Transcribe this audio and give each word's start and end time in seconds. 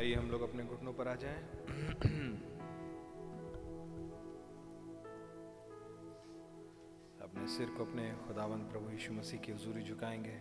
आइए 0.00 0.14
हम 0.14 0.30
लोग 0.30 0.42
अपने 0.42 0.64
घुटनों 0.64 0.92
पर 0.92 1.08
आ 1.08 1.14
जाएँ। 1.14 1.42
अपने 7.20 7.46
सिर 7.46 7.68
को 7.68 7.84
अपने 7.84 8.12
खुदावन 8.26 8.58
प्रभु 8.58 8.90
यीशु 8.90 9.12
मसीह 9.12 9.40
की 9.40 9.52
हजूरी 9.52 9.82
झुकाएँगे। 9.82 10.36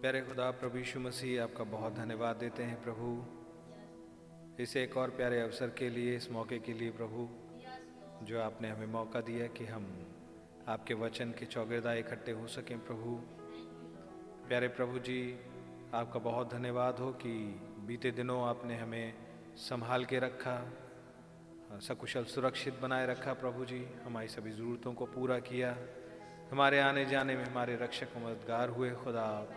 प्यारे 0.00 0.20
खुदा, 0.20 0.50
प्रभु 0.50 0.78
यीशु 0.78 1.00
मसीह 1.00 1.42
आपका 1.42 1.64
बहुत 1.64 1.92
धन्यवाद 1.92 2.36
देते 2.36 2.62
हैं 2.62 2.82
प्रभु। 2.82 3.24
इस 4.62 4.76
एक 4.76 4.96
और 4.96 5.10
प्यारे 5.10 5.40
अवसर 5.40 5.70
के 5.70 5.90
लिए, 5.90 6.16
इस 6.16 6.32
मौके 6.32 6.58
के 6.58 6.72
लिए 6.72 6.90
प्रभु। 6.90 7.45
जो 8.22 8.40
आपने 8.40 8.68
हमें 8.68 8.86
मौका 8.86 9.20
दिया 9.20 9.46
कि 9.46 9.64
हम 9.64 10.06
आपके 10.68 10.94
वचन 10.94 11.30
के 11.30 11.46
चौगेदार 11.46 11.96
इकट्ठे 11.96 12.32
हो 12.32 12.46
सकें 12.46 12.78
प्रभु। 12.86 13.14
प्यारे 14.48 14.68
प्रभु 14.68 14.98
जी, 14.98 15.40
आपका 15.94 16.18
बहुत 16.18 16.52
धन्यवाद 16.52 16.98
हो 16.98 17.12
कि 17.12 17.32
बीते 17.86 18.10
दिनों 18.10 18.48
आपने 18.48 18.76
हमें 18.76 19.14
संभाल 19.56 20.04
के 20.04 20.18
रखा, 20.18 20.72
सकुशल 21.80 22.24
सुरक्षित 22.24 22.78
बनाए 22.80 23.06
रखा 23.06 23.32
प्रभु 23.32 23.64
जी। 23.64 23.88
हमारी 24.04 24.28
सभी 24.28 24.50
ज़रूरतों 24.50 24.92
को 24.92 25.06
पूरा 25.06 25.38
किया। 25.38 25.76
हमारे 26.52 26.80
आने 26.80 27.04
जाने 27.06 27.36
में 27.36 27.44
हमारे 27.44 27.76
रक्षक 27.76 28.08
मददगार 28.16 28.68
हुए, 28.68 28.90
खुदा। 28.90 29.48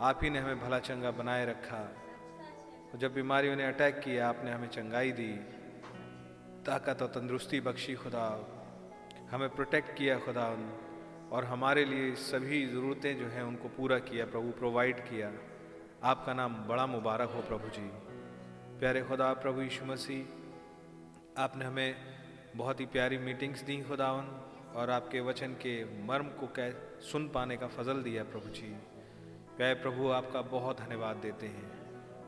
आप 0.00 0.20
ही 0.22 0.30
ने 0.30 0.38
हमें 0.38 0.60
भला 0.60 0.78
चंगा 0.78 1.10
बनाए 1.10 1.46
रखा। 1.46 1.96
जब 2.96 3.14
बीमारियों 3.14 3.56
ने 3.56 3.64
अटैक 3.66 3.98
किया, 3.98 4.28
आपने 4.28 4.50
हमें 4.50 4.68
चंगाई 4.68 5.12
दी। 5.12 5.55
ताकत 6.66 7.02
और 7.02 7.08
तंदुरुस्ती 7.08 7.60
बख्शी 7.60 7.94
खुदा। 7.94 8.26
हमें 9.30 9.48
प्रोटेक्ट 9.48 9.98
किया 9.98 10.18
खुदा 10.18 10.46
और 11.32 11.44
हमारे 11.44 11.84
लिए 11.84 12.14
सभी 12.14 12.66
ज़रूरतें 12.66 13.18
जो 13.18 13.26
हैं 13.26 13.42
उनको 13.42 13.68
पूरा 13.68 13.98
किया, 13.98 14.26
प्रभु 14.26 14.50
प्रोवाइड 14.50 15.00
किया। 15.00 15.32
आपका 16.04 16.34
नाम 16.34 16.54
बड़ा 16.54 16.86
मुबारक 16.86 17.30
हो 17.30 17.42
प्रभु 17.42 17.68
जी। 17.68 17.86
प्यारे 18.80 19.02
खुदा, 19.02 19.32
प्रभु 19.32 19.62
यीशु 19.62 19.84
मसीह, 19.84 21.42
आपने 21.42 21.64
हमें 21.64 21.94
बहुत 22.56 22.80
ही 22.80 22.86
प्यारी 22.86 23.18
मीटिंग्स 23.18 23.62
दी 23.62 23.82
खुदावन 23.82 24.26
और 24.76 24.90
आपके 24.90 25.20
वचन 25.20 25.52
के 25.52 26.04
मर्म 26.06 26.26
को 26.26 26.46
कै, 26.46 26.70
सुन 27.00 27.28
पाने 27.28 27.56
का 27.56 27.66
फजल 27.66 28.02
दिया 28.02 28.24
प्रभु 28.24 28.48
जी। 28.48 28.76
प्यारे 29.56 29.74
प्रभु, 29.74 30.08
आपका 30.10 30.42
बहुत 30.42 30.80
धन्यवाद 30.80 31.16
देते 31.16 31.46
हैं। 31.46 31.75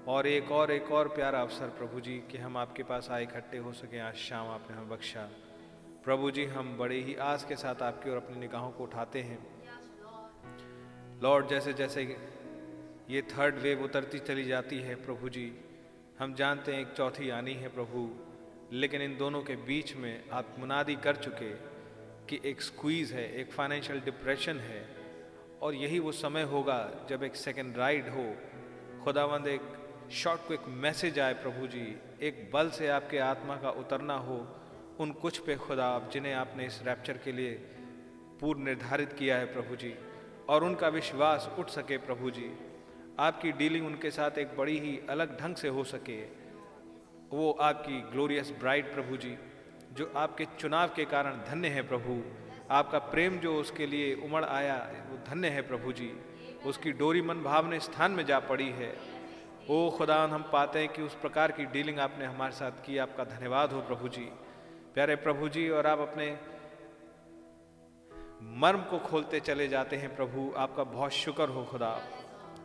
और 0.06 0.26
एक 0.26 0.52
और 0.52 0.70
एक 0.70 0.92
और 0.92 1.08
प्यारा 1.08 1.40
अवसर 1.40 1.68
प्रभु 1.68 2.00
जी, 2.00 2.22
कि 2.30 2.38
हम 2.38 2.56
आपके 2.56 2.82
पास 2.82 3.08
आए, 3.10 3.22
इकट्ठे 3.22 3.58
हो 3.58 3.72
सकें। 3.72 4.00
आज 4.00 4.14
शाम 4.14 4.48
आपने 4.48 4.76
हमें 4.76 4.88
बख्शा। 4.88 5.30
प्रभु 6.04 6.30
जी, 6.30 6.44
हम 6.44 6.78
बड़े 6.78 7.00
ही 7.00 7.14
आस 7.14 7.44
के 7.44 7.56
साथ 7.56 7.82
आपकी 7.82 8.10
ओर 8.10 8.16
अपनी 8.16 8.38
निगाहों 8.38 8.70
को 8.70 8.84
उठाते 8.84 9.22
हैं। 9.22 9.38
लॉर्ड, 11.22 11.48
जैसे 11.48 11.72
जैसे 11.72 12.16
ये 13.10 13.22
थर्ड 13.22 13.54
वेव 13.54 13.82
उतरती 13.82 14.18
चली 14.18 14.44
जाती 14.44 14.78
है 14.78 14.94
प्रभु 14.94 15.28
जी, 15.28 15.52
हम 16.18 16.34
जानते 16.34 16.72
हैं 16.72 16.80
एक 16.80 16.92
चौथी 16.92 17.30
आनी 17.30 17.54
है 17.54 17.68
प्रभु, 17.68 18.10
लेकिन 18.72 19.02
इन 19.02 19.16
दोनों 19.16 19.42
के 19.42 19.56
बीच 19.56 19.96
में 19.96 20.30
आप 20.32 20.56
मुनादी 20.58 20.96
कर 20.96 21.16
चुके 21.16 21.50
कि 22.26 22.40
एक 22.44 22.62
स्क्वीज़ 22.62 23.14
है, 23.14 23.32
एक 23.34 23.52
फाइनेंशियल 23.52 24.00
डिप्रेशन 24.00 24.56
है, 24.56 24.96
और 25.62 25.74
यही 25.74 25.98
वो 25.98 26.12
समय 26.12 26.42
होगा 26.42 27.06
जब 27.08 27.22
एक 27.22 27.36
सेकेंड 27.36 27.76
राइड 27.76 28.08
हो। 28.08 28.36
खुदावंद 29.04 29.46
एक 29.46 29.60
शॉर्ट 30.12 30.40
को 30.48 30.54
एक 30.54 30.60
मैसेज 30.68 31.18
आए 31.18 31.34
प्रभु 31.34 31.66
जी, 31.66 31.96
एक 32.22 32.50
बल 32.54 32.70
से 32.70 32.88
आपके 32.88 33.18
आत्मा 33.18 33.56
का 33.56 33.70
उतरना 33.70 34.14
हो, 34.14 34.36
उन 35.00 35.10
कुछ 35.12 35.38
पे 35.38 35.56
खुदा 35.56 35.86
आप, 35.86 36.10
जिन्हें 36.10 36.34
आपने 36.34 36.66
इस 36.66 36.80
रैप्चर 36.86 37.16
के 37.16 37.32
लिए 37.32 37.50
पूर्व 38.40 38.60
निर्धारित 38.60 39.12
किया 39.12 39.36
है 39.36 39.44
प्रभु 39.44 39.76
जी, 39.76 39.94
और 40.48 40.64
उनका 40.64 40.88
विश्वास 40.88 41.50
उठ 41.58 41.70
सके 41.70 41.98
प्रभु 41.98 42.30
जी। 42.30 42.50
आपकी 43.18 43.52
डीलिंग 43.52 43.86
उनके 43.86 44.10
साथ 44.10 44.38
एक 44.38 44.56
बड़ी 44.56 44.78
ही 44.78 45.00
अलग 45.10 45.38
ढंग 45.40 45.56
से 45.56 45.68
हो 45.68 45.84
सके। 45.84 46.22
वो 47.36 47.50
आपकी 47.50 48.00
ग्लोरियस 48.00 48.52
ब्राइड 48.58 48.94
प्रभु 48.94 49.16
जी, 49.16 49.36
जो 49.92 50.12
आपके 50.16 50.44
चुनाव 50.58 50.88
के 50.88 51.04
कारण 51.04 51.32
धन्य 51.32 51.68
है 51.68 51.82
प्रभु। 51.82 52.22
आपका 52.70 52.98
प्रेम 52.98 53.38
जो 53.38 53.54
उसके 53.54 53.86
लिए 53.86 54.14
उमड़ 54.14 54.44
आया, 54.44 54.76
वो 55.10 55.18
धन्य 55.30 55.48
है 55.48 55.62
प्रभु 55.62 55.92
जी। 55.92 56.12
उसकी 56.66 56.92
डोरी 56.92 57.22
मन 57.22 57.42
भावने 57.42 57.80
स्थान 57.80 58.10
में 58.10 58.26
जा 58.26 58.38
पड़ी 58.38 58.68
है। 58.68 59.17
ओ 59.70 59.90
खुदा 59.90 60.22
हम 60.22 60.42
पाते 60.52 60.78
हैं 60.78 60.88
कि 60.88 61.02
उस 61.02 61.14
प्रकार 61.14 61.52
की 61.52 61.64
डीलिंग 61.64 61.98
आपने 61.98 62.24
हमारे 62.24 62.52
साथ 62.52 62.70
की। 62.70 62.98
आपका 62.98 63.24
धन्यवाद 63.24 63.72
हो 63.72 63.80
प्रभु 63.80 64.08
जी। 64.08 64.24
प्यारे 64.94 65.16
प्रभु 65.16 65.48
जी, 65.48 65.68
और 65.68 65.86
आप 65.86 65.98
अपने 65.98 66.38
मर्म 68.42 68.82
को 68.82 68.98
खोलते 68.98 69.40
चले 69.40 69.68
जाते 69.68 69.96
हैं 69.96 70.16
प्रभु। 70.16 70.54
आपका 70.56 70.84
बहुत 70.84 71.12
शुक्र 71.12 71.48
हो 71.48 71.64
खुदा। 71.64 71.90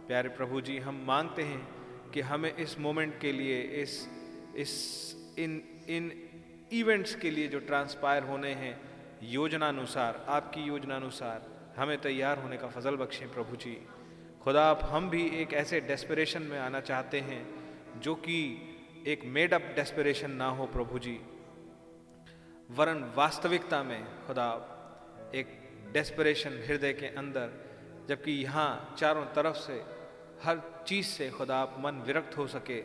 प्यारे 0.08 0.30
प्रभु 0.30 0.62
जी, 0.62 0.80
हम 0.80 1.04
मांगते 1.08 1.42
हैं 1.42 1.68
कि 2.12 2.22
हमें 2.22 2.56
इस 2.56 2.80
मोमेंट 2.80 3.20
के 3.20 3.32
लिए, 3.32 3.62
इस 3.62 4.10
इस, 4.56 5.16
इन 5.39 5.84
इन 5.89 6.30
इवेंट्स 6.72 7.16
के 7.16 7.32
लिए 7.32 7.48
जो 7.48 7.60
ट्रांसपायर 7.60 8.24
होने 8.24 8.54
हैं 8.54 8.82
योजना 9.24 9.68
अनुसार 9.68 10.26
आपकी 10.30 10.62
योजना 10.62 10.96
अनुसार 10.96 11.46
हमें 11.78 12.02
तैयार 12.02 12.39
होने 12.39 12.58
का 12.58 12.68
फजल 12.68 12.96
बख्शें 12.96 13.34
प्रभु 13.34 13.56
जी। 13.56 13.88
खुदा, 14.44 14.64
आप 14.64 14.82
हम 14.84 15.10
भी 15.10 15.22
एक 15.42 15.54
ऐसे 15.54 15.80
डेस्परेशन 15.82 16.42
में 16.44 16.58
आना 16.60 16.80
चाहते 16.82 17.20
हैं 17.20 18.00
जो 18.02 18.16
कि 18.16 18.40
एक 19.08 19.22
मेड 19.26 19.54
अप 19.54 19.70
डेस्परेशन 19.76 20.32
ना 20.32 20.48
हो 20.50 20.66
प्रभु 20.66 21.00
जी। 21.00 21.14
वरन 22.70 23.04
वास्तविकता 23.16 23.82
में 23.84 24.04
खुदा 24.28 24.48
एक 25.36 25.48
डेस्परेशन 25.94 26.60
हृदय 26.68 26.94
के 26.94 27.08
अंदर, 27.16 27.54
जबकि 28.10 28.32
यहाँ 28.34 28.96
चारों 29.00 29.24
तरफ़ 29.36 29.56
से, 29.58 29.82
हर 30.44 30.62
चीज़ 30.88 31.06
से 31.08 31.30
खुदा, 31.30 31.58
आप 31.58 31.76
मन 31.80 32.04
विरक्त 32.08 32.38
हो 32.38 32.48
सके 32.48 32.82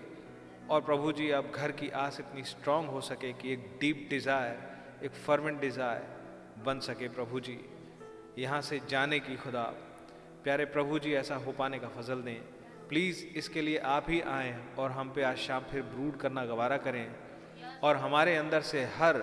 और 0.70 0.80
प्रभु 0.80 1.12
जी, 1.12 1.30
आप 1.30 1.50
घर 1.54 1.72
की 1.72 1.88
आस 1.96 2.20
इतनी 2.20 2.42
स्ट्रांग 2.44 2.88
हो 2.88 3.00
सके 3.00 3.32
कि 3.32 3.52
एक 3.52 3.66
डीप 3.80 4.06
डिज़ायर 4.10 5.04
एक 5.04 5.20
फर्मेंट 5.26 5.60
डिज़ायर 5.60 6.62
बन 6.64 6.80
सके 6.82 7.08
प्रभु 7.08 7.40
जी। 7.40 7.58
यहाँ 8.38 8.60
से 8.62 8.80
जाने 8.88 9.18
की 9.20 9.36
खुदा 9.36 9.66
प्यारे 10.48 10.64
प्रभु 10.64 10.98
जी, 10.98 11.12
ऐसा 11.12 11.36
हो 11.36 11.52
पाने 11.52 11.78
का 11.78 11.88
फजल 11.88 12.22
दें। 12.22 12.36
प्लीज़ 12.88 13.26
इसके 13.26 13.62
लिए 13.62 13.78
आप 13.78 14.06
ही 14.08 14.20
आएँ 14.20 14.74
और 14.78 14.90
हम 14.90 15.12
पे 15.12 15.22
आज 15.22 15.36
शाम 15.36 15.62
फिर 15.62 15.82
ब्रूड 15.82 16.16
करना 16.16 16.44
गवारा 16.44 16.76
करें। 16.76 17.16
और 17.82 17.96
हमारे 17.96 18.36
अंदर 18.36 18.60
से 18.60 18.84
हर 18.84 19.16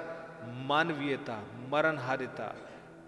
मानवीयता, 0.44 1.44
मरणहारिता, 1.70 2.56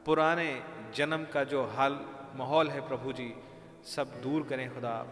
पुराने 0.05 0.63
जन्म 0.95 1.25
का 1.33 1.43
जो 1.43 1.65
हाल, 1.65 2.05
माहौल 2.35 2.69
है 2.69 2.87
प्रभु 2.87 3.13
जी, 3.13 3.33
सब 3.85 4.21
दूर 4.21 4.43
करें 4.43 4.75
खुदा। 4.75 5.07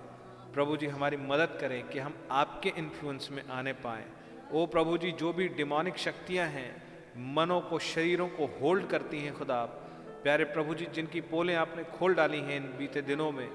प्रभु 0.54 0.78
जी, 0.78 0.88
हमारी 0.88 1.18
मदद 1.18 1.58
करें 1.62 1.88
कि 1.88 2.00
हम 2.00 2.16
आपके 2.32 2.70
इन्फ्लुएंस 2.78 3.30
में 3.32 3.50
आने 3.50 3.74
पाएँ। 3.74 4.06
ओ 4.52 4.66
प्रभु 4.66 4.98
जी, 4.98 5.12
जो 5.12 5.34
भी 5.34 5.48
डिमोनिक 5.48 5.98
शक्तियाँ 5.98 6.48
हैं, 6.48 6.84
मनों 7.36 7.62
को, 7.62 7.80
शरीरों 7.80 8.28
को 8.28 8.60
होल्ड 8.62 8.88
करती 8.88 9.22
हैं 9.22 9.38
खुदा 9.38 9.82
प्यारे 10.26 10.46
प्रभु 10.46 10.74
जी 10.74 10.86
जिनकी 10.94 11.22
पोलें 11.22 11.54
आपने 11.56 11.84
खोल 11.98 12.14
डाली 12.16 12.38
हैं 12.38 12.56
इन 12.58 12.64
बीते 12.78 13.02
दिनों 13.02 13.32
में 13.32 13.48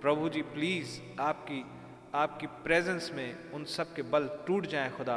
प्रभु 0.00 0.28
जी 0.28 0.42
प्लीज़ 0.46 0.88
आपकी 1.20 1.60
आपकी 2.14 2.46
प्रेजेंस 2.64 3.10
में 3.14 3.52
उन 3.52 3.64
सब 3.64 3.94
के 3.94 4.02
बल 4.04 4.28
टूट 4.46 4.66
जाए 4.66 4.90
खुदा। 4.90 5.16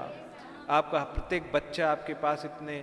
आपका 0.70 1.04
प्रत्येक 1.04 1.52
बच्चा 1.54 1.90
आपके 1.92 2.14
पास 2.14 2.46
इतने 2.46 2.78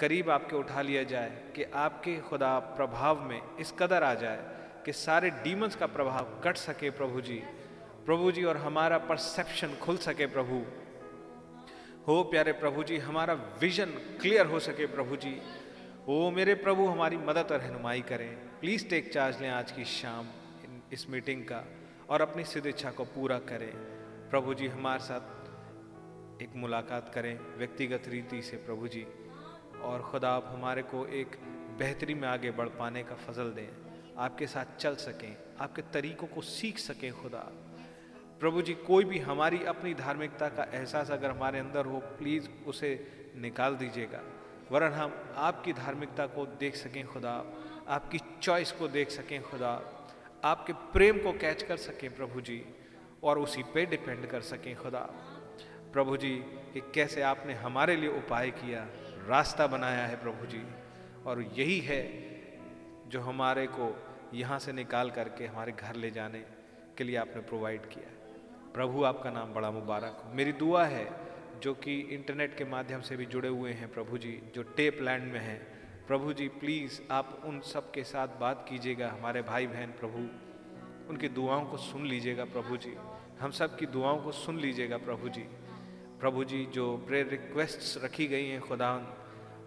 करीब 0.00 0.30
आपके 0.30 0.56
उठा 0.56 0.82
लिया 0.82 1.02
जाए 1.04 1.30
कि 1.56 1.64
आपके 1.76 2.16
खुदा 2.20 2.58
प्रभाव 2.76 3.24
में 3.24 3.40
इस 3.60 3.72
कदर 3.78 4.02
आ 4.02 4.14
जाए 4.14 4.38
कि 4.86 4.92
सारे 4.92 5.30
डीमंस 5.42 5.76
का 5.76 5.86
प्रभाव 5.96 6.28
कट 6.44 6.56
सके 6.56 6.90
प्रभु 6.90 7.20
जी 7.20 7.42
प्रभु 8.06 8.30
जी 8.32 8.44
और 8.44 8.56
हमारा 8.56 8.98
परसेप्शन 9.10 9.74
खुल 9.82 9.96
सके 10.06 10.26
प्रभु। 10.26 10.62
हो 12.06 12.22
प्यारे 12.30 12.52
प्रभु 12.52 12.82
जी 12.82 12.98
हमारा 12.98 13.34
विजन 13.60 13.90
क्लियर 14.20 14.46
हो 14.46 14.58
सके 14.60 14.86
प्रभु 14.86 15.16
जी 15.16 15.34
ओ 16.08 16.30
मेरे 16.30 16.54
प्रभु, 16.54 16.86
हमारी 16.86 17.16
मदद 17.16 17.48
और 17.52 17.58
रहनुमाई 17.58 18.00
करें। 18.00 18.36
प्लीज़ 18.60 18.88
टेक 18.88 19.12
चार्ज 19.12 19.40
लें 19.40 19.48
आज 19.48 19.72
की 19.72 19.84
शाम 19.84 20.26
इस 20.92 21.10
मीटिंग 21.10 21.42
का 21.44 21.64
और 22.10 22.22
अपनी 22.22 22.44
सिद्ध 22.44 22.66
इच्छा 22.66 22.90
को 22.90 23.04
पूरा 23.04 23.38
करें। 23.38 23.72
प्रभु 24.30 24.54
जी, 24.54 24.68
हमारे 24.68 25.00
साथ 25.00 26.42
एक 26.42 26.48
मुलाकात 26.56 27.12
करें 27.14 27.58
व्यक्तिगत 27.58 28.02
रीति 28.08 28.42
से, 28.42 28.56
प्रभु 28.56 28.88
जी। 28.88 29.06
और 29.82 30.02
खुदा, 30.02 30.30
आप 30.30 30.44
हमारे 30.48 30.82
को 30.82 31.06
एक 31.06 31.36
बेहतरी 31.78 32.14
में 32.14 32.28
आगे 32.28 32.50
बढ़ 32.50 32.68
पाने 32.68 33.02
का 33.02 33.14
फजल 33.14 33.50
दें। 33.50 33.68
आपके 34.18 34.46
साथ 34.46 34.76
चल 34.78 34.94
सकें, 34.94 35.36
आपके 35.60 35.82
तरीकों 35.82 36.26
को 36.26 36.40
सीख 36.40 36.78
सकें 36.78 37.12
खुदा। 37.12 37.52
प्रभु 38.40 38.62
जी, 38.62 38.74
कोई 38.74 39.04
भी 39.04 39.18
हमारी 39.18 39.64
अपनी 39.64 39.94
धार्मिकता 39.94 40.48
का 40.48 40.64
एहसास 40.64 41.10
अगर 41.10 41.30
हमारे 41.30 41.58
अंदर 41.58 41.86
हो 41.86 41.98
प्लीज़ 41.98 42.48
उसे 42.66 43.06
निकाल 43.36 43.76
दीजिएगा। 43.76 44.22
वरन 44.70 44.92
हम 44.92 45.12
आपकी 45.36 45.72
धार्मिकता 45.72 46.26
को 46.26 46.46
देख 46.46 46.76
सकें 46.76 47.06
खुदा, 47.06 47.44
आपकी 47.88 48.18
चॉइस 48.42 48.72
को 48.72 48.88
देख 48.88 49.10
सकें 49.10 49.42
खुदा, 49.42 49.82
आपके 50.44 50.72
प्रेम 50.72 51.18
को 51.18 51.32
कैच 51.32 51.62
कर 51.62 51.76
सकें 51.76 52.14
प्रभु 52.16 52.40
जी 52.40 52.64
और 53.22 53.38
उसी 53.38 53.62
पे 53.62 53.86
डिपेंड 53.86 54.26
कर 54.26 54.40
सकें 54.40 54.76
खुदा। 54.76 55.08
प्रभु 55.92 56.16
जी, 56.16 56.34
कि 56.72 56.80
कैसे 56.94 57.22
आपने 57.22 57.54
हमारे 57.54 57.96
लिए 57.96 58.08
उपाय 58.08 58.50
किया, 58.50 58.86
रास्ता 59.28 59.66
बनाया 59.66 60.06
है 60.06 60.16
प्रभु 60.16 60.46
जी, 60.46 60.62
और 61.26 61.42
यही 61.42 61.78
है 61.80 62.02
जो 63.08 63.20
हमारे 63.20 63.66
को 63.66 63.94
यहाँ 64.34 64.58
से 64.58 64.72
निकाल 64.72 65.10
करके 65.10 65.46
हमारे 65.46 65.72
घर 65.72 65.94
ले 65.94 66.10
जाने 66.10 66.38
के 66.98 67.04
लिए 67.04 67.16
आपने 67.16 67.42
प्रोवाइड 67.42 67.80
किया। 67.80 68.10
प्रभु 68.74 69.04
आपका 69.04 69.30
नाम 69.30 69.52
बड़ा 69.54 69.70
मुबारक 69.70 70.22
हो। 70.24 70.32
मेरी 70.34 70.52
दुआ 70.52 70.84
है 70.84 71.21
जो 71.62 71.74
कि 71.74 72.00
इंटरनेट 72.00 72.56
के 72.58 72.64
माध्यम 72.64 73.00
से 73.00 73.16
भी 73.16 73.26
जुड़े 73.26 73.48
हुए 73.48 73.72
हैं 73.72 73.92
प्रभु 73.92 74.18
जी, 74.18 74.42
जो 74.54 74.62
टेप 74.62 74.98
लैंड 75.02 75.32
में 75.32 75.40
हैं। 75.40 75.58
प्रभु 76.06 76.32
जी 76.32 76.48
प्लीज़ 76.48 77.00
आप 77.10 77.42
उन 77.44 77.60
सब 77.60 77.90
के 77.90 78.04
साथ 78.04 78.28
बात 78.28 78.66
कीजिएगा, 78.68 79.10
हमारे 79.10 79.42
भाई 79.42 79.66
बहन 79.66 79.86
प्रभु। 79.86 80.18
उनकी 81.10 81.28
दुआओं 81.28 81.64
को 81.64 81.76
सुन 81.76 82.06
लीजिएगा 82.06 82.44
प्रभु 82.44 82.76
जी। 82.76 82.94
हम 83.40 83.50
सब 83.50 83.78
की 83.78 83.86
दुआओं 83.86 84.18
को 84.18 84.32
सुन 84.32 84.58
लीजिएगा 84.58 84.96
प्रभु 84.96 85.28
जी। 85.28 85.42
प्रभु 86.20 86.44
जी, 86.44 86.64
जो 86.64 86.96
प्रेयर 86.96 87.28
रिक्वेस्ट्स 87.28 88.04
रखी 88.04 88.26
गई 88.26 88.46
हैं 88.46 88.60
खुदा 88.60 88.94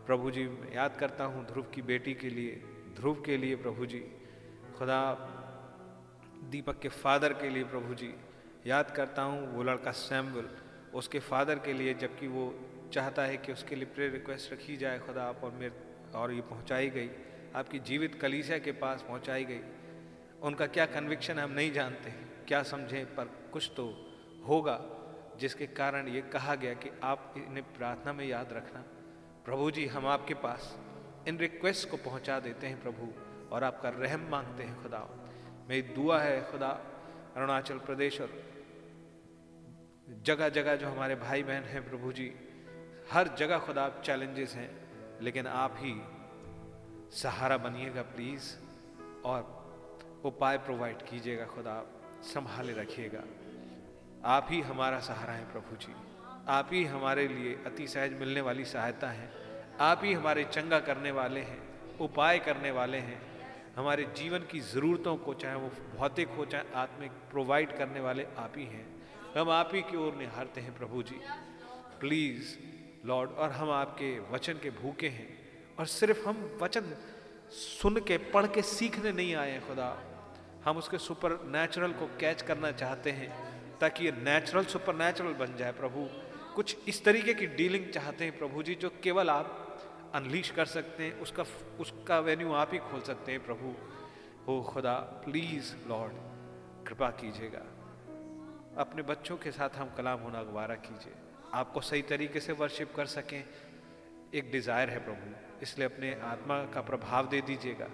प्रभु 0.06 0.32
जी 0.32 0.44
याद 0.76 0.96
करता 1.00 1.24
हूँ 1.24 1.46
ध्रुव 1.46 1.66
की 1.66 1.82
बेटी 1.82 2.14
के 2.14 2.30
लिए, 2.30 2.62
ध्रुव 2.96 3.22
के 3.26 3.38
लिए 3.38 3.56
प्रभु 3.56 3.86
जी। 3.86 4.00
खुदा, 4.78 5.02
दीपक 6.50 6.80
के 6.80 6.90
फादर 6.90 7.34
के 7.34 7.50
लिए 7.50 7.64
प्रभु 7.64 7.96
जी। 7.96 8.14
याद 8.68 8.92
करता 8.92 9.22
हूँ 9.22 9.56
वो 9.56 9.64
लड़का 9.64 9.92
सैम्बल 9.92 10.65
उसके 10.96 11.20
फादर 11.20 11.60
के 11.60 11.74
लिए, 11.74 11.94
जबकि 11.94 12.28
वो 12.28 12.60
चाहता 12.94 13.22
है 13.22 13.38
कि 13.38 13.52
उसके 13.52 13.76
लिए 13.76 13.86
प्रे 13.86 14.10
रिक्वेस्ट 14.10 14.54
रखी 14.54 14.78
जाए 14.78 15.00
खुदा 15.00 15.24
आप 15.24 15.44
और 15.44 15.52
मेरे, 15.52 15.76
और 16.16 16.32
ये 16.32 16.42
पहुँचाई 16.42 16.90
गई। 16.90 17.10
आपकी 17.56 17.80
जीवित 17.80 18.16
कलीसिया 18.16 18.58
के 18.58 18.72
पास 18.72 19.02
पहुँचाई 19.02 19.46
गई। 19.46 19.60
उनका 20.42 20.68
क्या 20.68 20.86
कन्विक्शन 20.86 21.40
हम 21.40 21.52
नहीं 21.52 21.72
जानते। 21.72 22.10
क्या 22.48 22.64
समझें, 22.64 23.16
पर 23.16 23.26
कुछ 23.26 23.72
तो 23.76 24.14
होगा, 24.48 24.80
जिसके 25.40 25.68
कारण 25.68 26.08
ये 26.08 26.22
कहा 26.22 26.56
गया 26.56 26.74
कि 26.74 26.90
आप 27.04 27.34
इन्हें 27.38 27.74
प्रार्थना 27.74 28.14
में 28.14 28.26
याद 28.26 28.54
रखना। 28.54 28.84
प्रभु 29.46 29.72
जी, 29.72 29.86
हम 29.86 30.08
आपके 30.08 30.34
पास 30.34 30.80
इन 31.28 31.38
रिक्वेस्ट 31.38 31.90
को 31.90 31.98
पहुँचा 31.98 32.40
देते 32.40 32.68
हैं 32.68 32.82
प्रभु, 32.82 33.14
और 33.56 33.64
आपका 33.64 33.90
रहम 33.90 34.28
मांगते 34.30 34.64
हैं 34.64 34.84
खुदा। 34.84 35.10
मेरी 35.70 35.82
दुआ 35.82 36.20
है 36.20 36.52
खुदा, 36.52 36.70
अरुणाचल 37.36 37.78
प्रदेश 37.78 38.22
और 38.22 38.55
जगह 40.10 40.50
जगह 40.50 40.76
जो 40.76 40.90
हमारे 40.90 41.16
भाई 41.16 41.44
बहन 41.44 41.64
हैं 41.64 41.90
प्रभु 41.90 42.12
जी, 42.12 42.36
हर 43.12 43.28
जगह 43.28 43.60
खुदा 43.60 44.02
चैलेंजेस 44.06 44.54
हैं, 44.54 44.90
लेकिन 45.22 45.48
आप 45.48 45.76
ही 45.80 46.02
सहारा 47.18 47.58
बनिएगा 47.58 48.02
प्लीज़ 48.02 48.56
और 49.26 49.66
उपाय 50.26 50.58
प्रोवाइड 50.58 50.98
कीजिएगा 50.98 51.46
खुदा 51.46 51.86
संभाले 52.22 52.74
रखिएगा। 52.74 53.24
आप 54.26 54.48
ही 54.50 54.62
हमारा 54.62 55.00
सहारा 55.00 55.34
है 55.34 55.52
प्रभु 55.52 55.76
जी। 55.76 55.96
आप 56.48 56.70
ही 56.72 56.86
हमारे 56.86 57.28
लिए 57.28 57.54
अति 57.66 57.88
सहज 57.88 58.14
मिलने 58.14 58.42
वाली 58.42 58.66
सहायता 58.66 59.10
है। 59.10 59.30
आप 59.80 60.02
ही 60.04 60.14
हमारे 60.14 60.44
चंगा 60.44 60.80
करने 60.80 61.12
वाले 61.12 61.40
हैं, 61.40 61.98
उपाय 61.98 62.40
करने 62.40 62.72
वाले 62.72 62.98
हैं। 62.98 63.22
हमारे 63.76 64.04
जीवन 64.04 64.40
की 64.40 64.60
ज़रूरतों 64.60 65.18
को 65.18 65.34
चाहे 65.34 65.56
वो 65.56 65.72
भौतिक 65.96 66.28
हो, 66.28 66.46
चाहे 66.46 66.64
आत्मिक 66.76 67.12
प्रोवाइड 67.12 67.78
करने 67.78 68.00
वाले 68.00 68.28
आप 68.38 68.54
ही 68.58 68.66
हैं। 68.66 68.95
हम 69.38 69.50
आप 69.50 69.70
ही 69.74 69.82
की 69.82 69.98
ओर 69.98 70.16
निहारते 70.16 70.62
हैं 70.62 70.78
प्रभु 70.78 71.04
जी। 71.04 71.20
प्लीज़ 72.00 72.58
लॉर्ड 73.08 73.32
और 73.32 73.52
हम 73.52 73.72
आपके 73.72 74.20
वचन 74.20 74.54
के 74.54 74.70
भूखे 74.70 75.08
हैं। 75.08 75.38
और 75.80 75.86
सिर्फ़ 75.86 76.28
हम 76.28 76.60
वचन 76.62 76.96
सुन 77.50 77.98
के, 77.98 78.18
पढ़ 78.18 78.48
के 78.48 78.62
सीखने 78.62 79.12
नहीं 79.12 79.36
आए 79.36 79.52
हैं, 79.52 79.68
खुदा। 79.68 80.04
हम 80.66 80.78
उसके 80.78 80.98
सुपर 80.98 81.32
नेचुरल 81.32 81.92
को 81.92 82.08
कैच 82.20 82.42
करना 82.42 82.72
चाहते 82.72 83.12
हैं, 83.12 83.30
ताकि 83.80 84.06
ये 84.06 84.12
नेचुरल 84.12 84.66
सुपर 84.66 84.96
नेचुरल 84.96 85.34
बन 85.34 85.58
जाए 85.58 85.72
प्रभु। 85.72 86.08
कुछ 86.56 86.78
इस 86.88 87.06
तरीके 87.06 87.34
की 87.34 87.48
डीलिंग 87.48 87.90
चाहते 87.90 88.26
हैं 88.26 88.38
प्रभु 88.38 88.64
जी, 88.64 88.76
जो 88.76 88.90
केवल 89.04 89.30
आप 89.30 89.78
अनलीश 90.16 90.52
कर 90.52 90.66
सकते 90.66 91.04
हैं, 91.04 91.20
उसका 91.20 91.44
उसका 91.80 92.20
वेन्यू 92.20 92.54
आप 92.54 92.70
ही 92.74 92.80
खोल 92.80 93.02
सकते 93.02 93.32
हैं 93.32 93.46
प्रभु। 93.46 93.76
हो 94.48 94.62
खुदा 94.62 94.96
प्लीज़ 94.96 95.90
लॉर्ड 95.90 96.14
कृपा 96.88 97.10
कीजिएगा। 97.10 97.75
अपने 98.78 99.02
बच्चों 99.02 99.38
के 99.38 99.52
साथ 99.52 99.70
हम 99.70 99.90
कलाम 99.98 100.20
होना 100.20 100.44
गवारा 100.44 100.76
कीजिए। 100.76 101.14
आपको 101.54 101.82
सही 101.82 102.02
तरीके 102.02 102.40
से 102.40 102.54
वर्शिप 102.54 102.96
कर 102.96 103.06
सकें। 103.06 103.44
एक 104.34 104.52
डिज़ायर 104.52 104.90
है 104.90 105.00
प्रभु, 105.06 105.60
इसलिए 105.62 105.88
अपने 105.88 106.14
आत्मा 106.24 106.64
का 106.66 106.82
प्रभाव 106.82 107.30
दे 107.30 107.42
दीजिएगा, 107.42 107.88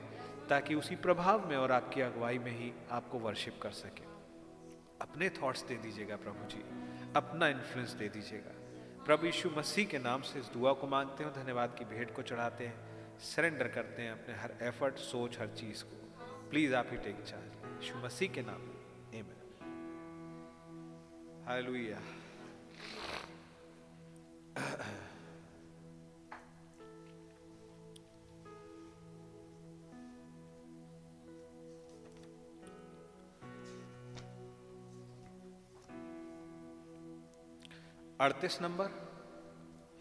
ताकि 0.49 0.75
उसी 0.75 0.95
प्रभाव 0.95 1.49
में 1.49 1.55
और 1.57 1.71
आपकी 1.71 2.01
अगुवाई 2.01 2.38
में 2.38 2.51
ही 2.51 2.71
आपको 2.91 3.19
वर्शिप 3.19 3.59
कर 3.61 3.71
सके। 3.71 4.09
अपने 5.01 5.29
थॉट्स 5.29 5.63
दे 5.63 5.75
दीजिएगा 5.75 6.15
प्रभु 6.15 6.47
जी, 6.47 6.63
अपना 7.15 7.47
इन्फ्लुएंस 7.47 7.91
दे 7.91 8.09
दीजिएगा। 8.09 8.51
प्रभु 9.05 9.25
यीशु 9.25 9.49
मसीह 9.49 9.86
के 9.86 9.99
नाम 9.99 10.21
से 10.21 10.39
इस 10.39 10.45
दुआ 10.45 10.73
को 10.73 10.88
मांगते 10.88 11.23
हैं, 11.23 11.34
धन्यवाद 11.34 11.75
की 11.79 11.86
भेंट 11.86 12.15
को 12.15 12.21
चढ़ाते 12.21 12.67
हैं 12.67 13.17
सरेंडर 13.19 13.67
करते 13.67 14.01
हैं 14.01 14.11
अपने 14.11 14.36
हर 14.36 14.57
एफर्ट 14.61 14.97
सोच, 14.97 15.39
हर 15.39 15.47
चीज़ 15.47 15.84
को। 15.84 15.95
प्लीज़ 16.49 16.75
आप 16.75 16.88
ही 16.91 16.97
टेक 16.97 17.23
चार्ज 17.23 17.84
यीशु 17.84 18.05
मसीह 18.05 18.29
के 18.29 18.41
नाम। 18.41 18.61
में 18.61 18.80
हालेलुया 21.47 21.97
अड़तीस 38.19 38.61
नंबर, 38.61 38.89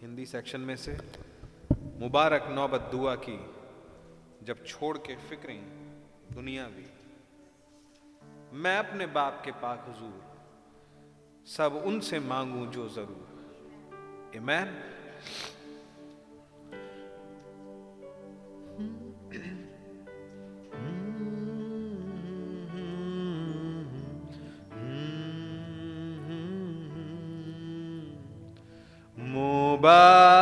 हिंदी 0.01 0.25
सेक्शन 0.27 0.61
में 0.61 0.77
से, 0.77 0.97
मुबारक 2.01 2.47
नौबत 2.51 2.89
दुआ 2.93 3.15
की, 3.15 3.37
जब 4.43 4.65
छोड़ 4.65 4.97
के 4.99 5.17
फिक्रें 5.29 5.61
दुनिया 6.33 6.65
भी। 6.69 6.87
मैं 8.57 8.77
अपने 8.79 9.07
बाप 9.07 9.43
के 9.45 9.53
पाक 9.63 9.85
हुजूर 9.89 10.30
सब 11.47 11.83
उनसे 11.87 12.19
मांगू 12.21 12.67
जो 12.67 12.89
ज़रूर। 12.89 13.25
इमैन 14.37 14.69
मुबारक 29.19 30.40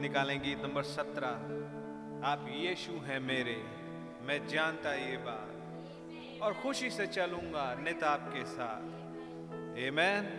गीत 0.00 0.10
निकालें 0.10 0.42
गीत 0.42 0.62
नंबर 0.62 0.82
सत्रह, 0.82 1.28
आप 2.30 2.46
यीशु 2.48 2.92
हैं 2.92 3.20
मेरे, 3.20 3.64
मैं 4.22 4.48
जानता 4.48 4.94
ये 4.94 5.16
बात 5.16 6.42
और 6.42 6.54
खुशी 6.54 6.90
से 6.90 7.06
चलूँगा 7.06 7.74
नित 7.74 8.04
आपके 8.04 8.44
साथ। 8.44 8.80
Amen. 9.74 10.30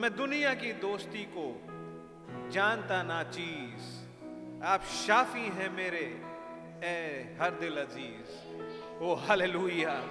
मैं 0.00 0.16
दुनिया 0.16 0.54
की 0.54 0.72
दोस्ती 0.72 1.24
को 1.24 1.62
जानता 2.50 3.02
ना 3.02 3.22
चीज़। 3.22 4.04
आप 4.64 4.82
शाफी 4.82 5.48
हैं 5.48 5.70
मेरे, 5.70 6.22
ए 6.84 7.24
हर 7.40 7.50
दिल 7.50 7.76
अज़ीज़। 7.76 8.58
ओ 9.02 9.14
हालेलुया। 9.14 10.08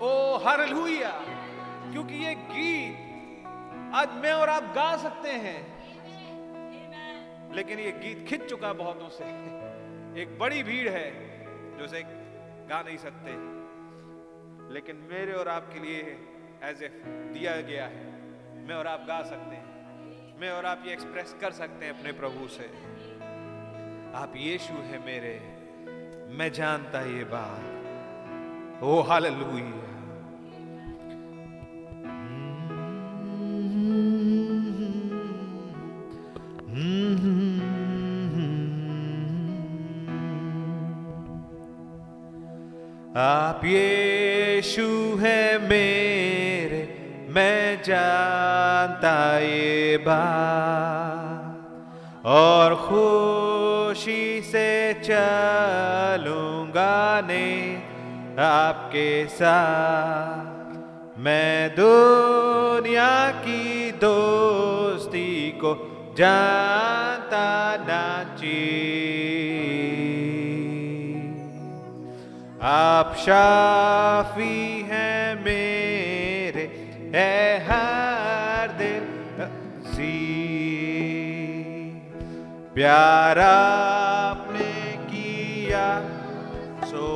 ओ 0.00 0.36
हालेलुया। 0.36 1.12
क्योंकि 1.92 2.14
ये 2.14 2.34
गीत 2.34 2.94
आज 3.94 4.10
मैं 4.10 4.32
और 4.32 4.48
आप 4.48 4.62
गा 4.62 4.96
सकते 4.96 5.30
हैं। 5.30 5.75
लेकिन 7.56 7.78
ये 7.78 7.92
गीत 7.92 8.28
खिंच 8.28 8.44
चुका 8.44 8.72
बहुतों 8.72 9.08
से। 9.08 9.24
एक 10.22 10.38
बड़ी 10.38 10.62
भीड़ 10.62 10.88
है, 10.88 11.10
जो 11.78 11.84
इसे 11.84 12.02
गा 12.68 12.82
नहीं 12.82 12.96
सकते। 12.96 13.30
लेकिन 14.74 14.96
मेरे 14.96 15.32
और 15.32 15.48
आपके 15.48 15.80
लिए 15.80 16.28
एज 16.62 16.82
ए 16.82 16.88
दिया 17.06 17.60
गया 17.60 17.86
है। 17.86 18.20
मैं 18.66 18.74
और 18.74 18.86
आप 18.86 19.04
गा 19.08 19.22
सकते 19.22 19.56
हैं। 19.56 19.66
मैं 20.40 20.50
और 20.50 20.66
आप 20.66 20.82
ये 20.86 20.92
एक्सप्रेस 20.92 21.36
कर 21.40 21.50
सकते 21.50 21.86
हैं 21.86 21.98
अपने 21.98 22.12
प्रभु 22.12 22.48
से। 22.48 22.66
आप 24.14 24.32
यीशु 24.36 24.72
है 24.72 25.06
मेरे। 25.06 25.40
मैं 26.34 26.52
जानता 26.52 27.00
ये 27.00 27.24
बात। 27.24 28.82
ओ 28.82 29.00
हालेलुया 29.00 29.85
आप, 43.56 43.64
यीशु 43.64 45.16
है 45.20 45.58
मेरे, 45.58 46.96
मैं 47.30 47.82
जानता 47.82 49.38
ये 49.38 49.96
बात। 49.96 52.26
और 52.26 52.74
खुशी 52.74 54.40
से 54.40 54.94
चलूँगा 54.94 57.20
ने 57.20 57.82
आपके 58.42 59.26
साथ। 59.26 61.18
मैं 61.18 61.76
दुनिया 61.80 63.30
की 63.30 63.92
दोस्ती 63.92 65.50
को 65.50 65.74
जानता 66.18 67.76
ना 67.76 68.22
आप 72.66 73.14
शाफी 73.14 74.82
हैं 74.90 75.44
मेरे 75.44 76.64
है 77.14 77.58
हर 77.64 78.72
दिल 78.78 79.06
जी 79.92 80.16
प्यार 82.74 83.38
आपने 83.38 84.72
किया 85.04 85.86
सो 86.86 87.06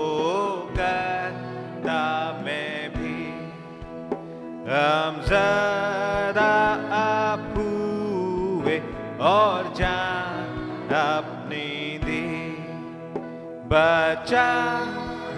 करता 0.70 1.98
मैं 2.44 2.90
भी। 2.90 3.18
हम 4.70 5.20
जदा 5.26 6.54
आप 7.00 7.52
हुए 7.56 8.78
और 9.32 9.74
जान 9.74 10.94
अपनी 11.02 11.98
दी। 11.98 12.26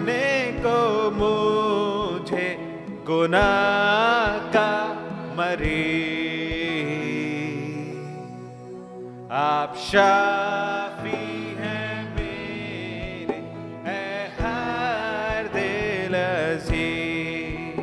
बचाने 0.03 0.51
को 0.59 1.11
मुझे 1.11 2.47
गुनाह 3.07 4.37
का 4.55 4.71
मरी। 5.37 5.91
आप 9.31 9.75
शाफी 9.77 11.23
हैं 11.59 12.15
मेरे 12.15 13.39
है 13.85 14.07
हर 14.39 15.47
दिल 15.53 16.13
अज़ीज़। 16.17 17.79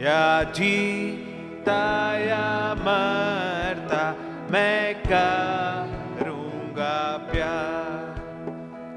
या 0.00 0.42
जीता 0.52 1.82
या 2.18 2.74
मरता 2.78 4.04
मैं 4.50 4.94
करूँगा 5.06 6.96
प्यार। 7.32 8.14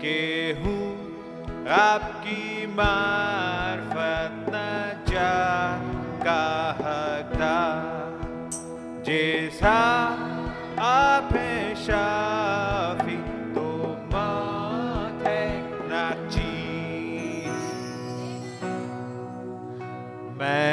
के 0.01 0.19
हूँ 0.61 0.78
आपकी 1.69 2.65
मार्फत 2.67 4.45
न 4.49 4.61
जा 5.09 5.33
का 6.23 6.41
हकदार 6.79 8.49
जैसा 9.05 9.75
आप 10.83 11.33
हैं 11.33 11.75
शाफी 11.85 13.17
तो 13.55 13.67
मौत 14.13 15.27
है 15.27 15.45
ना 15.89 16.03
चीज़। 16.29 17.69
मैं 20.39 20.71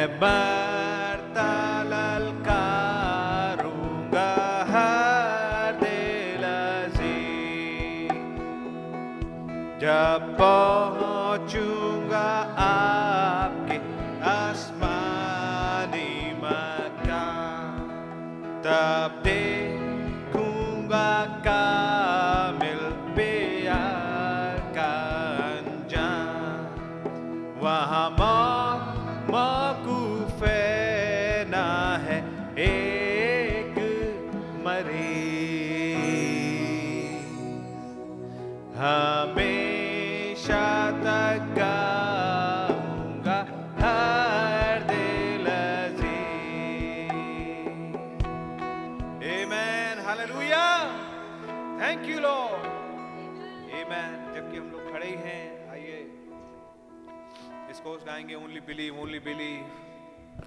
believe, 58.66 58.94
only 58.94 59.18
believe. 59.20 59.64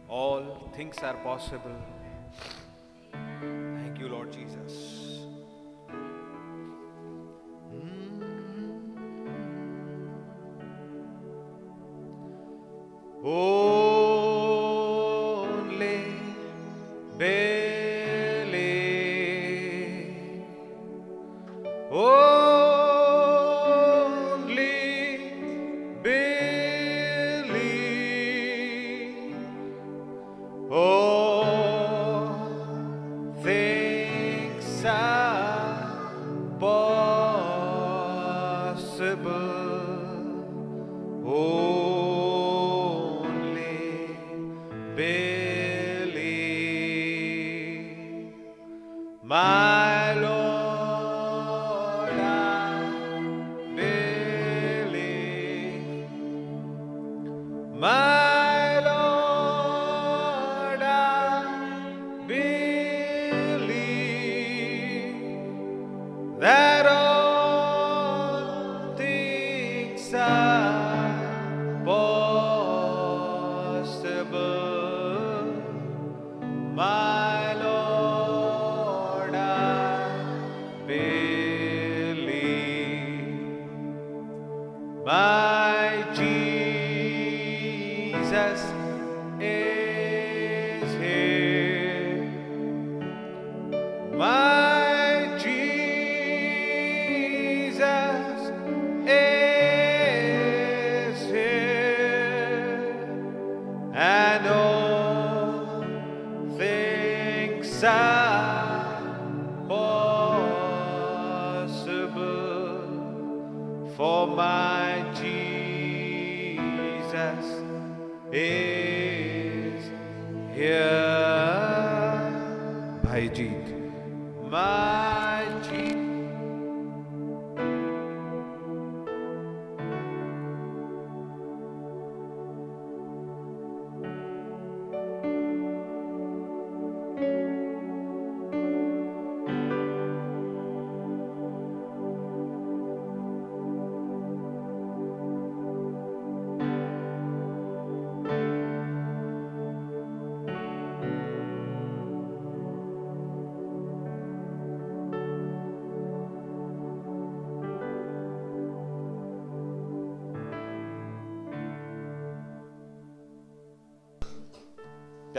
All 0.09 0.69
things 0.75 0.97
are 0.99 1.15
possible. 1.23 1.75
Thank 3.11 3.97
you, 3.99 4.09
Lord 4.09 4.31
Jesus. 4.31 4.58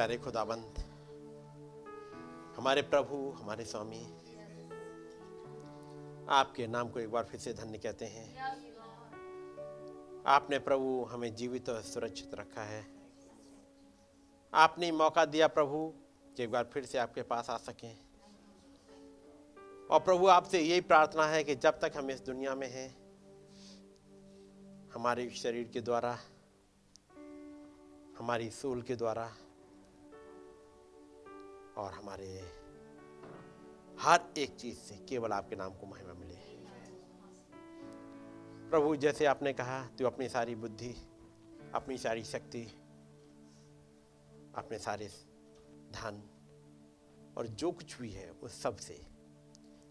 प्यारे 0.00 0.16
खुदाबंद, 0.18 0.78
हमारे 2.56 2.82
प्रभु, 2.82 3.30
हमारे 3.30 3.64
स्वामी, 3.64 4.04
आपके 6.28 6.66
नाम 6.66 6.88
को 6.88 7.00
एक 7.00 7.10
बार 7.10 7.24
फिर 7.24 7.40
से 7.40 7.52
धन्य 7.52 7.78
कहते 7.78 8.04
हैं। 8.04 8.38
आपने 10.26 10.58
प्रभु 10.58 11.04
हमें 11.04 11.34
जीवित 11.34 11.68
और 11.70 11.82
सुरक्षित 11.82 12.34
रखा 12.34 12.62
है। 12.62 12.86
आपने 14.54 14.92
मौका 14.92 15.24
दिया 15.24 15.48
प्रभु, 15.48 15.94
कि 16.36 16.42
एक 16.42 16.50
बार 16.50 16.64
फिर 16.64 16.84
से 16.84 16.98
आपके 16.98 17.22
पास 17.22 17.50
आ 17.50 17.56
सकें। 17.56 17.98
और 19.90 20.00
प्रभु, 20.00 20.26
आपसे 20.26 20.60
यही 20.60 20.80
प्रार्थना 20.80 21.26
है 21.26 21.44
कि 21.44 21.54
जब 21.54 21.80
तक 21.80 21.92
हम 21.96 22.10
इस 22.10 22.20
दुनिया 22.20 22.54
में 22.54 22.70
हैं, 22.70 22.96
हमारे 24.94 25.30
शरीर 25.30 25.68
के 25.68 25.80
द्वारा, 25.80 26.18
हमारी 28.18 28.50
सूल 28.50 28.82
के 28.82 28.96
द्वारा 28.96 29.32
और 31.80 31.92
हमारे 31.92 32.52
हर 34.00 34.34
एक 34.38 34.56
चीज़ 34.56 34.78
से 34.78 34.96
केवल 34.96 35.32
आपके 35.32 35.56
नाम 35.56 35.70
को 35.70 35.86
महिमा 35.86 36.12
मिले। 36.12 36.36
प्रभु, 38.70 38.96
जैसे 38.96 39.24
आपने 39.24 39.52
कहा, 39.52 39.86
तू 39.86 40.06
अपनी 40.06 40.28
सारी 40.28 40.54
बुद्धि, 40.54 40.94
अपनी 41.74 41.98
सारी 41.98 42.24
शक्ति, 42.24 42.62
अपने 44.54 44.78
सारे 44.78 45.08
धन 45.90 46.22
और 47.38 47.46
जो 47.46 47.72
कुछ 47.72 48.00
भी 48.00 48.10
है, 48.10 48.30
उस 48.30 48.62
सबसे 48.62 49.06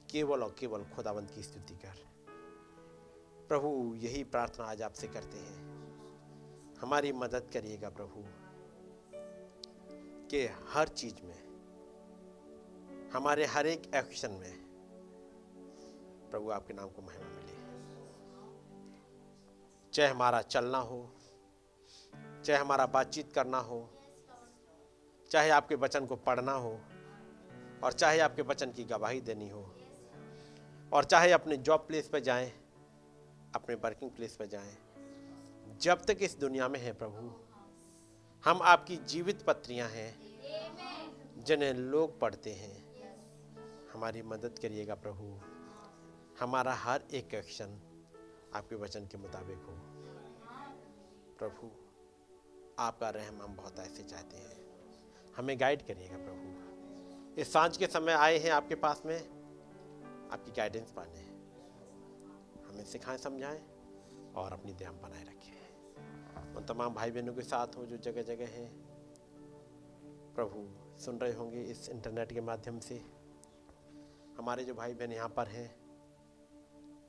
केवल 0.09 0.43
और 0.43 0.55
केवल 0.59 0.83
खुदावंत 0.83 1.31
की 1.31 1.43
स्तुति 1.43 1.75
कर। 1.75 2.07
प्रभु, 3.47 3.95
यही 3.95 4.23
प्रार्थना 4.23 4.65
आज 4.65 4.81
आपसे 4.81 5.07
करते 5.07 5.37
हैं। 5.37 5.79
हमारी 6.77 7.11
मदद 7.11 7.49
करिएगा 7.53 7.89
प्रभु, 7.89 8.23
कि 10.27 10.45
हर 10.45 10.87
चीज़ 10.87 11.21
में 11.23 11.48
हमारे 13.13 13.45
हर 13.45 13.67
एक 13.67 13.95
एक्शन 13.95 14.31
में 14.31 14.53
प्रभु 16.31 16.49
आपके 16.49 16.73
नाम 16.73 16.89
को 16.89 17.01
महिमा 17.01 17.25
मिले। 17.25 17.53
चाहे 19.93 20.09
हमारा 20.09 20.41
चलना 20.41 20.77
हो, 20.77 21.09
चाहे 22.45 22.59
हमारा 22.59 22.85
बातचीत 22.85 23.33
करना 23.33 23.57
हो, 23.57 23.89
चाहे 25.31 25.49
आपके 25.49 25.75
वचन 25.75 26.05
को 26.05 26.15
पढ़ना 26.15 26.51
हो, 26.51 26.79
और 27.83 27.93
चाहे 27.93 28.19
आपके 28.19 28.41
वचन 28.41 28.71
की 28.71 28.83
गवाही 28.83 29.21
देनी 29.21 29.49
हो, 29.49 29.75
और 30.93 31.03
चाहे 31.03 31.31
अपने 31.31 31.57
जॉब 31.57 31.79
प्लेस 31.79 32.07
पर 32.07 32.19
जाएँ, 32.19 32.51
अपने 33.55 33.75
वर्किंग 33.75 34.11
प्लेस 34.11 34.35
पर 34.35 34.45
जाएँ, 34.45 34.77
जब 35.81 36.05
तक 36.05 36.17
इस 36.21 36.37
दुनिया 36.39 36.67
में 36.67 36.79
है 36.79 36.93
प्रभु, 36.93 37.31
हम 38.43 38.61
आपकी 38.61 38.97
जीवित 38.97 39.41
पत्रियाँ 39.41 39.89
हैं, 39.89 40.13
जिन्हें 41.43 41.73
लोग 41.73 42.19
पढ़ते 42.19 42.51
हैं। 42.51 42.88
हमारी 43.93 44.21
मदद 44.21 44.59
करिएगा 44.59 44.95
प्रभु। 44.95 45.39
हमारा 46.39 46.73
हर 46.73 47.03
एक 47.13 47.33
एक्शन 47.33 47.81
आपके 48.53 48.75
वचन 48.75 49.05
के 49.05 49.17
मुताबिक 49.17 49.57
हो। 49.57 49.75
प्रभु, 51.39 51.71
आपका 52.79 53.09
रहम 53.09 53.41
हम 53.41 53.55
बहुत 53.55 53.79
ऐसे 53.79 54.03
चाहते 54.03 54.37
हैं। 54.37 54.59
हमें 55.35 55.59
गाइड 55.59 55.87
करिएगा 55.87 56.17
प्रभु। 56.17 56.69
इस 57.41 57.53
साँझ 57.53 57.77
के 57.77 57.87
समय 57.87 58.11
आए 58.11 58.37
हैं 58.37 58.51
आपके 58.51 58.75
पास 58.75 59.01
में। 59.05 59.19
आपकी 60.31 60.51
गाइडेंस 60.51 60.91
पाने 60.91 61.19
हमें 62.69 62.85
सिखाएँ, 62.85 63.17
समझाएँ 63.17 63.61
और 64.35 64.53
अपनी 64.53 64.73
ध्यान 64.73 65.01
बनाए 65.01 65.23
रखें। 65.23 65.59
उन 66.55 66.65
तमाम 66.65 66.93
भाई 66.93 67.11
बहनों 67.11 67.33
के 67.33 67.41
साथ 67.41 67.67
हो 67.67 67.85
जो 67.85 67.97
जगह 67.97 68.21
जगह 68.21 68.45
हैं। 68.45 68.89
प्रभु, 70.35 70.67
सुन 71.01 71.17
रहे 71.17 71.33
होंगे 71.33 71.63
इस 71.63 71.89
इंटरनेट 71.89 72.31
के 72.31 72.41
माध्यम 72.41 72.79
से। 72.79 73.18
हमारे 74.39 74.63
जो 74.63 74.73
भाई 74.73 74.93
बहन 74.93 75.11
यहाँ 75.11 75.29
पर 75.29 75.47
हैं, 75.47 75.75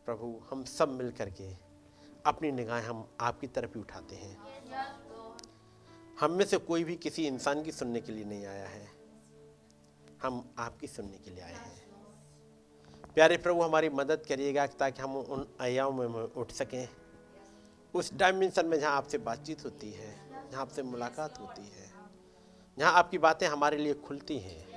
प्रभु, 0.04 0.42
हम 0.50 0.64
सब 0.64 0.88
मिल 0.88 1.10
करके 1.10 1.52
अपनी 2.26 2.52
निगाहें 2.52 2.84
हम 2.84 3.16
आपकी 3.20 3.46
तरफ़ 3.46 3.70
ही 3.74 3.80
उठाते 3.80 4.16
हैं। 4.16 4.36
हम 6.20 6.32
में 6.32 6.44
से 6.44 6.56
कोई 6.56 6.84
भी 6.84 6.96
किसी 6.96 7.26
इंसान 7.26 7.62
की 7.62 7.72
सुनने 7.72 8.00
के 8.00 8.12
लिए 8.12 8.24
नहीं 8.24 8.46
आया 8.46 8.66
है। 8.68 8.88
हम 10.22 10.54
आपकी 10.58 10.86
सुनने 10.86 11.18
के 11.18 11.30
लिए 11.30 11.44
आए 11.44 11.52
हैं। 11.52 11.88
प्यारे 13.14 13.36
प्रभु, 13.36 13.62
हमारी 13.62 13.88
मदद 13.88 14.24
करिएगा 14.28 14.66
ताकि 14.66 15.02
हम 15.02 15.16
उन 15.16 15.46
आयाओं 15.60 15.92
में 15.92 16.06
उठ 16.06 16.52
सकें। 16.52 16.88
उस 17.94 18.14
डायमेंशन 18.14 18.66
में 18.66 18.80
जहाँ 18.80 18.96
आपसे 18.96 19.18
बातचीत 19.18 19.64
होती 19.64 19.90
है, 19.90 20.16
जहाँ 20.50 20.62
आपसे 20.62 20.82
मुलाकात 20.82 21.38
होती 21.40 21.62
है, 21.62 21.90
जहाँ 22.78 22.92
आपकी 22.92 23.18
बातें 23.18 23.46
हमारे 23.48 23.76
लिए 23.76 23.94
खुलती 23.94 24.38
हैं। 24.38 24.69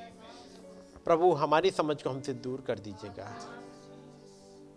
प्रभु, 1.05 1.31
हमारी 1.33 1.71
समझ 1.71 2.01
को 2.03 2.09
हमसे 2.09 2.33
दूर 2.33 2.61
कर 2.61 2.79
दीजिएगा 2.79 3.25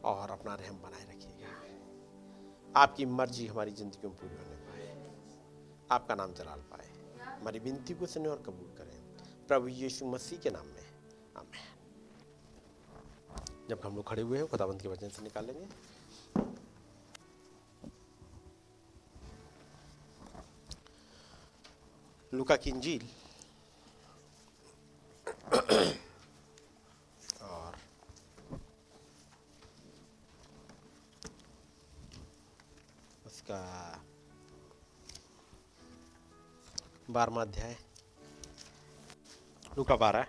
और 0.05 0.31
अपना 0.31 0.55
रहम 0.55 0.77
बनाए 0.83 1.05
रखिएगा। 1.05 2.81
आपकी 2.81 3.05
मर्ज़ी 3.07 3.47
हमारी 3.47 3.71
ज़िंदगी 3.71 4.07
में 4.09 4.17
पूरी 4.17 4.37
होने 4.37 4.57
पाए। 4.67 4.87
आपका 5.91 6.15
नाम 6.15 6.33
जलाल 6.35 6.61
पाए। 6.71 6.89
हमारी 7.27 7.59
विनती 7.59 7.95
को 7.95 8.07
सुने 8.07 8.29
और 8.29 8.43
कबूल 8.47 8.75
करें। 8.79 8.99
प्रभु 9.49 9.69
यीशु 9.69 10.07
मसीह 10.07 10.39
के 10.39 10.51
नाम 10.51 10.67
में। 10.67 10.87
आमेन। 11.37 11.75
जब 13.69 13.81
हम 13.85 13.97
लोग 13.97 14.09
खड़े 14.09 14.23
हुए 14.23 14.39
हैं, 14.39 14.47
खुदाबंद 14.47 14.83
के 14.83 14.89
वचन 14.89 15.09
से 15.09 15.23
निकालेंगे 15.23 15.69
लुका 22.33 22.57
की 22.57 22.71
इंजील। 22.71 23.09
उसका 33.47 34.03
बारहवा 37.11 37.43
अध्याय। 37.43 37.77
लुका 39.77 39.97
बारह। 39.97 40.27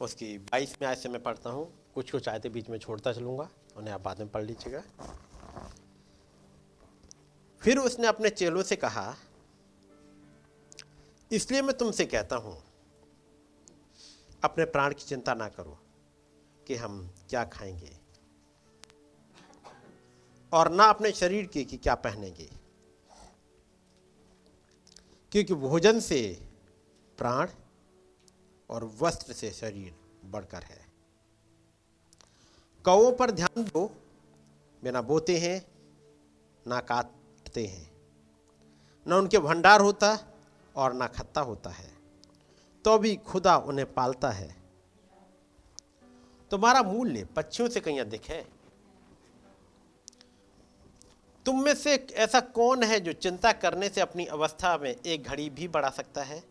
उसकी 0.00 0.36
बाईस 0.38 0.74
में 0.82 0.88
आज 0.88 0.96
से 0.96 1.08
मैं 1.08 1.22
पढ़ता 1.22 1.50
हूँ। 1.50 1.66
कुछ 1.94 2.10
कुछ 2.10 2.28
आयतें 2.28 2.52
बीच 2.52 2.68
में 2.70 2.78
छोड़ता 2.78 3.12
चलूँगा। 3.12 3.48
उन्हें 3.76 3.94
आप 3.94 4.00
बाद 4.00 4.18
में 4.18 4.28
पढ़ 4.28 4.44
लीजिएगा। 4.44 4.82
फिर 7.62 7.78
उसने 7.78 8.06
अपने 8.06 8.30
चेलों 8.30 8.62
से 8.62 8.76
कहा 8.76 9.14
इसलिए 11.32 11.62
मैं 11.62 11.76
तुमसे 11.78 12.06
कहता 12.06 12.36
हूँ, 12.36 12.62
अपने 14.44 14.64
प्राण 14.64 14.94
की 14.94 15.04
चिंता 15.04 15.34
ना 15.34 15.48
करो 15.48 15.78
कि 16.66 16.74
हम 16.74 17.10
क्या 17.30 17.44
खाएँगे 17.44 17.98
और 20.52 20.70
ना 20.70 20.84
अपने 20.84 21.12
शरीर 21.12 21.46
की 21.46 21.64
कि 21.64 21.76
क्या 21.76 21.94
पहनेंगे। 21.94 22.50
क्योंकि 25.32 25.54
भोजन 25.54 26.00
से 26.00 26.42
प्राण 27.18 27.48
और 28.70 28.84
वस्त्र 29.00 29.32
से 29.32 29.50
शरीर 29.50 29.94
बढ़कर 30.24 30.62
है। 30.62 30.86
कौ 32.84 33.10
पर 33.10 33.30
ध्यान 33.30 33.64
दो 33.64 33.86
बिना 34.84 35.02
बोते 35.02 35.38
हैं, 35.38 35.66
ना 36.66 36.80
काटते 36.80 37.66
हैं। 37.66 37.90
ना 39.06 39.16
उनके 39.16 39.38
भंडार 39.38 39.80
होता 39.80 40.29
और 40.80 40.92
ना 40.92 41.06
खत्ता 41.08 41.40
होता 41.40 41.70
है। 41.70 41.88
तो 42.84 42.98
भी 42.98 43.14
खुदा 43.26 43.56
उन्हें 43.58 43.92
पालता 43.94 44.30
है। 44.30 44.48
तुम्हारा 46.50 46.82
मूल्य 46.82 47.24
पक्षियों 47.36 47.68
से 47.68 47.80
कहीं 47.80 48.00
अधिक 48.00 48.24
है। 48.24 48.42
तुम 51.46 51.62
में 51.62 51.74
से 51.74 51.94
ऐसा 52.16 52.40
कौन 52.40 52.82
है 52.82 53.00
जो 53.00 53.12
चिंता 53.12 53.52
करने 53.52 53.88
से 53.88 54.00
अपनी 54.00 54.24
अवस्था 54.28 54.76
में 54.78 54.90
एक 54.90 55.22
घड़ी 55.22 55.48
भी 55.50 55.68
बढ़ा 55.68 55.90
सकता 55.90 56.22
है? 56.22 56.42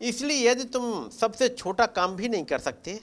इसलिए 0.00 0.48
यदि 0.48 0.64
तुम 0.64 1.08
सबसे 1.10 1.48
छोटा 1.48 1.86
काम 1.88 2.16
भी 2.16 2.28
नहीं 2.28 2.44
कर 2.44 2.58
सकते 2.58 3.00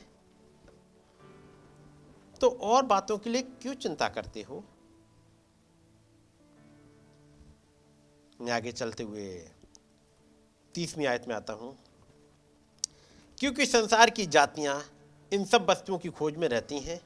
तो 2.41 2.49
और 2.63 2.85
बातों 2.85 3.17
के 3.17 3.29
लिए 3.29 3.41
क्यों 3.41 3.73
चिंता 3.73 4.07
करते 4.09 4.41
हो? 4.41 4.63
मैं 8.41 8.51
आगे 8.51 8.71
चलते 8.71 9.03
हुए 9.03 9.49
तीसवीं 10.75 11.05
आयत 11.05 11.27
में 11.27 11.35
आता 11.35 11.53
हूँ। 11.53 11.75
क्योंकि 13.37 13.65
संसार 13.65 14.09
की 14.09 14.25
जातियाँ 14.25 14.83
इन 15.31 15.45
सब 15.45 15.69
वस्तुओं 15.69 15.97
की 15.97 16.09
खोज 16.09 16.35
में 16.35 16.47
रहती 16.47 16.79
हैं 16.79 16.99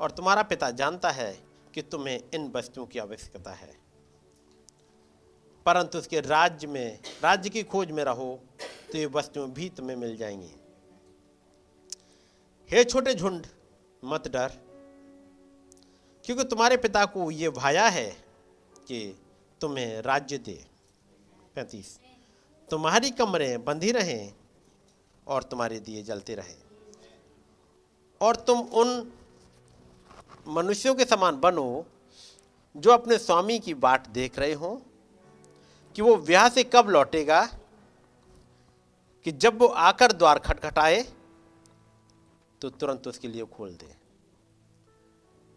और 0.00 0.10
तुम्हारा 0.10 0.42
पिता 0.42 0.70
जानता 0.70 1.10
है 1.10 1.32
कि 1.74 1.82
तुम्हें 1.82 2.20
इन 2.34 2.50
वस्तुओं 2.54 2.86
की 2.86 2.98
आवश्यकता 2.98 3.52
है। 3.52 3.72
परंतु 5.66 5.98
उसके 5.98 6.20
राज्य 6.20 6.66
में, 6.66 6.98
राज्य 7.22 7.50
की 7.50 7.62
खोज 7.62 7.90
में 7.90 8.04
रहो 8.04 8.40
तो 8.92 8.98
ये 8.98 9.06
वस्तुएँ 9.06 9.50
भी 9.50 9.68
तुम्हें 9.68 9.96
मिल 9.96 10.16
जाएँगी। 10.16 10.54
हे 12.70 12.84
छोटे 12.84 13.14
झुंड, 13.14 13.46
मत 14.04 14.28
डर, 14.28 14.52
क्योंकि 16.24 16.44
तुम्हारे 16.44 16.76
पिता 16.76 17.04
को 17.04 17.30
ये 17.30 17.48
भाया 17.50 17.88
है 17.88 18.10
कि 18.78 19.20
तुम्हें 19.60 20.00
राज्य 20.02 20.38
दे। 20.38 20.64
पैंतीस। 21.56 21.98
तुम्हारी 22.68 23.10
कमरें 23.10 23.64
बंधी 23.64 23.90
रहें 23.92 24.32
और 25.26 25.42
तुम्हारे 25.42 25.78
दिए 25.80 26.02
जलते 26.02 26.34
रहें। 26.34 26.56
और 28.20 28.36
तुम 28.36 28.60
उन 28.60 29.12
मनुष्यों 30.48 30.94
के 30.94 31.04
समान 31.04 31.40
बनो 31.40 31.84
जो 32.74 32.90
अपने 32.90 33.18
स्वामी 33.18 33.58
की 33.58 33.74
बाट 33.76 34.06
देख 34.08 34.38
रहे 34.38 34.52
हों 34.52 34.76
कि 35.96 36.02
वो 36.02 36.16
ब्याह 36.16 36.48
से 36.48 36.64
कब 36.64 36.88
लौटेगा, 36.88 37.44
कि 39.26 39.32
जब 39.32 39.58
वो 39.58 39.66
आकर 39.66 40.12
द्वार 40.12 40.38
खटखटाए 40.38 41.02
तो 42.60 42.70
तुरंत 42.70 43.06
उसके 43.08 43.28
लिए 43.28 43.44
खोल 43.46 43.74
दे। 43.74 43.94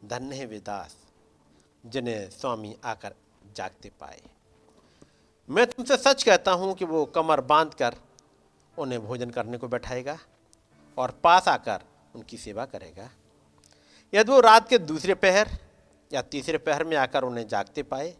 धन्य 0.08 0.36
है 0.36 0.45
विदास 0.45 0.95
जिन्हें 1.84 2.30
स्वामी 2.30 2.76
आकर 2.84 3.16
जागते 3.56 3.91
पाए। 3.99 4.22
मैं 5.49 5.66
तुमसे 5.68 5.97
सच 5.97 6.24
कहता 6.24 6.52
हूँ 6.52 6.74
कि 6.74 6.86
वो 6.86 7.06
कमर 7.06 7.41
बाँध 7.43 7.74
कर 7.74 7.95
उन्हें 8.78 9.06
भोजन 9.06 9.30
करने 9.30 9.58
को 9.58 9.68
बैठाएगा 9.68 10.18
और 10.97 11.12
पास 11.24 11.47
आकर 11.47 11.84
उनकी 12.16 12.38
सेवा 12.38 12.66
करेगा। 12.66 13.10
यदि 14.14 14.32
वो 14.32 14.39
रात 14.39 14.70
के 14.70 14.78
दूसरे 14.78 15.14
पहर 15.16 15.49
या 16.12 16.22
तीसरे 16.22 16.58
पहर 16.58 16.84
में 16.84 16.95
आकर 16.97 17.24
उन्हें 17.24 17.47
जागते 17.47 17.84
पाए 17.84 18.14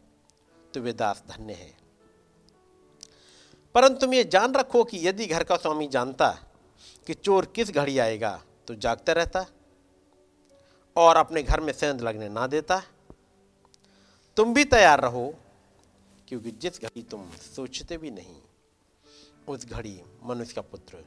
तो 0.73 0.82
वे 0.82 0.93
दास 0.93 1.23
धन्य 1.29 1.53
है। 1.53 1.71
परंतु 3.75 3.99
तुम 3.99 4.13
ये 4.13 4.23
जान 4.23 4.53
रखो 4.53 4.84
कि 4.84 5.07
यदि 5.07 5.25
घर 5.25 5.43
का 5.43 5.55
स्वामी 5.55 5.88
जानता 5.88 6.29
कि 7.07 7.13
चोर 7.13 7.45
किस 7.45 7.71
घड़ी 7.71 7.97
आएगा 7.99 8.41
तो 8.67 8.75
जागता 8.75 9.13
रहता 9.13 9.45
और 10.95 11.17
अपने 11.17 11.43
घर 11.43 11.59
में 11.59 11.71
सेंध 11.73 12.01
लगने 12.01 12.29
ना 12.29 12.47
देता। 12.47 12.82
तुम 14.38 14.53
भी 14.53 14.63
तैयार 14.65 15.01
रहो, 15.01 15.34
क्योंकि 16.27 16.51
जिस 16.51 16.82
घड़ी 16.82 17.01
तुम 17.03 17.29
सोचते 17.32 17.97
भी 17.97 18.11
नहीं, 18.11 18.41
उस 19.47 19.65
घड़ी 19.65 20.01
मनुष्य 20.23 20.53
का 20.53 20.61
पुत्र 20.61 21.03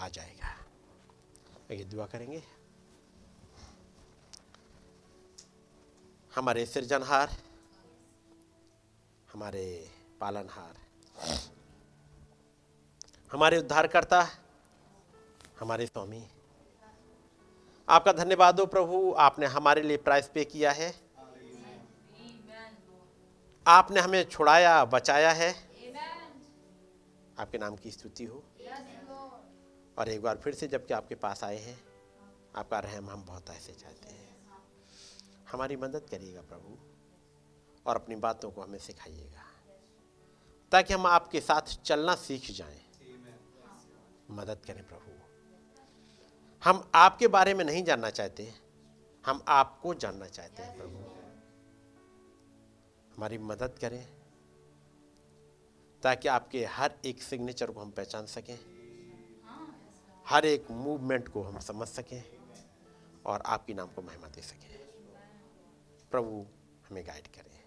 आ 0.00 0.08
जाएगा। 0.08 0.54
ये 1.70 1.84
दुआ 1.84 2.06
करेंगे। 2.06 2.42
हमारे 6.32 6.64
सृजनहार, 6.66 7.36
हमारे 9.32 9.66
पालनहार, 10.20 10.74
हमारे 13.30 13.58
उद्धारकर्ता, 13.58 14.26
हमारे 15.60 15.86
स्वामी, 15.86 16.22
आपका 17.88 18.12
धन्यवाद 18.14 18.60
हो 18.60 18.66
प्रभु, 18.66 19.14
आपने 19.18 19.46
हमारे 19.46 19.82
लिए 19.82 19.96
प्राइस 19.96 20.28
पे 20.28 20.44
किया 20.44 20.72
है। 20.72 20.92
आपने 23.66 24.00
हमें 24.00 24.24
छुड़ाया 24.24 24.84
बचाया 24.84 25.30
है? 25.32 25.50
आपके 27.38 27.58
नाम 27.58 27.76
की 27.76 27.90
स्तुति 27.90 28.24
हो। 28.24 28.42
और 29.98 30.08
एक 30.08 30.22
बार 30.22 30.36
फिर 30.36 30.54
से 30.54 30.68
जबकि 30.68 30.94
आपके 30.94 31.14
पास 31.14 31.44
आए 31.44 31.58
हैं 31.58 31.78
आपका 32.56 32.78
रहम 32.78 33.10
हम 33.10 33.24
बहुत 33.24 33.50
ऐसे 33.50 33.72
चाहते 33.72 34.08
हैं। 34.08 34.36
हमारी 35.52 35.76
मदद 35.76 36.08
करिएगा 36.10 36.40
प्रभु 36.40 36.76
और 37.86 37.96
अपनी 37.96 38.16
बातों 38.16 38.50
को 38.50 38.62
हमें 38.62 38.78
सिखाइएगा 38.78 39.44
ताकि 40.72 40.94
हम 40.94 41.06
आपके 41.06 41.40
साथ 41.40 41.60
चलना 41.60 42.14
सीख 42.14 42.50
जाएँ। 42.50 42.82
मदद 44.30 44.58
करें 44.66 44.86
प्रभु। 44.88 45.10
हम 46.62 46.90
आपके 46.94 47.28
बारे 47.28 47.54
में 47.54 47.64
नहीं 47.64 47.84
जानना 47.84 48.10
चाहते 48.10 48.54
हम 49.26 49.44
आपको 49.48 49.94
जानना 49.94 50.26
चाहते 50.26 50.62
हैं 50.62 50.76
प्रभु। 50.76 51.13
हमारी 53.16 53.38
मदद 53.38 53.78
करें 53.80 54.06
ताकि 56.02 56.28
आपके 56.28 56.64
हर 56.64 56.94
एक 57.04 57.22
सिग्नेचर 57.22 57.70
को 57.70 57.80
हम 57.80 57.90
पहचान 57.90 58.26
सकें 58.26 58.58
हर 60.26 60.46
एक 60.46 60.70
मूवमेंट 60.70 61.28
को 61.28 61.42
हम 61.42 61.58
समझ 61.58 61.88
सकें 61.88 62.24
और 63.26 63.42
आपके 63.46 63.74
नाम 63.74 63.88
को 63.88 64.02
महिमा 64.02 64.28
दे 64.28 64.42
सकें। 64.42 64.78
प्रभु 66.10 66.46
हमें 66.88 67.06
गाइड 67.06 67.26
करें। 67.26 67.64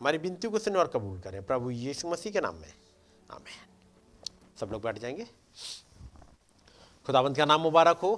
हमारी 0.00 0.18
बिनती 0.18 0.48
को 0.48 0.58
सुने 0.58 0.78
और 0.78 0.88
कबूल 0.88 1.20
करें। 1.20 1.46
प्रभु 1.46 1.70
यीशु 1.70 2.08
मसीह 2.08 2.32
के 2.32 2.40
नाम 2.40 2.54
में। 2.54 2.72
आमेन। 3.30 3.66
सब 4.60 4.68
लोग 4.72 4.82
बैठ 4.82 4.98
जाएँगे। 4.98 5.24
खुदाबंद 7.06 7.36
का 7.36 7.44
नाम 7.44 7.60
मुबारक 7.60 7.96
हो। 7.96 8.16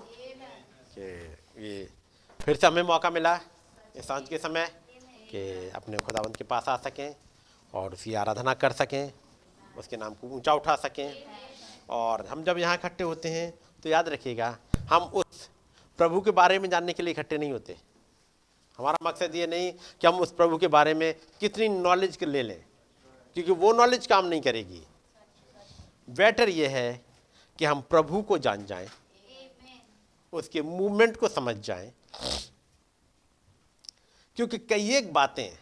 कि 0.98 1.36
ये 1.58 1.92
फिर 2.40 2.56
से 2.56 2.66
हमें 2.66 2.82
मौका 2.82 3.10
मिला। 3.10 3.40
इस 3.96 4.08
साँझ 4.08 4.28
के 4.28 4.38
समय 4.38 4.87
कि 5.30 5.70
अपने 5.76 5.98
खुदाबंद 5.98 6.36
के 6.36 6.44
पास 6.44 6.68
आ 6.68 6.76
सकें 6.78 7.14
और 7.74 7.92
उसकी 7.92 8.14
आराधना 8.16 8.54
कर 8.56 8.72
सकें, 8.74 9.10
उसके 9.76 9.96
नाम 9.96 10.14
को 10.14 10.28
ऊँचा 10.28 10.52
उठा 10.54 10.76
सकें। 10.78 11.10
और 11.90 12.26
हम 12.26 12.42
जब 12.44 12.58
यहाँ 12.58 12.74
इकट्ठे 12.74 13.04
होते 13.04 13.28
हैं 13.30 13.50
तो 13.84 13.88
याद 13.88 14.08
रखिएगा, 14.08 14.56
हम 14.90 15.02
उस 15.02 15.48
प्रभु 15.98 16.20
के 16.20 16.30
बारे 16.32 16.58
में 16.58 16.68
जानने 16.70 16.92
के 16.92 17.02
लिए 17.02 17.12
इकट्ठे 17.12 17.38
नहीं 17.38 17.52
होते। 17.52 17.76
हमारा 18.78 18.98
मकसद 19.02 19.34
ये 19.34 19.46
नहीं 19.46 19.72
कि 19.72 20.06
हम 20.06 20.20
उस 20.20 20.32
प्रभु 20.32 20.58
के 20.58 20.68
बारे 20.68 20.94
में 20.94 21.14
कितनी 21.40 21.68
नॉलेज 21.70 22.18
ले 22.24 22.42
लें, 22.42 22.64
क्योंकि 23.36 23.52
वो 23.52 23.72
नॉलेज 23.74 24.06
काम 24.06 24.26
नहीं 24.26 24.40
करेगी। 24.40 24.82
बेटर 26.08 26.48
ये 26.48 26.66
है 26.68 27.00
कि 27.58 27.64
हम 27.64 27.80
प्रभु 27.90 28.22
को 28.22 28.38
जान 28.38 28.66
जाएँ, 28.66 28.88
उसके 30.32 30.62
मूवमेंट 30.62 31.16
को 31.16 31.28
समझ 31.28 31.56
जाएँ 31.56 31.92
क्योंकि 34.38 34.58
कई 34.58 34.90
एक 34.94 35.12
बातें 35.12 35.58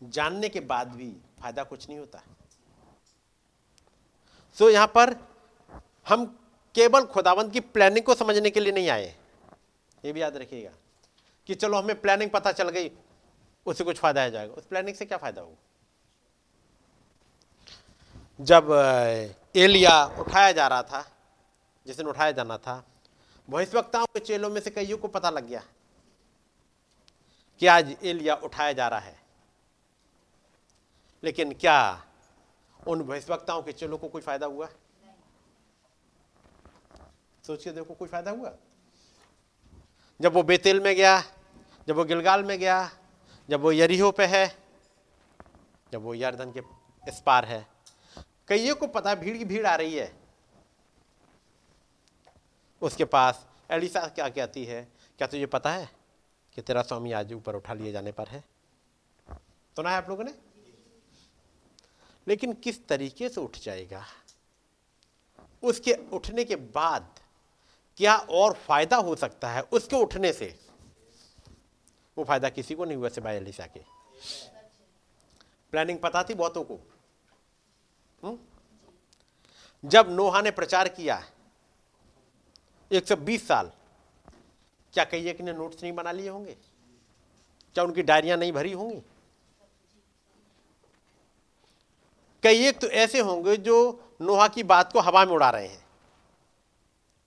जानने 0.00 0.48
के 0.48 0.60
बाद 0.60 0.88
भी 0.88 1.08
फ़ायदा 1.40 1.62
कुछ 1.64 1.88
नहीं 1.88 1.98
होता। 1.98 2.22
सो 4.56 4.64
so, 4.64 4.72
यहाँ 4.72 4.86
पर 4.86 5.14
हम 6.08 6.24
केवल 6.74 7.04
खुदावंत 7.04 7.52
की 7.52 7.60
प्लानिंग 7.60 8.04
को 8.04 8.14
समझने 8.14 8.50
के 8.50 8.60
लिए 8.60 8.72
नहीं 8.72 8.88
आए। 8.88 9.16
ये 10.04 10.12
भी 10.12 10.22
याद 10.22 10.36
रखिएगा 10.36 10.70
कि 11.46 11.54
चलो 11.54 11.78
हमें 11.78 12.00
प्लानिंग 12.00 12.30
पता 12.30 12.52
चल 12.52 12.68
गई 12.68 12.90
उससे 13.66 13.84
कुछ 13.84 13.98
फ़ायदा 13.98 14.24
आ 14.24 14.28
जाएगा। 14.28 14.54
उस 14.54 14.66
प्लानिंग 14.66 14.96
से 14.96 15.04
क्या 15.04 15.18
फ़ायदा 15.18 15.42
होगा? 15.42 15.56
जब 18.40 18.72
एलिया 19.56 20.04
उठाया 20.20 20.52
जा 20.52 20.66
रहा 20.68 20.82
था 20.82 21.04
जिस 21.86 21.96
दिन 21.96 22.06
उठाया 22.06 22.32
जाना 22.32 22.56
था 22.58 22.82
भविष्यवक्ताओं 23.48 24.06
के 24.06 24.20
चेलों 24.20 24.50
में 24.50 24.60
से 24.60 24.70
कईयों 24.70 24.98
को 24.98 25.08
पता 25.08 25.30
लग 25.30 25.48
गया। 25.48 25.62
कि 27.62 27.66
आज 27.66 27.96
एलिया 28.02 28.34
उठाया 28.34 28.72
जा 28.72 28.88
रहा 28.88 29.00
है। 29.00 29.22
लेकिन 31.24 31.52
क्या 31.52 32.04
उन 32.86 33.02
भविष्यवक्ताओं 33.02 33.62
के 33.62 33.72
चेलों 33.72 33.98
को 33.98 34.08
कोई 34.08 34.22
फ़ायदा 34.22 34.46
हुआ? 34.46 34.68
सोचिए 37.46 37.72
देखो, 37.72 37.94
कोई 37.94 38.08
फ़ायदा 38.08 38.30
हुआ? 38.30 38.52
जब 40.20 40.32
वो 40.32 40.42
बेतेल 40.42 40.80
में 40.80 40.96
गया, 40.96 41.22
जब 41.88 41.96
वो 41.96 42.04
गिलगाल 42.04 42.44
में 42.44 42.58
गया, 42.58 42.90
जब 43.48 43.60
वो 43.60 43.72
यरीहो 43.72 44.10
पे 44.10 44.26
है, 44.26 44.58
जब 45.92 46.02
वो 46.02 46.14
यर्दन 46.14 46.52
के 46.52 46.60
इस 47.08 47.20
पार 47.20 47.44
है, 47.44 47.66
कईयों 48.48 48.76
को 48.76 48.86
पता 48.86 49.14
भीड़ 49.14 49.38
की 49.38 49.44
भीड़ 49.44 49.66
आ 49.66 49.74
रही 49.74 49.94
है। 49.96 50.16
उसके 52.82 53.04
पास 53.04 53.46
एलिसा 53.70 54.08
क्या 54.08 54.28
कहती 54.28 54.64
है? 54.64 54.88
क्या 55.18 55.26
तुझे 55.26 55.46
पता 55.46 55.72
है? 55.72 56.01
कि 56.54 56.62
तेरा 56.62 56.82
स्वामी 56.82 57.12
आज 57.12 57.32
ऊपर 57.32 57.56
उठा 57.56 57.74
लिए 57.74 57.92
जाने 57.92 58.12
पर 58.12 58.28
है। 58.28 58.44
सुना 59.76 59.90
है 59.90 59.96
आप 59.96 60.08
लोगों 60.08 60.24
ने? 60.24 60.34
लेकिन 62.28 62.52
किस 62.52 62.86
तरीके 62.86 63.28
से 63.28 63.40
उठ 63.40 63.58
जाएगा? 63.58 64.06
उसके 65.62 65.92
उठने 65.92 66.44
के 66.44 66.56
बाद 66.56 67.20
क्या 67.96 68.16
और 68.16 68.52
फ़ायदा 68.52 68.96
हो 68.96 69.16
सकता 69.16 69.50
है 69.50 69.62
उसके 69.62 69.96
उठने 69.96 70.32
से? 70.32 70.58
वो 72.18 72.24
फ़ायदा 72.24 72.48
किसी 72.48 72.74
को 72.74 72.84
नहीं 72.84 72.96
हुआ 72.96 73.08
सिवाय 73.08 73.36
एलिसा 73.36 73.66
के। 73.66 73.80
प्लानिंग 75.70 75.98
पता 75.98 76.22
थी 76.22 76.34
बहुतों 76.34 76.64
को। 76.64 76.80
हुँ? 78.22 78.48
जब 79.84 80.10
नोहा 80.10 80.40
ने 80.40 80.50
प्रचार 80.50 80.88
किया 80.88 81.30
120 82.92 83.48
साल 83.48 83.72
क्या 84.92 85.04
कई 85.04 85.28
एक 85.28 85.40
ने 85.40 85.52
नोट्स 85.52 85.82
नहीं 85.82 85.92
बना 85.92 86.12
लिए 86.12 86.28
होंगे? 86.28 86.56
क्या 87.74 87.84
उनकी 87.84 88.02
डायरियाँ 88.02 88.38
नहीं 88.38 88.52
भरी 88.52 88.72
होंगी? 88.72 89.02
कई 92.42 92.66
एक 92.66 92.80
तो 92.80 92.86
ऐसे 92.86 93.20
होंगे 93.20 93.56
जो 93.56 94.04
नोहा 94.20 94.48
की 94.48 94.62
बात 94.62 94.92
को 94.92 95.00
हवा 95.00 95.24
में 95.24 95.32
उड़ा 95.32 95.50
रहे 95.50 95.68
हैं। 95.68 95.86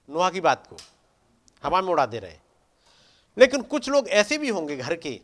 नोहा 0.10 0.30
की 0.30 0.42
बात 0.42 0.68
को 0.68 0.78
हवा 1.64 1.82
में 1.82 1.90
उड़ा 1.90 2.06
दे 2.06 2.20
रहे 2.20 2.32
हैं। 2.32 2.44
लेकिन 3.38 3.62
कुछ 3.62 3.90
लोग 3.90 4.10
ऐसे 4.10 4.38
भी 4.38 4.50
होंगे 4.50 4.78
घर 4.78 4.96
के 4.96 5.22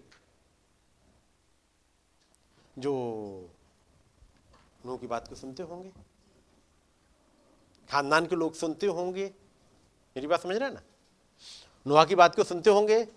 जो 2.78 2.94
नोह 4.86 4.98
की 4.98 5.08
बात 5.08 5.28
को 5.28 5.36
सुनते 5.36 5.64
होंगे। 5.64 5.92
खानदान 7.92 8.26
के 8.26 8.36
लोग 8.36 8.54
सुनते 8.54 8.88
होंगे। 8.88 9.26
मेरी 10.18 10.28
बात 10.28 10.42
समझ 10.42 10.56
रहे 10.56 10.68
हैं 10.68 10.76
ना? 10.76 10.82
नोहा 11.88 12.06
की 12.06 12.16
बात 12.16 12.36
को 12.36 12.44
सुनते 12.44 12.70
होंगे, 12.70 13.08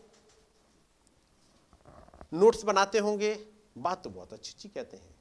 नोट्स 2.33 2.65
बनाते 2.65 2.99
होंगे, 2.99 3.47
बात 3.79 4.05
तो 4.05 4.11
बहुत 4.11 4.33
अच्छी 4.33 4.53
अच्छी 4.53 4.69
कहते 4.69 4.97
हैं। 4.97 5.15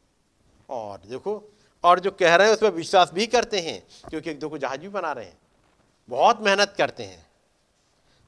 और 0.70 1.00
देखो, 1.00 1.52
और 1.84 2.00
जो 2.00 2.12
कह 2.12 2.36
रहे 2.36 2.48
हैं 2.48 2.54
उस 2.54 2.62
पर 2.62 2.72
विश्वास 2.72 3.12
भी 3.14 3.28
करते 3.28 3.60
हैं, 3.60 3.88
क्योंकि 4.10 4.32
एक 4.32 4.40
दो 4.40 4.50
को 4.50 4.58
जहाज़ 4.58 4.80
भी 4.80 4.88
बना 4.88 5.12
रहे 5.12 5.26
हैं। 5.26 5.38
बहुत 6.10 6.42
मेहनत 6.42 6.76
करते 6.78 7.04
हैं। 7.04 7.32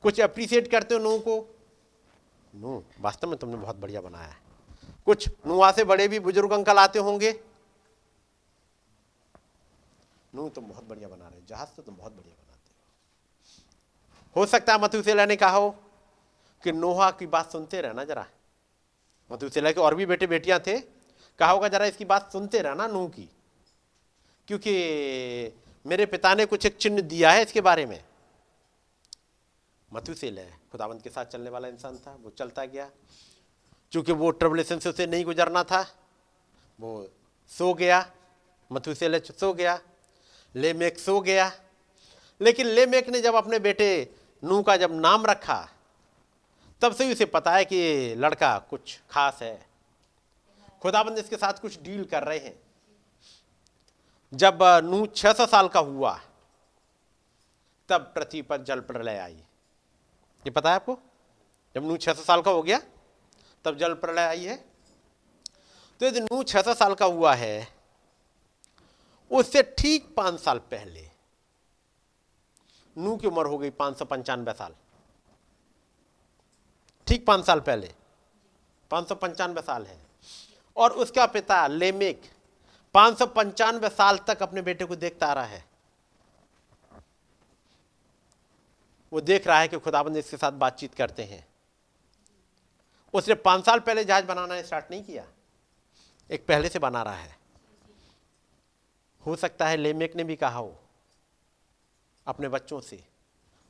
कुछ 0.04 0.22
अप्रिसिएट 0.22 0.72
करते 0.72 0.96
हो 0.96 1.00
नू 1.00 1.20
को। 1.20 1.56
नू, 2.56 2.84
वास्तव 3.00 3.30
में 3.30 3.40
तुमने 3.40 3.56
बहुत 3.56 3.76
बढ़िया 3.76 4.02
बनाया 4.02 4.28
है। 4.28 4.38
कुछ 5.06 5.30
नुआ 5.48 5.72
से 5.72 5.84
बड़े 5.84 6.08
भी 6.08 6.20
बुज़ुर्ग 6.20 6.52
अंकल 6.52 6.78
आते 6.78 7.00
होंगे। 7.00 7.40
नू, 10.36 10.50
तुम 10.50 10.66
बहुत 10.66 10.84
बढ़िया 10.84 11.08
बना 11.08 11.28
रहे 11.28 11.40
हो। 11.40 11.46
जहाज़ 11.48 11.70
तो 11.70 11.82
तुम 11.82 11.96
बहुत 11.96 12.14
बढ़िया 12.14 12.36
हो 14.36 14.46
सकता 14.46 14.74
है 14.74 14.82
मथुसेला 14.82 15.26
ने 15.26 15.36
कहा 15.36 15.58
हो 15.58 15.70
कि 16.64 16.72
नोहा 16.72 17.12
की 17.12 17.28
बात 17.28 17.52
सुनते 17.52 17.82
रहना 17.82 18.04
जरा। 18.04 18.28
मथुसेला 19.32 19.72
के 19.72 19.80
और 19.80 19.96
भी 19.96 20.06
बेटे 20.06 20.28
बेटियाँ 20.28 20.60
थे, 20.60 20.80
कहा 21.40 21.52
होगा 21.52 21.68
जरा 21.68 21.86
इसकी 21.86 22.06
बात 22.06 22.32
सुनते 22.32 22.60
रहना 22.60 22.88
नूह 22.88 23.10
की। 23.10 23.30
क्योंकि 24.48 24.74
मेरे 25.86 26.06
पिता 26.06 26.36
ने 26.36 26.46
कुछ 26.46 26.66
एक 26.66 26.78
चिन्ह 26.78 27.02
दिया 27.02 27.32
है 27.32 27.42
इसके 27.42 27.62
बारे 27.62 27.86
में। 27.86 28.04
मथुसेल 29.94 30.40
है, 30.40 30.60
खुदावंत 30.72 31.02
के 31.02 31.10
साथ 31.10 31.26
चलने 31.26 31.50
वाला 31.50 31.68
इंसान 31.68 31.98
था, 31.98 32.18
वो 32.22 32.30
चलता 32.30 32.66
गया। 32.66 32.92
क्योंकि 33.92 34.12
वो 34.12 34.32
ट्रबलेशन 34.32 34.80
से 34.80 34.90
उसे 34.90 35.08
नहीं 35.08 35.26
गुजरना 35.26 35.64
था, 35.64 35.96
वो 36.80 37.10
सो 37.48 37.74
गया 37.74 38.12
मथुसेल 38.72 39.20
सो 39.20 39.54
गया, 39.54 39.82
लेमेक 40.56 41.00
सो 41.00 41.20
गया। 41.20 41.52
लेकिन 42.42 42.68
लेमेक 42.68 43.10
ने 43.10 43.22
जब 43.22 43.36
अपने 43.36 43.60
बेटे 43.60 44.16
नू 44.46 44.62
का 44.62 44.78
जब 44.78 44.92
नाम 44.94 45.26
रखा, 45.26 45.70
तब 46.82 46.94
से 46.94 47.12
उसे 47.12 47.26
पता 47.26 47.52
है 47.52 47.66
कि 47.66 48.16
लड़का 48.16 48.58
कुछ 48.60 49.00
खास 49.12 49.40
है। 49.42 49.66
खुदाबंद 50.82 51.18
इसके 51.18 51.36
साथ 51.36 51.54
कुछ 51.54 51.82
डील 51.82 52.04
कर 52.06 52.24
रहे 52.24 52.38
हैं। 52.38 52.56
जब 54.34 54.60
नू 54.84 55.06
छह 55.06 55.34
सौ 55.34 55.46
साल 55.46 55.68
का 55.68 55.80
हुआ, 55.80 56.20
तब 57.90 58.12
पृथ्वी 58.16 58.42
पर 58.42 58.64
जल 58.64 58.80
प्रलय 58.80 59.18
आई। 59.18 59.34
ये 59.34 60.50
पता 60.50 60.70
है 60.70 60.76
आपको? 60.76 60.98
जब 61.76 61.84
नू 61.84 61.98
छह 61.98 62.14
सौ 62.14 62.24
साल 62.24 62.42
का 62.42 62.52
हो 62.52 62.64
गया, 62.64 62.80
तब 63.66 63.78
जल 63.78 63.94
प्रलय 63.94 64.28
आई 64.28 64.44
है। 64.44 64.56
तो 66.00 66.06
यदि 66.06 66.20
नू 66.20 66.44
छह 66.44 66.62
सौ 66.62 66.74
साल 66.74 66.94
का 66.94 67.06
हुआ 67.06 67.34
है, 67.34 67.68
उससे 69.32 69.64
ठीक 69.78 70.14
पाँच 70.16 70.40
साल 70.40 70.60
पहले 70.60 71.10
नू 72.98 73.18
की 73.18 73.28
उम्र 73.28 73.46
हो 73.46 73.58
गई 73.58 73.70
पाँच 73.70 73.98
सौ 74.00 74.06
पंचानवे 74.06 74.54
साल। 74.54 74.76
ठीक 77.08 77.26
पाँच 77.26 77.46
साल 77.46 77.60
पहले। 77.60 77.94
पाँच 78.92 79.10
सौ 79.10 79.16
पंचानवे 79.16 79.62
साल 79.62 79.86
है। 79.86 79.98
और 80.78 80.92
उसका 80.92 81.26
पिता 81.26 81.68
लेमेक 81.68 82.22
पाँच 82.94 83.20
सौ 83.20 83.26
पंचानवे 83.26 83.90
साल 83.90 84.18
तक 84.18 84.44
अपने 84.44 84.62
बेटे 84.62 84.86
को 84.86 84.96
देखता 84.96 85.28
आ 85.28 85.34
रहा 85.34 85.44
है। 85.44 85.66
वो 89.14 89.22
देख 89.22 89.48
रहा 89.48 89.60
है 89.60 89.68
कि 89.68 89.80
खुदाबंद 89.80 90.18
इसके 90.18 90.38
साथ 90.38 90.52
बातचीत 90.52 90.94
करते 90.94 91.24
हैं। 91.24 91.48
उसने 93.14 93.36
पाँच 93.36 93.66
साल 93.66 93.80
पहले 93.80 94.04
जहाज़ 94.06 94.26
बनाना 94.26 94.62
स्टार्ट 94.62 94.86
नहीं 94.92 95.04
किया। 95.04 95.28
एक 96.32 96.46
पहले 96.48 96.70
से 96.70 96.80
बना 96.80 97.04
रहा 97.04 97.16
है। 97.16 97.38
हो 99.26 99.36
सकता 99.36 99.68
है 99.68 99.78
लेमेक 99.78 100.16
ने 100.16 100.24
भी 100.24 100.36
कहा 100.36 100.58
हो। 100.58 100.85
अपने 102.28 102.50
बच्चों 102.50 102.80
से, 102.82 103.04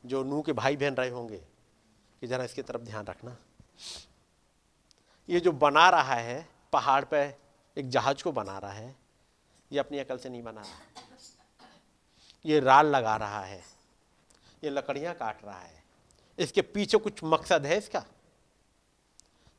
जो 0.04 0.24
नू 0.24 0.42
के 0.42 0.54
भाई 0.54 0.76
बहन 0.78 0.96
रहे 0.96 1.10
होंगे, 1.10 1.38
कि 2.22 2.28
जरा 2.28 2.44
इसकी 2.44 2.62
तरफ़ 2.62 2.82
ध्यान 2.82 3.06
रखना। 3.06 3.36
ये 5.30 5.40
जो 5.40 5.52
बना 5.52 5.90
रहा 5.90 6.14
है, 6.14 6.48
पहाड़ 6.74 7.04
पे 7.06 7.24
एक 7.78 7.90
जहाज़ 7.90 8.24
को 8.24 8.32
बना 8.32 8.58
रहा 8.58 8.72
है, 8.72 8.96
ये 9.72 9.80
अपनी 9.80 10.00
अकल 10.00 10.18
से 10.18 10.30
नहीं 10.30 10.44
बना 10.44 10.62
रहा। 10.62 11.68
ये 12.46 12.60
राल 12.60 12.88
लगा 12.88 13.16
रहा 13.18 13.44
है, 13.44 13.64
ये 14.64 14.70
लकड़ियाँ 14.70 15.14
काट 15.14 15.44
रहा 15.46 15.60
है। 15.60 15.84
इसके 16.38 16.62
पीछे 16.62 16.98
कुछ 16.98 17.24
मकसद 17.24 17.66
है 17.66 17.78
इसका? 17.78 18.04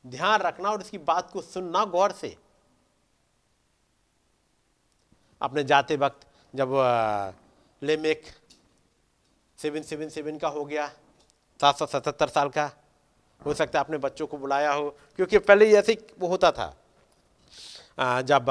ध्यान 0.04 0.40
रखना 0.40 0.70
और 0.70 0.80
इसकी 0.80 0.98
बात 1.00 1.30
को 1.30 1.42
सुनना 1.42 1.84
गौर 1.84 2.12
से। 2.12 2.36
अपने 5.40 5.64
जाते 5.64 5.96
वक्त 5.96 6.26
जब 6.54 6.72
लेमेक 7.82 8.24
सेवन 9.58 9.82
सेवन 9.82 10.08
सेवन 10.08 10.38
का 10.38 10.48
हो 10.48 10.64
गया। 10.64 10.86
सात 11.60 11.78
सौ 11.78 11.86
सतहत्तर 11.86 12.28
साल 12.28 12.48
का। 12.48 12.70
हो 13.46 13.54
सकता 13.54 13.78
है 13.78 13.84
अपने 13.84 13.98
बच्चों 13.98 14.26
को 14.26 14.38
बुलाया 14.38 14.72
हो, 14.72 14.90
क्योंकि 15.16 15.38
पहले 15.38 15.72
ऐसे 15.76 16.06
वो 16.18 16.28
होता 16.28 16.50
था। 16.50 16.76
जब 18.22 18.48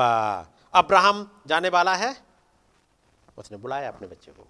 अब्राहम 0.74 1.42
जाने 1.48 1.70
वाला 1.70 1.96
है, 1.96 2.16
उसने 3.38 3.58
बुलाया 3.58 3.88
अपने 3.90 4.08
बच्चे 4.08 4.32
को। 4.32 4.48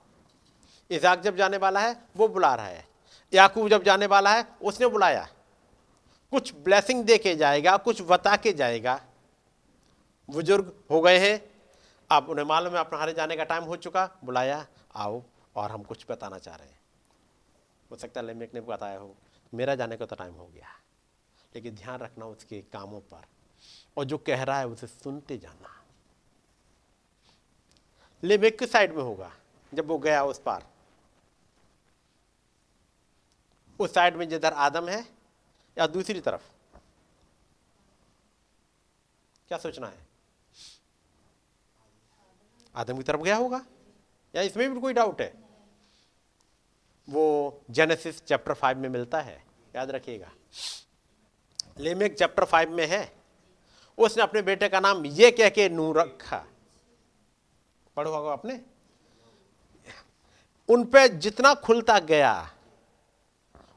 इजाक 0.92 1.20
जब 1.20 1.36
जाने 1.36 1.58
वाला 1.58 1.80
है, 1.80 1.96
वो 2.18 2.28
बुला 2.28 2.56
रहा 2.56 2.66
है। 2.66 2.88
याकूब 3.34 3.70
जब 3.70 3.84
जाने 3.84 4.06
वाला 4.06 4.34
है, 4.34 4.46
उसने 4.62 4.88
बुलाया। 4.88 5.28
कुछ 6.32 6.54
ब्लेसिंग 6.54 7.04
दे 7.04 7.18
के 7.18 7.36
जाएगा, 7.36 7.78
कुछ 7.78 8.02
बता 8.02 8.36
के 8.36 8.54
जाएगा। 8.54 9.02
बुज़ुर्ग 10.30 10.74
हो 10.92 11.02
गए 11.02 11.18
हैं। 11.20 11.40
अब 12.12 12.30
उन्हें 12.30 12.46
मालूम 12.46 12.74
है, 12.74 12.80
अपना 12.80 13.12
जाने 13.12 13.36
का 13.36 13.44
टाइम 13.44 13.64
हो 13.64 13.76
चुका। 13.76 14.10
बुलाया, 14.24 14.66
आओ। 14.96 15.22
और 15.56 15.72
हम 15.72 15.84
कुछ 15.84 16.06
बताना 16.10 16.40
चाह 16.40 16.56
रहे 16.56 16.68
हैं। 16.68 16.80
हो 17.92 17.96
सकता 17.96 18.22
है 18.22 18.28
लेमेक 18.28 18.54
ने 18.54 18.62
बताया 18.62 19.00
हो, 19.00 19.16
मेरा 19.54 19.76
जाने 19.76 19.98
का 19.98 20.06
तो 20.06 20.16
टाइम 20.16 20.34
हो 20.34 20.48
गया। 20.48 20.68
लेकिन 21.56 21.76
ध्यान 21.76 22.00
रखना 22.00 22.26
उसके 22.26 22.62
कामों 22.62 23.02
पर 23.02 23.26
और 23.98 24.04
जो 24.04 24.18
कह 24.18 24.44
रहा 24.44 24.60
है 24.60 24.68
उसे 24.68 24.88
सुनते 24.88 25.38
जाना। 25.38 25.84
लेमेक 28.24 28.60
किस 28.60 28.72
साइड 28.72 28.94
में 28.94 29.04
होगा, 29.04 29.32
जब 29.74 29.88
वो 29.88 29.98
गया 29.98 30.24
उस 30.24 30.40
पार। 30.40 30.68
उस 33.80 33.94
साइड 33.94 34.16
में 34.16 34.30
जिधर 34.30 34.54
आदम 34.54 34.90
है 34.90 35.08
या 35.78 35.88
दूसरी 35.88 36.22
तरफ़? 36.22 36.42
क्या 39.48 39.58
सोचना 39.58 39.88
है? 39.88 40.08
आदम 42.76 42.98
की 42.98 43.04
तरफ़ 43.04 43.22
गया 43.22 43.36
होगा? 43.36 43.66
या 44.36 44.42
इसमें 44.42 44.74
भी 44.74 44.82
कोई 44.82 44.94
डाउट 44.94 45.22
है? 45.22 45.45
वो 47.08 47.62
जेनेसिस 47.72 48.24
चैप्टर 48.26 48.54
फाइव 48.54 48.78
में 48.78 48.90
मिलता 48.90 49.22
है। 49.22 49.44
याद 49.76 49.92
रखिएगा। 49.92 50.32
लेमेक 51.80 52.18
चैप्टर 52.18 52.46
फाइव 52.46 52.72
में 52.72 52.86
है। 52.88 53.12
उसने 53.98 54.24
अपने 54.24 54.42
बेटे 54.42 54.70
का 54.70 54.80
नाम 54.80 55.06
ये 55.06 55.32
कह 55.32 55.50
के 55.50 55.68
नू 55.70 55.92
रखा। 55.94 56.46
पढ़ो 57.98 58.12
होगा 58.12 58.32
आपने। 58.32 58.60
उन 60.70 60.84
पे 60.86 61.08
जितना 61.10 61.54
खुलता 61.56 61.98
गया, 62.02 62.50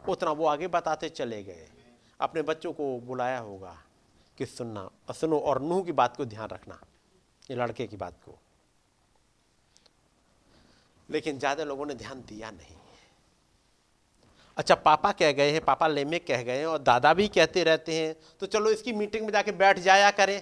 उतना 0.09 0.31
वो 0.31 0.47
आगे 0.47 0.69
बताते 0.69 1.09
चले 1.09 1.43
गए। 1.43 1.69
अपने 2.21 2.43
बच्चों 2.43 2.73
को 2.73 2.99
बुलाया 3.01 3.39
होगा 3.39 3.77
कि 4.39 4.47
सुनना 4.47 4.81
और 4.81 5.15
सुनो 5.15 5.39
और 5.39 5.61
नूह 5.63 5.85
की 5.85 5.93
बात 5.93 6.17
को 6.17 6.25
ध्यान 6.25 6.49
रखना, 6.49 6.81
ये 7.51 7.57
लड़के 7.57 7.87
की 7.87 7.97
बात 7.97 8.15
को। 8.25 8.39
लेकिन 11.09 11.39
ज़्यादा 11.39 11.65
लोगों 11.65 11.87
ने 11.87 11.95
ध्यान 11.95 12.21
दिया 12.21 12.51
नहीं। 12.51 12.77
अच्छा 14.59 14.75
पापा 14.77 15.11
कह 15.13 15.33
गए 15.33 15.51
हैं, 15.51 15.65
पापा 15.65 15.87
लेमे 15.89 16.19
कह 16.21 16.43
गए 16.43 16.59
हैं 16.59 16.67
और 16.67 16.79
दादा 16.81 17.13
भी 17.15 17.27
कहते 17.31 17.65
रहते 17.65 17.95
हैं 17.95 18.15
तो 18.41 18.47
चलो 18.49 18.71
इसकी 18.71 18.93
मीटिंग 18.95 19.25
में 19.25 19.33
जाके 19.33 19.53
बैठ 19.55 19.79
जाया 19.81 20.11
करें। 20.13 20.41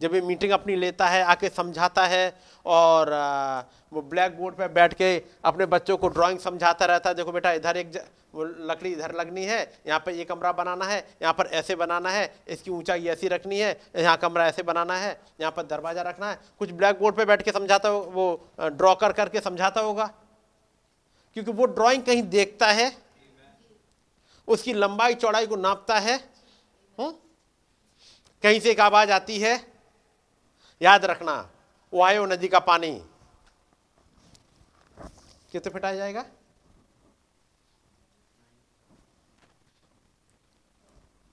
जब 0.00 0.14
ये 0.14 0.20
मीटिंग 0.22 0.52
अपनी 0.52 0.74
लेता 0.76 1.06
है, 1.08 1.22
आके 1.24 1.48
समझाता 1.48 2.04
है 2.06 2.34
और 2.66 3.10
वो 3.92 4.02
ब्लैक 4.02 4.36
बोर्ड 4.38 4.54
पर 4.54 4.68
बैठ 4.70 4.94
के 4.94 5.16
अपने 5.44 5.66
बच्चों 5.66 5.96
को 5.96 6.08
ड्राइंग 6.08 6.38
समझाता 6.38 6.86
रहता 6.86 7.10
है, 7.10 7.14
देखो 7.14 7.32
बेटा, 7.32 7.52
इधर 7.52 7.76
एक 7.76 7.92
वो 8.34 8.44
लकड़ी 8.44 8.90
इधर 8.92 9.14
लगनी 9.14 9.44
है, 9.44 9.60
यहाँ 9.86 9.98
पर 10.00 10.12
ये 10.12 10.24
कमरा 10.24 10.52
बनाना 10.52 10.84
है, 10.84 10.98
यहाँ 11.22 11.32
पर 11.34 11.46
ऐसे 11.54 11.74
बनाना 11.76 12.10
है, 12.10 12.30
इसकी 12.48 12.70
ऊंचाई 12.70 13.06
ऐसी 13.08 13.28
रखनी 13.28 13.58
है, 13.58 13.70
यहाँ 13.96 14.16
कमरा 14.16 14.46
ऐसे 14.46 14.62
बनाना 14.64 14.96
है, 14.96 15.16
यहाँ 15.40 15.52
पर 15.52 15.62
दरवाज़ा 15.66 16.02
रखना 16.02 16.30
है, 16.30 16.38
कुछ 16.58 16.72
ब्लैक 16.72 16.98
बोर्ड 16.98 17.16
पर 17.16 17.24
बैठ 17.24 17.42
के 17.42 17.52
समझाता 17.52 17.90
वो 17.90 18.26
ड्रॉ 18.60 18.94
कर 18.94 19.12
करके 19.12 19.40
समझाता 19.40 19.80
होगा। 19.80 20.10
क्योंकि 21.36 21.52
वो 21.52 21.64
ड्राइंग 21.66 22.02
कहीं 22.04 22.22
देखता 22.22 22.66
है, 22.72 22.92
उसकी 24.48 24.72
लंबाई 24.72 25.14
चौड़ाई 25.14 25.46
को 25.46 25.56
नापता 25.56 25.98
है 25.98 26.16
हुँ? 26.16 27.06
हम्म? 27.06 27.14
कहीं 28.42 28.60
से 28.60 28.70
एक 28.70 28.80
आवाज़ 28.80 29.10
आती 29.12 29.38
है, 29.40 29.54
याद 30.80 31.04
रखना, 31.04 31.36
वायु 31.92 32.26
नदी 32.26 32.48
का 32.48 32.58
पानी 32.60 32.90
कितने 35.52 35.72
फिट 35.72 35.84
आ 35.84 35.92
जाएगा 35.92 36.24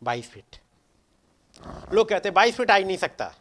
बाईस 0.01 0.29
फीट 0.29 0.55
लोग 1.93 2.09
कहते 2.09 2.29
हैं, 2.29 2.33
बाईस 2.33 2.55
फीट 2.57 2.71
आ 2.71 2.75
ही 2.75 2.83
नहीं 2.83 2.97
सकता 2.97 3.33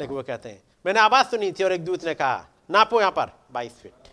लेकिन 0.00 0.16
वो 0.16 0.22
कहते 0.22 0.48
हैं, 0.48 0.62
मैंने 0.86 1.00
आवाज़ 1.00 1.26
सुनी 1.26 1.52
थी 1.52 1.64
और 1.64 1.72
एक 1.72 1.84
दूत 1.84 2.04
ने 2.04 2.14
कहा 2.14 2.48
नापो 2.68 3.00
यहाँ 3.00 3.12
पर, 3.12 3.32
बाईस 3.52 3.72
फीट 3.72 4.10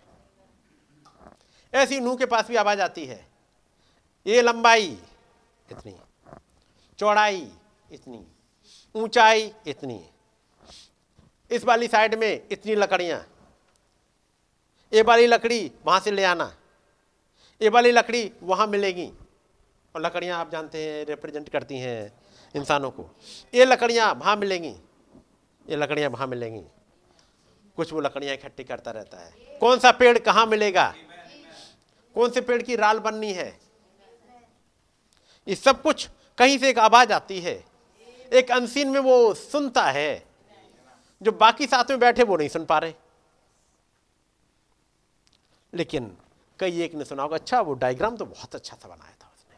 ऐसी 1.74 2.00
नूह 2.00 2.16
के 2.18 2.26
पास 2.26 2.48
भी 2.48 2.56
आवाज़ 2.56 2.82
आती 2.82 3.06
है। 3.06 3.26
ये 4.26 4.42
लंबाई 4.42 4.88
इतनी, 5.72 5.96
चौड़ाई 7.00 7.52
इतनी, 7.92 8.26
ऊंचाई 8.96 9.52
इतनी, 9.68 10.04
इस 11.52 11.66
वाली 11.66 11.88
साइड 11.88 12.16
में 12.16 12.48
इतनी 12.52 12.76
लकड़ियाँ। 12.76 13.20
ये 14.92 15.02
वाली 15.02 15.28
लकड़ी 15.28 15.72
वहाँ 15.86 16.00
से 16.00 16.12
ले 16.12 16.24
आना। 16.24 16.52
ये 17.62 17.70
वाली 17.70 17.92
लकड़ी 17.92 18.32
वहाँ 18.44 18.68
मिलेगी। 18.68 19.12
और 19.96 20.02
लकड़ियाँ 20.02 20.40
आप 20.40 20.52
जानते 20.52 20.84
हैं, 20.84 21.06
रिप्रेजेंट 21.06 21.50
करती 21.50 21.78
हैं 21.80 22.12
इंसानों 22.56 22.92
को। 22.92 23.10
ये 23.54 23.66
लकड़ियाँ 23.66 24.14
वहाँ 24.14 24.36
मिलेंगी। 24.36 24.76
ये 25.66 25.76
लकड़ियाँ 25.76 26.10
वहाँ 26.10 26.28
मिलेंगी। 26.28 26.64
कुछ 27.80 27.92
वो 27.94 28.00
लकड़ियाँ 28.02 28.34
इकट्ठी 28.36 28.64
करता 28.66 28.92
रहता 28.92 29.18
है। 29.18 29.58
कौन 29.60 29.80
सा 29.80 29.92
पेड़ 29.94 30.18
कहाँ 30.20 30.46
मिलेगा? 30.48 30.94
कौन 32.16 32.30
से 32.30 32.42
पेड़ 32.42 32.62
की 32.62 32.76
राल 32.76 33.00
बननी 33.00 33.32
है? 33.34 33.50
ये 35.48 35.56
सब 35.56 35.82
कुछ 35.82 36.08
कहीं 36.38 36.58
से 36.58 36.70
एक 36.70 36.80
आवाज़ 36.80 37.14
आती 37.14 37.40
है। 37.42 37.64
एक 38.32 38.52
अनसीन 38.52 38.90
में 38.90 39.00
वो 39.02 39.34
सुनता 39.36 39.84
है, 39.84 40.24
जो 41.22 41.32
बाकी 41.34 41.68
साथ 41.68 41.90
में 41.90 42.00
बैठे 42.00 42.24
वो 42.24 42.38
नहीं 42.38 42.50
सुन 42.50 42.66
पा 42.66 42.78
रहे। 42.78 42.94
लेकिन 45.74 46.12
कई 46.60 46.82
एक 46.84 46.96
ने 46.96 47.06
सुना 47.06 47.24
होगा 47.24 47.36
अच्छा 47.38 47.62
वो 47.62 47.74
डायग्राम 47.76 48.18
तो 48.18 48.26
बहुत 48.28 48.56
अच्छा 48.56 48.76
सा 48.76 48.88
बनाया 48.90 49.16
था 49.16 49.32
उसने। 49.34 49.58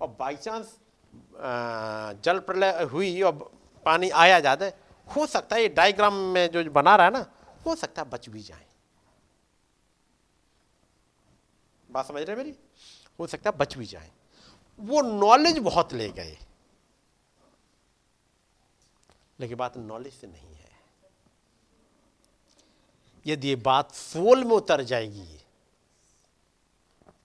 और 0.00 0.16
बाई 0.18 0.36
चांस 0.36 0.76
जल 2.24 2.38
प्रलय 2.46 2.82
हुई 2.92 3.20
और 3.22 3.32
पानी 3.86 4.10
आया 4.16 4.40
ज़्यादा। 4.40 4.70
हो 5.16 5.26
सकता 5.26 5.56
है 5.56 5.62
ये 5.62 5.68
डायग्राम 5.68 6.14
में 6.14 6.50
जो 6.50 6.70
बना 6.70 6.96
रहा 6.96 7.06
है 7.06 7.12
ना, 7.12 7.32
हो 7.66 7.74
सकता 7.74 8.02
है 8.02 8.10
बच 8.10 8.28
भी 8.28 8.42
जाए। 8.42 8.66
बात 11.90 12.08
समझ 12.08 12.22
रहे 12.22 12.36
मेरी? 12.36 12.56
हो 13.20 13.26
सकता 13.26 13.50
है 13.50 13.56
बच 13.56 13.76
भी 13.76 13.86
जाए। 13.86 14.10
वो 14.78 15.02
नॉलेज 15.02 15.58
बहुत 15.58 15.92
ले 15.92 16.08
गए। 16.08 16.38
लेकिन 19.40 19.56
बात 19.56 19.76
नॉलेज 19.76 20.14
से 20.14 20.26
नहीं 20.26 20.54
है। 20.54 20.70
यदि 23.26 23.48
ये 23.48 23.56
बात 23.56 23.92
सोल 23.92 24.44
में 24.44 24.56
उतर 24.56 24.82
जाएगी, 24.82 25.40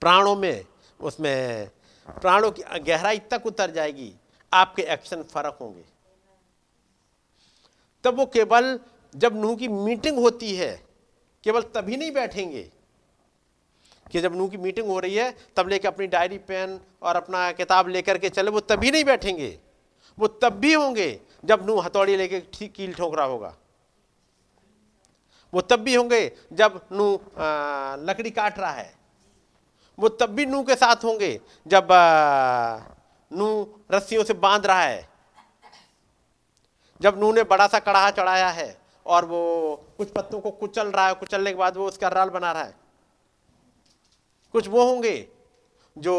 प्राणों 0.00 0.36
में, 0.36 0.64
उसमें 1.00 1.68
प्राणों 2.10 2.52
की 2.52 2.62
गहराई 2.62 3.18
तक 3.18 3.42
उतर 3.46 3.70
जाएगी, 3.70 4.14
आपके 4.52 4.82
एक्शन 4.82 5.22
फ़र्क 5.22 5.58
होंगे। 5.60 5.91
तब 8.04 8.16
वो 8.16 8.26
केवल, 8.26 8.78
जब 9.14 9.40
नूह 9.40 9.56
की 9.56 9.68
मीटिंग 9.68 10.18
होती 10.18 10.54
है, 10.56 10.74
केवल 11.44 11.62
तभी 11.74 11.96
नहीं 11.96 12.12
बैठेंगे 12.12 12.62
कि 14.06 14.20
जब 14.20 14.34
नूह 14.36 14.48
की 14.48 14.56
मीटिंग 14.56 14.86
हो 14.86 14.98
रही 14.98 15.14
है, 15.14 15.34
तब 15.56 15.68
लेके 15.68 15.88
अपनी 15.88 16.06
डायरी, 16.06 16.38
पेन 16.38 16.78
और 17.02 17.16
अपना 17.16 17.50
किताब 17.52 17.88
लेकर 17.88 18.18
के 18.18 18.28
चले, 18.28 18.50
वो 18.50 18.60
तभी 18.60 18.90
नहीं 18.90 19.04
बैठेंगे। 19.04 19.58
वो 20.18 20.26
तब 20.28 20.52
भी 20.52 20.72
होंगे 20.72 21.20
जब 21.44 21.66
नूह 21.66 21.84
हथौड़ी 21.84 22.16
लेके 22.16 22.40
ठीक 22.52 22.72
कील 22.72 22.92
ठोक 22.94 23.14
रहा 23.14 23.26
होगा। 23.26 23.54
वो 25.52 25.60
तब 25.60 25.80
भी 25.80 25.94
होंगे 25.94 26.20
जब 26.52 26.80
नू 26.92 27.12
लकड़ी 28.08 28.30
काट 28.30 28.58
रहा 28.58 28.70
है। 28.70 28.94
वो 29.98 30.08
तब 30.08 30.30
भी 30.30 30.46
नूह 30.46 30.64
के 30.64 30.74
साथ 30.74 31.04
होंगे 31.04 31.40
जब 31.66 31.88
नू 33.30 33.48
रस्सियों 33.92 34.24
से 34.24 34.34
बाँध 34.34 34.66
रहा 34.66 34.82
है। 34.82 35.08
जब 37.02 37.18
नू 37.18 37.32
ने 37.32 37.42
बड़ा 37.44 37.66
सा 37.66 37.78
कड़ाहा 37.80 38.10
चढ़ाया 38.10 38.48
है 38.50 38.76
और 39.06 39.24
वो 39.24 39.40
कुछ 39.98 40.10
पत्तों 40.10 40.40
को 40.40 40.50
कुचल 40.52 40.88
रहा 40.88 41.06
है, 41.06 41.14
कुचलने 41.14 41.50
के 41.50 41.56
बाद 41.56 41.76
वो 41.76 41.86
उसका 41.88 42.08
राल 42.08 42.30
बना 42.30 42.52
रहा 42.52 42.62
है। 42.62 42.74
कुछ 44.54 44.68
वो 44.68 44.84
होंगे 44.84 45.14
जो 45.96 46.14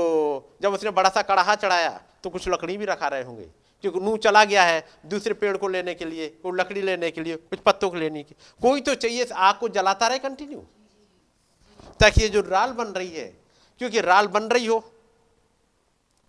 जब 0.62 0.74
उसने 0.74 0.92
बड़ा 0.92 1.10
सा 1.10 1.22
कड़ाहा 1.22 1.56
चढ़ाया 1.56 1.90
तो 2.24 2.30
कुछ 2.30 2.48
लकड़ी 2.50 2.78
भी 2.78 2.86
रखा 2.86 3.08
रहे 3.08 3.24
होंगे। 3.24 3.50
क्योंकि 3.84 4.00
नू 4.00 4.16
चला 4.18 4.44
गया 4.44 4.64
है 4.64 4.84
दूसरे 5.06 5.34
पेड़ 5.34 5.56
को 5.58 5.68
लेने 5.68 5.94
के 5.94 6.06
लिए 6.06 6.28
कोई 6.44 6.52
लकड़ी 6.52 6.82
लेने 6.82 7.10
के 7.12 7.22
लिए, 7.22 7.36
कुछ 7.36 7.60
पत्तों 7.60 7.90
को 7.90 7.96
लेने 7.96 8.24
के 8.24 8.36
कोई 8.62 8.82
तो 8.82 8.96
चाहिए 8.96 9.26
आग 9.26 9.56
को 9.56 9.70
जलाता 9.70 10.08
रहे 10.08 10.20
कंटिन्यू 10.20 10.60
ताकि 12.00 12.22
ये 12.22 12.30
जो 12.30 12.42
राल 12.42 12.72
बन 12.74 12.88
रही 12.90 13.10
है, 13.10 13.26
क्योंकि 13.82 14.02
राल 14.02 14.28
बन 14.28 14.44
रही 14.44 14.66
हो। 14.66 14.78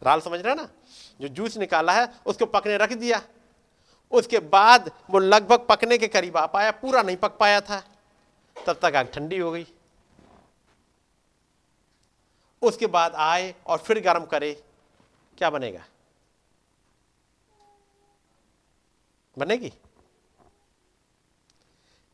राल 0.02 0.20
समझ 0.20 0.40
रहे 0.40 0.54
ना? 0.54 0.68
जो 1.20 1.28
जूस 1.28 1.56
निकाला 1.56 1.92
है, 1.92 2.08
उसको 2.26 2.46
पकने 2.46 2.76
रख 2.76 2.92
दिया। 2.94 3.22
उसके 4.12 4.38
बाद 4.38 4.90
वो 5.10 5.18
लगभग 5.18 5.66
पकने 5.68 5.98
के 5.98 6.08
करीब 6.08 6.36
आ 6.36 6.46
पाया, 6.46 6.70
पूरा 6.70 7.02
नहीं 7.02 7.16
पक 7.16 7.36
पाया 7.38 7.60
था। 7.60 7.82
तब 8.56 8.78
तक 8.82 8.96
आग 8.96 9.06
ठंडी 9.06 9.38
हो 9.38 9.50
गई। 9.52 9.66
उसके 12.62 12.86
बाद 12.86 13.14
आए 13.14 13.54
और 13.66 13.78
फिर 13.78 14.00
गर्म 14.00 14.24
करे, 14.24 14.52
क्या 15.38 15.50
बनेगा? 15.50 15.84
बनेगी? 19.38 19.72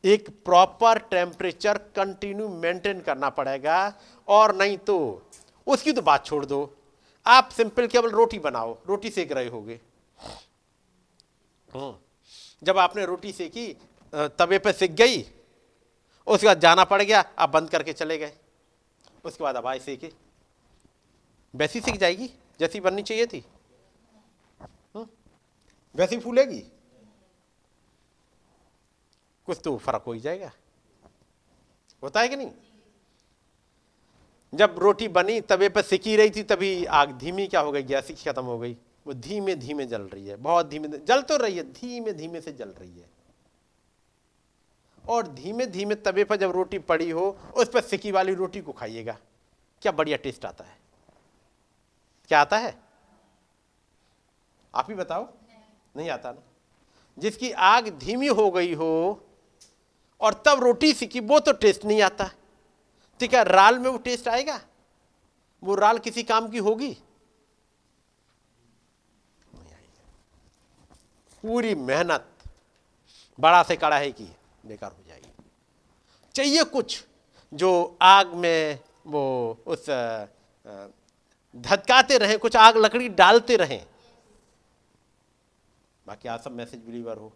एक 0.03 0.29
प्रॉपर 0.45 0.97
टेम्परेचर 0.99 1.77
कंटिन्यू 1.95 2.47
मेंटेन 2.49 3.01
करना 3.01 3.29
पड़ेगा, 3.29 3.93
और 4.27 4.55
नहीं 4.55 4.77
तो 4.77 4.97
उसकी 5.67 5.93
तो 5.93 6.01
बात 6.01 6.25
छोड़ 6.25 6.45
दो। 6.45 6.77
आप 7.25 7.49
सिंपल 7.49 7.87
केवल 7.87 8.09
रोटी 8.09 8.39
बनाओ, 8.39 8.77
रोटी 8.87 9.09
सेक 9.09 9.31
रहे 9.31 9.47
होगे। 9.47 9.79
जब 12.63 12.77
आपने 12.77 13.05
रोटी 13.05 13.31
सेकी 13.31 13.67
तवे 14.13 14.59
पे 14.59 14.73
सेक 14.73 14.95
गई, 14.95 15.21
उसके 16.27 16.47
बाद 16.47 16.59
जाना 16.59 16.83
पड़ 16.83 17.01
गया, 17.01 17.23
आप 17.39 17.49
बंद 17.49 17.69
करके 17.69 17.93
चले 17.93 18.17
गए। 18.17 18.33
उसके 19.25 19.43
बाद 19.43 19.55
अब 19.55 19.67
आए 19.67 19.79
सेके। 19.79 20.11
वैसी 21.55 21.81
सीख 21.81 21.97
जाएगी, 21.97 22.29
जैसी 22.59 22.79
बननी 22.79 23.03
चाहिए 23.03 23.25
थी। 23.25 23.45
वैसी 25.95 26.19
फूलेगी। 26.19 26.59
कुछ 29.45 29.59
तो 29.63 29.77
फ़र्क 29.77 30.03
हो 30.07 30.13
ही 30.13 30.19
जाएगा। 30.19 30.51
होता 32.03 32.21
है 32.21 32.27
कि 32.27 32.35
नहीं? 32.35 32.51
जब 34.53 34.75
रोटी 34.79 35.07
बनी, 35.07 35.39
तवे 35.41 35.69
पर 35.69 35.81
सिकी 35.81 36.15
रही 36.15 36.29
थी, 36.29 36.43
तभी 36.43 36.85
आग 36.85 37.11
धीमी 37.11 37.47
क्या 37.47 37.61
हो 37.61 37.71
गई, 37.71 37.83
गैस 37.83 38.11
खत्म 38.27 38.43
हो 38.43 38.57
गई। 38.59 38.77
वो 39.07 39.13
धीमे 39.13 39.55
धीमे 39.55 39.85
जल 39.85 40.01
रही 40.01 40.27
है, 40.27 40.35
बहुत 40.35 40.67
धीमे 40.67 40.87
जल 40.87 41.21
तो 41.21 41.37
रही 41.37 41.57
है, 41.57 41.73
धीमे 41.73 42.13
धीमे 42.13 42.41
से 42.41 42.51
जल 42.51 42.69
रही 42.69 42.99
है। 42.99 43.09
और 45.09 45.27
धीमे 45.27 45.65
धीमे 45.65 45.95
तवे 45.95 46.23
पर 46.23 46.35
जब 46.35 46.51
रोटी 46.51 46.79
पड़ी 46.79 47.09
हो, 47.09 47.39
उस 47.57 47.69
पर 47.69 47.81
सिकी 47.81 48.11
वाली 48.11 48.33
रोटी 48.33 48.61
को 48.61 48.71
खाइएगा। 48.71 49.17
क्या 49.81 49.91
बढ़िया 49.91 50.17
टेस्ट 50.17 50.45
आता 50.45 50.63
है। 50.63 50.77
क्या 52.27 52.41
आता 52.41 52.57
है? 52.57 52.79
आप 54.75 54.89
ही 54.89 54.95
बताओ। 54.95 55.33
नहीं 55.97 56.09
आता 56.09 56.31
ना। 56.31 56.41
जिसकी 57.19 57.51
आग 57.51 57.89
धीमी 57.89 58.27
हो 58.27 58.51
गई 58.51 58.73
हो 58.73 59.23
और 60.21 60.33
तब 60.33 60.63
रोटी 60.63 60.93
सिकी 60.93 61.19
वो 61.19 61.39
तो 61.39 61.51
टेस्ट 61.53 61.85
नहीं 61.85 62.01
आता। 62.01 62.31
ठीक 63.19 63.33
है, 63.33 63.43
राल 63.43 63.79
में 63.79 63.89
वो 63.89 63.97
टेस्ट 63.97 64.27
आएगा। 64.27 64.61
वो 65.63 65.75
राल 65.75 65.99
किसी 65.99 66.23
काम 66.23 66.47
की 66.47 66.57
होगी? 66.57 66.97
पूरी 71.43 71.73
मेहनत 71.75 72.27
बड़ा 73.39 73.61
से 73.63 73.75
कड़ाही 73.75 74.11
की 74.11 74.29
बेकार 74.65 74.91
हो 74.91 75.03
जाएगी। 75.07 75.31
चाहिए 76.35 76.63
कुछ 76.65 77.03
जो 77.53 77.97
आग 78.01 78.33
में 78.35 78.79
वो 79.07 79.23
उस 79.67 79.85
धधकाते 81.55 82.17
रहें, 82.17 82.37
कुछ 82.39 82.55
आग 82.55 82.77
लकड़ी 82.77 83.07
डालते 83.11 83.55
रहें। 83.55 83.85
बाकी 86.05 86.29
आप 86.29 86.41
सब 86.41 86.51
मैसेज 86.51 86.83
बिलीवर 86.85 87.17
हो। 87.17 87.31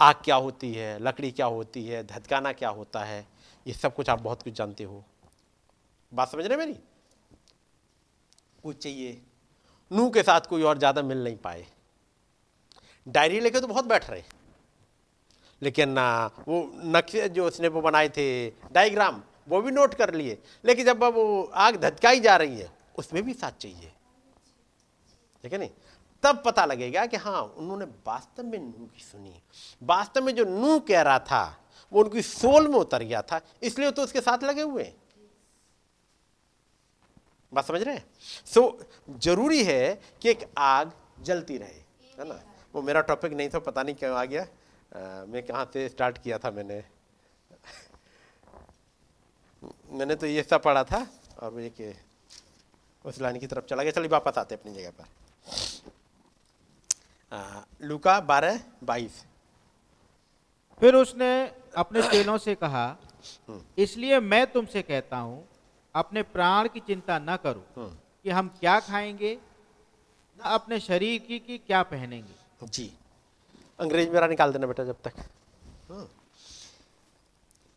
आग 0.00 0.14
क्या 0.24 0.36
होती 0.36 0.72
है, 0.74 0.98
लकड़ी 0.98 1.30
क्या 1.30 1.46
होती 1.46 1.84
है, 1.86 2.02
धधकाना 2.06 2.52
क्या 2.52 2.68
होता 2.70 3.04
है, 3.04 3.26
ये 3.66 3.72
सब 3.72 3.94
कुछ 3.94 4.10
आप 4.10 4.20
बहुत 4.20 4.42
कुछ 4.42 4.52
जानते 4.52 4.84
हो। 4.84 5.04
बात 6.12 6.30
समझ 6.30 6.44
रहे 6.46 6.58
मेरी? 6.58 6.76
कुछ 8.62 8.76
चाहिए। 8.76 9.20
नू 9.90 10.08
के 10.10 10.22
साथ 10.22 10.40
कोई 10.40 10.62
और 10.62 10.78
ज़्यादा 10.78 11.02
मिल 11.02 11.24
नहीं 11.24 11.36
पाए। 11.36 11.66
डायरी 13.06 13.40
लेके 13.40 13.60
तो 13.60 13.66
बहुत 13.66 13.84
बैठ 13.84 14.10
रहे। 14.10 14.22
लेकिन 15.62 15.98
वो 16.48 16.70
नक्शे 16.86 17.28
जो 17.28 17.46
उसने 17.46 17.68
वो 17.68 17.80
बनाए 17.80 18.08
थे 18.08 18.26
डायग्राम 18.72 19.22
वो 19.48 19.60
भी 19.62 19.70
नोट 19.70 19.94
कर 19.94 20.14
लिए। 20.14 20.38
लेकिन 20.64 20.86
जब 20.86 21.02
वो 21.04 21.42
आग 21.44 21.76
धधकाई 21.76 22.20
जा 22.20 22.36
रही 22.36 22.58
है 22.58 22.70
उसमें 22.98 23.22
भी 23.22 23.34
साथ 23.34 23.52
चाहिए। 23.52 23.92
ठीक 25.44 25.52
है 25.52 25.58
नहीं? 25.58 25.70
तब 26.22 26.42
पता 26.44 26.64
लगेगा 26.64 27.04
कि 27.06 27.16
हाँ 27.16 27.42
उन्होंने 27.42 27.84
वास्तव 28.06 28.42
में 28.42 28.58
नू 28.58 28.86
की 28.86 29.02
सुनी। 29.02 29.40
वास्तव 29.82 30.24
में 30.24 30.34
जो 30.34 30.44
नू 30.44 30.78
कह 30.80 31.02
रहा 31.02 31.18
था 31.20 31.42
वो 31.92 32.02
उनकी 32.02 32.22
सोल 32.22 32.68
में 32.68 32.78
उतर 32.78 33.02
गया 33.02 33.22
था। 33.22 33.40
इसलिए 33.62 33.90
तो 33.90 34.02
उसके 34.02 34.20
साथ 34.20 34.44
लगे 34.44 34.62
हुए 34.62 34.92
बात 37.52 37.64
समझ 37.64 37.82
रहे 37.82 37.94
हैं? 37.94 38.04
सो 38.46 38.60
so, 38.60 39.20
ज़रूरी 39.20 39.62
है 39.64 40.02
कि 40.22 40.30
एक 40.30 40.48
आग 40.58 40.92
जलती 41.20 41.56
रहे 41.58 41.68
है 41.68 42.28
ना? 42.28 42.40
वो 42.76 42.82
मेरा 42.82 43.00
टॉपिक 43.00 43.32
नहीं 43.32 43.48
था 43.48 43.58
पता 43.58 43.82
नहीं 43.82 43.94
क्यों 43.94 44.16
आ 44.16 44.24
गया। 44.24 44.42
आ, 44.42 45.24
मैं 45.24 45.42
कहाँ 45.42 45.64
से 45.72 45.88
स्टार्ट 45.88 46.18
किया 46.22 46.38
था 46.38 46.50
मैंने। 46.50 46.82
मैंने 49.90 50.14
तो 50.14 50.26
ये 50.26 50.42
सब 50.42 50.62
पढ़ा 50.62 50.84
था 50.84 51.06
और 51.40 51.50
वो 51.52 51.58
एक 51.58 51.96
उस 53.04 53.20
लाइन 53.20 53.38
की 53.38 53.46
तरफ़ 53.46 53.64
चला 53.64 53.82
गया। 53.82 53.92
चलिए 53.92 54.08
वापस 54.08 54.38
आते 54.38 54.54
अपनी 54.54 54.74
जगह 54.74 54.90
पर। 54.90 55.06
लुका 57.82 58.20
बारह 58.20 58.60
बाईस। 58.84 59.24
फिर 60.80 60.94
उसने 60.94 61.30
अपने 61.76 62.02
चेलों 62.02 62.38
से 62.38 62.54
कहा 62.54 62.86
हम्म। 63.48 63.62
इसलिए 63.78 64.20
मैं 64.20 64.46
तुमसे 64.52 64.82
कहता 64.82 65.16
हूँ 65.16 65.44
अपने 65.94 66.22
प्राण 66.22 66.68
की 66.68 66.80
चिंता 66.80 67.18
न 67.18 67.36
करो 67.36 67.64
हम्म। 67.76 67.96
कि 68.24 68.30
हम 68.30 68.48
क्या 68.60 68.78
खाएँगे 68.80 69.38
न 70.38 70.42
अपने 70.44 70.80
शरीर 70.80 71.20
की, 71.20 71.38
की 71.38 71.58
क्या 71.58 71.82
पहनेंगे। 71.82 72.45
जी। 72.72 72.92
अंग्रेज़ 73.80 74.10
मेरा 74.10 74.26
निकाल 74.26 74.52
देना 74.52 74.66
बेटा 74.66 74.84
जब 74.84 74.96
तक। 75.04 75.12
हम्म। 75.90 76.06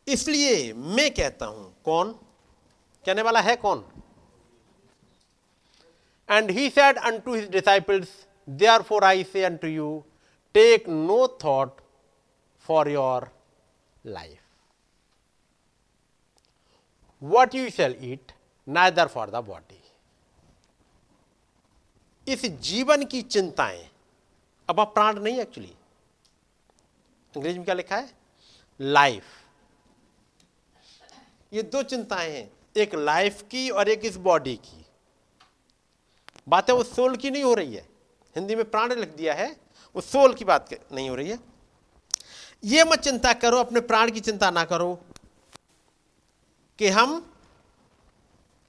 इसलिए 0.08 0.74
मैं 0.74 1.12
कहता 1.12 1.46
हूँ 1.46 1.74
कौन? 1.86 2.12
कहने 3.06 3.22
वाला 3.22 3.42
है 3.42 3.56
कौन? 3.56 3.86
And 6.30 6.52
he 6.52 6.70
said 6.70 6.98
unto 7.20 7.34
his 7.36 7.50
disciples 7.50 8.08
therefore 8.82 9.04
I 9.04 9.24
say 9.24 9.42
say 9.42 9.62
to 9.62 9.68
you 9.68 10.04
take 10.54 10.90
no 10.90 11.28
thought 11.44 11.82
for 12.60 12.90
your 12.90 13.30
life 14.06 14.40
what 17.22 17.56
you 17.56 17.70
shall 17.70 17.96
eat 18.02 18.32
neither 18.68 19.08
for 19.08 19.30
the 19.30 19.36
body 19.36 19.78
इस 22.28 22.46
जीवन 22.46 23.06
की 23.06 23.22
चिंताएँ 23.22 23.89
अब 24.70 24.80
आप 24.80 24.94
प्राण 24.94 25.20
नहीं 25.20 25.40
एक्चुअली 25.40 25.74
अंग्रेज़ी 27.34 27.60
में 27.60 27.66
क्या 27.66 27.76
लिखा 27.76 27.96
है? 27.96 28.10
लाइफ 28.80 29.24
ये 31.54 31.64
दो 31.64 31.84
चिंताएँ 31.84 32.32
हैं, 32.32 32.52
एक 32.78 32.96
लाइफ 32.96 33.42
की 33.42 33.70
और 33.70 33.90
एक 33.90 34.06
इस 34.06 34.18
बॉडी 34.18 34.56
की। 34.56 34.86
बातें 36.48 36.74
वो 36.74 36.84
सोल 36.84 37.16
की 37.16 37.32
नहीं 37.32 37.44
हो 37.44 37.54
रही 37.54 37.76
है। 37.76 37.88
हिंदी 38.36 38.56
में 38.56 38.70
प्राण 38.72 38.94
लिख 38.94 39.10
दिया 39.10 39.34
है 39.34 39.56
वो 39.96 40.02
सोल 40.02 40.34
की 40.34 40.46
बात 40.46 40.70
नहीं 40.92 41.10
हो 41.10 41.16
रही 41.16 41.30
है। 41.30 41.40
ये 42.64 42.84
मत 42.84 43.00
चिंता 43.00 43.34
करो, 43.34 43.58
अपने 43.58 43.80
प्राण 43.80 44.12
की 44.12 44.20
चिंता 44.20 44.52
ना 44.52 44.64
करो 44.64 44.96
कि 46.80 46.90
हम 46.90 47.34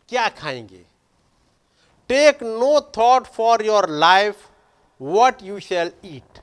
क्या 0.08 0.28
खाएँगे। 0.28 0.84
Take 2.10 2.42
no 2.42 2.80
thought 2.98 3.26
for 3.26 3.66
your 3.66 3.88
life 3.90 4.49
what 5.00 5.42
you 5.42 5.60
shall 5.60 5.92
eat 6.04 6.38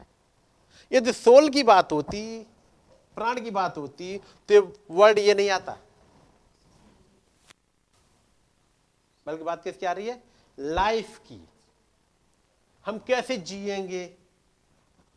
यदि 0.91 1.13
सोल 1.13 1.49
की 1.49 1.63
बात 1.63 1.91
होती, 1.91 2.43
प्राण 3.15 3.41
की 3.41 3.51
बात 3.51 3.77
होती 3.77 4.17
तो 4.51 4.77
वर्ड 4.91 5.19
ये 5.19 5.33
नहीं 5.33 5.49
आता। 5.49 5.77
बल्कि 9.25 9.43
बात 9.43 9.63
किसकी 9.63 9.85
आ 9.85 9.91
रही 9.91 10.07
है? 10.07 10.23
लाइफ 10.59 11.19
की। 11.19 11.47
हम 12.85 12.97
कैसे 12.97 13.37
जिएँगे? 13.37 14.15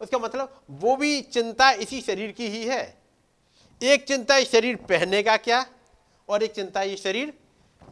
उसका 0.01 0.19
मतलब 0.19 0.63
वो 0.71 0.97
भी 0.97 1.23
चिंता 1.23 1.71
इसी 1.71 2.01
शरीर 2.01 2.33
की 2.33 2.49
ही 2.49 2.65
है। 2.67 3.03
एक 3.83 4.05
चिंता 4.05 4.37
ये 4.37 4.45
शरीर 4.45 4.77
पहने 4.77 5.23
का 5.23 5.37
क्या? 5.37 5.67
और 6.29 6.43
एक 6.43 6.53
चिंता 6.53 6.83
ये 6.83 6.97
शरीर 6.97 7.39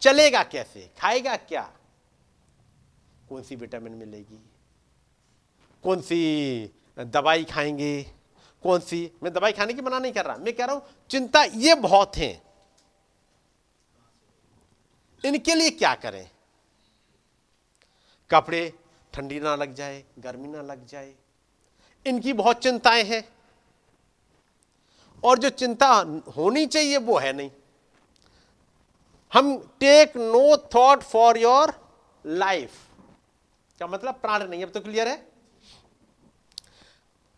चलेगा 0.00 0.42
कैसे? 0.42 0.90
खाएगा 0.98 1.36
क्या? 1.36 1.62
कौन 3.28 3.42
सी 3.42 3.56
विटामिन 3.56 3.92
मिलेगी? 3.92 4.50
कौन 5.82 6.00
सी 6.00 6.70
दवाई 6.98 7.44
खाएँगे? 7.44 8.02
कौन 8.62 8.80
सी 8.80 9.12
मैं 9.22 9.32
दवाई 9.32 9.52
खाने 9.52 9.74
की 9.74 9.82
मना 9.82 9.98
नहीं 9.98 10.12
कर 10.12 10.24
रहा। 10.24 10.36
मैं 10.36 10.52
कह 10.52 10.64
रहा 10.64 10.74
हूँ, 10.74 10.82
चिंता 11.10 11.44
ये 11.44 11.74
बहुत 11.74 12.16
है। 12.16 12.42
इनके 15.24 15.54
लिए 15.54 15.70
क्या 15.70 15.94
करें? 15.94 16.30
कपड़े 18.30 18.72
ठंडी 19.14 19.40
ना 19.40 19.56
लग 19.56 19.74
जाए, 19.74 20.04
गर्मी 20.18 20.48
ना 20.48 20.62
लग 20.62 20.86
जाए। 20.86 21.14
इनकी 22.06 22.32
बहुत 22.32 22.56
चिंताएँ 22.56 23.04
हैं। 23.04 23.28
और 25.24 25.38
जो 25.38 25.50
चिंता 25.50 25.88
होनी 26.36 26.66
चाहिए, 26.66 26.96
वो 26.96 27.18
है 27.18 27.32
नहीं। 27.32 27.50
हम 29.32 29.58
take 29.80 30.16
no 30.16 30.56
thought 30.56 31.02
for 31.02 31.38
your 31.38 31.92
life 32.26 32.72
क्या 33.78 33.86
मतलब? 33.86 34.14
प्राण 34.14 34.48
नहीं, 34.48 34.62
अब 34.62 34.70
तो 34.70 34.80
क्लियर 34.80 35.08
है? 35.08 35.37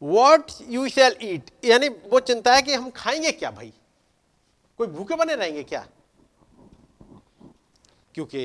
वॉट 0.02 0.50
यू 0.68 0.88
शैल 0.88 1.16
ईट 1.22 1.50
यानी 1.64 1.88
वो 1.88 2.20
चिंता 2.20 2.54
है 2.54 2.62
कि 2.62 2.74
हम 2.74 2.90
खाएँगे 2.90 3.32
क्या 3.32 3.50
भाई? 3.50 3.72
कोई 4.78 4.86
भूखे 4.86 5.16
बने 5.16 5.34
रहेंगे 5.34 5.62
क्या? 5.64 5.86
क्योंकि 8.14 8.38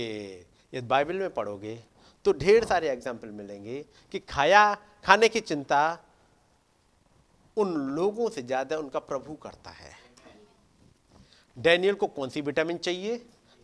ये 0.74 0.82
बाइबल 0.84 1.16
में 1.16 1.34
पढ़ोगे 1.34 1.80
तो 2.26 2.32
ढेर 2.34 2.66
सारे 2.66 2.90
एग्ज़ाम्पल 2.90 3.28
मिलेंगे 3.30 3.84
कि 4.12 4.20
खाया, 4.20 4.74
खाने 5.06 5.30
की 5.30 5.40
चिंता 5.42 5.98
उन 7.58 7.74
लोगों 7.96 8.30
से 8.30 8.42
ज़्यादा 8.42 8.78
उनका 8.78 9.00
प्रभु 9.02 9.34
करता 9.34 9.70
है। 9.70 9.94
डैनियल 11.58 11.96
को 11.96 12.08
कौन 12.08 12.30
सी 12.30 12.42
विटामिन 12.42 12.78
चाहिए? 12.78 13.18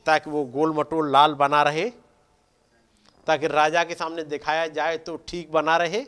ताकि 0.06 0.30
वो 0.30 0.44
गोल 0.46 0.74
मटोल 0.74 1.12
लाल 1.12 1.34
बना 1.34 1.62
रहे, 1.64 1.90
ताकि 3.28 3.48
राजा 3.48 3.84
के 3.84 3.96
सामने 3.96 4.24
दिखाया 4.26 4.68
जाए 4.70 4.98
तो 4.98 5.16
ठीक 5.28 5.52
बना 5.52 5.76
रहे। 5.78 6.06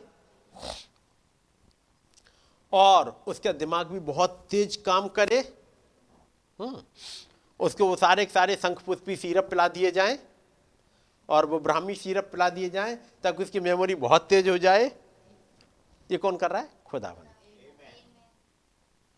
और 2.74 3.24
उसका 3.26 3.52
दिमाग 3.52 3.86
भी 3.86 3.98
बहुत 3.98 4.46
तेज 4.50 4.76
काम 4.76 5.08
करे। 5.08 5.58
हम्म। 6.60 6.82
उसको 7.60 7.86
वो 7.86 7.96
सारे 7.96 8.24
सारे 8.24 8.56
शंख 8.56 8.82
पुष्पी 8.82 9.16
सीरप 9.16 9.44
पिला 9.44 9.68
दिए 9.68 9.90
जाएँ 9.90 10.18
और 11.28 11.46
वो 11.46 11.58
ब्राह्मी 11.58 11.94
सीरप 11.94 12.24
पिला 12.24 12.50
दिए 12.50 12.70
जाएँ 12.70 12.96
ताकि 12.96 13.42
उसकी 13.42 13.60
मेमोरी 13.60 13.94
बहुत 13.94 14.26
तेज 14.28 14.48
हो 14.48 14.58
जाए। 14.58 14.86
ये 16.10 16.16
कौन 16.16 16.36
कर 16.36 16.50
रहा 16.50 16.62
है? 16.62 16.68
खुदावन। 16.86 17.28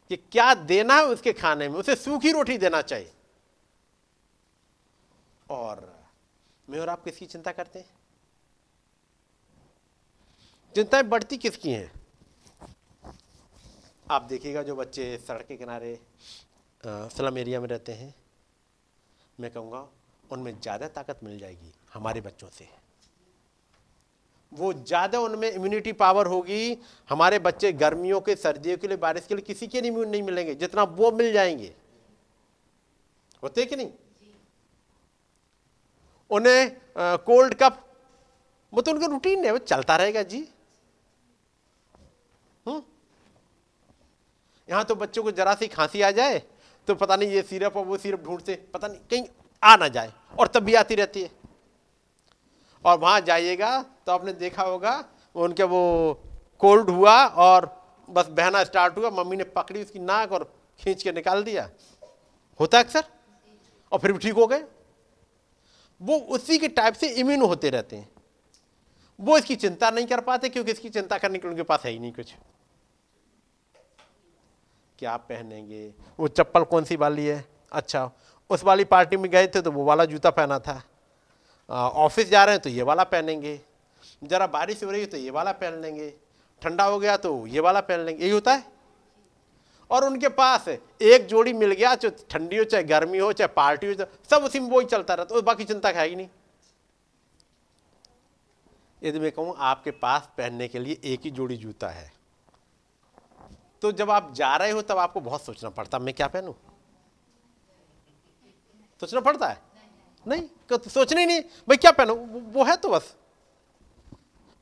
कि 0.08 0.16
क्या 0.16 0.54
देना 0.54 0.94
है 0.94 1.04
उसके 1.04 1.32
खाने 1.32 1.68
में? 1.68 1.78
उसे 1.78 1.96
सूखी 1.96 2.32
रोटी 2.32 2.58
देना 2.58 2.82
चाहिए। 2.82 3.12
और 5.50 6.04
मैं 6.70 6.80
और 6.80 6.88
आप 6.88 7.04
किसकी 7.04 7.26
चिंता 7.26 7.52
करते 7.52 7.78
हैं? 7.78 7.90
चिंताएँ 10.74 11.02
बढ़ती 11.02 11.36
किसकी 11.36 11.70
हैं? 11.70 12.05
आप 14.06 14.22
देखिएगा 14.22 14.62
जो 14.62 14.74
बच्चे 14.76 15.16
सड़क 15.18 15.44
के 15.48 15.56
किनारे 15.56 15.98
स्लम 16.84 17.38
एरिया 17.38 17.60
में 17.60 17.66
रहते 17.68 17.92
हैं, 17.92 18.14
मैं 19.38 19.50
कहूँगा 19.50 19.86
उनमें 20.24 20.52
ज़्यादा 20.60 20.88
ताकत 20.88 21.20
मिल 21.24 21.38
जाएगी 21.38 21.72
हमारे 21.94 22.20
बच्चों 22.20 22.48
से। 22.48 22.68
वो 24.52 24.72
ज़्यादा 24.72 25.20
उनमें 25.20 25.50
इम्यूनिटी 25.50 25.92
पावर 25.94 26.26
होगी, 26.26 26.76
हमारे 27.08 27.38
बच्चे 27.40 27.72
गर्मियों 27.74 28.20
के, 28.20 28.36
सर्दियों 28.36 28.76
के 28.76 28.88
लिए, 28.88 28.96
बारिश 28.96 29.26
के 29.26 29.34
लिए 29.34 29.44
किसी 29.44 29.66
के 29.66 29.78
इम्यून 29.78 30.08
नहीं 30.08 30.22
मिलेंगे, 30.22 30.54
जितना 30.54 30.82
वो 30.82 31.10
मिल 31.12 31.32
जाएँगे। 31.32 31.72
होते 33.42 33.64
कि 33.64 33.76
नहीं? 33.76 33.90
उन्हें 36.30 36.70
कोल्ड 36.98 37.54
कप 37.54 37.82
वो 38.72 38.82
तो 38.82 38.92
उनका 38.92 39.06
रूटीन 39.06 39.44
है, 39.44 39.50
वो 39.52 39.58
चलता 39.58 39.96
रहेगा 39.96 40.22
जी। 40.24 40.46
यहाँ 44.68 44.84
तो 44.84 44.94
बच्चों 44.94 45.22
को 45.22 45.30
जरा 45.32 45.54
सी 45.54 45.66
खांसी 45.68 46.02
आ 46.02 46.10
जाए 46.10 46.42
तो 46.88 46.94
पता 46.94 47.16
नहीं 47.16 47.30
ये 47.30 47.42
सिरप 47.42 47.76
और 47.76 47.84
वो 47.84 47.96
सिरप 47.98 48.24
ढूंढते 48.24 48.54
पता 48.74 48.88
नहीं, 48.88 48.98
कहीं 49.00 49.24
आ 49.62 49.76
ना 49.76 49.88
जाए 49.88 50.12
और 50.38 50.46
तब 50.48 50.62
भी 50.62 50.74
आती 50.74 50.94
रहती 50.94 51.22
है। 51.22 51.30
और 52.84 52.98
वहाँ 52.98 53.20
जाइएगा 53.20 53.80
तो 53.82 54.12
आपने 54.12 54.32
देखा 54.34 54.62
होगा, 54.62 55.04
उनके 55.34 55.62
वो 55.64 56.22
कोल्ड 56.60 56.90
हुआ 56.90 57.14
और 57.26 57.66
बस 58.08 58.26
बहना 58.28 58.62
स्टार्ट 58.64 58.98
हुआ, 58.98 59.10
मम्मी 59.12 59.36
ने 59.36 59.44
पकड़ी 59.46 59.82
उसकी 59.82 59.98
नाक 60.00 60.32
और 60.32 60.44
खींच 60.80 61.02
के 61.02 61.12
निकाल 61.12 61.42
दिया। 61.44 61.68
होता 62.60 62.78
है 62.78 62.84
अक्सर? 62.84 63.04
और 63.92 63.98
फिर 63.98 64.12
भी 64.12 64.18
ठीक 64.18 64.34
हो 64.34 64.46
गए। 64.46 64.64
वो 66.00 66.16
उसी 66.16 66.58
के 66.58 66.68
टाइप 66.70 66.94
से 66.94 67.08
इम्यून 67.10 67.42
होते 67.42 67.70
रहते 67.70 67.96
हैं। 67.96 68.08
वो 69.18 69.38
इसकी 69.38 69.56
चिंता 69.56 69.90
नहीं 69.90 70.06
कर 70.06 70.20
पाते, 70.20 70.48
क्योंकि 70.48 70.72
इसकी 70.72 70.88
चिंता 70.90 71.18
करने 71.18 71.38
के 71.38 71.48
उनके 71.48 71.62
पास 71.62 71.84
है 71.84 71.90
ही 71.92 71.98
नहीं 71.98 72.12
कुछ। 72.12 72.34
क्या 74.98 75.16
पहनेंगे? 75.18 75.92
वो 76.18 76.28
चप्पल 76.28 76.64
कौन 76.64 76.84
सी 76.84 76.96
वाली 76.96 77.26
है? 77.26 77.44
अच्छा 77.72 78.10
उस 78.50 78.64
वाली 78.64 78.84
पार्टी 78.86 79.16
में 79.16 79.30
गए 79.30 79.46
थे 79.46 79.60
तो 79.62 79.70
वो 79.72 79.84
वाला 79.84 80.04
जूता 80.04 80.30
पहना 80.30 80.58
था। 80.58 80.82
ऑफ़िस 81.70 82.30
जा 82.30 82.44
रहे 82.44 82.54
हैं 82.54 82.62
तो 82.62 82.70
ये 82.70 82.82
वाला 82.82 83.04
पहनेंगे। 83.04 83.60
ज़रा 84.22 84.46
बारिश 84.46 84.84
हो 84.84 84.90
रही 84.90 85.00
है 85.00 85.06
तो 85.06 85.16
ये 85.16 85.30
वाला 85.30 85.52
पहन 85.52 85.80
लेंगे। 85.82 86.12
ठंडा 86.62 86.84
हो 86.84 86.98
गया 86.98 87.16
तो 87.16 87.46
ये 87.46 87.60
वाला 87.60 87.80
पहन 87.80 88.00
लेंगे। 88.00 88.22
यही 88.22 88.32
होता 88.32 88.54
है। 88.54 88.64
और 89.90 90.04
उनके 90.04 90.28
पास 90.30 90.68
एक 90.68 91.26
जोड़ी 91.26 91.52
मिल 91.52 91.72
गया, 91.72 91.94
चाहे 91.94 92.24
ठंडी 92.30 92.56
हो, 92.56 92.64
चाहे 92.64 92.84
गर्मी 92.84 93.18
हो, 93.18 93.32
चाहे 93.32 93.48
पार्टी 93.48 93.86
हो 93.86 94.06
सब 94.30 94.44
उसी 94.44 94.60
में 94.60 94.68
वो 94.68 94.80
ही 94.80 94.86
चलता 94.86 95.14
रहता 95.14 95.34
तो 95.34 95.42
बाकी 95.42 95.64
चिंता 95.64 95.88
है 95.90 96.08
ही 96.08 96.16
नहीं। 96.16 96.28
यदि 99.02 99.18
मैं 99.20 99.32
कहूँ, 99.32 99.54
आपके 99.58 99.90
पास 99.92 100.28
पहनने 100.38 100.68
के 100.68 100.78
लिए 100.78 101.00
एक 101.04 101.20
ही 101.24 101.30
जोड़ी 101.30 101.56
जूता 101.56 101.88
है। 101.88 102.10
तो 103.86 103.90
जब 103.92 104.10
आप 104.10 104.32
जा 104.34 104.54
रहे 104.56 104.70
हो, 104.70 104.80
तब 104.82 104.98
आपको 104.98 105.20
बहुत 105.20 105.42
सोचना 105.42 105.70
पड़ता, 105.70 105.98
मैं 105.98 106.12
क्या 106.14 106.26
पहनूं? 106.26 106.52
सोचना 109.02 109.20
पड़ता 109.20 109.48
है? 109.48 109.58
नहीं 110.26 110.42
तो 110.68 110.78
सोचने 110.90 111.20
ही 111.20 111.26
नहीं, 111.26 111.40
भाई 111.68 111.76
क्या 111.76 111.90
पहनो? 111.92 112.14
वो 112.52 112.64
है 112.64 112.76
तो 112.76 112.88
बस। 112.88 113.14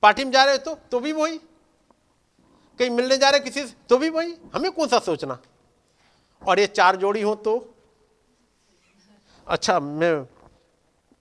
पार्टी 0.03 0.25
में 0.25 0.33
जा 0.33 0.45
रहे 0.45 0.55
हो 0.55 0.59
तो 0.65 0.75
तो 0.91 1.01
भी 1.01 1.13
वही। 1.13 1.39
कहीं 2.81 2.91
मिलने 2.91 3.17
जा 3.19 3.31
रहे 3.31 3.41
किसी 3.41 3.67
से 3.67 3.75
तो 3.89 3.99
भी 3.99 4.11
वही। 4.11 4.37
हमें 4.55 4.71
कौन 4.73 4.89
सा 4.89 4.99
सोचना? 4.99 5.39
और 6.43 6.61
ये 6.61 6.67
चार 6.67 6.97
जोड़ी 6.97 7.23
हो 7.23 7.35
तो? 7.35 7.57
अच्छा 9.47 9.79
मैं, 9.81 10.27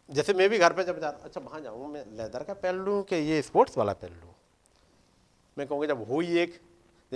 जैसे 0.10 0.34
मैं 0.34 0.50
भी 0.50 0.58
घर 0.58 0.74
पे 0.74 0.84
जब 0.84 1.00
जा 1.02 1.10
अच्छा 1.10 1.42
वहाँ 1.42 1.62
जाऊँगा 1.62 1.88
मैं 1.88 2.06
लेदर 2.18 2.44
का 2.44 2.54
पहन 2.54 2.76
लूँ 2.76 3.02
कि 3.04 3.16
ये 3.16 3.42
स्पोर्ट्स 3.42 3.78
वाला 3.78 3.94
पहन 3.94 4.12
लूँ? 4.12 4.34
मैं 5.58 5.68
कहूँगा, 5.68 5.88
जब 5.88 6.08
हो 6.10 6.20
ही 6.20 6.38
एक 6.40 6.62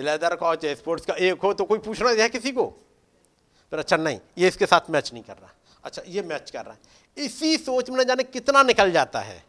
लेदर 0.01 0.35
का 0.35 0.47
हो 0.47 0.55
चाहे 0.55 0.75
स्पोर्ट्स 0.75 1.05
का 1.05 1.13
एक 1.13 1.41
हो 1.41 1.53
तो 1.53 1.63
कोई 1.63 1.79
पूछना 1.79 2.09
है 2.09 2.29
किसी 2.29 2.51
को? 2.51 2.65
पर 3.71 3.79
अच्छा 3.79 3.97
नहीं 3.97 4.19
ये 4.37 4.47
इसके 4.47 4.65
साथ 4.65 4.89
मैच 4.89 5.13
नहीं 5.13 5.23
कर 5.23 5.37
रहा। 5.37 5.53
अच्छा 5.83 6.01
ये 6.07 6.21
मैच 6.21 6.51
कर 6.51 6.65
रहा 6.65 6.73
है। 6.73 6.79
इसी 7.25 7.57
सोच 7.57 7.89
में 7.89 7.99
न 7.99 8.03
जाने 8.03 8.23
कितना 8.23 8.63
निकल 8.63 8.91
जाता 8.91 9.19
है। 9.19 9.45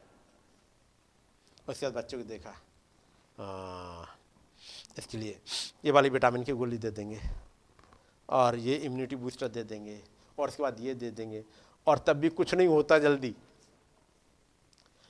उसके 1.69 1.87
बाद 1.87 1.95
बच्चों 1.95 2.19
को 2.19 2.25
देखा। 2.25 2.51
आ, 3.41 4.07
इसके 4.99 5.19
लिए 5.19 5.41
ये 5.85 5.91
वाली 5.91 6.09
विटामिन 6.09 6.45
की 6.45 6.53
गोली 6.53 6.79
दे 6.79 6.91
देंगे। 6.91 7.21
और 8.29 8.57
ये 8.57 8.75
इम्यूनिटी 8.75 9.17
बूस्टर 9.17 9.49
दे 9.49 9.63
देंगे। 9.63 10.03
और 10.39 10.49
उसके 10.49 10.63
बाद 10.63 10.81
ये 10.81 10.95
दे 10.95 11.11
देंगे। 11.11 11.45
और 11.87 11.99
तब 11.99 12.13
भी 12.13 12.29
कुछ 12.29 12.55
नहीं 12.55 12.69
होता 12.69 12.99
जल्दी। 12.99 13.35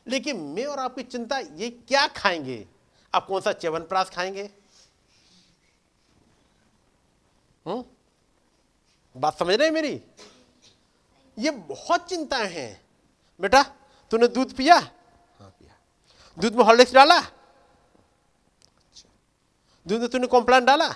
लेकिन 0.06 0.40
मैं 0.40 0.64
और 0.64 0.78
आपकी 0.78 1.02
चिंता 1.02 1.38
ये 1.38 1.70
क्या 1.70 2.06
खाएँगे? 2.06 2.66
आप 3.14 3.26
कौन 3.26 3.40
सा 3.40 3.52
च्यवन 3.52 3.80
प्राश 3.80 4.10
खाएँगे? 4.10 4.50
हम्म? 7.68 7.84
बात 9.16 9.38
समझ 9.38 9.54
रहे 9.54 9.66
हैं 9.66 9.74
मेरी? 9.74 10.02
ये 11.38 11.50
बहुत 11.50 12.08
चिंताएँ 12.08 12.48
हैं। 12.48 12.80
बेटा 13.40 13.62
तूने 14.10 14.28
दूध 14.28 14.52
पिया? 14.52 14.74
हाँ 14.74 15.50
पिया। 15.50 15.76
दूध 16.38 16.54
में 16.54 16.64
हॉर्लिक्स 16.64 16.94
डाला? 16.94 17.18
अच्छा। 17.18 19.08
दूध 19.86 20.00
में 20.00 20.08
तूने 20.08 20.26
कॉम्प्लान 20.26 20.64
डाला? 20.64 20.86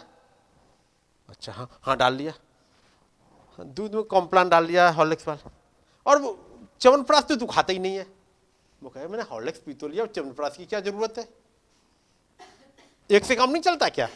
अच्छा 1.29 1.53
हाँ 1.53 1.79
हाँ 1.83 1.97
डाल 1.97 2.15
लिया। 2.15 2.33
हाँ, 3.59 3.67
दूध 3.67 3.95
में 3.95 4.05
कॉम्प्लान 4.05 4.49
डाल 4.49 4.67
लिया 4.67 4.91
हॉर्लिक्स 4.91 5.29
वाला। 5.29 5.51
और 6.07 6.19
वो 6.19 6.39
च्यवनप्राश 6.81 7.25
तो 7.25 7.37
तू 7.37 7.47
खाता 7.47 7.73
ही 7.73 7.79
नहीं 7.79 7.97
है। 7.97 8.07
वो 8.83 8.91
कहे 8.91 9.07
मैंने 9.07 9.25
हॉर्लिक्स 9.25 9.59
पी 9.59 9.75
तो 9.75 9.89
लिया 9.89 10.07
च्यवनप्राश 10.07 10.57
की 10.57 10.67
क्या 10.67 10.81
ज़रूरत 10.81 11.19
है? 11.19 11.29
एक 13.11 13.25
से 13.25 13.37
काम 13.37 13.51
नहीं 13.51 13.63
चलता 13.63 13.89
क्या? 13.89 14.09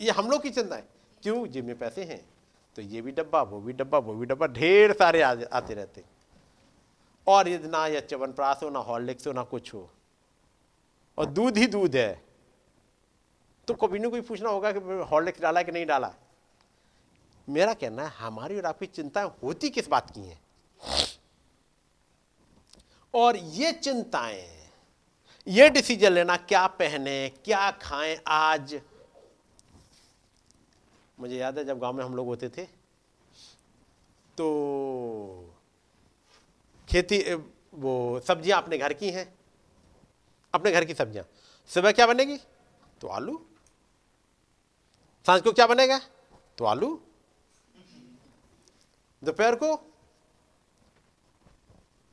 ये 0.00 0.10
हम 0.10 0.30
लोग 0.30 0.42
की 0.42 0.50
चिंता 0.50 0.76
है 0.76 0.93
क्यों 1.24 1.46
जेब 1.46 1.64
में 1.64 1.78
पैसे 1.78 2.04
हैं 2.04 2.20
तो 2.76 2.82
ये 2.82 3.00
भी 3.00 3.12
डब्बा 3.12 3.42
वो 3.42 3.60
भी 3.60 3.72
डब्बा 3.72 3.98
वो 3.98 4.14
भी 4.14 4.26
डब्बा 4.26 4.46
ढेर 4.46 4.92
सारे 4.92 5.22
आ, 5.22 5.34
आते 5.52 5.74
रहते 5.74 6.02
और 7.26 7.48
यदि 7.48 7.68
ना 7.68 7.86
या 7.86 8.00
च्यवनप्राश 8.00 8.62
हो 8.62 8.70
ना 8.70 8.78
हॉर्लिक्स 8.78 9.26
हो 9.26 9.32
ना 9.32 9.42
कुछ 9.42 9.74
हो। 9.74 9.90
और 11.18 11.26
दूध 11.26 11.58
ही 11.58 11.66
दूध 11.66 11.96
है। 11.96 12.22
तो 13.68 13.74
कभी 13.74 13.98
ना 13.98 14.08
कोई 14.08 14.20
पूछना 14.20 14.50
होगा 14.50 14.72
कि 14.72 14.78
हॉर्लिक्स 15.10 15.40
डाला 15.40 15.62
कि 15.62 15.72
नहीं 15.72 15.86
डाला? 15.86 16.14
मेरा 17.48 17.74
कहना 17.74 18.02
है 18.02 18.08
हमारी 18.08 18.56
और 18.56 18.66
आपकी 18.66 18.86
चिंताएँ 18.86 19.30
होती 19.42 19.70
किस 19.70 19.88
बात 19.88 20.10
की 20.10 20.20
है? 20.20 20.38
और 23.14 23.36
ये 23.36 23.72
चिंताएँ 23.72 24.48
ये 25.48 25.68
डिसीज़न 25.70 26.12
लेना 26.12 26.36
क्या 26.36 26.66
पहने 26.66 27.28
क्या 27.44 27.70
खाएँ 27.70 28.18
आज? 28.26 28.80
मुझे 31.18 31.36
याद 31.36 31.58
है 31.58 31.64
जब 31.64 31.78
गाँव 31.78 31.92
में 31.92 32.04
हम 32.04 32.14
लोग 32.14 32.26
होते 32.26 32.48
थे। 32.48 32.64
तो 34.38 35.54
खेती, 36.88 37.22
वो 37.74 38.20
सब्ज़ियाँ 38.20 38.62
अपने 38.62 38.78
घर 38.78 38.92
की 38.92 39.10
हैं। 39.10 39.26
अपने 40.54 40.72
घर 40.72 40.84
की 40.84 40.94
सब्ज़ियाँ। 40.94 41.24
सुबह 41.70 41.92
क्या 41.92 42.06
बनेगी? 42.06 42.36
तो 43.00 43.08
आलू। 43.08 43.40
साँझ 45.26 45.40
को 45.42 45.52
क्या 45.52 45.66
बनेगा? 45.66 46.00
तो 46.58 46.64
आलू। 46.64 46.88
दोपहर 49.22 49.54
को 49.54 49.74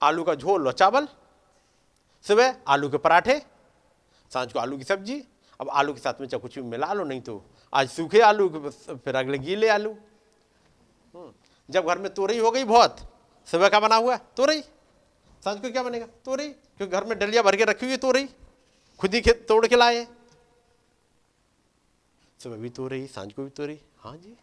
आलू 0.02 0.24
का 0.24 0.36
झोल 0.36 0.68
और 0.68 0.74
चावल। 0.74 1.08
सुबह 2.26 2.56
आलू 2.68 2.90
के 2.90 2.98
पराठे। 2.98 3.40
साँझ 4.32 4.52
को 4.54 4.60
आलू 4.60 4.78
की 4.78 4.84
सब्ज़ी। 4.84 5.24
अब 5.60 5.70
आलू 5.70 5.94
के 5.94 6.00
साथ 6.00 6.22
में 6.22 6.28
चाहे 6.28 6.42
कुछ 6.42 6.56
भी 6.56 6.62
मिला 6.62 6.94
लो, 6.94 7.04
नहीं 7.04 7.22
तो 7.22 7.44
आज 7.74 7.90
सूखे 7.90 8.20
आलू 8.22 8.48
फिर 8.50 9.16
अगले 9.16 9.38
गीले 9.38 9.68
आलू। 9.70 9.90
हम्म, 9.90 11.32
जब 11.70 11.86
घर 11.86 11.98
में 12.00 12.14
तोरई 12.14 12.38
हो 12.40 12.52
गई 12.52 12.64
बहुत 12.64 12.98
सुबह 13.48 13.70
का 13.70 13.80
बना 13.80 13.96
हुआ 13.96 14.18
तोरई 14.38 14.62
साँझ 15.44 15.60
को 15.62 15.72
क्या 15.72 15.84
बनेगा? 15.84 16.06
तोरई 16.26 16.48
क्योंकि 16.50 16.92
घर 16.92 17.04
में 17.04 17.18
डलिया 17.20 17.42
भर 17.42 17.56
के 17.56 17.64
रखी 17.66 17.86
हुई 17.86 17.98
तोरई 17.98 18.28
खुद 19.00 19.14
ही 19.16 19.22
तोड़ 19.48 19.66
के 19.68 19.76
लाए। 19.76 20.06
सुबह 22.40 22.58
भी 22.58 22.70
तो 22.70 22.88
रही 22.88 23.08
साँझ 23.08 23.32
को 23.34 23.44
भी 23.44 23.50
तो 23.50 23.66
रही 23.66 23.80
हाँ 24.00 24.16
जी। 24.18 24.36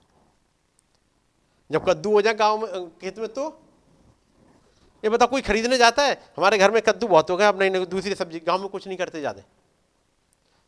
जब 1.70 1.84
कद्दू 1.88 2.12
हो 2.12 2.22
जाए 2.22 2.34
गाँव 2.34 2.60
में 2.62 2.88
खेत 3.00 3.18
में 3.18 3.28
तो? 3.28 3.48
ये 5.02 5.10
बता 5.10 5.26
कोई 5.26 5.42
खरीदने 5.42 5.78
जाता 5.78 6.02
है? 6.02 6.14
हमारे 6.36 6.59
घर 6.59 6.70
में 6.70 6.80
कद्दू 6.82 7.09
बहुत 7.09 7.30
हो 7.30 7.36
गया 7.36 7.48
अब 7.48 7.62
नहीं 7.62 7.86
दूसरी 7.86 8.14
सब्ज़ी 8.14 8.40
गाँव 8.46 8.60
में 8.60 8.68
कुछ 8.68 8.86
नहीं 8.86 8.98
करते 8.98 9.20
जाते 9.20 9.44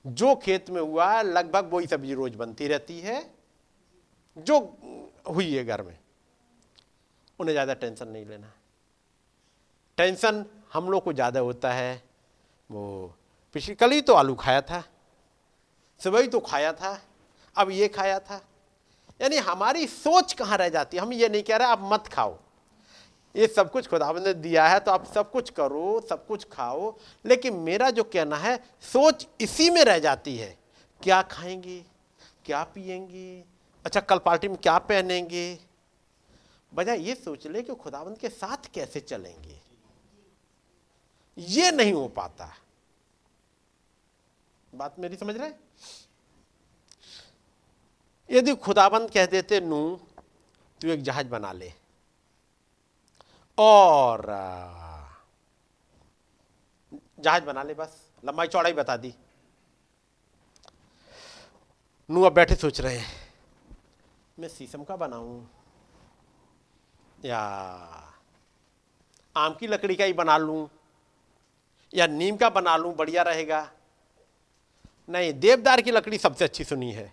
जो 0.04 0.34
खेत 0.36 0.70
में 0.70 0.80
हुआ 0.80 1.12
है, 1.12 1.22
लगभग 1.22 1.70
वही 1.72 1.86
सब्ज़ी 1.86 2.14
रोज 2.14 2.34
बनती 2.34 2.68
रहती 2.68 2.98
है। 3.00 3.22
जो 4.36 4.58
हुई 5.28 5.52
है 5.52 5.64
घर 5.64 5.82
में, 5.82 5.96
उन्हें 7.40 7.54
ज़्यादा 7.54 7.74
टेंशन 7.74 8.08
नहीं 8.08 8.24
लेना 8.26 8.52
टेंशन 9.98 10.44
हम 10.72 10.90
लोग 10.90 11.02
को 11.04 11.12
ज़्यादा 11.12 11.40
होता 11.40 11.72
है, 11.72 12.02
वो 12.70 13.14
पिछली, 13.54 13.74
कल 13.74 13.90
ही 13.90 14.00
तो 14.00 14.14
आलू 14.14 14.34
खाया 14.34 14.60
था, 14.62 14.82
सुबह 16.00 16.20
ही 16.20 16.28
तो 16.28 16.40
खाया 16.40 16.72
था, 16.72 16.98
अब 17.56 17.70
ये 17.70 17.88
खाया 17.88 18.18
था। 18.20 18.40
यानी 19.20 19.36
हमारी 19.38 19.86
सोच 19.86 20.32
कहाँ 20.32 20.58
रह 20.58 20.68
जाती 20.68 20.96
है? 20.96 21.02
हम 21.02 21.12
ये 21.12 21.28
नहीं 21.28 21.42
कह 21.42 21.56
रहे, 21.56 21.68
आप 21.68 21.80
मत 21.82 22.06
खाओ। 22.06 22.38
ये 23.36 23.46
सब 23.46 23.70
कुछ 23.70 23.88
खुदाबंद 23.88 24.26
ने 24.26 24.34
दिया 24.34 24.66
है 24.68 24.80
तो 24.80 24.90
आप 24.90 25.04
सब 25.06 25.30
कुछ 25.30 25.50
करो, 25.50 26.00
सब 26.08 26.26
कुछ 26.26 26.46
खाओ। 26.52 26.94
लेकिन 27.24 27.54
मेरा 27.54 27.90
जो 27.90 28.04
कहना 28.04 28.36
है, 28.36 28.56
सोच 28.80 29.26
इसी 29.40 29.70
में 29.70 29.84
रह 29.84 29.98
जाती 29.98 30.36
है। 30.36 30.58
क्या 31.02 31.22
खाएँगे? 31.22 31.84
क्या 32.44 32.62
पिएँगे 32.64 33.44
अच्छा 33.84 34.00
कल 34.00 34.18
पार्टी 34.18 34.48
में 34.48 34.56
क्या 34.56 34.78
पहनेंगे? 34.78 35.58
बजाय 36.74 37.00
ये 37.00 37.14
सोच 37.14 37.46
ले 37.46 37.62
कि 37.62 37.74
खुदाबंद 37.74 38.18
के 38.18 38.28
साथ 38.28 38.70
कैसे 38.74 39.00
चलेंगे। 39.00 39.60
ये 41.38 41.70
नहीं 41.70 41.92
हो 41.92 42.08
पाता। 42.08 42.54
बात 44.74 44.98
मेरी 44.98 45.16
समझ 45.16 45.36
रहे 45.36 45.50
यदि 48.30 48.54
खुदाबंद 48.54 49.10
कह 49.10 49.26
देते 49.26 49.60
नू 49.60 50.00
तू 50.80 50.88
एक 50.88 51.02
जहाज़ 51.02 51.26
बना 51.26 51.52
ले। 51.52 51.72
और 53.60 54.22
जहाज़ 57.20 57.44
बना 57.44 57.62
ले 57.62 57.74
बस। 57.74 58.10
लंबाई 58.24 58.46
चौड़ाई 58.46 58.72
बता 58.72 58.96
दी। 58.96 59.14
नू 62.10 62.22
अब 62.22 62.32
बैठे 62.32 62.54
सोच 62.54 62.80
रहे 62.80 62.96
हैं। 62.96 63.08
मैं 64.38 64.48
शीशम 64.48 64.84
का 64.84 64.96
बनाऊँ? 64.96 65.50
या 67.24 67.38
आम 69.36 69.54
की 69.54 69.66
लकड़ी 69.66 69.96
का 69.96 70.04
ही 70.04 70.12
बना 70.12 70.36
लूँ? 70.38 70.68
या 71.94 72.06
नीम 72.06 72.36
का 72.36 72.50
बना 72.50 72.76
लूँ? 72.76 72.94
बढ़िया 72.94 73.22
रहेगा। 73.22 73.70
नहीं, 75.08 75.32
देवदार 75.32 75.80
की 75.80 75.90
लकड़ी 75.90 76.18
सबसे 76.18 76.44
अच्छी 76.44 76.64
सुनी 76.64 76.92
है। 76.92 77.12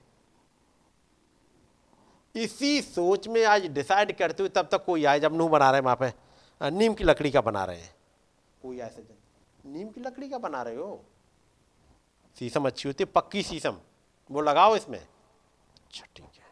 इसी 2.35 2.81
सोच 2.81 3.27
में 3.27 3.45
आज 3.45 3.65
डिसाइड 3.65 4.17
करते 4.17 4.43
हुए 4.43 4.49
तब 4.49 4.67
तक 4.71 4.85
कोई 4.85 5.05
आए 5.05 5.19
जब 5.19 5.33
नू 5.33 5.47
बना 5.47 5.71
रहे 5.71 5.81
वहाँ 5.81 5.95
पे। 5.95 6.26
नीम 6.61 6.93
की 6.93 7.03
लकड़ी 7.03 7.31
का 7.31 7.41
बना 7.41 7.63
रहे 7.65 7.81
हैं। 7.81 7.93
कोई 8.61 8.79
ऐसे 8.79 9.05
नीम 9.65 9.89
की 9.89 10.01
लकड़ी 10.01 10.29
का 10.29 10.37
बना 10.37 10.61
रहे 10.61 10.75
हो? 10.75 11.03
शीशम 12.39 12.65
अच्छी 12.67 12.89
होती 12.89 13.03
है 13.03 13.11
पक्की 13.11 13.43
शीशम 13.43 13.77
वो 14.31 14.41
लगाओ 14.41 14.75
इसमें। 14.75 14.99
अच्छा 14.99 16.05
ठीक 16.15 16.25
है। 16.25 16.45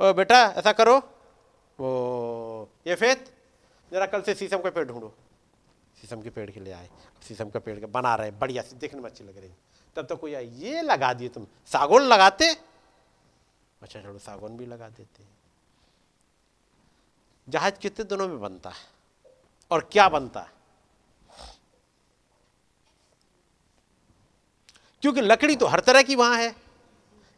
ओ 0.00 0.12
बेटा 0.14 0.42
ऐसा 0.50 0.72
करो। 0.72 0.98
वो 1.78 2.68
ये 2.86 2.94
फेत 2.94 3.32
जरा 3.92 4.06
कल 4.06 4.22
से 4.22 4.34
शीशम 4.34 4.60
का 4.60 4.70
पेड़ 4.70 4.86
ढूंढो। 4.88 5.12
शीशम 6.00 6.22
के 6.22 6.30
पेड़ 6.30 6.50
के 6.50 6.60
लिए 6.60 6.72
आए। 6.72 6.88
शीशम 7.22 7.50
का 7.50 7.60
पेड़ 7.60 7.78
के 7.80 7.86
बना 7.86 8.14
रहे 8.14 8.30
बढ़िया 8.30 8.62
से 8.62 8.76
देखने 8.76 9.00
में 9.00 9.10
अच्छी 9.10 9.24
लग 9.24 9.38
रही 9.38 9.48
तब 9.48 10.02
तक 10.02 10.08
तो 10.08 10.16
कोई 10.16 10.32
ये 10.32 10.82
लगा 10.82 11.12
दिए 11.12 11.28
तुम। 11.28 11.46
सागौन 11.66 12.02
लगाते? 12.02 12.52
अच्छा 13.82 14.00
चलो 14.00 14.18
सागौन 14.18 14.56
भी 14.56 14.66
लगा 14.66 14.88
देते 14.88 15.24
जहाज़ 17.48 17.74
कितने 17.74 18.04
दिनों 18.04 18.28
में 18.28 18.40
बनता 18.40 18.70
है? 18.70 18.99
और 19.70 19.88
क्या 19.92 20.08
बनता 20.08 20.40
है? 20.40 20.52
क्योंकि 25.02 25.20
लकड़ी 25.20 25.56
तो 25.56 25.66
हर 25.66 25.80
तरह 25.80 26.02
की 26.02 26.14
वहाँ 26.14 26.36
है। 26.36 26.54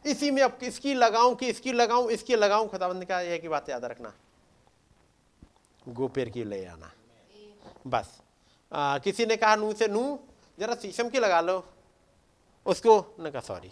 इसी 0.05 0.31
में 0.31 0.41
अब 0.41 0.59
इसकी 0.63 0.93
लगाऊँ 0.93 1.35
कि 1.35 1.47
इसकी 1.47 1.71
लगाऊँ 1.71 2.11
इसकी 2.11 2.35
लगाऊँ 2.35 2.67
खुदाबंद 2.67 3.05
का 3.05 3.21
यह 3.21 3.37
की 3.37 3.47
बात 3.47 3.69
याद 3.69 3.85
रखना। 3.85 4.13
गोपेर 5.89 6.29
की 6.29 6.43
ले 6.43 6.65
आना। 6.65 6.91
बस। 7.87 8.21
आ, 8.73 8.97
किसी 8.97 9.25
ने 9.25 9.35
कहा 9.35 9.55
नू 9.55 9.73
से 9.73 9.87
नू 9.87 10.19
जरा 10.59 10.75
शीशम 10.75 11.09
की 11.09 11.19
लगा 11.19 11.41
लो। 11.41 11.73
उसको 12.65 13.15
न 13.19 13.29
कहा 13.29 13.41
सॉरी। 13.41 13.71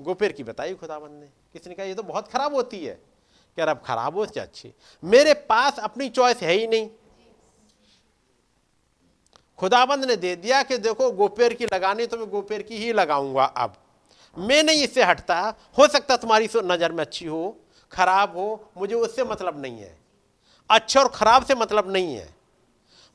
गोपेर 0.00 0.32
की 0.32 0.44
बताई 0.44 0.74
खुदाबंद 0.74 1.20
ने। 1.20 1.26
किसी 1.26 1.70
ने 1.70 1.74
कहा 1.74 1.86
ये 1.86 1.94
तो 1.94 2.02
बहुत 2.02 2.28
खराब 2.28 2.54
होती 2.54 2.84
है। 2.84 3.02
यार 3.58 3.68
अब 3.68 3.82
खराब 3.86 4.16
हो 4.16 4.26
से 4.26 4.40
अच्छी। 4.40 4.74
मेरे 5.04 5.34
पास 5.34 5.78
अपनी 5.78 6.08
चॉइस 6.08 6.36
है 6.36 6.52
ही 6.52 6.66
नहीं। 6.66 6.90
खुदाबंद 9.58 10.04
ने 10.04 10.16
दे 10.16 10.34
दिया 10.36 10.62
कि 10.62 10.78
देखो 10.78 11.10
गोपेर 11.12 11.52
की 11.54 11.64
लगानी 11.64 12.06
तो 12.06 12.16
मैं 12.18 12.28
गोपेर 12.30 12.62
की 12.62 12.76
ही 12.76 12.92
लगाऊँगा 12.92 13.44
अब। 13.44 13.76
मैं 14.36 14.62
नहीं 14.62 14.82
इससे 14.84 15.02
हटता। 15.02 15.54
हो 15.78 15.86
सकता 15.88 16.16
तुम्हारी 16.16 16.48
नज़र 16.56 16.92
में 16.92 17.00
अच्छी 17.00 17.26
हो, 17.26 17.56
खराब 17.92 18.36
हो, 18.36 18.70
मुझे 18.76 18.94
उससे 18.94 19.24
मतलब 19.24 19.62
नहीं 19.62 19.78
है। 19.78 19.96
अच्छे 20.70 20.98
और 20.98 21.08
खराब 21.08 21.44
से 21.44 21.54
मतलब 21.54 21.90
नहीं 21.92 22.14
है। 22.16 22.28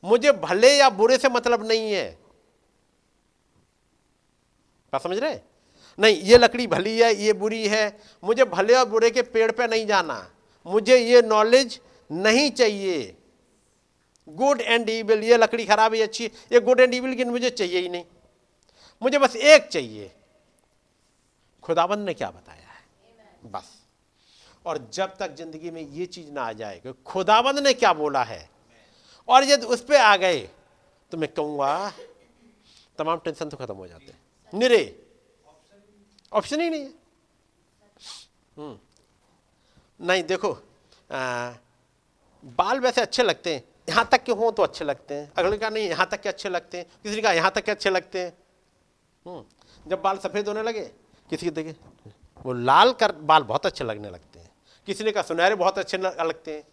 मुझे 0.04 0.32
भले 0.32 0.76
या 0.76 0.90
बुरे 0.90 1.18
से 1.18 1.28
मतलब 1.28 1.66
नहीं 1.68 1.92
है। 1.92 2.10
क्या 4.92 4.98
समझ 4.98 5.18
रहे 5.18 5.38
नहीं, 5.98 6.16
ये 6.16 6.38
लकड़ी 6.38 6.66
भली 6.66 6.98
है, 6.98 7.14
ये 7.14 7.32
बुरी 7.32 7.66
है। 7.68 7.98
मुझे 8.22 8.44
भले 8.44 8.74
और 8.74 8.88
बुरे 8.88 9.10
के 9.10 9.22
पेड़ 9.22 9.50
पे 9.52 9.66
नहीं 9.66 9.86
जाना। 9.86 10.26
मुझे 10.66 10.96
ये 10.96 11.22
नॉलेज 11.22 11.78
नहीं 12.10 12.50
चाहिए। 12.50 13.16
गुड 14.28 14.60
एंड 14.60 14.90
ईविल 14.90 15.22
ये 15.24 15.36
लकड़ी 15.36 15.64
खराब 15.66 15.94
है 15.94 16.00
अच्छी 16.02 16.24
ये 16.52 16.60
गुड 16.60 16.80
एंड 16.80 16.94
ईविल 16.94 17.14
की 17.14 17.24
मुझे 17.24 17.50
चाहिए 17.50 17.80
ही 17.80 17.88
नहीं। 17.88 18.04
मुझे 19.02 19.18
बस 19.18 19.36
एक 19.36 19.66
चाहिए। 19.68 20.10
खुदाबंद 21.64 22.06
ने 22.06 22.14
क्या 22.14 22.30
बताया 22.30 22.68
है? 22.68 23.50
बस। 23.52 23.72
और 24.66 24.78
जब 24.92 25.16
तक 25.16 25.34
ज़िंदगी 25.36 25.70
में 25.70 25.80
ये 25.82 26.06
चीज़ 26.06 26.30
ना 26.30 26.42
आ 26.42 26.52
जाए 26.52 26.78
कि 26.80 26.92
खुदाबंद 27.06 27.58
ने 27.58 27.72
क्या 27.74 27.92
बोला 27.92 28.22
है 28.24 28.48
और 29.28 29.44
यदि 29.44 29.66
उस 29.66 29.80
पर 29.84 29.96
आ 29.96 30.16
गए 30.16 30.40
तो 31.12 31.18
मैं 31.18 31.28
कहूँगा 31.32 31.92
तमाम 32.98 33.18
टेंशन 33.18 33.48
तो 33.48 33.56
खत्म 33.56 33.74
हो 33.74 33.86
जाते 33.86 34.04
हैं। 34.04 34.20
निरे। 34.52 34.82
ऑप्शन 36.32 36.60
ही 36.60 36.68
नहीं 36.70 36.84
है। 36.84 36.92
हम्म। 38.56 40.06
नहीं 40.06 40.22
देखो 40.24 40.52
आ, 41.10 41.52
बाल 42.44 42.80
वैसे 42.80 43.00
अच्छे 43.00 43.22
लगते 43.22 43.54
हैं। 43.54 43.62
यहाँ 43.88 44.08
तक 44.12 44.22
के 44.22 44.32
हों 44.32 44.52
तो 44.52 44.62
अच्छे 44.62 44.84
लगते 44.84 45.14
हैं। 45.14 45.32
अगले 45.38 45.58
का 45.58 45.70
नहीं, 45.70 45.88
यहाँ 45.88 46.06
तक 46.06 46.20
के 46.20 46.28
अच्छे 46.28 46.48
लगते 46.48 46.78
हैं। 46.78 46.86
किसी 47.02 47.16
ने 47.16 47.22
कहा, 47.22 47.32
यहाँ 47.32 47.50
तक 47.50 47.64
के 47.64 47.70
अच्छे 47.70 47.90
लगते 47.90 48.20
हैं। 48.20 48.32
हम्म। 49.26 49.90
जब 49.90 50.02
बाल 50.02 50.18
सफ़ेद 50.18 50.48
होने 50.48 50.62
लगे, 50.62 50.84
किसी 51.30 51.46
के 51.46 51.50
देखे, 51.50 51.74
वो 52.46 52.52
लाल 52.52 52.92
कर, 52.92 53.12
बाल 53.12 53.42
बहुत 53.42 53.66
अच्छे 53.66 53.84
लगने 53.84 54.10
लगते 54.10 54.38
हैं। 54.38 54.50
किसी 54.86 55.04
ने 55.04 55.12
कहा, 55.12 55.22
सुनहरे 55.22 55.54
बहुत 55.54 55.78
अच्छे 55.78 55.98
लगते 55.98 56.54
हैं। 56.54 56.64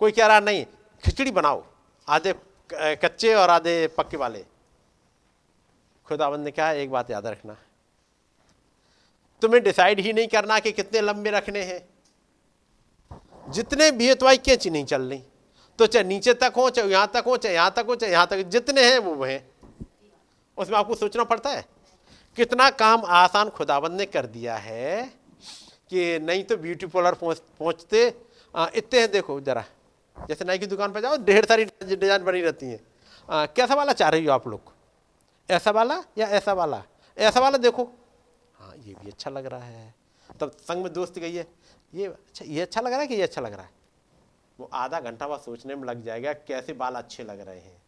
कोई 0.00 0.12
कह 0.12 0.26
रहा, 0.26 0.40
नहीं, 0.40 0.66
खिचड़ी 1.04 1.30
बनाओ, 1.30 1.64
आधे 2.08 2.34
कच्चे 2.72 3.34
और 3.34 3.50
आधे 3.50 3.86
पक्के 3.88 4.16
वाले। 4.16 4.44
खुदाबंद 6.06 6.44
ने 6.44 6.50
कहा, 6.50 6.72
एक 6.72 6.90
बात 6.90 7.10
याद 7.10 7.26
रखना। 7.26 7.56
तुम्हें 9.42 9.62
डिसाइड 9.62 10.00
ही 10.00 10.12
नहीं 10.12 10.28
करना 10.28 10.58
कि 10.58 10.72
कितने 10.72 11.00
लंबे 11.00 11.30
रखने 11.30 11.62
हैं। 11.62 11.88
जितने 13.52 13.90
भी 13.90 14.08
है 14.08 14.14
तो 14.14 14.26
कैच 14.28 14.66
नहीं 14.68 14.84
चल 14.84 15.02
रही 15.02 15.22
तो 15.78 15.86
चाहे 15.86 16.04
नीचे 16.04 16.34
तक 16.34 16.52
हो, 16.56 16.68
चाहे 16.70 16.88
यहाँ 16.90 17.10
तक 17.14 17.24
हो, 17.26 17.36
चाहे 17.36 17.54
यहाँ 17.54 17.72
तक 17.76 17.84
हो, 17.88 17.94
चाहे 17.96 18.12
यहाँ 18.12 18.26
तक 18.26 18.42
जितने 18.48 18.84
हैं 18.84 18.98
वो 18.98 19.24
हैं 19.24 19.42
उसमें 20.58 20.76
आपको 20.78 20.94
सोचना 20.96 21.24
पड़ता 21.24 21.50
है, 21.50 21.64
कितना 22.36 22.68
काम 22.72 23.02
आसान 23.04 23.48
खुदाबंद 23.50 23.98
ने 23.98 24.06
कर 24.06 24.26
दिया 24.28 24.56
है 24.56 25.02
कि 25.90 26.18
नहीं 26.20 26.42
तो 26.44 26.56
ब्यूटी 26.56 26.86
पार्लर 26.86 27.14
पहुँच, 27.14 27.38
पहुँचते 27.58 28.06
इतने 28.54 29.00
हैं, 29.00 29.10
देखो 29.10 29.40
जरा, 29.40 29.64
जैसे 30.16 30.44
नाई 30.44 30.58
की 30.58 30.66
दुकान 30.66 30.92
पर 30.92 31.00
जाओ, 31.00 31.16
ढेर 31.18 31.44
सारी 31.44 31.64
डिज़ाइन 31.64 32.24
बनी 32.24 32.40
रहती 32.40 32.66
हैं। 32.66 32.80
कैसा 33.48 33.74
वाला 33.74 33.92
चाह 33.92 34.08
रही 34.08 34.24
हो 34.24 34.32
आप 34.32 34.48
लोग? 34.48 34.72
ऐसा 35.48 35.70
वाला 35.70 36.02
या 36.18 36.26
ऐसा 36.28 36.52
वाला? 36.52 36.82
ऐसा 37.16 37.40
वाला 37.40 37.58
देखो। 37.58 37.84
हाँ 38.58 38.74
ये 38.76 38.94
भी 38.94 39.10
अच्छा 39.10 39.30
लग 39.30 39.46
रहा 39.46 39.64
है। 39.64 39.94
तब 40.40 40.50
संग 40.60 40.82
में 40.82 40.92
दोस्त 40.92 41.18
गई 41.18 41.34
है, 41.34 41.46
ये 41.92 42.06
अच्छा 42.06 42.44
ये 42.44 42.60
अच्छा 42.60 42.80
लग 42.80 42.92
रहा 42.92 43.00
है 43.00 43.06
कि 43.06 43.14
ये 43.14 43.22
अच्छा 43.22 43.40
लग 43.40 43.52
रहा 43.52 43.62
है? 43.62 43.70
वो 44.60 44.70
आधा 44.72 45.00
घंटा 45.00 45.28
बाद 45.28 45.40
सोचने 45.40 45.74
में 45.74 45.88
लग 45.88 46.02
जाएगा 46.02 46.32
कैसे 46.32 46.72
बाल 46.72 46.94
अच्छे 46.94 47.24
लग 47.24 47.40
रहे 47.40 47.60
हैं। 47.60 47.82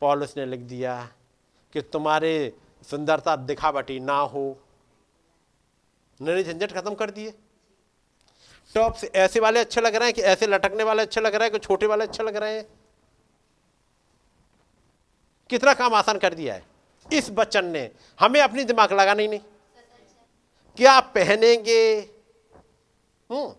पॉल 0.00 0.22
उसने 0.22 0.46
लिख 0.46 0.60
दिया 0.60 1.12
कि 1.72 1.80
तुम्हारे 1.80 2.52
सुंदरता 2.90 3.36
दिखावटी 3.36 4.00
ना 4.00 4.18
हो। 4.18 4.58
झंझट 6.22 6.72
खत्म 6.72 6.94
कर 6.94 7.10
दिए। 7.10 7.34
टॉप 8.74 8.94
से 8.94 9.06
ऐसे 9.06 9.40
वाले 9.40 9.60
अच्छे 9.60 9.80
लग 9.80 9.94
रहे 9.94 10.04
हैं 10.04 10.14
कि 10.14 10.22
ऐसे 10.22 10.46
लटकने 10.46 10.82
वाले 10.82 11.02
अच्छे 11.02 11.20
लग 11.20 11.34
रहे 11.34 11.44
हैं 11.44 11.52
कि 11.52 11.58
छोटे 11.58 11.86
वाले 11.86 12.04
अच्छे 12.04 12.22
लग 12.22 12.36
रहे 12.36 12.56
हैं। 12.56 12.68
कितना 15.50 15.74
काम 15.74 15.94
आसान 15.94 16.18
कर 16.18 16.34
दिया 16.34 16.54
है। 16.54 16.66
इस 17.12 17.30
बच्चन 17.30 17.64
ने 17.64 17.90
हमें 18.20 18.40
अपनी 18.40 18.64
दिमाग 18.64 18.92
लगाना 18.92 19.22
ही 19.22 19.28
नहीं। 19.28 19.40
क्या 20.76 21.00
पहनेंगे? 21.00 22.10
हम्म। 23.30 23.54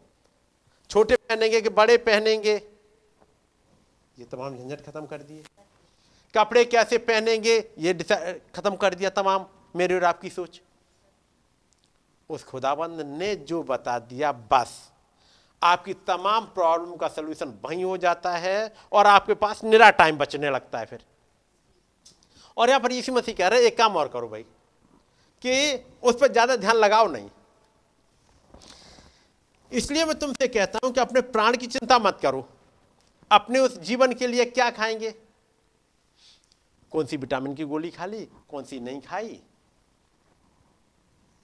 छोटे 0.92 1.16
पहनेंगे 1.18 1.62
कि 1.62 1.70
बड़े 1.72 1.98
पहनेंगे? 2.00 2.56
ये 4.18 4.26
तमाम 4.26 4.58
झंझट 4.58 4.82
खत्म 4.82 5.06
कर 5.06 5.18
दिए। 5.20 5.44
कपड़े 6.34 6.64
कैसे 6.66 6.98
पहनेंगे? 7.00 7.58
ये 7.80 7.94
खत्म 7.94 8.76
कर 8.76 8.96
दिया 8.96 9.10
तमाम। 9.12 9.46
मेरी 9.76 9.96
और 9.96 10.04
आपकी 10.06 10.30
सोच। 10.32 10.62
उस 12.30 12.44
खुदाबंद 12.44 13.02
ने 13.02 13.36
जो 13.38 13.64
बता 13.64 13.98
दिया, 14.02 14.32
बस। 14.32 14.92
आपकी 15.62 15.94
तमाम 16.08 16.46
प्रॉब्लम 16.54 16.96
का 16.96 17.08
सलूशन 17.10 17.54
वहीं 17.64 17.84
हो 17.84 17.98
जाता 18.00 18.32
है 18.38 18.74
और 18.92 19.08
आपके 19.08 19.34
पास 19.36 19.64
निरा 19.64 19.90
टाइम 19.92 20.18
बचने 20.18 20.50
लगता 20.50 20.80
है 20.80 20.86
फिर। 20.86 21.04
और 22.58 22.70
यहाँ 22.70 22.80
पर 22.80 22.92
यीशु 22.92 23.14
मसीह 23.14 23.36
कह 23.36 23.48
रहे 23.48 23.68
एक 23.68 23.78
काम 23.78 23.96
और 23.96 24.08
करो 24.08 24.28
भाई, 24.28 24.44
कि 25.44 25.86
उस 26.04 26.16
पर 26.16 26.32
ज़्यादा 26.32 26.56
ध्यान 26.58 26.76
लगाओ 26.78 27.08
नहीं। 27.08 27.30
इसलिए 29.72 30.06
मैं 30.06 30.18
तुमसे 30.20 30.48
कहता 30.48 30.80
हूँ 30.84 30.92
कि 30.94 31.00
अपने 31.02 31.22
प्राण 31.22 31.58
की 31.58 31.68
चिंता 31.68 32.00
मत 32.00 32.20
करो। 32.22 32.48
अपने 33.32 33.60
उस 33.60 33.78
जीवन 33.80 34.14
के 34.14 34.28
लिए 34.28 34.46
क्या 34.48 34.70
खाएँगे? 34.72 35.14
कौन 36.92 37.06
सी 37.06 37.18
विटामिन 37.18 37.54
की 37.56 37.64
गोली 37.64 37.90
खा 37.92 38.06
ली, 38.06 38.26
कौन 38.50 38.64
सी 38.64 38.80
नहीं 38.80 39.02
खाई? 39.02 39.40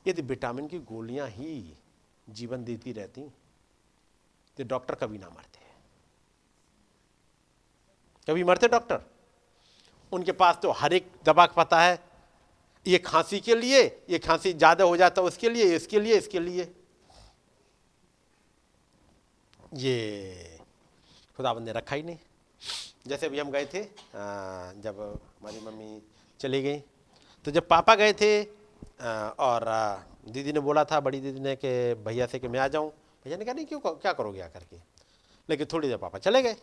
यदि 0.05 0.21
विटामिन 0.23 0.67
की 0.67 0.79
गोलियाँ 0.81 1.27
ही 1.29 1.77
जीवन 2.27 2.63
देती 2.63 2.91
रहती 2.93 3.21
तो 4.57 4.63
डॉक्टर 4.63 4.95
कभी 4.95 5.17
ना 5.17 5.27
मरते। 5.27 5.65
कभी 8.27 8.43
मरते 8.43 8.67
डॉक्टर? 8.67 8.99
उनके 10.11 10.31
पास 10.31 10.59
तो 10.61 10.71
हर 10.71 10.93
एक 10.93 11.11
दवा 11.25 11.45
पता 11.47 11.81
है। 11.81 11.99
ये 12.85 12.97
खांसी 12.97 13.39
के 13.39 13.55
लिए, 13.55 13.83
ये 14.09 14.19
खांसी 14.19 14.53
ज़्यादा 14.53 14.83
हो 14.83 14.97
जाता 14.97 15.21
है 15.21 15.27
उसके 15.27 15.49
लिए, 15.49 15.75
इसके 15.75 15.99
लिए 15.99 16.17
इसके 16.17 16.39
लिए। 16.39 16.71
ये 19.73 20.59
खुदाबंद 21.37 21.65
ने 21.65 21.71
रखा 21.71 21.95
ही 21.95 22.03
नहीं। 22.03 22.17
जैसे 23.07 23.25
अभी 23.25 23.39
हम 23.39 23.51
गए 23.51 23.65
थे 23.65 23.81
आ, 23.81 24.73
जब 24.75 24.99
हमारी 25.39 25.59
मम्मी 25.61 26.01
चली 26.39 26.61
गई 26.61 26.79
तो 27.45 27.51
जब 27.51 27.67
पापा 27.67 27.95
गए 27.95 28.13
थे 28.13 28.31
आ, 28.43 29.29
और 29.39 29.65
दीदी 30.27 30.53
ने 30.53 30.59
बोला 30.59 30.83
था 30.83 30.99
बड़ी 30.99 31.19
दीदी 31.21 31.39
ने 31.39 31.55
कि 31.55 31.93
भैया 32.03 32.25
से 32.27 32.39
कि 32.39 32.47
मैं 32.47 32.59
आ 32.59 32.67
जाऊँ। 32.67 32.89
भैया 33.25 33.37
ने 33.37 33.45
कहा 33.45 33.53
नहीं 33.53 33.65
क्यों 33.65 33.79
क्या 33.79 34.13
करोगे 34.13 34.41
आकर 34.41 34.63
के? 34.63 34.77
लेकिन 35.49 35.67
थोड़ी 35.73 35.87
देर 35.87 35.97
पापा 35.97 36.19
चले 36.19 36.41
गए। 36.41 36.55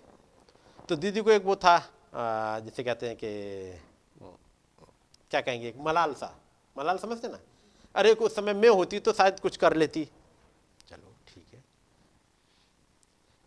तो 0.89 0.97
दीदी 0.97 1.21
को 1.21 1.31
एक 1.31 1.45
वो 1.45 1.57
था 1.57 1.79
जिसे 2.61 2.83
कहते 2.85 3.09
हैं 3.09 3.17
कि 3.17 3.81
क्या 5.31 5.41
कहेंगे 5.41 5.69
एक 5.69 5.77
मलाल 5.81 6.15
सा। 6.15 6.37
मलाल 6.77 6.99
समझते 6.99 7.29
ना? 7.29 7.39
अरे 7.95 8.13
उस 8.15 8.35
समय 8.37 8.55
मैं 8.55 8.69
होती 8.71 8.99
तो 9.01 9.13
शायद 9.13 9.41
कुछ 9.41 9.57
कर 9.57 9.77
लेती 9.77 10.05
चलो 10.89 11.15
ठीक 11.29 11.55
है 11.55 11.63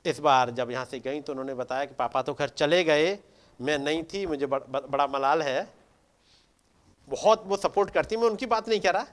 इस 0.08 0.20
बार 0.20 0.50
जब 0.52 0.72
यहाँ 0.72 0.86
से 0.86 1.00
गई 1.00 1.22
तो 1.22 1.34
उन्होंने 1.34 1.54
बताया 1.56 1.86
कि 1.86 1.94
पापा 1.96 2.22
तो 2.22 2.34
घर 2.34 2.50
चले 2.50 2.84
गए 2.84 3.18
मैं 3.60 3.78
नहीं 3.80 4.04
थी 4.04 4.26
मुझे 4.26 4.46
बड़, 4.46 4.62
बड़ा 4.62 5.08
मलाल 5.08 5.42
है। 5.42 5.68
बहुत 7.08 7.44
वो 7.48 7.58
सपोर्ट 7.58 7.90
करती 7.90 8.18
मैं 8.18 8.30
उनकी 8.30 8.46
बात 8.48 8.70
नहीं 8.70 8.80
कह 8.80 8.92
रहा। 8.92 9.06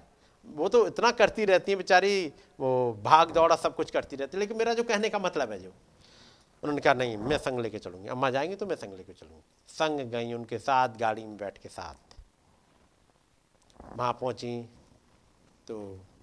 वो 0.46 0.68
तो 0.68 0.86
इतना 0.86 1.10
करती 1.12 1.44
रहती 1.44 1.72
है 1.72 1.76
बेचारी 1.76 2.26
वो 2.58 2.70
भाग 3.04 3.30
दौड़ा 3.32 3.56
सब 3.56 3.74
कुछ 3.76 3.90
करती 3.90 4.16
रहती 4.16 4.36
है 4.36 4.40
लेकिन 4.40 4.56
मेरा 4.58 4.74
जो 4.74 4.82
कहने 4.84 5.08
का 5.08 5.18
मतलब 5.18 5.52
है 5.52 5.58
जो 5.60 5.68
उन्होंने 5.68 6.80
कहा 6.80 6.94
नहीं 6.94 7.16
मैं 7.18 7.38
संग 7.38 7.60
लेके 7.60 7.78
चलूँगी 7.78 8.08
अम्मा 8.08 8.30
जाएँगी 8.30 8.54
तो 8.56 8.66
मैं 8.66 8.76
संग 8.76 8.94
लेके 8.94 9.12
चलूँगी। 9.12 9.42
संग 9.68 10.00
गई 10.10 10.32
उनके 10.32 10.58
साथ 10.58 10.98
गाड़ी 10.98 11.24
में 11.24 11.36
बैठ 11.36 11.58
के 11.58 11.68
साथ। 11.68 12.14
वहाँ 13.96 14.12
पहुँची 14.12 14.60
तो 15.66 15.76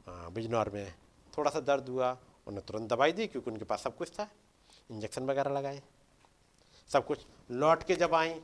बिजनौर 0.07 0.69
में 0.69 0.93
थोड़ा 1.33 1.51
सा 1.51 1.59
दर्द 1.61 1.89
हुआ 1.89 2.17
उन्हें 2.47 2.65
तुरंत 2.65 2.89
दवाई 2.89 3.11
दी 3.11 3.27
क्योंकि 3.27 3.51
उनके 3.51 3.65
पास 3.65 3.83
सब 3.83 3.95
कुछ 3.97 4.09
था। 4.11 4.27
इंजेक्शन 4.89 5.25
वगैरह 5.25 5.51
लगाए, 5.51 5.81
सब 6.89 7.05
कुछ। 7.05 7.25
लौट 7.51 7.83
के 7.83 7.95
जब 7.95 8.15
आई 8.15 8.39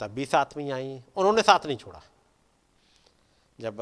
तब 0.00 0.10
भी 0.10 0.24
साथ 0.26 0.56
में 0.56 0.70
आई। 0.72 1.02
उन्होंने 1.16 1.42
साथ 1.42 1.66
नहीं 1.66 1.76
छोड़ा। 1.76 2.00
जब 3.58 3.76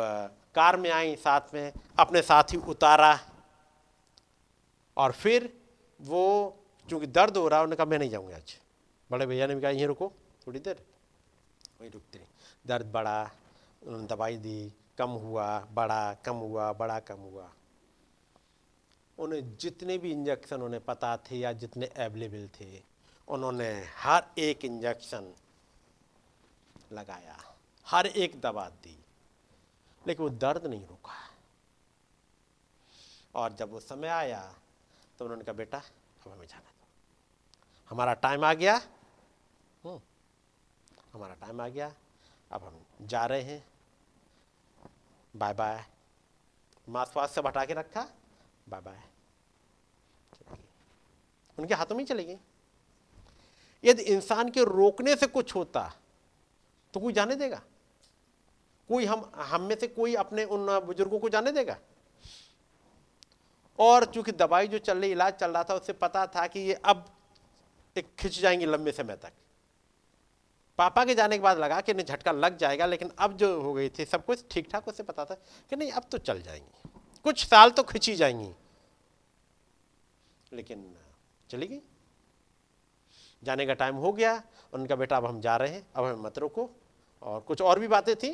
कार 0.55 0.77
में 0.77 0.91
आई 0.91 1.15
साथ 1.17 1.55
में, 1.55 1.73
अपने 1.99 2.23
साथ 2.23 2.53
ही 2.53 2.57
उतारा 2.59 3.19
और 4.97 5.13
फिर 5.13 5.53
वो 6.01 6.57
क्योंकि 6.89 7.07
दर्द 7.07 7.37
हो 7.37 7.49
रहा, 7.49 7.61
उन्होंने 7.61 7.77
कहा, 7.77 7.87
मैं 7.87 7.99
नहीं 7.99 8.11
जाऊँगा 8.11 8.37
आज। 8.37 8.57
बड़े 9.11 9.27
भैया 9.27 9.47
ने 9.47 9.55
भी 9.55 9.61
कहा, 9.61 9.71
यहीं 9.71 9.87
रुको, 9.87 10.13
थोड़ी 10.47 10.59
देर, 10.59 10.85
वहीं 11.81 11.91
रुकते 11.91 12.19
रही 12.19 12.27
दर्द 12.67 12.87
बढ़ा, 12.87 13.31
उन्होंने 13.83 14.07
दवाई 14.07 14.37
दी, 14.37 14.73
कम 14.99 15.11
हुआ 15.11 15.49
बड़ा 15.73 16.15
कम 16.25 16.37
हुआ 16.37 16.73
बड़ा 16.73 16.99
कम 17.01 17.21
हुआ। 17.21 17.49
उन्हें 19.21 19.57
जितने 19.57 19.97
भी 19.99 20.11
इंजेक्शन 20.13 20.63
उन्हें 20.63 20.85
पता 20.85 21.17
थे 21.17 21.39
या 21.39 21.53
जितने 21.53 21.87
अवेलेबल 21.87 22.49
थे 22.61 22.83
उन्होंने 23.29 23.71
हर 23.97 24.27
एक 24.39 24.65
इंजेक्शन 24.65 25.35
लगाया 26.93 27.37
हर 27.87 28.07
एक 28.07 28.41
दवा 28.41 28.69
दी 28.85 28.97
लेकिन 30.05 30.23
वो 30.23 30.31
दर्द 30.31 30.67
नहीं 30.67 30.87
रुका। 30.87 31.19
और 33.35 33.53
जब 33.53 33.71
वो 33.71 33.81
समय 33.81 34.09
आया 34.09 34.43
तो 35.19 35.25
उन्होंने 35.25 35.45
कहा 35.45 35.53
बेटा 35.53 35.79
अब 35.79 36.33
हमें 36.33 36.47
जाना 36.47 36.69
हमारा 37.91 38.15
टाइम 38.15 38.45
आ 38.45 38.53
गया। 38.55 38.75
हम्म, 38.75 40.01
हमारा 41.13 41.35
टाइम 41.35 41.61
आ 41.61 41.69
गया। 41.69 41.95
अब 42.53 42.65
हम 42.65 43.07
जा 43.07 43.25
रहे 43.27 43.43
हैं। 43.43 43.65
बाय 45.35 45.55
बाय 45.55 45.85
मांस 46.89 47.13
वास 47.17 47.35
सब 47.35 47.47
हटा 47.47 47.65
के 47.65 47.75
रखा। 47.75 48.09
बाय 48.69 48.81
बाय 48.81 49.10
उनके 51.59 51.75
हाथों 51.75 51.95
में 51.95 52.03
ही 52.03 52.07
चले 52.07 52.25
गई। 52.25 52.39
यदि 53.85 54.03
इंसान 54.03 54.51
के 54.51 54.65
रोकने 54.65 55.17
से 55.17 55.27
कुछ 55.27 55.55
होता 55.55 55.91
तो 56.95 57.01
कोई 57.01 57.13
जाने 57.13 57.35
देगा। 57.35 57.61
कोई 58.91 59.05
हम 59.05 59.31
हम 59.35 59.63
में 59.63 59.79
से 59.79 59.87
कोई 59.87 60.15
अपने 60.15 60.45
उन 60.45 60.67
बुज़ुर्गों 60.81 61.19
को 61.19 61.29
जाने 61.29 61.53
देगा। 61.53 61.79
और 63.79 64.05
चूँकि 64.05 64.33
दवाई 64.33 64.69
जो 64.69 64.79
चल 64.79 64.99
रही, 64.99 65.11
इलाज 65.11 65.33
चल 65.33 65.51
रहा 65.51 65.65
था, 65.65 65.75
उससे 65.75 65.93
पता 65.93 66.27
था 66.27 66.47
कि 66.47 66.61
ये 66.61 66.75
अब 66.75 67.05
एक 67.97 68.15
खिंच 68.19 68.39
जाएँगी 68.41 68.67
लंबे 68.67 68.93
समय 68.93 69.17
तक। 69.17 69.33
पापा 70.79 71.05
के 71.05 71.15
जाने 71.15 71.37
के 71.37 71.43
बाद 71.43 71.59
लगा 71.59 71.81
कि 71.81 71.95
नहीं, 71.95 72.07
झटका 72.07 72.33
लग 72.33 72.57
जाएगा, 72.57 72.87
लेकिन 72.87 73.11
अब 73.19 73.37
जो 73.37 73.61
हो 73.61 73.73
गई 73.75 73.89
थी, 73.89 74.05
सब 74.05 74.25
कुछ 74.25 74.45
ठीक 74.51 74.69
ठाक 74.71 74.89
उससे 74.89 75.03
पता 75.03 75.25
था 75.25 75.35
कि 75.71 75.77
नहीं, 75.77 75.91
अब 75.93 76.05
तो 76.11 76.19
चल 76.19 76.43
जाएँगी। 76.43 76.89
कुछ 77.25 77.47
साल 77.47 77.71
तो 77.71 77.83
खिंची 77.83 78.15
जाएँगी। 78.17 78.53
लेकिन 80.53 80.97
चली 81.51 81.67
गई। 81.67 81.81
जाने 83.43 83.67
का 83.67 83.75
टाइम 83.75 83.97
हो 83.97 84.13
गया, 84.13 84.43
उनका 84.73 84.97
बेटा 84.97 85.17
अब 85.17 85.27
हम 85.27 85.41
जा 85.41 85.57
रहे 85.57 85.73
हैं, 85.73 85.87
अब 85.95 86.05
हमें 86.05 86.23
मत 86.23 86.39
रोको। 86.39 86.69
और 87.23 87.41
कुछ 87.41 87.63
और 87.63 87.79
भी 87.79 87.89
बातें 87.89 88.15
थी। 88.17 88.33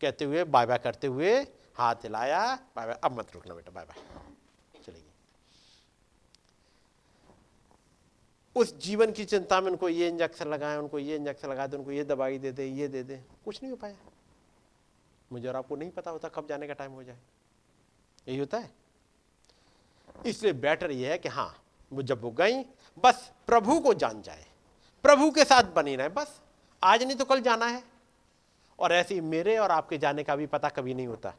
कहते 0.00 0.24
हुए 0.24 0.44
बाय 0.44 0.66
बाय 0.66 0.78
करते 0.78 1.06
हुए 1.06 1.34
हाथ 1.74 1.94
हिलाया 1.94 2.40
बाय 2.76 2.86
बाय 2.86 2.98
अब 3.04 3.18
मत 3.18 3.34
रुकना 3.34 3.54
बेटा 3.54 3.70
बाय 3.70 3.84
बाय 3.84 4.82
चलेगी 4.82 5.06
उस 8.56 8.76
जीवन 8.78 9.12
की 9.12 9.24
चिंता 9.24 9.60
में 9.60 9.70
उनको 9.70 9.88
ये 9.88 10.08
इंजेक्शन 10.08 10.48
लगाए, 10.48 10.76
उनको 10.76 10.98
ये 10.98 11.16
इंजेक्शन 11.16 11.48
लगा 11.48 11.66
दे, 11.66 11.76
उनको 11.76 11.92
ये 11.92 12.04
दवाई 12.04 12.38
दे 12.38 12.52
दे, 12.52 12.66
ये 12.66 12.88
दे 12.88 13.02
दे, 13.02 13.22
कुछ 13.44 13.62
नहीं 13.62 13.70
हो 13.70 13.76
पाया। 13.76 13.96
मुझे 15.32 15.48
और 15.48 15.56
आपको 15.56 15.76
नहीं 15.76 15.90
पता 15.90 16.10
होता 16.10 16.28
कब 16.28 16.46
जाने 16.48 16.66
का 16.66 16.74
टाइम 16.74 16.92
हो 16.92 17.02
जाए। 17.02 17.18
यही 18.28 18.38
होता 18.38 18.58
है। 18.58 18.70
इसलिए 20.26 20.52
बेटर 20.52 20.90
यह 20.90 21.10
है 21.10 21.18
कि 21.18 21.28
हाँ 21.28 21.54
वो 21.92 22.02
जब 22.02 22.22
वो 22.22 22.30
गई, 22.30 22.62
बस 23.04 23.30
प्रभु 23.46 23.80
को 23.80 23.94
जान 23.94 24.22
जाए। 24.22 24.46
प्रभु 25.02 25.30
के 25.30 25.44
साथ 25.44 25.62
बनी 25.62 25.96
रहे, 25.96 26.08
बस। 26.08 26.40
आज 26.84 27.02
नहीं 27.02 27.16
तो 27.16 27.24
कल 27.24 27.40
जाना 27.40 27.66
है। 27.66 27.84
और 28.78 28.92
ऐसे 28.92 29.14
ही 29.14 29.20
मेरे 29.20 29.58
और 29.58 29.70
आपके 29.70 29.98
जाने 29.98 30.24
का 30.24 30.36
भी 30.36 30.46
पता 30.46 30.68
कभी 30.68 30.94
नहीं 30.94 31.06
होता। 31.06 31.34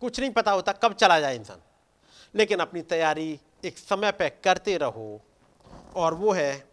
कुछ 0.00 0.20
नहीं 0.20 0.30
पता 0.30 0.50
होता 0.50 0.72
कब 0.72 0.92
चला 0.92 1.20
जाए 1.20 1.36
इंसान। 1.36 1.58
लेकिन 2.34 2.58
अपनी 2.58 2.82
तैयारी 2.82 3.40
एक 3.64 3.78
समय 3.78 4.12
पर 4.12 4.28
करते 4.28 4.76
रहो। 4.76 5.20
और 5.96 6.14
वो 6.14 6.32
है 6.32 6.68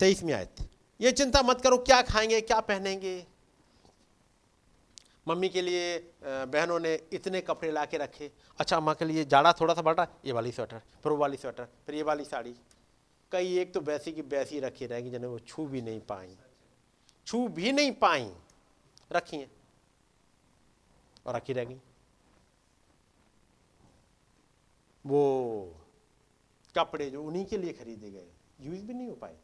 तेईसवीं 0.00 0.32
आयत। 0.32 0.56
ये 1.00 1.12
चिंता 1.12 1.42
मत 1.42 1.60
करो, 1.60 1.78
क्या 1.78 2.02
खाएँगे, 2.02 2.40
क्या 2.40 2.60
पहनेंगे। 2.60 3.26
मम्मी 5.26 5.48
के 5.48 5.62
लिए 5.62 5.98
बहनों 6.22 6.78
ने 6.80 6.94
इतने 7.12 7.40
कपड़े 7.42 7.70
ला 7.72 7.84
के 7.84 7.96
रखे। 7.98 8.30
अच्छा 8.58 8.76
अम्मा 8.76 8.94
के 8.94 9.04
लिए 9.04 9.24
जाड़ा 9.26 9.52
थोड़ा 9.52 9.74
सा 9.74 9.80
रहा 9.82 10.06
ये 10.26 10.32
वाली 10.32 10.52
स्वेटर, 10.52 10.78
फिर 11.02 11.12
वो 11.12 11.18
वाली 11.18 11.36
स्वेटर, 11.36 11.68
फिर 11.86 11.94
ये 11.94 12.02
वाली 12.02 12.24
साड़ी। 12.24 12.54
कई 13.32 13.58
एक 13.58 13.72
तो 13.74 13.80
वैसी 13.82 14.12
की 14.12 14.22
वैसी 14.22 14.60
रखी 14.60 14.86
रहेगी 14.86 15.10
जिन्हें 15.10 15.30
वो 15.30 15.38
छू 15.40 15.66
भी 15.66 15.82
नहीं 15.82 16.00
पाई। 16.02 16.36
छू 17.26 17.46
भी 17.50 17.72
नहीं 17.72 17.92
पाई, 17.94 18.30
रखी 19.10 19.36
हैं 19.36 19.50
और 21.26 21.34
रखी 21.36 21.52
रह 21.52 21.64
गई 21.64 21.80
वो 25.04 25.22
कपड़े 26.74 27.10
जो 27.10 27.22
उन्हीं 27.22 27.44
के 27.44 27.58
लिए 27.58 27.72
खरीदे 27.72 28.10
गए, 28.10 28.26
यूज़ 28.60 28.80
भी 28.80 28.94
नहीं 28.94 29.08
हो 29.08 29.14
पाए। 29.16 29.36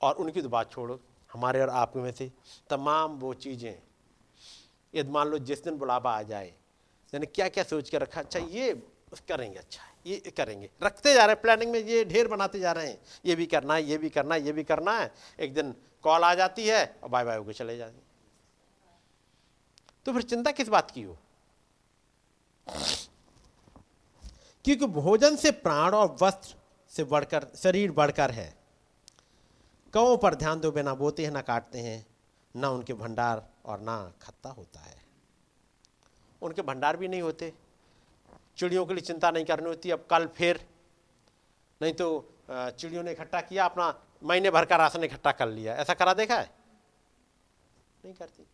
और 0.00 0.14
उनकी 0.16 0.42
तो 0.42 0.48
बात 0.48 0.70
छोड़ो, 0.72 0.98
हमारे 1.30 1.60
और 1.60 1.68
आप 1.70 1.96
में 1.96 2.10
से 2.12 2.30
तमाम 2.70 3.18
वो 3.18 3.32
चीज़ें 3.36 3.74
यदि 4.94 5.10
मान 5.10 5.28
लो 5.28 5.38
जिस 5.40 5.64
दिन 5.64 5.76
बुलावा 5.78 6.12
आ 6.12 6.22
जाए, 6.22 6.48
यानी 7.12 7.26
क्या 7.26 7.48
क्या 7.48 7.64
सोच 7.64 7.90
के 7.90 7.98
रखा 7.98 8.20
अच्छा 8.20 8.38
ये 8.40 8.72
करेंगे 9.28 9.58
अच्छा 9.58 9.82
ये 10.06 10.32
करेंगे। 10.36 10.70
रखते 10.82 11.14
जा 11.14 11.24
रहे 11.24 11.34
हैं 11.34 11.40
प्लानिंग 11.42 11.72
में 11.72 11.78
ये 11.80 12.04
ढेर 12.04 12.28
बनाते 12.28 12.60
जा 12.60 12.72
रहे 12.72 12.88
हैं। 12.88 12.98
ये 13.26 13.34
भी 13.34 13.46
करना 13.46 13.74
है, 13.74 13.82
ये 13.84 13.98
भी 13.98 14.10
करना 14.10 14.34
है, 14.34 14.42
ये 14.42 14.52
भी 14.52 14.64
करना 14.64 14.98
है। 14.98 15.12
एक 15.40 15.54
दिन 15.54 15.74
कॉल 16.04 16.24
आ 16.24 16.34
जाती 16.34 16.66
है 16.66 16.84
और 17.02 17.08
बाय 17.08 17.24
बाय 17.24 17.36
होकर 17.36 17.52
चले 17.52 17.76
जाते 17.76 18.08
तो 20.06 20.12
फिर 20.12 20.22
चिंता 20.22 20.50
किस 20.50 20.68
बात 20.68 20.90
की 20.90 21.02
हो? 21.02 21.18
क्योंकि 24.64 24.86
भोजन 24.86 25.36
से 25.36 25.50
प्राण 25.50 25.94
और 25.94 26.16
वस्त्र 26.22 26.54
से 26.92 27.04
बढ़कर, 27.04 27.46
शरीर 27.56 27.92
बढ़कर 27.92 28.30
है। 28.30 28.54
कौ 29.94 30.16
पर 30.16 30.34
ध्यान 30.34 30.60
दो 30.60 30.70
बिना, 30.70 30.94
बोते 30.94 31.24
हैं 31.24 31.30
ना, 31.30 31.40
काटते 31.40 31.78
हैं। 31.78 32.06
ना 32.54 32.70
उनके 32.70 32.92
भंडार 32.92 33.42
और 33.66 33.80
ना 33.80 34.12
खत्ता 34.22 34.50
होता 34.50 34.80
है। 34.80 34.98
उनके 36.42 36.62
भंडार 36.62 36.96
भी 36.96 37.08
नहीं 37.08 37.22
होते। 37.22 37.52
चिड़ियों 38.56 38.84
के 38.86 38.94
लिए 38.94 39.02
चिंता 39.02 39.30
नहीं 39.30 39.44
करनी 39.44 39.68
होती। 39.68 39.90
अब 39.90 40.06
कल 40.10 40.26
फिर, 40.26 40.60
नहीं 41.80 41.92
तो 41.92 42.34
चिड़ियों 42.50 43.02
ने 43.02 43.12
इकट्ठा 43.12 43.40
किया, 43.40 43.64
अपना 43.64 43.94
महीने 44.22 44.50
भर 44.50 44.64
का 44.64 44.76
राशन 44.76 45.04
इकट्ठा 45.04 45.32
कर 45.32 45.48
लिया। 45.48 45.74
ऐसा 45.74 45.94
करा 45.94 46.14
देखा 46.14 46.38
है? 46.38 46.50
नहीं 48.04 48.14
करती। 48.14 48.46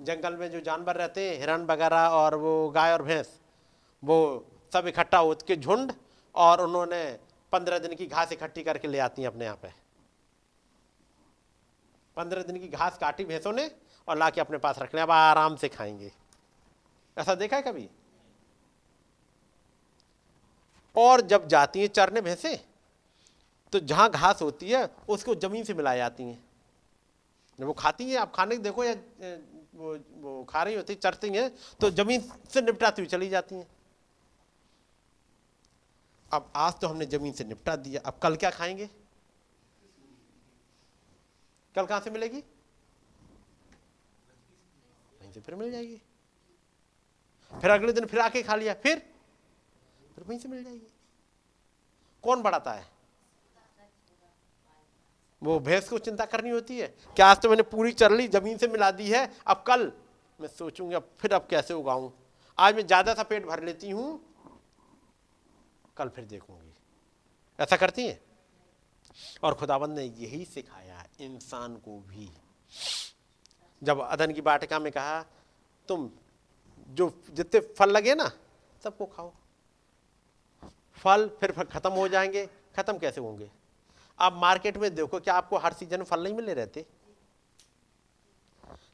जंगल 0.00 0.36
में 0.36 0.50
जो 0.50 0.60
जानवर 0.60 0.96
रहते 0.96 1.28
हैं, 1.28 1.38
हिरण 1.38 1.64
वगैरह 1.64 2.08
और 2.08 2.34
वो 2.34 2.68
गाय 2.70 2.92
और 2.92 3.02
भैंस, 3.02 3.38
वो 4.02 4.46
सब 4.72 4.86
इकट्ठा 4.86 5.18
हो 5.18 5.34
झुंड 5.56 5.92
और 6.34 6.60
उन्होंने 6.60 7.04
पंद्रह 7.52 7.78
दिन 7.78 7.94
की 7.94 8.06
घास 8.06 8.32
इकट्ठी 8.32 8.62
करके 8.62 8.88
ले 8.88 8.98
आती 8.98 9.22
हैं 9.22 9.28
अपने 9.28 9.44
यहाँ 9.44 9.56
पे 9.56 9.81
पंद्रह 12.16 12.42
दिन 12.42 12.58
की 12.58 12.68
घास 12.68 12.98
काटी 12.98 13.24
भैंसों 13.24 13.52
ने 13.52 13.70
और 14.08 14.18
ला 14.18 14.28
के 14.30 14.40
अपने 14.40 14.58
पास 14.58 14.78
रख 14.78 14.94
लिया 14.94 15.04
अब 15.04 15.10
आराम 15.10 15.56
से 15.56 15.68
खाएँगे। 15.68 16.12
ऐसा 17.16 17.34
देखा 17.34 17.56
है 17.56 17.62
कभी? 17.62 17.88
और 20.96 21.20
जब 21.22 21.46
जाती 21.48 21.80
हैं 21.80 21.88
चरने 21.88 22.20
भैंसे 22.20 22.58
तो 23.72 23.80
जहाँ 23.80 24.08
घास 24.10 24.42
होती 24.42 24.70
है, 24.70 24.88
उसको 25.08 25.34
ज़मीन 25.34 25.64
से 25.64 25.74
मिलाई 25.74 25.96
जाती 25.96 26.22
हैं। 26.22 26.42
जब 27.58 27.66
वो 27.66 27.72
खाती 27.72 28.10
हैं, 28.10 28.18
आप 28.18 28.32
खाने 28.34 28.56
देखो 28.58 28.84
या, 28.84 28.94
वो 29.74 29.96
वो 30.20 30.42
खा 30.44 30.62
रही 30.62 30.74
होती, 30.74 30.94
चरती 30.94 31.28
हैं 31.28 31.50
तो 31.80 31.90
ज़मीन 31.90 32.30
से 32.50 32.62
निपटाती 32.62 33.02
हुई 33.02 33.08
चली 33.08 33.28
जाती 33.28 33.54
हैं। 33.54 33.66
अब 36.30 36.50
आज 36.56 36.74
तो 36.80 36.88
हमने 36.88 37.06
ज़मीन 37.06 37.32
से 37.32 37.44
निपटा 37.44 37.76
दिया, 37.76 38.00
अब 38.04 38.18
कल 38.22 38.36
क्या 38.36 38.50
खाएँगे? 38.50 38.88
कल 41.74 41.86
कहाँ 41.86 42.00
से 42.00 42.10
मिलेगी? 42.10 42.38
वहीं 45.20 45.32
से 45.32 45.40
फिर 45.40 45.54
मिल 45.54 45.70
जाएगी। 45.72 46.00
फिर 47.52 47.70
अगले 47.70 47.92
दिन 47.92 48.06
फिर 48.06 48.20
आके 48.20 48.42
खा 48.42 48.54
लिया, 48.56 48.74
फिर? 48.74 48.98
फिर 50.14 50.24
वहीं 50.24 50.38
से 50.38 50.48
मिल 50.48 50.64
जाएगी। 50.64 50.86
कौन 52.24 52.42
बढ़ाता 52.42 52.72
है? 52.72 52.90
वो 55.42 55.58
भैंस 55.60 55.88
को 55.88 55.98
चिंता 55.98 56.24
करनी 56.26 56.50
होती 56.50 56.78
है 56.78 56.86
क्या 57.16 57.26
आज 57.26 57.40
तो 57.42 57.48
मैंने 57.48 57.62
पूरी 57.64 57.92
चर 57.92 58.12
ली 58.12 58.26
ज़मीन 58.28 58.58
से 58.58 58.66
मिला 58.68 58.90
दी 58.90 59.08
है, 59.10 59.30
अब 59.46 59.64
कल 59.66 59.90
मैं 60.40 60.48
सोचूँगी 60.48 60.94
अब 60.94 61.08
फिर 61.20 61.32
अब 61.34 61.46
कैसे 61.50 61.74
उगाऊं? 61.74 62.10
आज 62.58 62.74
मैं 62.76 62.86
ज़्यादा 62.86 63.14
सा 63.14 63.22
पेट 63.22 63.46
भर 63.46 63.62
लेती 63.64 63.90
हूँ, 63.90 64.20
कल 65.96 66.08
फिर 66.08 66.24
देखूँगी। 66.24 66.72
ऐसा 67.58 67.76
करती 67.76 68.06
हैं? 68.06 68.20
और 69.42 69.54
खुदाबंद 69.54 69.98
ने 69.98 70.04
यही 70.04 70.44
सिखाया 70.44 71.04
इंसान 71.20 71.76
को 71.76 71.98
भी। 72.08 72.28
जब 73.82 74.00
अदन 74.00 74.32
की 74.32 74.40
बाटिका 74.40 74.78
में 74.78 74.90
कहा, 74.92 75.22
तुम 75.88 76.10
जो 76.88 77.12
जितने 77.30 77.60
फल 77.78 77.90
लगे 77.90 78.14
ना, 78.14 78.30
सबको 78.84 79.06
खाओ। 79.06 79.32
फल 80.98 81.28
फिर 81.40 81.50
खत्म 81.52 81.90
हो 81.90 82.08
जाएँगे, 82.08 82.46
खत्म 82.76 82.98
कैसे 82.98 83.20
होंगे? 83.20 83.50
आप 84.18 84.34
मार्केट 84.34 84.76
में 84.76 84.94
देखो 84.94 85.20
क्या 85.20 85.34
आपको 85.34 85.58
हर 85.58 85.72
सीज़न 85.72 85.98
में 85.98 86.04
फल 86.04 86.22
नहीं 86.22 86.34
मिले 86.34 86.54
रहते। 86.54 86.84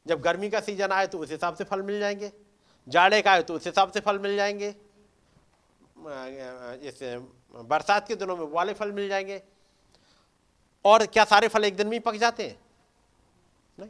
जब 0.07 0.21
गर्मी 0.21 0.49
का 0.49 0.59
सीज़न 0.59 0.91
आए 0.91 1.07
तो 1.07 1.19
उस 1.19 1.31
हिसाब 1.31 1.55
से 1.55 1.63
फल 1.63 1.81
मिल 1.81 1.99
जाएँगे। 1.99 2.31
जाड़े 2.87 3.21
का 3.21 3.31
आए 3.31 3.41
तो 3.43 3.53
उस 3.53 3.65
हिसाब 3.65 3.91
से 3.91 3.99
फल 3.99 4.19
मिल 4.19 4.35
जाएँगे। 4.35 4.73
जैसे 6.83 7.17
बरसात 7.53 8.07
के 8.07 8.15
दिनों 8.15 8.37
में 8.37 8.45
वाले 8.47 8.73
फल 8.73 8.91
मिल 8.91 9.09
जाएँगे। 9.09 9.41
और 10.85 11.05
क्या 11.05 11.23
सारे 11.23 11.47
फल 11.47 11.65
एक 11.65 11.75
दिन 11.75 11.87
में 11.87 11.93
ही 11.93 11.99
पक 11.99 12.15
जाते 12.15 12.43
हैं? 12.43 12.59
नहीं। 13.79 13.89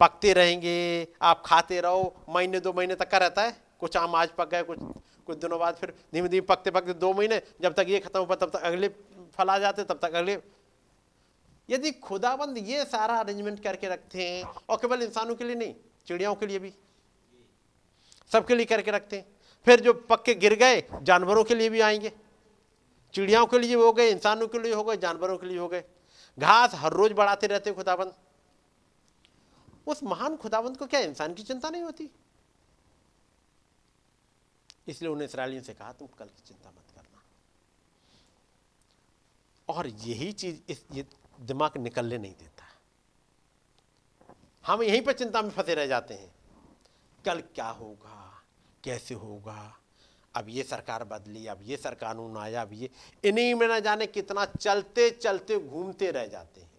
पकते 0.00 0.32
रहेंगे, 0.32 1.08
आप 1.22 1.42
खाते 1.46 1.80
रहो, 1.80 2.14
महीने 2.28 2.60
दो 2.60 2.72
महीने 2.72 2.94
तक 2.94 3.10
का 3.10 3.18
रहता 3.18 3.42
है। 3.42 3.56
कुछ 3.80 3.96
आम 3.96 4.14
आज 4.14 4.28
पक 4.28 4.50
गए, 4.50 4.62
कुछ 4.62 4.78
कुछ 5.26 5.38
दिनों 5.38 5.58
बाद 5.60 5.74
फिर 5.74 5.94
धीमे 6.14 6.28
धीमे 6.28 6.40
पकते 6.40 6.70
पकते 6.70 6.92
दो 6.92 7.12
महीने, 7.12 7.42
जब 7.60 7.74
तक 7.74 7.86
ये 7.88 7.98
खत्म 7.98 8.20
हुआ, 8.20 8.34
तब 8.34 8.50
तक 8.50 8.56
अगले 8.56 8.88
फल 9.34 9.48
आ 9.48 9.58
जाते, 9.58 9.84
तब 9.84 9.98
तक 10.02 10.14
अगले। 10.14 10.38
यदि 11.70 11.90
खुदाबंद 11.90 12.58
ये 12.58 12.84
सारा 12.84 13.18
अरेंजमेंट 13.18 13.62
करके 13.62 13.88
रखते 13.88 14.28
हैं, 14.28 14.44
और 14.44 14.76
केवल 14.76 15.02
इंसानों 15.02 15.34
के 15.34 15.44
लिए 15.44 15.54
नहीं, 15.54 15.74
चिड़ियाओं 16.06 16.34
के 16.34 16.46
लिए 16.46 16.58
भी, 16.58 16.72
सबके 18.32 18.54
लिए 18.54 18.66
करके 18.66 18.90
रखते 18.90 19.16
हैं, 19.16 19.26
फिर 19.64 19.80
जो 19.80 19.92
पक्के 19.92 20.34
गिर 20.34 20.54
गए, 20.54 20.84
जानवरों 21.02 21.44
के 21.44 21.54
लिए 21.54 21.68
भी 21.68 21.80
आएँगे। 21.80 22.12
चिड़ियाओं 23.14 23.46
के 23.46 23.58
लिए 23.58 23.74
हो 23.74 23.92
गए, 23.92 24.08
इंसानों 24.10 24.48
के 24.48 24.58
लिए 24.58 24.72
हो 24.72 24.84
गए, 24.84 24.96
जानवरों 24.96 25.38
के 25.38 25.46
लिए 25.46 25.58
हो 25.58 25.68
गए। 25.68 25.84
घास 26.38 26.74
हर 26.74 26.92
रोज 26.92 27.12
बढ़ाते 27.12 27.46
रहते 27.46 27.72
खुदाबंद। 27.72 28.14
उस 29.86 30.02
महान 30.02 30.36
खुदाबंद 30.36 30.76
को 30.76 30.86
क्या 30.86 31.00
इंसान 31.00 31.34
की 31.34 31.42
चिंता 31.42 31.70
नहीं 31.70 31.82
होती? 31.82 32.10
इसलिए 34.88 35.10
उन्हें 35.10 35.28
इसराइलियों 35.28 35.62
से 35.62 35.74
कहा, 35.74 35.92
तुम 35.92 36.08
कल 36.08 36.26
की 36.26 36.42
चिंता 36.46 36.70
मत 36.70 36.84
करना। 36.94 37.22
और 39.68 39.86
यही 39.86 40.32
चीज़ 40.32 40.60
इस, 40.68 40.84
ये 40.92 41.06
दिमाग 41.40 41.76
निकलने 41.76 42.18
नहीं 42.18 42.34
देता। 42.34 42.64
हम 44.66 44.82
यहीं 44.82 45.02
पर 45.02 45.12
चिंता 45.12 45.42
में 45.42 45.50
फंसे 45.50 45.74
रह 45.74 45.86
जाते 45.86 46.14
हैं। 46.14 46.34
कल 47.24 47.40
क्या 47.40 47.68
होगा? 47.68 48.42
कैसे 48.84 49.14
होगा? 49.14 49.77
अब 50.34 50.48
ये 50.48 50.62
सरकार 50.62 51.04
बदली 51.04 51.46
अब 51.46 51.58
ये 51.62 51.76
सर 51.76 51.94
कानून 51.94 52.36
आया 52.36 52.62
अब 52.62 52.72
ये। 52.72 52.90
इन्हीं 53.24 53.54
में 53.54 53.68
ना 53.68 53.78
जाने 53.80 54.06
कितना 54.06 54.44
चलते 54.44 55.10
चलते 55.10 55.58
घूमते 55.58 56.10
रह 56.10 56.26
जाते 56.26 56.60
हैं। 56.60 56.70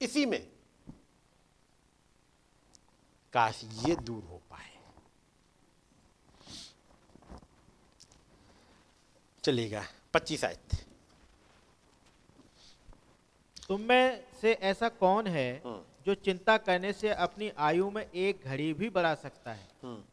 इसी 0.00 0.26
में 0.26 0.52
काश 3.32 3.60
ये 3.64 3.96
दूर 3.96 4.22
हो 4.24 4.42
पाए। 4.50 4.70
चलेगा 9.44 9.84
पच्चीस 10.14 10.44
आयत। 10.44 10.86
तुम 13.68 13.80
में 13.80 14.24
से 14.40 14.52
ऐसा 14.52 14.88
कौन 14.88 15.26
है 15.26 15.62
हम्म। 15.66 15.82
जो 16.06 16.14
चिंता 16.14 16.56
करने 16.56 16.92
से 16.92 17.08
अपनी 17.08 17.50
आयु 17.58 17.90
में 17.90 18.10
एक 18.10 18.40
घड़ी 18.44 18.72
भी 18.74 18.90
बढ़ा 18.90 19.14
सकता 19.14 19.52
है? 19.52 19.68
हम्म। 19.82 20.04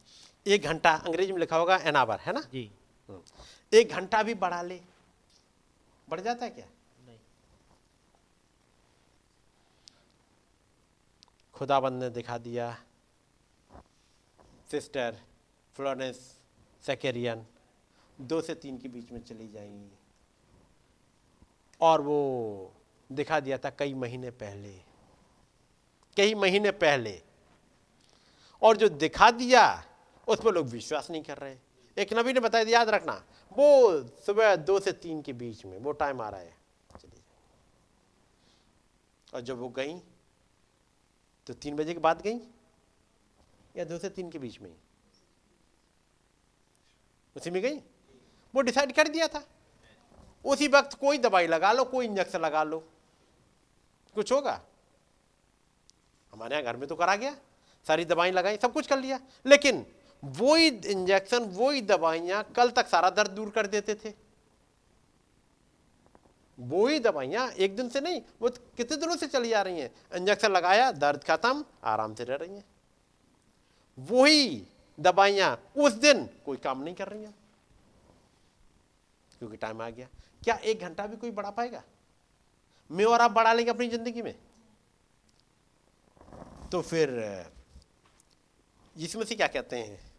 एक 0.46 0.62
घंटा 0.62 0.90
अंग्रेज़ी 0.90 1.32
में 1.32 1.40
लिखा 1.40 1.56
होगा 1.56 1.76
एन 1.76 1.96
आवर 1.96 2.20
है 2.20 2.32
ना? 2.32 2.40
जी। 2.40 2.70
हम्म। 3.08 3.22
एक 3.72 3.88
घंटा 3.88 4.22
भी 4.22 4.34
बढ़ा 4.34 4.62
ले 4.62 4.80
बढ़ 6.08 6.20
जाता 6.20 6.44
है 6.44 6.50
क्या? 6.50 6.66
नहीं। 7.06 7.18
खुदाबंद 11.54 12.02
ने 12.02 12.10
दिखा 12.10 12.38
दिया 12.38 12.84
सिस्टर 14.70 15.16
फ्लोरेंस 15.76 16.38
सेकेरियन 16.86 17.46
दो 18.20 18.40
से 18.40 18.54
तीन 18.54 18.78
के 18.78 18.88
बीच 18.88 19.12
में 19.12 19.24
चली 19.24 19.48
जाएँगी। 19.48 19.90
और 21.80 22.00
वो 22.00 22.72
दिखा 23.12 23.40
दिया 23.40 23.58
था 23.58 23.70
कई 23.70 23.94
महीने 23.94 24.30
पहले 24.30 24.72
कई 26.16 26.34
महीने 26.34 26.70
पहले। 26.70 27.22
और 28.62 28.76
जो 28.76 28.88
दिखा 28.88 29.30
दिया 29.30 29.84
उस 30.28 30.42
पर 30.42 30.54
लोग 30.54 30.66
विश्वास 30.66 31.10
नहीं 31.10 31.22
कर 31.22 31.38
रहे। 31.38 31.56
एक 31.98 32.12
नबी 32.12 32.32
ने 32.32 32.40
बताया, 32.40 32.64
याद 32.68 32.88
रखना, 32.88 33.24
वो 33.52 34.02
सुबह 34.02 34.56
दो 34.56 34.80
से 34.80 34.92
तीन 34.92 35.22
के 35.22 35.32
बीच 35.32 35.64
में, 35.64 35.78
वो 35.78 35.92
टाइम 35.92 36.20
आ 36.20 36.28
रहा 36.28 36.40
है। 36.40 36.56
चलिए 37.00 37.22
और 39.34 39.40
जब 39.40 39.58
वो 39.58 39.68
गई 39.68 39.98
तो 41.46 41.54
तीन 41.54 41.76
बजे 41.76 41.92
के 41.94 42.00
बाद 42.00 42.20
गई? 42.20 42.38
या 43.76 43.84
दो 43.84 43.98
से 43.98 44.08
तीन 44.10 44.30
के 44.30 44.38
बीच 44.38 44.60
में? 44.60 44.76
उसी 47.36 47.50
में 47.50 47.62
गई? 47.62 47.78
वो 48.54 48.60
डिसाइड 48.60 48.92
कर 48.92 49.08
दिया 49.08 49.28
था। 49.28 49.44
उसी 50.44 50.68
वक्त 50.68 50.94
कोई 50.94 51.18
दवाई 51.18 51.46
लगा 51.46 51.72
लो, 51.72 51.84
कोई 51.84 52.06
इंजेक्शन 52.06 52.40
लगा 52.40 52.62
लो। 52.62 52.88
कुछ 54.14 54.32
होगा? 54.32 54.60
हमारे 56.32 56.54
यहाँ 56.54 56.64
घर 56.64 56.76
में 56.76 56.88
तो 56.88 56.96
करा 56.96 57.16
गया। 57.16 57.36
सारी 57.86 58.04
दवाई 58.04 58.30
लगाई, 58.30 58.56
सब 58.56 58.72
कुछ 58.72 58.86
कर 58.86 58.98
लिया। 58.98 59.20
लेकिन 59.46 59.86
वही 60.24 60.66
इंजेक्शन 60.66 61.44
वही 61.44 61.80
दवाइयाँ 61.80 62.42
कल 62.56 62.70
तक 62.70 62.86
सारा 62.86 63.10
दर्द 63.10 63.30
दूर 63.30 63.50
कर 63.50 63.66
देते 63.66 63.94
थे। 63.94 64.12
वही 66.58 66.98
दवाइयाँ 66.98 67.50
एक 67.50 67.76
दिन 67.76 67.88
से 67.88 68.00
नहीं, 68.00 68.22
वो 68.42 68.48
कितने 68.48 68.96
दिनों 68.96 69.16
से 69.16 69.26
चली 69.26 69.52
आ 69.52 69.62
रही 69.62 69.80
हैं? 69.80 69.90
इंजेक्शन 70.16 70.50
लगाया, 70.50 70.92
दर्द 70.92 71.24
खत्म, 71.24 71.64
आराम 71.84 72.14
से 72.14 72.24
रह 72.24 72.36
रही 72.36 72.54
हैं। 72.54 72.64
वही 73.98 74.66
दवाइयाँ 75.00 75.72
उस 75.76 75.92
दिन 75.92 76.28
कोई 76.46 76.56
काम 76.56 76.82
नहीं 76.82 76.94
कर 76.94 77.08
रही 77.08 77.22
हैं। 77.22 77.34
क्योंकि 79.38 79.56
टाइम 79.56 79.82
आ 79.82 79.90
गया। 79.90 80.08
क्या 80.44 80.54
एक 80.54 80.80
घंटा 80.80 81.06
भी 81.06 81.16
कोई 81.16 81.30
बढ़ा 81.30 81.50
पाएगा? 81.50 81.82
मैं 82.90 83.04
और 83.04 83.20
आप 83.20 83.30
बढ़ा 83.30 83.52
लेंगे 83.52 83.70
अपनी 83.70 83.88
ज़िंदगी 83.88 84.22
में। 84.22 84.34
तो 86.72 86.82
फिर, 86.82 87.10
इसमें 88.96 89.24
से 89.24 89.34
क्या 89.34 89.46
कहते 89.46 89.76
हैं? 89.76 90.09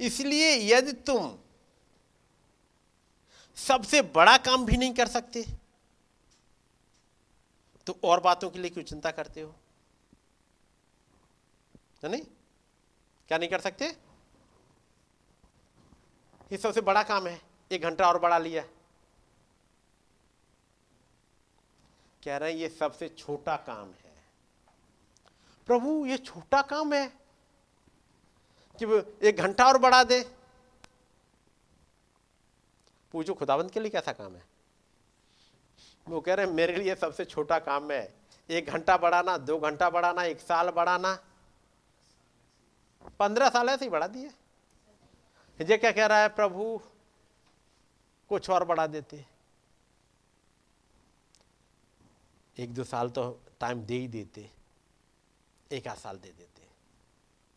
इसलिए 0.00 0.74
यदि 0.74 0.92
तुम 0.92 1.38
सबसे 3.56 4.02
बड़ा 4.02 4.36
काम 4.36 4.64
भी 4.64 4.76
नहीं 4.76 4.94
कर 4.94 5.08
सकते 5.08 5.46
तो 7.86 7.98
और 8.04 8.20
बातों 8.20 8.50
के 8.50 8.58
लिए 8.58 8.70
क्यों 8.70 8.84
चिंता 8.84 9.10
करते 9.10 9.40
हो? 9.40 9.54
है 12.04 12.10
नहीं? 12.10 12.22
क्या 13.28 13.38
नहीं 13.38 13.48
कर 13.48 13.60
सकते? 13.60 13.84
ये 16.52 16.58
सबसे 16.58 16.80
बड़ा 16.80 17.02
काम 17.02 17.26
है। 17.26 17.42
एक 17.72 17.82
घंटा 17.82 18.08
और 18.08 18.18
बढ़ा 18.18 18.38
लिया। 18.38 18.62
कह 22.24 22.36
रहे 22.36 22.52
हैं, 22.52 22.58
ये 22.58 22.68
सबसे 22.68 23.08
छोटा 23.08 23.56
काम 23.56 23.88
है। 23.88 24.24
प्रभु, 25.66 26.06
ये 26.06 26.18
छोटा 26.18 26.62
काम 26.62 26.92
है। 26.94 27.19
कि 28.80 28.86
वो 28.86 29.02
एक 29.22 29.36
घंटा 29.36 29.66
और 29.66 29.78
बढ़ा 29.78 30.02
दे। 30.04 30.20
पूछो 33.14 33.34
खुदाबंद 33.34 33.70
के 33.70 33.80
लिए 33.80 33.90
कैसा 33.90 34.12
काम 34.12 34.34
है? 34.34 34.42
वो 36.06 36.20
कह 36.20 36.34
रहे 36.34 36.46
हैं, 36.46 36.52
मेरे 36.52 36.76
लिए 36.76 36.94
सबसे 36.94 37.24
छोटा 37.24 37.58
काम 37.58 37.90
है, 37.92 38.14
एक 38.48 38.66
घंटा 38.66 38.96
बढ़ाना, 38.96 39.36
दो 39.38 39.58
घंटा 39.58 39.90
बढ़ाना, 39.90 40.22
एक 40.24 40.40
साल 40.40 40.70
बढ़ाना। 40.70 41.12
पंद्रह 43.18 43.48
साल 43.48 43.68
ऐसे 43.68 43.84
ही 43.84 43.90
बढ़ा 43.90 44.06
दिए। 44.06 44.30
ये 45.60 45.76
क्या 45.76 45.92
कह 45.92 46.06
रहा 46.06 46.22
है, 46.22 46.28
प्रभु, 46.28 46.80
कुछ 48.30 48.50
और 48.50 48.64
बढ़ा 48.64 48.86
देते। 48.86 49.24
एक 52.56 52.74
दो 52.74 52.84
साल 52.84 53.10
तो 53.10 53.30
टाइम 53.60 53.82
दे 53.82 53.94
ही 53.94 54.08
देते, 54.08 54.50
एक 55.70 55.88
आध 55.88 55.96
साल 55.96 56.18
दे 56.18 56.28
देते। 56.28 56.68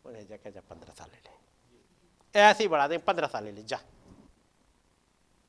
उन्हें 0.04 0.26
जा 0.26 0.50
जा 0.50 0.60
पंद्रह 0.70 0.92
साल 0.94 1.10
ले 1.10 1.18
ले 1.24 2.40
ऐसे 2.40 2.64
ही 2.64 2.68
बढ़ा 2.68 2.86
दें 2.88 2.98
पंद्रह 3.04 3.26
साल 3.26 3.44
ले 3.44 3.52
ले 3.52 3.62
जा 3.64 3.78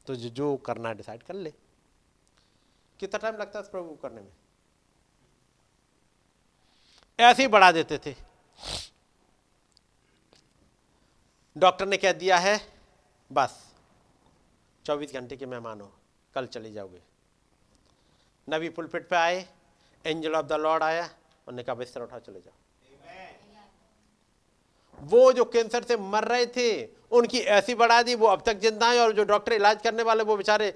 तो 0.06 0.16
जो 0.16 0.56
करना 0.66 0.92
डिसाइड 0.94 1.24
कर 1.24 1.34
ले 1.36 1.54
कितना 3.00 3.18
टाइम 3.20 3.38
लगता 3.42 3.60
है 3.60 3.72
प्रभु 3.72 3.96
करने 4.02 4.22
में 4.22 4.32
ऐसे 7.20 7.44
ही 7.44 7.48
बढ़ा 7.48 7.72
देते 7.72 7.98
थे 8.06 8.16
डॉक्टर 11.56 11.86
ने 11.88 11.98
कह 11.98 12.14
दिया 12.14 12.38
है 12.38 12.60
बस 13.32 13.62
चौबीस 14.86 15.14
घंटे 15.14 15.36
के 15.38 15.46
मेहमान 15.46 15.82
हो 15.82 15.92
कल 16.34 16.48
चले 16.48 16.72
जाओगे 16.72 17.02
नबी 18.48 18.70
पुलपिट 18.70 19.08
पे 19.10 19.16
आए 19.16 19.48
एंजल 20.06 20.36
ऑफ़ 20.36 20.46
द 20.46 20.60
लॉर्ड 20.62 20.84
आया 20.84 21.04
उन्होंने 21.04 21.64
कहा 21.64 21.76
बिस्तर 21.76 22.02
उठा 22.02 22.20
चले 22.20 22.40
जाओ 22.42 22.54
वो 25.04 25.32
जो 25.34 25.46
कैंसर 25.46 25.84
से 25.84 25.98
मर 25.98 26.24
रहे 26.24 26.46
थे, 26.48 26.84
उनकी 27.12 27.40
ऐसी 27.40 27.76
बढ़ा 27.76 28.02
दी, 28.02 28.16
वो 28.16 28.28
अब 28.28 28.44
तक 28.46 28.60
ज़िंदा 28.60 28.90
है 28.92 29.00
और 29.00 29.14
जो 29.14 29.24
डॉक्टर 29.26 29.54
इलाज 29.54 29.82
करने 29.84 30.04
वाले, 30.04 30.24
वो 30.24 30.38
बेचारे 30.38 30.74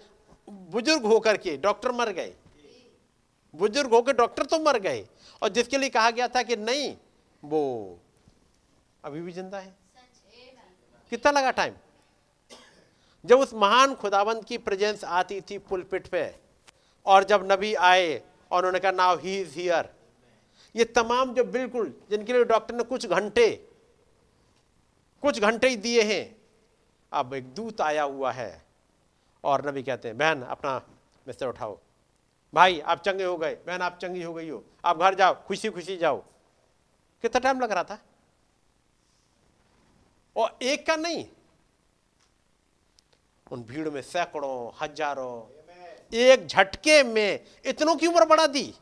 बुज़ुर्ग 0.47 1.05
होकर 1.05 1.37
के 1.37 1.55
डॉक्टर 1.57 1.91
मर 1.91 2.09
गए। 2.11 2.33
बुज़ुर्ग 3.53 3.93
होकर 3.93 4.13
डॉक्टर 4.15 4.45
तो 4.45 4.59
मर 4.59 4.79
गए। 4.79 5.05
और 5.41 5.49
जिसके 5.49 5.77
लिए 5.77 5.89
कहा 5.89 6.09
गया 6.11 6.27
था 6.27 6.43
कि 6.43 6.55
नहीं, 6.55 6.95
वो 7.43 7.99
अभी 9.03 9.21
भी 9.21 9.31
ज़िंदा 9.31 9.59
है। 9.59 9.77
कितना 11.11 11.31
लगा 11.31 11.51
टाइम 11.51 11.73
जब 13.25 13.39
उस 13.39 13.53
महान 13.53 13.93
खुदाबंद 13.95 14.43
की 14.45 14.57
प्रेजेंस 14.59 15.03
आती 15.03 15.39
थी 15.41 15.57
पुलपिट 15.59 16.07
पे, 16.07 16.33
और 17.05 17.23
जब 17.23 17.47
नबी 17.51 17.73
आए, 17.75 18.21
और 18.51 18.57
उन्होंने 18.57 18.79
कहा 18.79 18.91
नाउ 18.93 19.17
ही 19.17 19.39
इज़ 19.39 19.55
हियर 19.55 19.89
ये 20.75 20.85
तमाम 20.85 21.33
जो 21.33 21.43
बिल्कुल, 21.45 21.93
जिनके 22.09 22.33
लिए 22.33 22.43
डॉक्टर 22.45 22.75
ने 22.75 22.83
कुछ 22.85 23.05
घंटे 23.07 23.47
कुछ 25.21 25.39
घंटे 25.39 25.69
ही 25.69 25.75
दिए 25.75 26.01
हैं। 26.01 26.41
अब 27.11 27.33
एक 27.33 27.53
दूत 27.53 27.81
आया 27.81 28.03
हुआ 28.03 28.31
है 28.31 28.65
और 29.43 29.69
नबी 29.69 29.83
कहते 29.83 30.07
हैं, 30.07 30.17
बहन, 30.17 30.41
अपना 30.41 30.77
बिस्तर 31.25 31.47
उठाओ। 31.47 31.79
भाई, 32.53 32.79
आप 32.79 33.01
चंगे 33.01 33.23
हो 33.23 33.37
गए। 33.37 33.55
बहन, 33.55 33.81
आप 33.81 33.97
चंगी 34.01 34.23
हो 34.23 34.33
गई 34.33 34.49
हो। 34.49 34.63
आप 34.85 34.97
घर 34.97 35.15
जाओ 35.15 35.33
खुशी 35.45 35.69
खुशी 35.69 35.97
जाओ। 35.97 36.17
कितना 37.21 37.39
टाइम 37.39 37.59
लग 37.59 37.71
रहा 37.71 37.83
था? 37.83 37.99
और 40.35 40.57
एक 40.61 40.87
का 40.87 40.95
नहीं। 40.95 41.25
उन 43.51 43.63
भीड़ 43.63 43.89
में 43.89 44.01
सैकड़ों, 44.01 44.71
हज़ारों, 44.81 45.59
एक 46.13 46.47
झटके 46.47 47.03
में 47.03 47.45
इतनों 47.65 47.95
की 47.95 48.07
उम्र 48.07 48.25
बढ़ा 48.25 48.47
दी। 48.47 48.73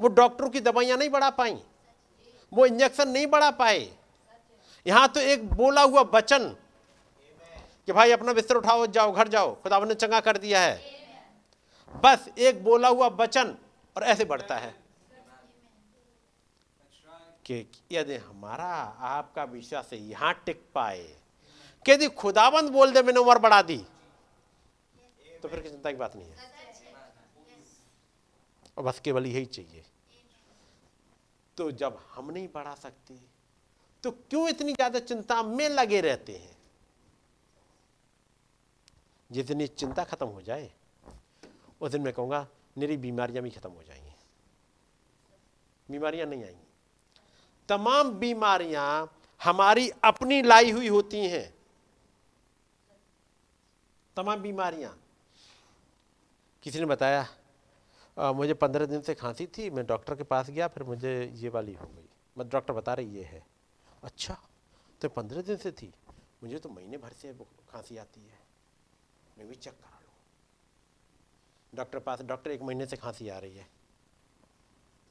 वो 0.00 0.08
डॉक्टरों 0.08 0.50
की 0.50 0.60
दवाइयाँ 0.60 0.98
नहीं 0.98 1.10
बढ़ा 1.10 1.30
पाई। 1.30 1.62
वो 2.52 2.66
इंजेक्शन 2.66 3.08
नहीं 3.08 3.26
बढ़ा 3.26 3.50
पाए। 3.50 3.95
यहाँ 4.86 5.08
तो 5.08 5.20
एक 5.22 5.48
बोला 5.50 5.82
हुआ 5.82 6.00
वचन 6.12 6.48
कि 7.86 7.92
भाई 7.92 8.10
अपना 8.12 8.32
बिस्तर 8.32 8.56
उठाओ, 8.56 8.86
जाओ, 8.86 9.12
घर 9.12 9.28
जाओ। 9.28 9.54
खुदा 9.62 9.78
ने 9.80 9.94
चंगा 9.96 10.20
कर 10.20 10.38
दिया 10.38 10.60
है। 10.60 10.94
बस 11.92 12.28
एक 12.38 12.62
बोला 12.64 12.88
हुआ 12.88 13.06
वचन 13.18 13.56
और 13.96 14.02
ऐसे 14.04 14.24
बढ़ता 14.24 14.56
है 14.56 14.74
कि 17.46 17.66
यदि 17.92 18.16
हमारा 18.16 18.66
आपका 19.08 19.44
विश्वास 19.46 19.92
यहाँ 19.92 20.32
टिक 20.46 20.62
पाए, 20.74 21.02
कि 21.86 21.92
यदि 21.92 22.08
खुदाबंद 22.14 22.70
बोल 22.70 22.92
दे, 22.92 23.02
मैंने 23.02 23.20
उम्र 23.20 23.38
बढ़ा 23.38 23.60
दी 23.62 23.78
तो 25.42 25.48
फिर 25.48 25.60
चिंता 25.62 25.90
की 25.90 25.96
बात 25.96 26.16
नहीं 26.16 26.26
है। 26.26 26.54
और 28.76 28.84
बस 28.84 29.00
केवल 29.00 29.26
यही 29.26 29.44
चाहिए। 29.46 29.84
तो 31.58 31.70
जब 31.72 31.98
हम 32.14 32.30
नहीं 32.30 32.48
बढ़ा 32.54 32.74
सकते 32.76 33.14
तो 34.06 34.10
क्यों 34.30 34.48
इतनी 34.48 34.72
ज़्यादा 34.72 34.98
चिंता 34.98 35.42
में 35.42 35.68
लगे 35.68 36.00
रहते 36.00 36.32
हैं? 36.32 36.56
जितनी 39.30 39.66
चिंता 39.66 40.04
खत्म 40.04 40.26
हो 40.26 40.42
जाए 40.42 40.70
उस 41.80 41.90
दिन 41.90 42.02
मैं 42.02 42.12
कहूँगा 42.12 42.46
मेरी 42.78 42.96
बीमारियाँ 42.96 43.42
भी 43.42 43.50
खत्म 43.50 43.70
हो 43.70 43.82
जाएँगी। 43.82 44.14
बीमारियाँ 45.88 46.26
नहीं 46.26 46.44
आएँगी। 46.44 46.66
तमाम 47.68 48.10
बीमारियाँ 48.18 48.86
हमारी 49.40 49.90
अपनी 50.04 50.40
लाई 50.42 50.70
हुई 50.70 50.88
होती 50.88 51.26
हैं। 51.26 51.52
तमाम 54.16 54.42
बीमारियाँ। 54.42 54.96
किसी 56.62 56.78
ने 56.78 56.86
बताया 56.86 57.26
आ, 58.16 58.32
मुझे 58.32 58.54
पंद्रह 58.54 58.86
दिन 58.86 59.00
से 59.00 59.14
खांसी 59.14 59.46
थी 59.58 59.68
मैं 59.70 59.86
डॉक्टर 59.86 60.14
के 60.14 60.24
पास 60.24 60.50
गया 60.50 60.68
फिर 60.68 60.82
मुझे 60.84 61.32
ये 61.34 61.48
वाली 61.48 61.74
हो 61.74 61.86
गई। 61.86 62.08
मैं 62.36 62.48
डॉक्टर 62.48 62.72
बता 62.72 62.94
रही 62.94 63.16
ये 63.16 63.24
है। 63.24 63.44
अच्छा 64.02 64.36
तो 65.00 65.08
पंद्रह 65.08 65.42
दिन 65.42 65.56
से 65.56 65.70
थी। 65.72 65.92
मुझे 66.42 66.58
तो 66.58 66.68
महीने 66.68 66.98
भर 66.98 67.12
से 67.12 67.32
खांसी 67.70 67.96
आती 67.96 68.20
है। 68.20 68.38
मैं 69.38 69.46
भी 69.48 69.54
चेक 69.54 69.72
करा 69.74 70.00
लूँ। 70.00 70.12
डॉक्टर 71.72 71.98
पास 71.98 72.22
डॉक्टर 72.22 72.50
एक 72.50 72.62
महीने 72.62 72.86
से 72.86 72.96
खांसी 72.96 73.28
आ 73.28 73.38
रही 73.38 73.56
है। 73.56 73.66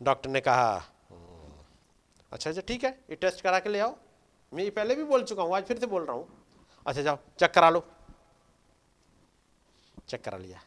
डॉक्टर 0.02 0.30
ने 0.30 0.42
कहा 0.42 0.72
हम्म, 1.10 1.52
अच्छा 2.32 2.50
अच्छा 2.50 2.62
ठीक 2.68 2.84
है 2.84 2.92
ये 3.10 3.16
टेस्ट 3.16 3.42
करा 3.42 3.60
के 3.60 3.70
ले 3.70 3.80
आओ। 3.80 3.96
मैं 4.52 4.64
ये 4.64 4.70
पहले 4.70 4.96
भी 4.96 5.04
बोल 5.04 5.24
चुका 5.24 5.44
हूँ 5.44 5.56
आज 5.56 5.64
फिर 5.64 5.80
से 5.80 5.86
बोल 5.88 6.06
रहा 6.06 6.16
हूँ। 6.16 6.28
अच्छा 6.86 7.02
जाओ 7.02 7.18
चेक 7.40 7.52
करा 7.54 7.70
लो। 7.70 7.86
चेक 10.08 10.24
करा 10.24 10.38
लिया। 10.38 10.62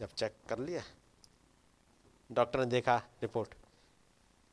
जब 0.00 0.08
चेक 0.08 0.36
कर 0.48 0.58
लिया 0.58 0.82
डॉक्टर 2.30 2.58
ने 2.60 2.66
देखा 2.66 2.96
रिपोर्ट 3.22 3.54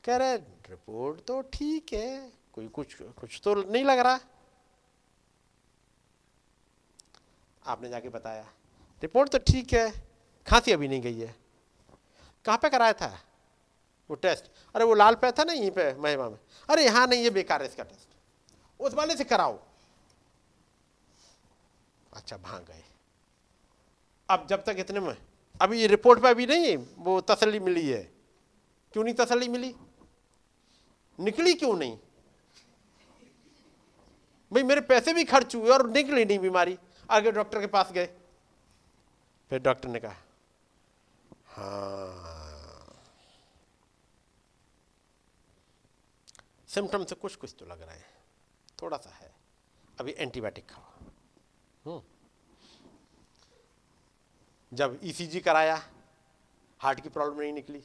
कह 0.03 0.17
रहे, 0.17 0.35
रिपोर्ट 0.69 1.25
तो 1.25 1.41
ठीक 1.41 1.93
है। 1.93 2.31
कोई 2.53 2.67
कुछ 2.67 2.95
कुछ 3.01 3.41
तो 3.43 3.53
नहीं 3.55 3.83
लग 3.85 3.99
रहा। 3.99 4.19
आपने 7.65 7.89
जाके 7.89 8.09
बताया, 8.09 8.43
रिपोर्ट 9.01 9.31
तो 9.31 9.37
ठीक 9.37 9.73
है, 9.73 9.91
खांसी 10.47 10.71
अभी 10.71 10.87
नहीं 10.87 11.01
गई 11.01 11.19
है। 11.19 11.35
कहाँ 12.45 12.57
पे 12.57 12.69
कराया 12.69 12.93
था? 12.93 13.19
वो 14.09 14.15
टेस्ट। 14.15 14.45
अरे, 14.75 14.83
वो 14.83 14.93
लाल 14.93 15.15
पे 15.15 15.31
था 15.31 15.43
ना, 15.43 15.53
यहीं 15.53 15.71
पे, 15.71 15.93
महिमा 15.93 16.29
में। 16.29 16.37
अरे, 16.69 16.85
यहाँ 16.85 17.07
नहीं, 17.07 17.23
ये 17.23 17.29
बेकार 17.29 17.61
है 17.61 17.67
इसका 17.67 17.83
टेस्ट। 17.83 18.07
उस 18.79 18.93
वाले 18.93 19.15
से 19.15 19.23
कराओ। 19.23 19.59
अच्छा 22.13 22.37
भाग 22.37 22.65
गए। 22.65 22.83
अब 24.29 24.47
जब 24.47 24.63
तक 24.63 24.75
इतने 24.79 24.99
में, 24.99 25.17
अभी 25.61 25.81
ये 25.81 25.87
रिपोर्ट 25.87 26.21
पे 26.21 26.29
अभी 26.29 26.45
नहीं, 26.45 26.77
वो 26.97 27.21
तसली 27.21 27.59
मिली 27.59 27.89
है। 27.89 28.03
क्यों 28.93 29.03
नहीं 29.03 29.13
तसली 29.13 29.47
मिली? 29.47 29.75
निकली 31.19 31.53
क्यों 31.53 31.73
नहीं? 31.73 31.97
भाई, 34.53 34.63
मेरे 34.63 34.81
पैसे 34.81 35.13
भी 35.13 35.23
खर्च 35.23 35.55
हुए 35.55 35.69
और 35.69 35.89
निकली 35.89 36.25
नहीं 36.25 36.39
बीमारी। 36.39 36.79
आगे 37.09 37.31
डॉक्टर 37.31 37.59
के 37.59 37.67
पास 37.67 37.91
गए। 37.91 38.05
फिर 39.49 39.59
डॉक्टर 39.59 39.89
ने 39.89 39.99
कहा 39.99 40.15
हाँ। 41.45 43.03
सिम्टम 46.67 47.05
से 47.05 47.15
कुछ 47.15 47.35
कुछ 47.35 47.55
तो 47.59 47.65
लग 47.65 47.81
रहा 47.81 47.91
है। 47.91 48.05
थोड़ा 48.81 48.97
सा 48.97 49.09
है। 49.09 49.35
अभी 49.99 50.15
एंटीबायोटिक 50.17 50.69
खाओ। 50.69 50.81
हम्म। 51.85 52.01
जब 54.73 54.99
ईसीजी 55.03 55.41
e 55.41 55.43
कराया, 55.43 55.89
हार्ट 56.79 57.01
की 57.01 57.09
प्रॉब्लम 57.09 57.39
नहीं 57.39 57.53
निकली। 57.53 57.83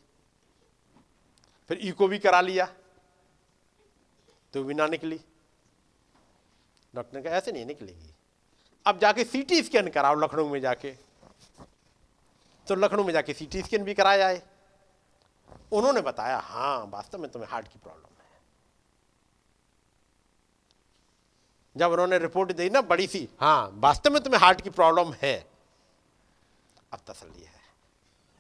फिर 1.69 1.79
इको 1.79 2.09
भी 2.09 2.19
करा 2.19 2.41
लिया। 2.41 2.75
तो 4.55 4.65
भी 4.65 4.75
ना 4.75 4.87
निकली। 4.87 5.21
डॉक्टर 6.95 7.17
ने 7.17 7.23
कहा, 7.23 7.37
ऐसे 7.37 7.53
नहीं 7.53 7.67
निकलेगी। 7.67 8.15
अब 8.87 8.99
जाके 8.99 9.25
सीटी 9.25 9.63
स्कैन 9.63 9.89
कराओ 9.91 10.15
लखनऊ 10.15 10.49
में 10.49 10.61
जाके। 10.61 10.91
तो 12.67 12.75
लखनऊ 12.75 13.05
में 13.05 13.13
जाके 13.13 13.35
सीटी 13.35 13.63
स्कैन 13.63 13.85
भी 13.85 13.95
कराया 13.95 14.29
है। 14.29 14.43
उन्होंने 15.73 16.01
बताया 16.01 16.39
हाँ 16.39 16.87
वास्तव 16.87 17.19
में 17.19 17.31
तुम्हें 17.31 17.51
हार्ट 17.51 17.69
की 17.69 17.79
प्रॉब्लम 17.79 18.03
है। 18.03 18.41
जब 21.77 21.93
उन्होंने 21.93 22.19
रिपोर्ट 22.19 22.53
दी 22.53 22.69
ना 22.71 22.81
बड़ी 22.83 23.07
सी 23.07 23.29
हाँ 23.41 23.71
वास्तव 23.75 24.11
में 24.11 24.23
तुम्हें 24.23 24.41
हार्ट 24.41 24.61
की 24.61 24.71
प्रॉब्लम 24.71 25.13
है। 25.23 25.35
अब 26.93 27.01
तसल्ली 27.07 27.45
है। 27.45 27.61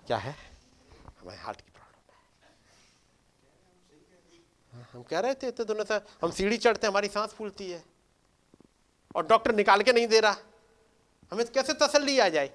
क्या 0.07 0.17
है? 0.17 0.35
हमें 1.21 1.37
हार्ट 1.39 1.61
की 1.61 1.71
प्रॉब्लम 1.71 2.15
है 4.75 4.81
हम 4.95 5.03
कह 5.03 5.21
रहे 5.21 5.35
थे 5.35 5.51
तो 5.51 5.65
दोनों 5.65 5.85
से 5.85 5.95
हम 6.23 6.31
सीढ़ी 6.31 6.57
चढ़ते 6.59 6.87
हमारी 6.87 7.09
सांस 7.09 7.31
फूलती 7.31 7.71
है। 7.71 7.83
और 9.17 9.27
डॉक्टर 9.27 9.55
निकाल 9.55 9.83
के 9.83 9.93
नहीं 9.93 10.07
दे 10.07 10.21
रहा। 10.21 10.37
हमें 11.33 11.47
कैसे 11.47 11.73
तसल्ली 11.77 12.19
आ 12.19 12.29
जाए? 12.29 12.51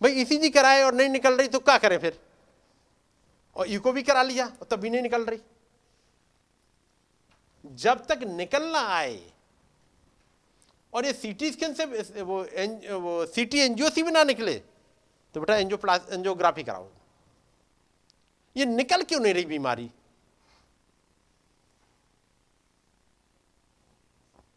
भाई 0.00 0.12
इसी 0.22 0.36
जी 0.36 0.50
कराए 0.50 0.82
और 0.82 0.94
नहीं 0.94 1.08
निकल 1.08 1.36
रही 1.36 1.48
तो 1.48 1.58
क्या 1.58 1.76
करें 1.78 1.98
फिर? 1.98 2.18
और 3.56 3.66
इको 3.68 3.92
भी 3.92 4.02
करा 4.02 4.22
लिया 4.22 4.46
और 4.46 4.66
तब 4.70 4.80
भी 4.80 4.90
नहीं 4.90 5.02
निकल 5.02 5.24
रही। 5.24 5.40
जब 7.64 8.06
तक 8.06 8.22
निकलना 8.26 8.80
आए 8.88 9.20
और 10.92 11.06
ये 11.06 11.12
सीटी 11.12 11.50
स्कैन 11.52 11.74
से 11.74 12.22
वो 12.22 12.44
एन, 12.44 12.80
वो 12.88 13.26
सीटी 13.26 13.58
एनजीओ 13.58 13.90
सी 13.90 14.02
भी 14.02 14.10
ना 14.10 14.24
निकले 14.24 14.54
तो 15.34 15.40
बेटा 15.40 15.56
एनजियो 15.56 15.94
एनजियोग्राफी 16.14 16.62
कराओ। 16.62 16.88
ये 18.56 18.66
निकल 18.66 19.02
क्यों 19.02 19.20
नहीं 19.20 19.34
रही 19.34 19.44
बीमारी? 19.46 19.90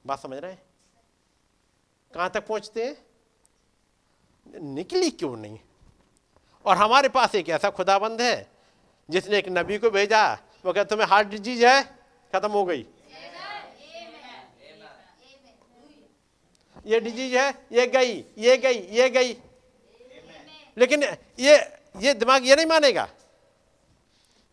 बात 0.05 0.21
समझ 0.21 0.37
रहे 0.37 0.51
हैं? 0.51 0.61
कहाँ 2.13 2.29
तक 2.29 2.47
पहुँचते 2.47 2.85
हैं? 2.85 2.97
निकली 4.61 5.09
क्यों 5.09 5.35
नहीं? 5.37 5.59
और 6.65 6.77
हमारे 6.77 7.09
पास 7.09 7.35
एक 7.35 7.49
ऐसा 7.49 7.69
खुदाबंद 7.69 8.21
है, 8.21 8.47
जिसने 9.09 9.37
एक 9.37 9.49
नबी 9.49 9.77
को 9.77 9.89
भेजा। 9.89 10.33
वो 10.65 10.73
कहते 10.73 10.89
तुम्हें 10.89 11.07
हार्ट 11.07 11.27
डिज़ीज़ 11.27 11.65
है? 11.65 11.83
खत्म 12.33 12.51
हो 12.51 12.65
गई। 12.65 12.85
ये 16.85 16.99
डिज़ीज़ 16.99 17.37
है, 17.37 17.49
ये 17.71 17.87
गई 17.87 18.13
ये 18.37 18.57
गई 18.57 18.79
ये 18.91 19.09
गई। 19.09 19.33
लेकिन 20.77 21.03
ये 21.39 21.55
ये 21.97 22.13
दिमाग 22.13 22.47
ये 22.47 22.55
नहीं 22.55 22.65
मानेगा 22.65 23.09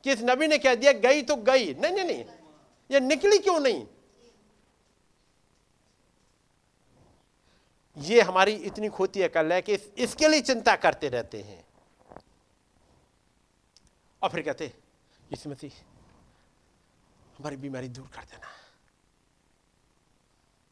कि 0.05 0.13
इस 0.13 0.23
नबी 0.23 0.47
ने 0.47 0.59
कह 0.59 0.75
दिया, 0.75 0.93
गई 0.93 1.23
तो 1.23 1.37
गई। 1.37 1.75
नहीं 1.75 1.93
नहीं 1.93 2.05
नहीं। 2.05 2.25
ये 2.91 3.01
निकली 3.01 3.39
क्यों 3.39 3.59
नहीं? 3.61 3.87
ये 8.01 8.21
हमारी 8.21 8.53
इतनी 8.53 8.89
खोती 8.89 9.23
अकल 9.23 9.53
है 9.53 9.63
कि 9.63 9.75
इसके 9.75 10.29
लिए 10.29 10.41
चिंता 10.41 10.77
करते 10.77 11.09
रहते 11.09 11.41
हैं। 11.43 11.65
और 14.23 14.31
फिर 14.31 14.43
कहते 14.43 14.73
इसमें 15.33 15.55
मसीह 15.55 15.73
हमारी 17.39 17.57
बीमारी 17.57 17.89
दूर 17.89 18.07
कर 18.07 18.23
देना। 18.23 18.49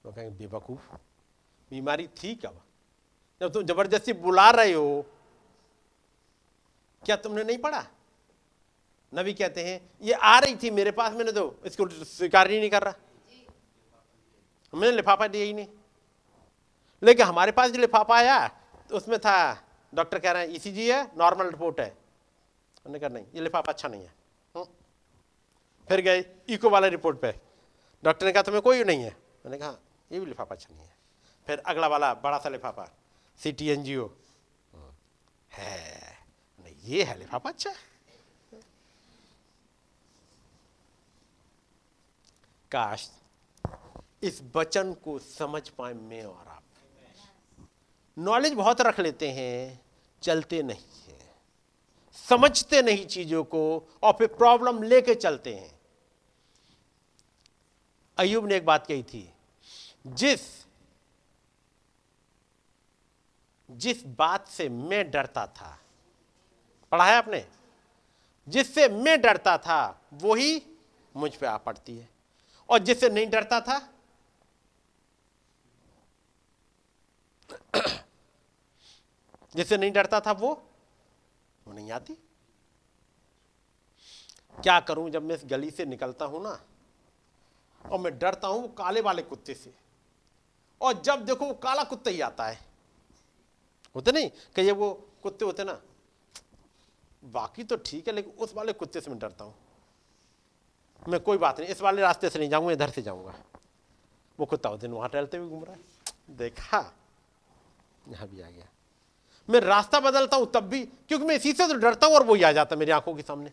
वो 0.05 0.13
कहेंगे, 0.13 0.37
बेवकूफ़, 0.39 0.95
बीमारी 1.71 2.07
थी 2.07 2.35
कब? 2.35 2.61
जब 3.41 3.53
तुम 3.53 3.63
ज़बरदस्ती 3.63 4.13
बुला 4.13 4.51
रहे 4.51 4.73
हो, 4.73 5.05
क्या 7.03 7.17
तुमने 7.17 7.45
नहीं 7.45 7.59
पढ़ा? 7.59 7.87
नबी 9.13 9.35
कहते 9.35 9.65
हैं, 9.65 9.91
ये 10.03 10.13
आ 10.13 10.39
रही 10.39 10.57
थी 10.57 10.71
मेरे 10.71 10.91
पास, 10.91 11.13
मैंने 11.13 11.33
तो 11.33 11.61
इसको 11.67 11.89
स्वीकार 11.89 12.51
ही 12.51 12.59
नहीं 12.61 12.71
कर 12.71 12.83
रहा। 12.83 12.95
मैंने 14.75 14.97
लिफाफा 14.97 15.27
दिया 15.29 15.45
ही 15.45 15.53
नहीं। 15.53 15.67
लेकिन 17.03 17.27
हमारे 17.27 17.53
पास 17.53 17.71
जो 17.71 17.81
लिफाफा 17.81 18.17
आया 18.17 18.47
तो 18.91 18.97
उसमें 18.97 19.19
था, 19.19 19.65
डॉक्टर 19.93 20.19
कह 20.19 20.33
रहे 20.33 20.47
हैं 20.47 20.55
ईसीजी 20.55 20.89
है 20.91 21.03
नॉर्मल 21.19 21.51
रिपोर्ट 21.51 21.81
है। 21.81 21.89
उन्होंने 21.89 22.99
कहा, 22.99 23.09
नहीं, 23.09 23.25
ये 23.35 23.41
लिफाफा 23.41 23.73
अच्छा 23.73 23.89
नहीं 23.89 24.03
है। 24.03 24.13
हम्म। 24.55 24.65
फिर 25.89 26.01
गए 26.01 26.25
इको 26.49 26.71
वाले 26.71 26.89
रिपोर्ट 26.89 27.21
पे। 27.21 27.33
डॉक्टर 28.03 28.27
ने 28.27 28.33
कहा, 28.33 28.43
तुम्हें 28.43 28.63
कोई 28.63 28.85
नहीं 28.85 29.03
है? 29.03 29.17
मैंने 29.45 29.59
कहा 29.59 29.77
ये 30.13 30.21
भी 30.21 30.27
लिफाफा 30.27 30.55
अच्छा 30.55 30.75
नहीं 30.75 30.87
है। 30.87 30.97
फिर 31.47 31.59
अगला 31.67 31.87
वाला, 31.87 32.13
बड़ा 32.15 32.39
सा 32.39 32.49
लिफाफा 32.49 32.89
सी 33.41 33.53
टी 33.53 33.69
एन 33.69 33.83
जी 33.83 33.97
ओ 33.97 34.09
है, 35.51 36.19
नहीं, 36.59 36.75
ये 36.85 37.05
है 37.05 37.19
लिफाफा 37.19 37.51
अच्छा। 37.51 37.73
काश 42.71 43.11
इस 44.23 44.41
वचन 44.55 44.93
को 44.95 45.19
समझ 45.19 45.69
पाए 45.69 45.93
मैं 45.95 46.23
और 46.25 46.49
आप। 46.49 46.58
नॉलेज 48.19 48.53
बहुत 48.53 48.81
रख 48.81 49.01
लेते 49.01 49.31
हैं, 49.31 49.81
चलते 50.23 50.63
नहीं 50.63 51.03
है। 51.07 51.19
समझते 52.29 52.83
नहीं 52.83 53.07
चीज़ों 53.07 53.45
को 53.45 53.89
और 54.03 54.13
फिर 54.13 54.27
प्रॉब्लम 54.27 54.83
लेके 54.83 55.15
चलते 55.15 55.55
हैं। 55.55 55.81
अयुब 58.19 58.47
ने 58.47 58.57
एक 58.57 58.65
बात 58.65 58.87
कही 58.87 59.03
थी, 59.03 59.33
जिस 60.07 60.41
जिस 63.71 64.07
बात 64.07 64.49
से 64.49 64.69
मैं 64.69 65.11
डरता 65.11 65.47
था, 65.47 65.79
पढ़ा 66.93 67.05
है 67.05 67.17
आपने? 67.17 67.47
जिससे 68.49 68.89
मैं 68.89 69.21
डरता 69.21 69.59
था, 69.59 70.01
वही 70.13 70.63
मुझ 71.17 71.35
पे 71.35 71.47
आ 71.47 71.57
पड़ती 71.57 71.97
है। 71.99 72.09
और 72.69 72.79
जिससे 72.79 73.09
नहीं 73.09 73.31
डरता 73.31 73.61
था 73.61 73.79
जिससे 79.55 79.77
नहीं 79.77 79.93
डरता 79.93 80.21
था 80.21 80.33
वो 80.35 80.51
वो 81.67 81.73
नहीं 81.73 81.91
आती। 81.93 82.17
क्या 84.59 84.79
करूँ 84.81 85.09
जब 85.11 85.23
मैं 85.23 85.35
इस 85.35 85.43
गली 85.47 85.71
से 85.71 85.85
निकलता 85.87 86.25
हूँ 86.25 86.43
ना, 86.43 86.59
और 87.83 87.99
मैं 87.99 88.19
डरता 88.19 88.49
हूँ 88.49 88.61
वो 88.63 88.69
काले 88.69 89.01
वाले 89.01 89.23
कुत्ते 89.23 89.55
से। 89.55 89.75
और 90.81 91.01
जब 91.03 91.25
देखो 91.25 91.47
वो 91.47 91.55
काला 91.55 91.85
कुत्ता 91.85 92.11
ही 92.11 92.21
आता 92.21 92.47
है, 92.47 92.59
होते 93.95 94.13
नहीं 94.13 94.31
कि 94.57 94.63
ये 94.63 94.73
वो 94.73 94.93
कुत्ते 95.23 95.45
होते 95.45 95.65
ना, 95.65 95.81
बाकी 97.23 97.65
तो 97.65 97.77
ठीक 97.77 98.09
है, 98.09 98.15
लेकिन 98.15 98.33
उस 98.35 98.55
वाले 98.55 98.73
कुत्ते 98.73 99.01
से 99.01 99.11
मैं 99.11 99.19
डरता 99.19 99.45
हूँ। 99.45 99.55
मैं 101.03 101.21
कोई 101.21 101.39
बात 101.39 101.61
नहीं, 101.61 101.69
इस 101.71 101.81
वाले 101.83 102.03
रास्ते 102.03 102.31
से 102.31 102.39
नहीं 102.39 102.51
जाऊँगा, 102.51 102.73
इधर 102.73 102.91
से 102.91 103.03
जाऊँगा। 103.03 103.35
वो 104.39 104.47
कुत्ता 104.47 104.71
उस 104.71 104.81
दिन 104.81 104.93
वहाँ 104.93 105.09
टहलते 105.09 105.37
हुए 105.37 105.49
घूम 105.49 105.65
रहा 105.65 105.75
है। 105.75 106.37
देखा, 106.37 106.81
यहाँ 108.09 108.29
भी 108.29 108.41
आ 108.41 108.51
गया। 108.51 108.67
मैं 109.49 109.61
रास्ता 109.61 110.01
बदलता 110.01 110.37
हूँ 110.37 110.51
तब 110.53 110.65
भी, 110.65 110.85
क्योंकि 110.85 111.25
मैं 111.25 111.37
इसी 111.37 111.53
से 111.53 111.67
तो 111.69 111.75
डरता 111.75 112.07
हूँ 112.07 112.15
और 112.15 112.25
वो 112.25 112.35
ही 112.35 112.43
आ 112.43 112.53
जाता 112.53 112.77
मेरी 112.77 112.91
आँखों 112.91 113.15
के 113.15 113.23
सामने। 113.23 113.51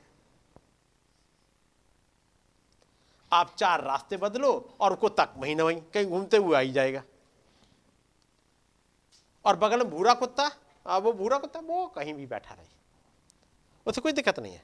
आप 3.31 3.55
चार 3.57 3.83
रास्ते 3.83 4.17
बदलो 4.17 4.51
और 4.79 4.95
कुत्ता 4.95 5.27
वहीं 5.37 5.55
ना 5.55 5.63
वहीं, 5.63 5.81
कहीं 5.83 6.05
घूमते 6.05 6.37
हुए 6.37 6.57
आ 6.57 6.59
ही 6.59 6.71
जाएगा। 6.71 7.01
और 9.45 9.55
बगल 9.55 9.77
में 9.77 9.89
भूरा 9.89 10.13
कुत्ता 10.13 10.51
वो 10.85 11.11
भूरा 11.13 11.37
कुत्ता, 11.37 11.59
वो 11.59 11.85
कहीं 11.87 12.13
भी 12.13 12.25
बैठा 12.27 12.53
रहे। 12.53 12.65
उसे 13.85 14.01
कोई 14.01 14.11
दिक्कत 14.11 14.39
नहीं 14.39 14.53
है। 14.53 14.63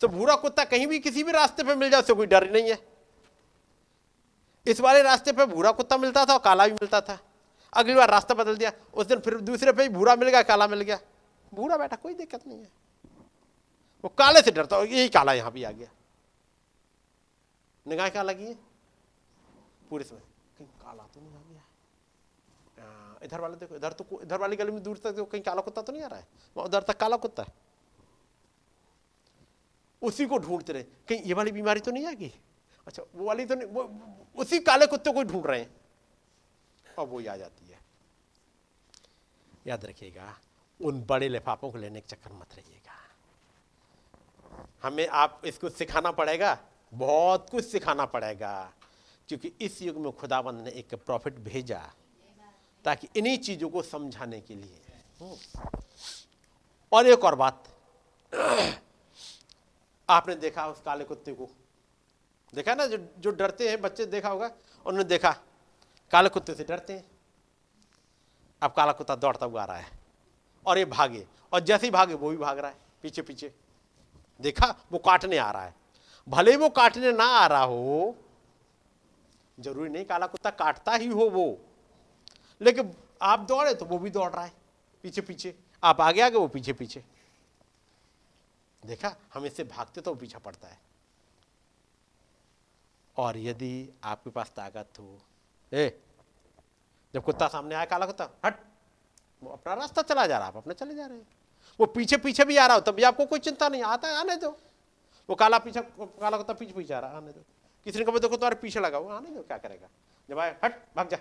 तो 0.00 0.08
भूरा 0.08 0.34
कुत्ता 0.36 0.64
कहीं 0.64 0.86
भी 0.86 0.98
किसी 1.00 1.22
भी 1.24 1.32
रास्ते 1.32 1.62
पे 1.64 1.74
मिल 1.74 1.90
जाए, 1.90 2.00
उसे 2.00 2.14
कोई 2.14 2.26
डर 2.26 2.50
नहीं 2.50 2.70
है। 2.70 2.78
इस 4.66 4.80
वाले 4.80 5.02
रास्ते 5.02 5.32
पे 5.32 5.46
भूरा 5.46 5.72
कुत्ता 5.72 5.96
मिलता 5.96 6.24
था 6.24 6.32
और 6.32 6.38
काला 6.40 6.66
भी 6.66 6.72
मिलता 6.72 7.00
था। 7.00 7.18
अगली 7.74 7.94
बार 7.94 8.10
रास्ता 8.10 8.34
बदल 8.34 8.56
दिया, 8.56 8.72
उस 8.94 9.06
दिन 9.06 9.18
फिर 9.20 9.38
दूसरे 9.42 9.72
पे 9.72 9.82
ही 9.82 9.88
भूरा 9.88 10.14
मिल 10.16 10.28
गया, 10.28 10.42
काला 10.44 10.66
मिल 10.68 10.80
गया। 10.80 10.98
भूरा 11.52 11.76
बैठा, 11.76 11.96
कोई 11.96 12.14
दिक्कत 12.14 12.46
नहीं 12.46 12.58
है। 12.58 12.70
वो 14.04 14.08
काले 14.18 14.42
से 14.42 14.50
डरता, 14.50 14.78
यही 14.78 15.08
काला 15.08 15.32
यहाँ 15.32 15.52
भी 15.52 15.64
आ 15.64 15.70
गया। 15.70 15.88
निगाह 17.86 18.08
क्या 18.08 18.22
लगी 18.22 18.44
है? 18.44 18.54
पूरे 19.90 20.04
समय, 20.04 20.20
कहीं 20.58 20.68
काला 20.68 21.02
तो 21.04 21.20
नहीं 21.20 21.34
आ 21.34 21.42
गया। 21.42 21.62
इधर 23.22 23.40
वाले 23.40 23.56
देखो, 23.56 23.76
इधर 23.76 23.92
तो 23.92 24.20
इधर 24.22 24.38
वाली 24.38 24.56
गली 24.56 24.72
में 24.72 24.82
दूर 24.82 24.98
तक 24.98 25.10
देखो, 25.10 25.24
कहीं 25.24 25.42
काला 25.42 25.60
कुत्ता 25.62 25.82
तो 25.82 25.92
नहीं 25.92 26.02
आ 26.02 26.06
रहा 26.06 26.18
है? 26.18 26.26
वहाँ 26.56 26.66
उधर 26.68 26.82
तक 26.82 26.96
काला 26.96 27.16
कुत्ता 27.16 27.42
है। 27.42 27.52
उसी 30.02 30.26
को 30.26 30.38
ढूंढते 30.38 30.72
रहे, 30.72 30.82
कहीं 30.82 31.22
ये 31.22 31.34
वाली 31.34 31.52
बीमारी 31.52 31.80
तो 31.80 31.90
नहीं 31.90 32.06
आ 32.06 32.12
गई? 32.12 32.32
अच्छा 32.86 33.02
वो 33.14 33.24
वाली 33.24 33.44
तो 33.46 33.54
नहीं, 33.54 33.68
वो 33.68 33.90
उसी 34.36 34.58
काले 34.60 34.86
कुत्ते 34.86 35.12
को 35.12 35.22
ढूंढ 35.22 35.46
रहे 35.46 35.60
हैं। 35.60 35.70
और 36.98 37.06
वो 37.06 37.20
आ 37.20 37.36
जाती 37.36 37.66
है। 37.66 37.78
याद 39.66 39.84
रखिएगा, 39.84 40.34
उन 40.80 41.02
बड़े 41.02 41.28
लिफाफों 41.28 41.70
को 41.70 41.78
लेने 41.78 42.00
के 42.00 42.06
चक्कर 42.08 42.32
मत 42.32 42.54
रहिएगा। 42.54 42.92
हमें 44.82 45.06
आप, 45.08 45.40
इसको 45.44 45.68
सिखाना 45.68 46.10
पड़ेगा, 46.10 46.58
बहुत 46.92 47.50
कुछ 47.50 47.64
सिखाना 47.64 48.04
पड़ेगा, 48.06 48.72
क्योंकि 49.28 49.52
इस 49.60 49.80
युग 49.82 49.96
में 49.96 50.10
खुदाबंद 50.12 50.64
ने 50.64 50.70
एक 50.70 50.94
प्रॉफिट 50.96 51.38
भेजा, 51.40 51.80
ताकि 52.84 53.08
इन्हीं 53.16 53.38
चीज़ों 53.38 53.68
को 53.68 53.82
समझाने 53.82 54.40
के 54.40 54.54
लिए। 54.54 54.80
और 56.92 57.06
एक 57.06 57.24
और 57.24 57.34
बात, 57.34 57.64
आपने 60.08 60.34
देखा 60.34 60.66
उस 60.68 60.80
काले 60.80 61.04
कुत्ते 61.04 61.32
को? 61.32 61.48
देखा 62.52 62.74
ना, 62.74 62.86
जो 62.86 62.96
जो 63.18 63.30
डरते 63.30 63.68
हैं, 63.68 63.80
बच्चे, 63.80 64.06
देखा 64.06 64.28
होगा? 64.28 64.46
उन्होंने 64.86 65.04
देखा 65.04 65.36
काले 66.14 66.28
कुत्ते 66.28 66.54
से 66.54 66.64
डरते 66.64 66.92
हैं। 66.92 67.10
अब 68.62 68.72
काला 68.72 68.92
कुत्ता 68.92 69.16
दौड़ता 69.16 69.46
हुआ 69.46 69.62
आ 69.62 69.64
रहा 69.64 69.76
है। 69.76 69.92
और 70.66 70.78
ये 70.78 70.84
भागे। 70.84 71.26
और 71.52 71.60
जैसे 71.60 71.86
ही 71.86 71.90
भागे, 71.90 72.14
वो 72.14 72.30
भी 72.30 72.36
भाग 72.36 72.58
रहा 72.58 72.70
है, 72.70 72.76
पीछे 73.02 73.22
पीछे। 73.22 73.54
देखा, 74.40 74.76
वो 74.92 74.98
काटने 74.98 75.38
आ 75.38 75.50
रहा 75.50 75.64
है। 75.64 75.74
भले 76.28 76.56
वो 76.56 76.68
काटने 76.68 77.12
ना 77.12 77.24
आ 77.24 77.46
रहा 77.46 77.62
हो, 77.62 78.16
ज़रूरी 79.60 79.90
नहीं 79.90 80.04
काला 80.04 80.26
कुत्ता 80.26 80.50
काटता 80.50 80.92
ही 80.92 81.06
हो 81.06 81.20
वो। 81.20 81.58
लेकिन 82.60 82.94
आप 83.22 83.40
दौड़े 83.40 83.74
तो 83.74 83.84
वो 83.84 83.98
भी 83.98 84.10
दौड़ 84.10 84.32
रहा 84.32 84.44
है, 84.44 84.52
पीछे 85.02 85.20
पीछे। 85.20 85.58
आप 85.84 86.00
आगे 86.00 86.20
आगे, 86.20 86.38
वो 86.38 86.48
पीछे 86.48 86.72
पीछे। 86.72 87.04
देखा, 88.86 89.16
हम 89.34 89.46
इससे 89.46 89.64
भागते 89.64 90.00
तो 90.00 90.14
पीछा 90.14 90.38
पड़ता 90.38 90.68
है। 90.68 90.80
और 93.16 93.36
यदि 93.36 93.90
आपके 94.04 94.30
पास 94.30 94.50
ताकत 94.50 94.88
हो, 94.98 95.20
ए 95.72 96.00
जब 97.14 97.24
कुत्ता 97.24 97.48
सामने 97.48 97.74
आया, 97.74 97.84
काला 97.84 98.06
कुत्ता, 98.06 98.28
हट। 98.44 98.54
वो 99.42 99.50
अपना 99.50 99.74
रास्ता 99.74 100.02
चला 100.02 100.26
जा 100.26 100.38
रहा, 100.38 100.48
आप 100.48 100.56
अपने 100.56 100.74
चले 100.74 100.94
जा 100.94 101.06
रहे 101.06 101.18
हैं। 101.18 101.26
वो 101.80 101.86
पीछे 101.86 102.16
पीछे 102.16 102.44
भी 102.44 102.56
आ 102.56 102.66
रहा 102.66 102.74
हो 102.74 102.80
तब 102.80 102.94
भी 102.94 103.02
आपको 103.02 103.26
कोई 103.26 103.38
चिंता 103.38 103.68
नहीं, 103.68 103.82
आता 103.82 104.08
है, 104.08 104.14
आने 104.14 104.36
दो। 104.36 104.58
वो 105.28 105.34
काला 105.34 105.58
पीछे, 105.58 105.80
काला 105.80 106.36
कुत्ता 106.36 106.52
पीछे 106.52 106.72
पीछे 106.72 106.94
आ 106.94 106.98
रहा, 106.98 107.16
आने 107.16 107.32
दो। 107.32 107.40
किसी 107.84 107.98
ने 107.98 108.04
कहा 108.04 108.18
देखो 108.18 108.36
तुम्हारे 108.36 108.56
पीछे 108.56 108.80
लगा 108.80 108.98
वो 108.98 109.10
आने 109.10 109.30
दो, 109.30 109.42
क्या 109.42 109.58
करेगा? 109.58 109.88
जब 110.28 110.38
आए 110.38 110.56
हट, 110.64 110.82
भाग 110.96 111.08
जा। 111.08 111.18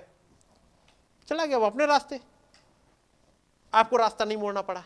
चला 1.28 1.46
गया 1.46 1.58
वो 1.58 1.66
अपने 1.66 1.86
रास्ते। 1.86 2.20
आपको 3.74 3.98
रास्ता 3.98 4.26
नहीं 4.26 4.38
मोड़ना 4.38 4.62
पड़ा। 4.62 4.84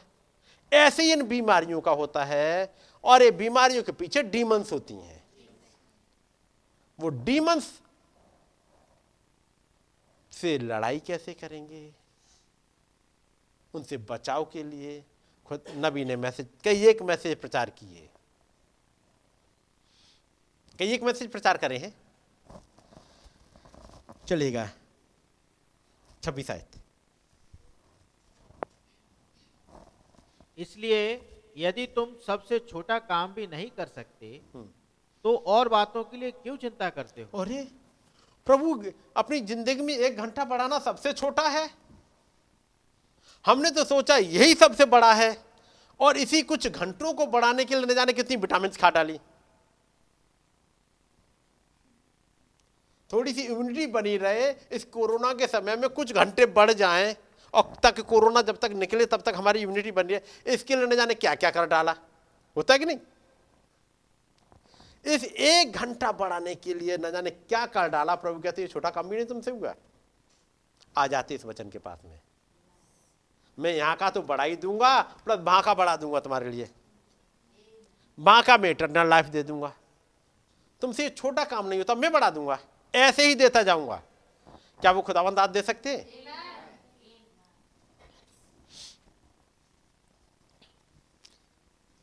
ऐसे 0.74 1.04
ही 1.04 1.14
इन 1.14 1.28
बीमारियों 1.28 1.82
का 1.82 1.92
होता 1.92 2.26
है, 2.26 2.76
और 3.04 3.24
ये 3.24 3.32
बीमारियों 3.32 3.84
के 3.84 3.92
पीछे 3.92 4.24
डीमंस 4.24 4.72
होती 4.72 4.94
हैं। 4.94 5.24
वो 7.00 7.10
डीमंस 7.10 7.82
से 10.38 10.58
लड़ाई 10.60 11.00
कैसे 11.08 11.34
करेंगे? 11.34 11.92
उनसे 13.74 13.98
बचाव 14.10 14.46
के 14.46 14.64
लिए 14.64 15.04
खुद 15.46 15.66
नबी 15.76 16.06
ने 16.06 16.16
मैसेज 16.16 16.48
कई 16.64 16.86
एक 16.88 17.02
मैसेज 17.04 17.40
प्रचार 17.42 17.70
किए। 17.70 18.10
कई 20.80 20.94
एक 20.94 21.04
मैसेज 21.04 21.32
प्रचार 21.32 21.58
करे 21.58 21.78
हैं। 21.78 21.94
चलेगा। 24.28 24.70
छब्बीस 26.24 26.52
आयत। 26.52 26.82
इसलिए 30.58 31.02
यदि 31.58 31.86
तुम 31.88 32.16
सबसे 32.28 32.60
छोटा 32.62 32.98
काम 33.02 33.34
भी 33.34 33.46
नहीं 33.48 33.70
कर 33.72 33.88
सकते 33.88 34.30
तो 35.26 35.36
और 35.48 35.70
बातों 35.70 36.04
के 36.04 36.18
लिए 36.18 36.32
क्यों 36.34 36.56
चिंता 36.58 36.90
करते 36.90 37.22
हो? 37.22 37.40
अरे 37.40 37.68
प्रभु, 38.48 38.84
अपनी 39.18 39.40
ज़िंदगी 39.42 39.82
में 39.82 39.94
एक 39.96 40.18
घंटा 40.18 40.46
बढ़ाना 40.46 40.80
सबसे 40.82 41.14
छोटा 41.14 41.48
है। 41.50 41.70
हमने 43.46 43.72
तो 43.72 43.84
सोचा 43.86 44.18
यही 44.18 44.54
सबसे 44.56 44.86
बड़ा 44.88 45.14
है, 45.14 45.36
और 46.00 46.18
इसी 46.18 46.42
कुछ 46.44 46.68
घंटों 46.70 47.14
को 47.14 47.26
बढ़ाने 47.28 47.66
के 47.66 47.76
लिए 47.76 47.86
न 47.86 47.96
जाने 47.96 48.14
कितनी 48.14 48.36
विटामिन 48.38 48.72
खा 48.72 48.90
डाली। 48.90 49.20
थोड़ी 53.10 53.34
सी 53.34 53.42
इम्यूनिटी 53.42 53.88
बनी 53.90 54.16
रहे, 54.18 54.50
इस 54.72 54.84
कोरोना 54.86 55.34
के 55.34 55.48
समय 55.48 55.76
में 55.76 55.90
कुछ 55.92 56.14
घंटे 56.14 56.46
बढ़ 56.48 56.72
जाएँ, 56.74 57.16
और 57.54 57.74
तक 57.84 58.00
कोरोना 58.04 58.42
जब 58.44 58.58
तक 58.60 58.72
निकले 58.76 59.06
तब 59.08 59.22
तक 59.22 59.36
हमारी 59.36 59.60
इम्यूनिटी 59.62 59.92
बन 59.92 60.08
रही 60.08 60.16
है 60.16 60.54
इसके 60.54 60.76
लिए 60.76 60.88
न 60.88 60.96
जाने 60.96 61.14
क्या 61.16 61.36
क्या 61.36 61.52
कर 61.52 61.66
डाला। 61.68 61.96
होता 62.58 62.74
है 62.74 62.80
कि 62.80 62.86
नहीं? 62.86 62.98
इस 65.08 65.24
एक 65.24 65.72
घंटा 65.72 66.12
बढ़ाने 66.12 66.54
के 66.56 66.74
लिए 66.74 66.98
न 66.98 67.12
जाने 67.12 67.30
क्या 67.30 67.66
कर 67.66 67.88
डाला, 67.90 68.16
प्रभु 68.16 68.40
कहते 68.40 68.62
ये 68.62 68.68
छोटा 68.68 68.90
काम 68.90 69.10
भी 69.10 69.16
नहीं 69.16 69.26
तुमसे 69.26 69.52
हुआ। 69.52 69.74
आ 70.96 71.08
जाते 71.08 71.36
इस 71.36 71.46
वचन 71.46 71.70
के 71.70 71.80
पास 71.80 72.00
में। 72.06 72.20
मैं 73.58 73.74
यहाँ 73.74 73.96
का 73.96 74.10
तो 74.10 74.22
बढ़ा 74.22 74.44
ही 74.44 74.56
दूँगा, 74.56 75.02
प्लस 75.26 75.40
वहाँ 75.40 75.62
का 75.64 75.74
बढ़ा 75.74 75.96
दूँगा 75.98 76.20
तुम्हारे 76.20 76.50
लिए। 76.52 76.70
वहाँ 78.18 78.44
का 78.44 78.58
मैं 78.58 78.70
इटरनल 78.72 79.10
लाइफ 79.10 79.26
दे 79.28 79.44
दूँगा। 79.44 79.74
तुमसे 80.82 81.04
ये 81.04 81.10
छोटा 81.10 81.44
काम 81.46 81.68
नहीं 81.68 81.80
होता, 81.80 81.96
मैं 81.96 82.12
बढ़ा 82.12 82.30
दूँगा। 82.30 82.60
ऐसे 82.94 83.28
ही 83.28 83.36
देता 83.36 83.64
जाऊँगा। 83.64 84.02
क्या 84.82 84.92
वो 84.92 85.02
खुदावंद 85.02 85.40
आज 85.40 85.50
दे 85.50 85.62
सकते 85.62 85.96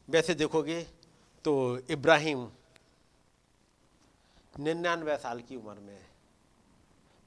वैसे 0.09 0.35
देखोगे 0.35 0.82
तो 1.44 1.55
इब्राहिम 1.90 2.47
निन्यानवे 4.59 5.16
साल 5.18 5.40
की 5.40 5.56
उम्र 5.56 5.81
में 5.81 6.06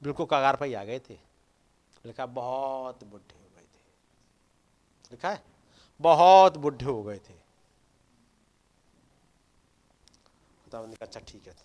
बिल्कुल 0.01 0.25
कगार 0.25 0.55
पर 0.55 0.65
ही 0.65 0.73
आ 0.73 0.83
गए 0.83 0.99
थे। 0.99 1.13
लिखा, 2.05 2.25
बहुत 2.25 3.03
बुढ़े 3.03 3.35
हो 3.35 3.49
गए 3.55 3.63
थे। 3.63 3.81
लिखा 5.11 5.29
है, 5.29 5.43
बहुत 5.99 6.57
बुढ़े 6.57 6.85
हो 6.85 7.03
गए 7.03 7.17
थे। 7.17 7.33
तो 10.63 10.71
कहा 10.71 10.81
अच्छा 11.01 11.19
ठीक 11.19 11.47
है, 11.47 11.55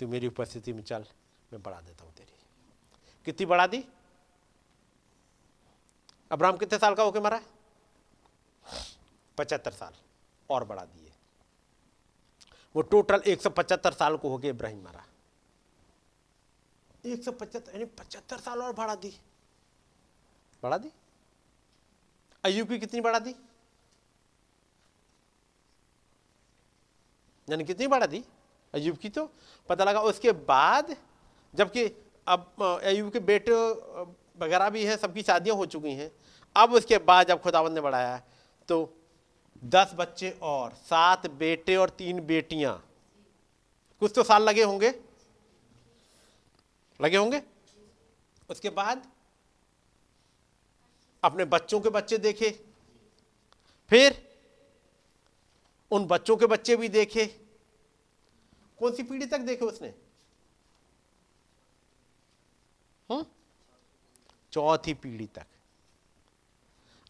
तू 0.00 0.08
मेरी 0.08 0.26
उपस्थिति 0.26 0.72
में 0.72 0.82
चल, 0.82 1.06
मैं 1.52 1.62
बढ़ा 1.62 1.80
देता 1.80 2.04
हूँ 2.04 2.12
तेरी। 2.14 2.36
कितनी 3.24 3.46
बढ़ा 3.46 3.66
दी? 3.66 3.84
अब्राहम 6.30 6.56
कितने 6.56 6.78
साल 6.78 6.94
का 6.94 7.02
होके 7.02 7.20
मरा 7.20 7.36
है? 7.36 7.44
पचहत्तर 9.38 9.72
साल, 9.72 9.92
और 10.50 10.64
बढ़ा 10.64 10.84
दिया। 10.84 11.01
वो 12.74 12.82
टोटल 12.82 13.22
एक 13.26 13.40
सौ 13.42 13.50
पचहत्तर 13.50 13.92
साल 13.92 14.16
को 14.16 14.28
हो 14.28 14.38
गए 14.38 14.48
इब्राहिम 14.48 14.82
मरा। 14.84 15.04
एक 17.06 17.22
सौ 17.24 17.32
पचहत्तर 17.32 17.72
यानी 17.72 17.84
पचहत्तर 17.98 18.38
साल 18.38 18.62
और 18.62 18.72
बढ़ा 18.72 18.94
दी। 18.94 19.14
बढ़ा 20.62 20.78
दी? 20.78 20.90
अयुब 22.44 22.68
की 22.68 22.78
कितनी 22.78 23.00
बढ़ा 23.00 23.18
दी? 23.18 23.34
यानी 27.48 27.64
कितनी 27.64 27.86
बढ़ा 27.86 28.06
दी? 28.06 28.24
अयुब 28.74 28.96
की 28.96 29.08
तो 29.08 29.28
पता 29.68 29.84
लगा 29.84 30.00
उसके 30.02 30.32
बाद 30.32 30.96
जबकि 31.54 31.84
अब 32.26 32.80
अयुब 32.84 33.10
के 33.12 33.20
बेटे 33.20 33.52
वगैरह 34.40 34.70
भी 34.70 34.84
हैं 34.84 34.96
सबकी 34.96 35.22
शादियाँ 35.22 35.56
हो 35.56 35.66
चुकी 35.66 35.92
हैं। 35.92 36.10
अब 36.56 36.72
उसके 36.74 36.98
बाद 37.00 37.28
जब 37.28 37.40
खुदावंद 37.42 37.74
ने 37.74 37.80
बढ़ाया 37.80 38.20
तो 38.68 38.84
दस 39.64 39.90
बच्चे 39.94 40.30
और, 40.30 40.74
सात 40.74 41.26
बेटे 41.26 41.76
और 41.76 41.90
तीन 41.90 42.20
बेटियाँ। 42.20 42.88
कुछ 44.00 44.12
तो 44.14 44.22
साल 44.22 44.42
लगे 44.42 44.62
होंगे? 44.62 45.02
लगे 47.00 47.16
होंगे? 47.16 47.42
उसके 48.50 48.70
बाद 48.70 49.10
अपने 51.24 51.44
बच्चों 51.44 51.80
के 51.80 51.90
बच्चे 51.90 52.18
देखे। 52.18 52.64
फिर 53.88 54.38
उन 55.90 56.04
बच्चों 56.04 56.36
के 56.36 56.46
बच्चे 56.46 56.76
भी 56.76 56.88
देखे। 56.88 57.26
कौन 58.78 58.94
सी 58.94 59.02
पीढ़ी 59.02 59.26
तक 59.26 59.38
देखे 59.38 59.64
उसने? 59.64 59.94
चौथी 64.52 64.94
पीढ़ी 64.94 65.26
तक। 65.26 65.46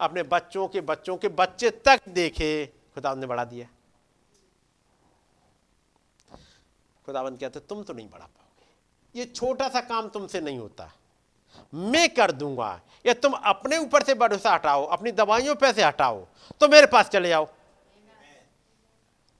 अपने 0.02 0.22
बच्चों 0.22 0.66
के 0.68 0.80
बच्चों 0.80 1.16
के 1.16 1.28
बच्चे 1.28 1.70
तक 1.86 2.08
देखे 2.08 2.66
खुदा 2.94 3.14
ने 3.14 3.26
बढ़ा 3.26 3.44
दिया। 3.44 3.66
खुदावन 7.06 7.36
कहते, 7.36 7.60
तुम 7.60 7.82
तो 7.82 7.92
नहीं 7.92 8.08
बढ़ा 8.10 8.26
पाओगे। 8.26 9.20
ये 9.20 9.26
छोटा 9.26 9.68
सा 9.68 9.80
काम 9.80 10.08
तुमसे 10.08 10.40
नहीं 10.40 10.58
होता। 10.58 10.90
मैं 11.74 12.08
कर 12.14 12.32
दूँगा। 12.32 12.80
या 13.06 13.14
तुम 13.14 13.32
अपने 13.32 13.78
ऊपर 13.78 14.02
से 14.02 14.14
भरोसा 14.14 14.50
हटाओ, 14.50 14.84
अपनी 14.86 15.12
दवाइयों 15.12 15.54
पे 15.54 15.72
से 15.72 15.82
हटाओ 15.82 16.24
तो 16.60 16.68
मेरे 16.68 16.86
पास 16.86 17.08
चले 17.08 17.32
आओ। 17.32 17.48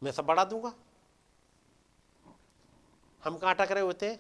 मैं 0.03 0.13
सब 0.13 0.27
बढ़ा 0.27 0.45
दूँगा। 0.45 0.73
हम 3.23 3.37
कहाँ 3.39 3.55
अटक 3.55 3.73
रहे 3.73 3.83
होते? 3.83 4.19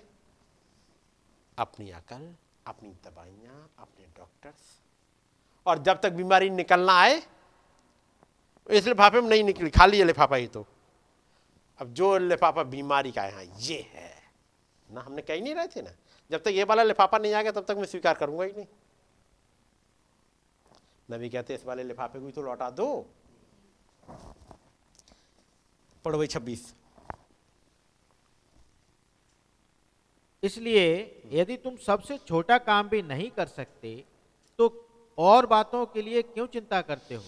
अपनी 1.59 1.91
अकल, 1.91 2.35
अपनी 2.67 2.91
दवाइयाँ, 3.05 3.69
अपने 3.79 4.07
डॉक्टर्स 4.19 4.82
और 5.67 5.79
जब 5.79 6.01
तक 6.01 6.13
बीमारी 6.13 6.51
निकलना 6.51 6.93
आए 6.93 7.23
इस 8.71 8.87
लिफाफे 8.87 9.21
में 9.21 9.29
नहीं 9.29 9.45
निकली, 9.45 9.71
खाली 9.71 9.99
है 9.99 10.05
लिफाफा 10.05 10.37
ही 10.37 10.47
तो। 10.47 10.67
अब 11.81 11.93
जो 11.93 12.17
लिफाफा 12.19 12.63
बीमारी 12.63 13.13
का 13.13 13.25
यहाँ 13.25 13.45
ये 13.59 13.81
है। 13.93 14.11
ना, 14.89 15.01
हमने 15.01 15.23
कही 15.23 15.41
नहीं 15.41 15.55
रहे 15.55 15.67
थे 15.67 15.83
ना। 15.83 15.91
जब 16.31 16.43
तक 16.43 16.49
ये 16.49 16.65
वाला 16.65 16.83
लिफाफा 16.83 17.19
नहीं 17.19 17.33
आ 17.35 17.43
गया, 17.43 17.53
तब 17.53 17.65
तक 17.65 17.77
मैं 17.77 17.85
स्वीकार 17.85 18.15
करूँगा 18.15 18.45
ही 18.45 18.53
नहीं। 18.53 18.67
नबी 21.09 21.29
कहते, 21.29 21.55
इस 21.55 21.65
वाले 21.67 21.85
लिफाफे 21.85 22.21
को 22.21 22.31
तो 22.31 22.43
लौटा 22.43 22.71
दो। 22.71 22.87
पढ़ो 26.05 26.19
भाई 26.19 26.27
छब्बीस। 26.27 26.75
इसलिए 30.43 30.87
यदि 31.33 31.57
तुम 31.57 31.77
सबसे 31.77 32.19
छोटा 32.19 32.59
काम 32.59 32.89
भी 32.89 33.03
नहीं 33.03 33.31
कर 33.31 33.47
सकते 33.47 34.05
तो 34.59 34.69
और 35.19 35.47
बातों 35.47 35.85
के 35.87 36.03
लिए 36.03 36.23
क्यों 36.25 36.47
चिंता 36.47 36.81
करते 36.83 37.15
हो? 37.15 37.25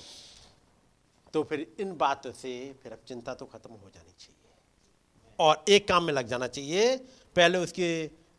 तो 1.35 1.43
फिर 1.43 1.67
इन 1.81 1.97
बातों 1.97 2.33
से 2.33 2.53
फिर 2.83 2.93
अब 2.93 2.99
चिंता 3.09 3.35
तो 3.35 3.47
खत्म 3.47 3.71
हो 3.73 3.91
जानी 3.91 4.13
चाहिए। 4.19 4.33
और 5.39 5.65
एक 5.69 5.89
काम 5.89 6.05
में 6.05 6.13
लग 6.13 6.27
जाना 6.27 6.47
चाहिए 6.49 6.97
पहले 7.37 7.59
उसके 7.59 7.89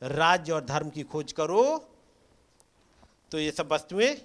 राज्य 0.02 0.52
और 0.54 0.66
धर्म 0.66 0.90
की 0.90 1.04
खोज 1.06 1.32
करो 1.32 1.64
तो 3.32 3.40
ये 3.40 3.52
सब 3.52 3.72
वस्तुएँ 3.74 4.16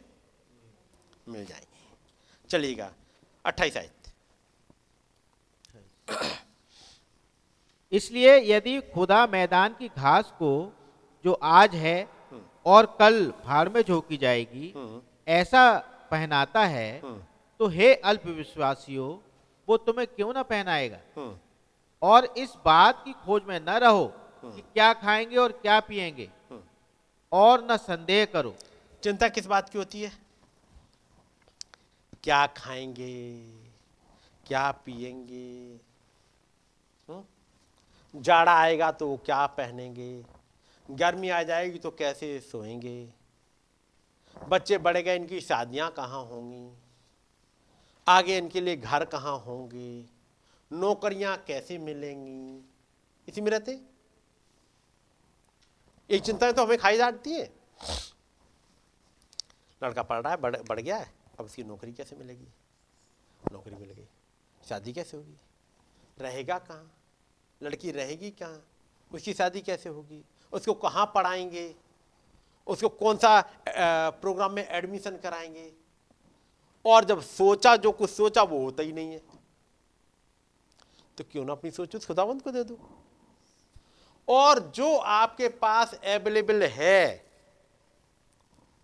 मिल 1.28 1.44
जाएँगी। 1.47 2.48
चलिएगा 2.51 2.92
अट्ठाईस 3.44 3.76
आयत। 3.76 3.97
इसलिए 7.92 8.36
यदि 8.47 8.80
खुदा 8.94 9.26
मैदान 9.26 9.74
की 9.74 9.88
घास 9.88 10.32
को 10.38 10.51
जो 11.24 11.32
आज 11.32 11.74
है 11.76 12.09
और 12.66 12.86
कल 12.98 13.26
भाड़ 13.44 13.68
में 13.68 13.82
झोंकी 13.82 14.16
जाएगी 14.16 14.72
हम्म। 14.76 15.01
ऐसा 15.31 15.62
पहनाता 16.11 16.65
है 16.66 17.01
हम्म। 17.01 17.23
तो 17.61 17.66
हे 17.69 17.94
अल्प 17.94 18.27
विश्वासियों 18.27 19.09
वो 19.69 19.77
तुम्हें 19.77 20.07
क्यों 20.07 20.32
ना 20.35 20.43
पहनाएगा? 20.43 20.98
हम्म। 21.16 21.39
और 22.02 22.24
इस 22.39 22.55
बात 22.65 23.02
की 23.05 23.12
खोज 23.24 23.43
में 23.48 23.59
न 23.61 23.78
रहो 23.78 24.07
कि 24.44 24.61
क्या 24.74 24.93
खाएँगे 24.93 25.36
और 25.36 25.52
क्या 25.52 25.78
पिएँगे 25.81 26.28
और 27.32 27.66
न 27.70 27.77
संदेह 27.77 28.24
करो। 28.24 28.55
चिंता 29.02 29.28
किस 29.28 29.47
बात 29.47 29.69
की 29.69 29.78
होती 29.78 30.02
है? 30.02 30.12
क्या 32.24 32.47
खाएँगे? 32.57 33.15
क्या 34.47 34.70
पिएँगे 34.86 35.78
जाड़ा 38.15 38.52
आएगा 38.52 38.90
तो 38.93 39.16
क्या 39.27 39.44
पहनेंगे? 39.59 40.12
गर्मी 40.89 41.28
आ 41.28 41.43
जाएगी 41.43 41.78
तो 41.78 41.90
कैसे 41.90 42.39
सोएँगे? 42.40 43.19
बच्चे 44.48 44.78
बढ़ 44.78 44.96
गए, 44.96 45.16
इनकी 45.16 45.40
शादियाँ 45.40 45.90
कहाँ 45.90 46.24
होंगी? 46.24 46.78
आगे 48.08 48.38
इनके 48.38 48.60
लिए 48.60 48.76
घर 48.76 49.04
कहाँ 49.04 49.38
होंगे? 49.38 50.04
नौकरियाँ 50.72 51.36
कैसे 51.46 51.78
मिलेंगी? 51.78 52.64
इसी 53.28 53.40
में 53.40 53.50
रहते 53.50 53.80
एक 56.10 56.22
चिंताएँ 56.22 56.52
तो 56.52 56.64
हमें 56.64 56.78
खाई 56.78 56.96
जाती 56.96 57.32
है। 57.32 57.52
लड़का 59.82 60.02
पढ़ 60.02 60.22
रहा 60.22 60.32
है 60.32 60.40
बढ़ 60.40 60.56
बढ़ 60.56 60.80
गया 60.80 60.96
है। 60.96 61.12
अब 61.38 61.44
उसकी 61.44 61.64
नौकरी 61.64 61.92
कैसे 61.92 62.16
मिलेगी? 62.16 62.46
नौकरी 63.52 63.74
मिल 63.74 63.90
गई 63.90 64.06
शादी 64.68 64.92
कैसे 64.92 65.16
होगी? 65.16 65.36
रहेगा 66.20 66.58
कहाँ? 66.58 66.92
लड़की 67.62 67.90
रहेगी 67.90 68.30
कहाँ? 68.30 68.62
उसकी 69.12 69.34
शादी 69.34 69.60
कैसे 69.60 69.88
होगी? 69.88 70.24
उसको 70.52 70.74
कहाँ 70.74 71.12
पढ़ाएँगे? 71.14 71.74
उसको 72.66 72.89
कौन 72.89 73.16
सा 73.16 73.41
प्रोग्राम 73.69 74.53
में 74.53 74.66
एडमिशन 74.69 75.16
कराएँगे? 75.16 75.73
और 76.85 77.05
जब 77.05 77.20
सोचा, 77.20 77.77
जो 77.77 77.93
कुछ 77.93 78.11
सोचा, 78.11 78.43
वो 78.43 78.65
होता 78.65 78.82
ही 78.82 78.93
नहीं 78.93 79.12
है। 79.12 79.23
तो 81.19 81.24
क्यों 81.24 81.45
ना 81.45 81.53
अपनी 81.53 81.70
सोच 81.70 81.97
उस 81.97 82.07
खुदावंत 82.07 82.43
को 82.43 82.51
दे 82.51 82.65
दो। 82.65 82.78
और 84.28 84.59
जो 84.70 84.97
आपके 84.97 85.49
पास 85.49 85.95
अवेलेबल 85.95 86.62
है 86.62 87.24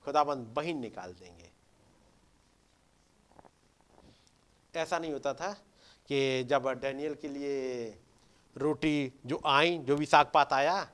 खुदाबंद 0.05 0.55
वही 0.59 0.75
निकाल 0.75 1.13
देंगे। 1.13 1.51
ऐसा 4.75 4.99
नहीं 4.99 5.13
होता 5.13 5.33
था 5.35 5.53
कि 6.09 6.45
जब 6.45 6.69
डैनियल 6.69 7.15
के 7.15 7.29
लिए 7.29 7.85
रोटी 8.57 9.13
जो 9.27 9.41
आई, 9.47 9.79
जो 9.79 9.97
भी 9.97 10.07
साग 10.07 10.31
पात 10.35 10.53
आया, 10.53 10.91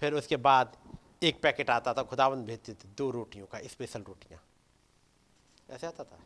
फिर 0.00 0.14
उसके 0.14 0.36
बाद 0.36 0.76
एक 1.22 1.40
पैकेट 1.40 1.70
आता 1.70 1.94
था, 1.94 2.02
खुदावंद 2.02 2.46
भेजते 2.46 2.72
थे, 2.72 2.88
दो 2.88 3.10
रोटियों 3.10 3.46
का 3.46 3.58
स्पेशल 3.58 4.02
रोटियाँ। 4.02 4.44
ऐसे 5.70 5.86
आता 5.86 6.04
था। 6.04 6.18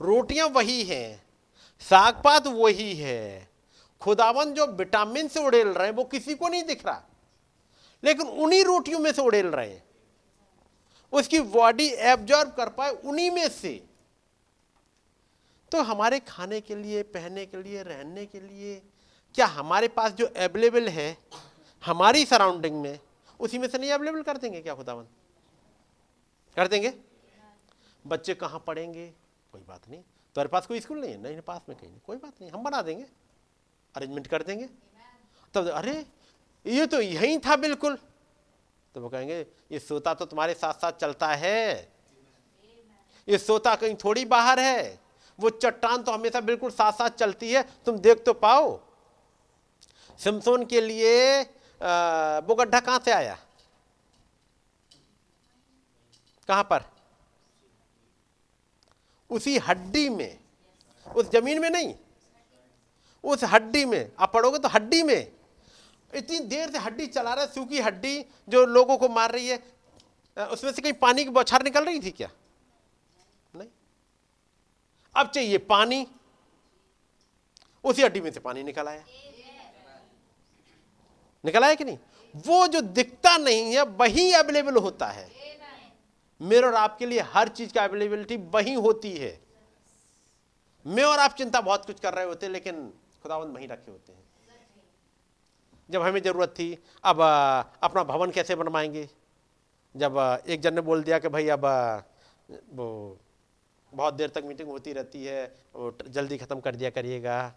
रोटियाँ 0.00 0.48
वही 0.48 0.84
हैं, 0.84 1.26
सागपात 1.80 2.46
वही 2.46 2.94
है। 2.94 3.50
खुदावन 4.00 4.52
जो 4.52 4.66
विटामिन 4.66 5.28
से 5.28 5.40
उड़ेल 5.40 5.68
रहे 5.68 5.86
हैं, 5.86 5.94
वो 5.94 6.04
किसी 6.04 6.34
को 6.34 6.48
नहीं 6.48 6.62
दिख 6.62 6.86
रहा। 6.86 7.02
लेकिन 8.04 8.26
उन्हीं 8.26 8.64
रोटियों 8.64 8.98
में 8.98 9.12
से 9.12 9.22
उड़ेल 9.22 9.46
रहे 9.46 9.70
हैं। 9.70 9.84
उसकी 11.12 11.40
बॉडी 11.40 11.88
एब्जॉर्ब 11.88 12.50
कर 12.50 12.68
पाए 12.68 12.90
उन्हीं 12.90 13.30
में 13.30 13.48
से। 13.48 13.86
तो 15.72 15.82
हमारे 15.82 16.20
खाने 16.20 16.60
के 16.60 16.74
लिए, 16.74 17.02
पहनने 17.02 17.46
के 17.46 17.62
लिए, 17.62 17.82
रहने 17.82 18.26
के 18.26 18.40
लिए, 18.40 18.82
क्या 19.34 19.46
हमारे 19.46 19.88
पास 19.88 20.12
जो 20.12 20.26
अवेलेबल 20.26 20.88
है, 20.88 21.18
हमारी 21.84 22.26
सराउंडिंग 22.26 22.80
में 22.80 22.98
उसी 23.40 23.58
में 23.58 23.68
से 23.68 23.78
नहीं 23.78 23.90
अवेलेबल 23.90 24.22
कर 24.22 24.36
देंगे 24.36 24.60
क्या 24.60 24.74
खुदावन 24.74 25.04
कर 26.56 26.68
देंगे? 26.68 26.94
बच्चे 28.06 28.34
कहाँ 28.34 28.64
पढ़ेंगे? 28.66 29.12
कोई 29.52 29.60
बात 29.60 29.88
नहीं। 29.88 30.00
तुम्हारे 30.00 30.48
पास 30.48 30.66
कोई 30.66 30.80
स्कूल 30.80 30.98
नहीं 31.00 31.10
है? 31.10 31.22
नहीं, 31.22 31.40
पास 31.40 31.60
में 31.68 31.78
कहीं 31.78 31.90
नहीं। 31.90 32.00
कोई 32.00 32.16
बात 32.16 32.32
नहीं। 32.40 32.50
हम 32.50 32.62
बना 32.62 32.82
देंगे। 32.82 33.06
अरेंजमेंट 33.96 34.26
कर 34.26 34.42
देंगे। 34.42 34.68
तब 35.54 35.68
अरे, 35.68 36.06
ये 36.66 36.86
तो 36.86 37.00
यही 37.00 37.38
था 37.38 37.56
बिल्कुल। 37.56 37.98
तो 38.94 39.00
वो 39.00 39.08
कहेंगे, 39.08 39.46
ये 39.72 39.78
सोता 39.78 40.14
तो 40.14 40.24
तुम्हारे 40.24 40.54
साथ 40.54 40.74
साथ 40.74 40.92
चलता 40.92 41.28
है। 41.28 41.92
ये 43.28 43.38
सोता 43.38 43.74
कहीं 43.74 43.94
थोड़ी 43.94 44.24
बाहर 44.24 44.60
है। 44.60 45.00
वो 45.40 45.50
चट्टान 45.50 46.02
तो 46.02 46.12
हमेशा 46.12 46.40
बिल्कुल 46.40 46.70
साथ 46.70 46.92
साथ 46.92 47.10
चलती 47.10 47.52
है। 47.52 47.62
तुम 47.62 47.98
देख 47.98 48.24
तो 48.24 48.32
पाओ। 48.32 48.80
सिमसोन 50.18 50.66
के 50.66 50.80
लिए 50.80 51.42
वो 51.80 52.54
गड्ढा 52.54 52.80
कहाँ 52.80 52.98
से 53.04 53.12
आया? 53.12 53.38
कहाँ 56.48 56.62
पर? 56.62 56.84
उसी 59.30 59.56
हड्डी 59.58 60.08
में। 60.08 60.38
उस 61.06 61.30
ज़मीन 61.30 61.60
में 61.60 61.70
नहीं। 61.70 61.94
उस 63.24 63.44
हड्डी 63.44 63.84
में। 63.84 64.12
आप 64.18 64.32
पढ़ोगे 64.32 64.58
तो 64.58 64.68
हड्डी 64.68 65.02
में। 65.02 65.32
इतनी 66.14 66.38
देर 66.40 66.70
से 66.70 66.78
हड्डी 66.78 67.06
चला 67.06 67.34
रहा 67.34 67.44
है, 67.44 67.50
सूखी 67.52 67.80
हड्डी 67.80 68.24
जो 68.48 68.64
लोगों 68.66 68.96
को 68.98 69.08
मार 69.08 69.32
रही 69.32 69.48
है। 69.48 69.62
उसमें 70.36 70.72
से 70.72 70.82
कहीं 70.82 70.92
पानी 70.92 71.24
की 71.24 71.30
बौछार 71.30 71.62
निकल 71.62 71.84
रही 71.84 72.00
थी 72.02 72.10
क्या? 72.10 72.28
नहीं। 73.54 73.68
अब 75.14 75.30
चाहिए 75.30 75.58
पानी। 75.58 76.06
उसी 77.84 78.02
हड्डी 78.02 78.20
में 78.20 78.30
से 78.30 78.40
पानी 78.40 78.62
निकल 78.62 78.88
आया। 78.88 79.04
निकल 81.44 81.64
आया 81.64 81.74
कि 81.74 81.84
नहीं? 81.84 81.98
वो 82.46 82.66
जो 82.66 82.80
दिखता 82.80 83.36
नहीं 83.36 83.74
है, 83.74 83.82
वही 83.82 84.32
अवेलेबल 84.32 84.76
होता 84.76 85.06
है। 85.06 85.28
मेरे 86.40 86.66
और 86.66 86.74
आपके 86.74 87.06
लिए 87.06 87.20
हर 87.26 87.48
चीज़ 87.48 87.72
का 87.72 87.84
अवेलेबिलिटी 87.84 88.36
वही 88.52 88.74
होती 88.76 89.12
है। 89.12 89.38
मैं 90.86 91.04
और 91.04 91.18
आप 91.18 91.34
चिंता 91.34 91.60
बहुत 91.60 91.86
कुछ 91.86 92.00
कर 92.00 92.14
रहे 92.14 92.24
होते 92.24 92.46
हैं 92.46 92.52
लेकिन 92.52 92.88
खुदावंद 93.22 93.54
वहीं 93.54 93.68
रखे 93.68 93.90
होते 93.90 94.12
हैं। 94.12 94.24
जब 95.90 96.02
हमें 96.02 96.20
ज़रूरत 96.22 96.48
थी, 96.48 96.78
अब 97.04 97.20
अपना 97.82 98.02
भवन 98.04 98.30
कैसे 98.30 98.54
बनवाएँगे? 98.54 99.08
जब 99.94 100.42
एक 100.48 100.60
जन 100.60 100.74
ने 100.74 100.80
बोल 100.80 101.02
दिया 101.02 101.18
कि 101.18 101.28
भाई 101.28 101.48
अब 101.48 101.64
वो 102.72 103.18
बहुत 103.92 104.14
देर 104.14 104.28
तक 104.28 104.42
मीटिंग 104.44 104.68
होती 104.68 104.92
रहती 104.92 105.24
है, 105.24 105.44
वो 105.74 105.96
जल्दी 106.08 106.38
ख़त्म 106.38 106.60
कर 106.60 106.76
दिया 106.76 106.90
करिएगा। 106.90 107.54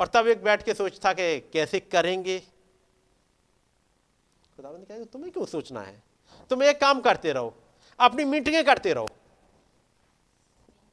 और 0.00 0.08
तब 0.08 0.26
एक 0.26 0.42
बैठ 0.44 0.62
के 0.62 0.74
सोचता 0.74 1.12
कि 1.12 1.40
कैसे 1.52 1.80
करेंगे? 1.80 2.42
खुदावंद 4.56 4.86
कहेंगे 4.86 5.04
तुम्हें 5.04 5.32
क्यों 5.32 5.46
सोचना 5.46 5.80
है? 5.80 6.02
तुम 6.50 6.62
एक 6.62 6.80
काम 6.80 7.00
करते 7.00 7.32
रहो, 7.32 7.54
अपनी 8.00 8.24
मीटिंगें 8.24 8.64
करते 8.64 8.92
रहो। 8.92 9.08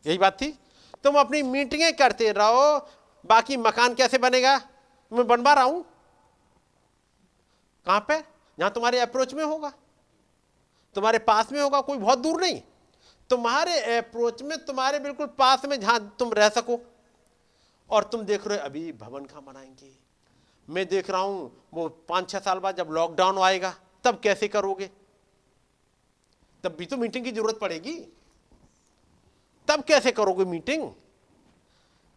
यही 0.05 0.17
बात 0.17 0.41
थी। 0.41 0.59
तुम 1.03 1.15
अपनी 1.15 1.41
मीटिंगें 1.41 1.95
करते 1.95 2.31
रहो, 2.31 2.87
बाकी 3.25 3.57
मकान 3.57 3.93
कैसे 3.93 4.17
बनेगा? 4.17 4.61
मैं 5.11 5.27
बनवा 5.27 5.53
रहा 5.53 5.63
हूँ। 5.63 5.85
कहाँ 7.85 8.05
पे? 8.07 8.19
जहाँ 8.59 8.71
तुम्हारे 8.71 8.99
अप्रोच 8.99 9.33
में 9.33 9.43
होगा। 9.43 9.73
तुम्हारे 10.95 11.19
पास 11.19 11.51
में 11.51 11.61
होगा, 11.61 11.81
कोई 11.81 11.97
बहुत 11.97 12.19
दूर 12.19 12.41
नहीं। 12.41 12.61
तुम्हारे 13.29 13.97
अप्रोच 13.97 14.41
में, 14.41 14.65
तुम्हारे 14.65 14.99
बिल्कुल 14.99 15.27
पास 15.27 15.65
में 15.65 15.79
जहाँ 15.79 16.15
तुम 16.19 16.33
रह 16.33 16.49
सको। 16.49 16.79
और 17.89 18.03
तुम 18.03 18.21
देख 18.21 18.47
रहे 18.47 18.57
हो, 18.57 18.63
अभी 18.63 18.91
भवन 18.91 19.25
कहाँ 19.25 19.43
बनाएँगे? 19.43 20.02
मैं 20.67 20.87
देख 20.87 21.09
रहा 21.09 21.21
हूँ, 21.21 21.51
वो 21.73 21.87
पाँच 22.09 22.29
छह 22.29 22.39
साल 22.39 22.59
बाद 22.59 22.77
जब 22.77 22.89
लॉकडाउन 22.91 23.37
आएगा, 23.39 23.73
तब 24.05 24.19
कैसे 24.19 24.47
करोगे? 24.47 24.89
तब 26.63 26.75
भी 26.75 26.85
तो 26.85 26.97
मीटिंग 26.97 27.25
की 27.25 27.31
ज़रूरत 27.31 27.57
पड़ेगी। 27.61 27.93
तब 29.67 29.83
कैसे 29.83 30.11
करोगे 30.11 30.45
मीटिंग 30.45 30.89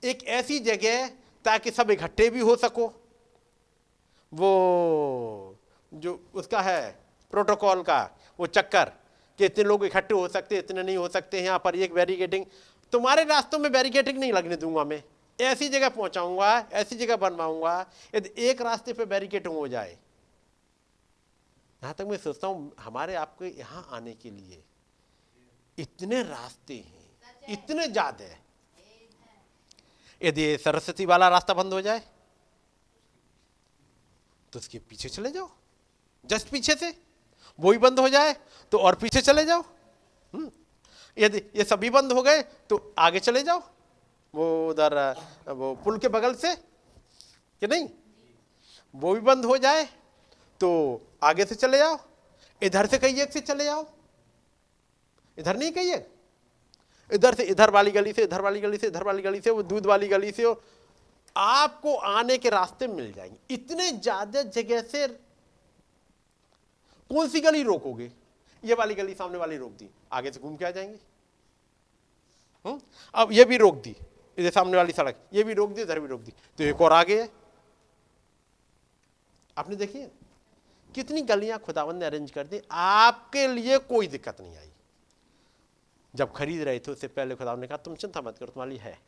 एक 0.03 0.25
ऐसी 0.25 0.59
जगह 0.61 1.07
ताकि 1.45 1.71
सब 1.71 1.91
इकट्ठे 1.91 2.29
भी 2.31 2.41
हो 2.41 2.57
सको। 2.57 2.87
वो 4.33 5.57
जो 5.93 6.19
उसका 6.35 6.61
है 6.61 6.91
प्रोटोकॉल 7.33 7.83
का, 7.83 7.99
वो 8.39 8.47
चक्कर 8.47 8.93
कि 9.39 9.45
इतने 9.45 9.65
लोग 9.65 9.85
इकट्ठे 9.85 10.15
हो 10.15 10.29
सकते, 10.29 10.59
इतने 10.59 10.83
नहीं 10.83 10.97
हो 10.97 11.09
सकते, 11.09 11.41
यहाँ 11.41 11.59
पर 11.59 11.77
एक 11.77 11.95
बैरिकेटिंग 11.95 12.45
तुम्हारे 12.93 13.25
रास्तों 13.25 13.59
में 13.59 13.71
बैरिकेटिंग 13.73 14.19
नहीं 14.19 14.33
लगने 14.33 14.57
दूँगा 14.57 14.85
मैं। 14.85 15.03
ऐसी 15.39 15.69
जगह 15.69 15.89
पहुंचाऊँगा, 15.91 16.69
ऐसी 16.73 16.97
जगह 16.97 17.17
बनवाऊँगा, 17.19 17.75
यदि 18.15 18.31
एक 18.41 18.63
रास्ते 18.63 18.93
पे 18.93 19.05
बैरिकेटिंग 19.07 19.55
हो 19.55 19.67
जाए। 19.69 19.91
यहाँ 21.83 21.95
तक 21.95 22.07
मैं 22.07 22.17
सोचता 22.19 22.47
हूँ, 22.47 22.73
हमारे 22.81 23.15
आपके 23.17 23.47
यहाँ 23.59 23.87
आने 23.93 24.15
के 24.15 24.31
लिए 24.31 24.63
इतने 25.79 26.23
रास्ते 26.25 26.75
हैं, 26.75 27.09
इतने 27.49 27.87
ज़्यादा। 27.89 28.25
यदि 30.21 30.57
सरस्वती 30.59 31.07
वाला 31.07 31.29
रास्ता 31.29 31.55
बंद 31.55 31.73
हो 31.73 31.81
जाए 31.81 32.03
तो 34.53 34.59
उसके 34.59 34.79
पीछे 34.81 35.09
चले 35.09 35.31
जाओ। 35.31 35.51
जस्ट 36.25 36.49
पीछे 36.51 36.75
से 36.75 36.95
वो 37.59 37.73
ही 37.73 37.79
बंद 37.79 37.99
हो 38.01 38.09
जाए 38.09 38.33
तो 38.73 38.79
और 38.79 38.95
पीछे 38.97 39.21
चले 39.21 39.45
जाओ। 39.45 39.61
हम्म। 40.35 40.51
यदि 41.17 41.39
ये 41.57 41.65
सभी 41.65 41.91
बंद 41.91 42.13
हो 42.13 42.23
गए 42.23 42.43
तो 42.43 42.95
आगे 42.99 43.21
चले 43.21 43.43
जाओ। 43.43 43.61
वो 44.37 44.69
उधर, 44.69 44.95
वो 45.49 45.75
पुल 45.85 45.99
के 45.99 46.09
बगल 46.09 46.35
से, 46.35 46.55
कि 46.55 47.67
नहीं? 47.67 47.89
वो 48.95 49.15
भी 49.15 49.21
बंद 49.21 49.45
हो 49.45 49.57
जाए 49.59 49.85
तो 50.61 50.69
आगे 51.23 51.45
से 51.45 51.55
चले 51.55 51.79
जाओ, 51.79 51.99
इधर 52.63 52.87
से 52.87 52.99
कहिए 52.99 53.27
से 53.27 53.41
चले 53.41 53.65
जाओ। 53.65 53.87
इधर 55.39 55.57
नहीं 55.57 55.73
कहिए। 55.73 56.07
इधर 57.11 57.35
से, 57.35 57.43
इधर 57.45 57.71
वाली 57.71 57.91
गली 57.91 58.13
से, 58.13 58.23
इधर 58.23 58.41
वाली 58.43 58.61
गली 58.61 58.79
से, 58.79 58.87
इधर 58.87 59.03
वाली 59.03 59.23
गली 59.23 59.41
से, 59.41 59.51
वो 59.51 59.63
दूध 59.63 59.87
वाली 59.87 60.09
गली 60.09 60.31
से 60.33 60.55
आपको 61.37 61.95
आने 61.95 62.37
के 62.39 62.51
रास्ते 62.51 62.87
मिल 62.89 63.13
जाएँगे। 63.13 63.55
इतने 63.55 63.91
ज़्यादा 63.93 64.43
जगह 64.43 64.81
से 64.83 65.07
कौन 67.11 67.29
सी 67.29 67.41
गली 67.41 67.63
रोकोगे? 67.63 68.11
ये 68.63 68.75
वाली 68.75 68.95
गली 68.95 69.15
सामने 69.15 69.39
वाली 69.39 69.57
रोक 69.57 69.73
दी, 69.73 69.89
आगे 70.13 70.31
से 70.31 70.41
घूम 70.41 70.57
के 70.57 70.65
आ 70.65 70.71
जाएँगे। 70.71 70.99
हुँ? 72.65 72.73
हम्म? 72.73 72.81
अब 73.15 73.33
ये 73.33 73.45
भी 73.45 73.57
रोक 73.57 73.75
दी। 73.75 73.97
इधर 74.39 74.51
सामने 74.51 74.77
वाली 74.77 74.93
सड़क, 74.93 75.17
ये 75.33 75.43
भी 75.45 75.55
रोक 75.55 75.71
दी 75.71 75.83
इधर 75.83 76.01
भी 76.01 76.07
रोक 76.09 76.21
दी। 76.21 76.33
तो 76.59 76.65
एक 76.65 76.81
और 76.81 76.93
आगे 76.93 77.21
है 77.23 77.29
आपने 79.57 79.77
देखिए 79.77 80.11
कितनी 80.95 81.23
गलियाँ 81.23 81.59
खुदावन 81.59 81.97
ने 81.97 82.05
अरेंज 82.07 82.31
कर 82.31 82.47
दी? 82.47 82.61
आपके 82.71 83.47
लिए 83.49 83.79
कोई 83.81 84.07
दिक्कत 84.09 84.41
नहीं 84.41 84.57
आई। 84.57 84.71
जब 86.15 86.33
खरीद 86.33 86.63
रहे 86.63 86.79
थे, 86.79 86.91
उससे 86.91 87.09
पहले 87.09 87.35
खुदावन 87.35 87.61
ने 87.61 87.67
कहा, 87.67 87.77
तुम 87.79 87.95
चिंता 87.95 88.21
मत 88.21 88.39
करो, 88.39 88.47
तुम्हारी 88.49 88.77
है। 88.77 88.99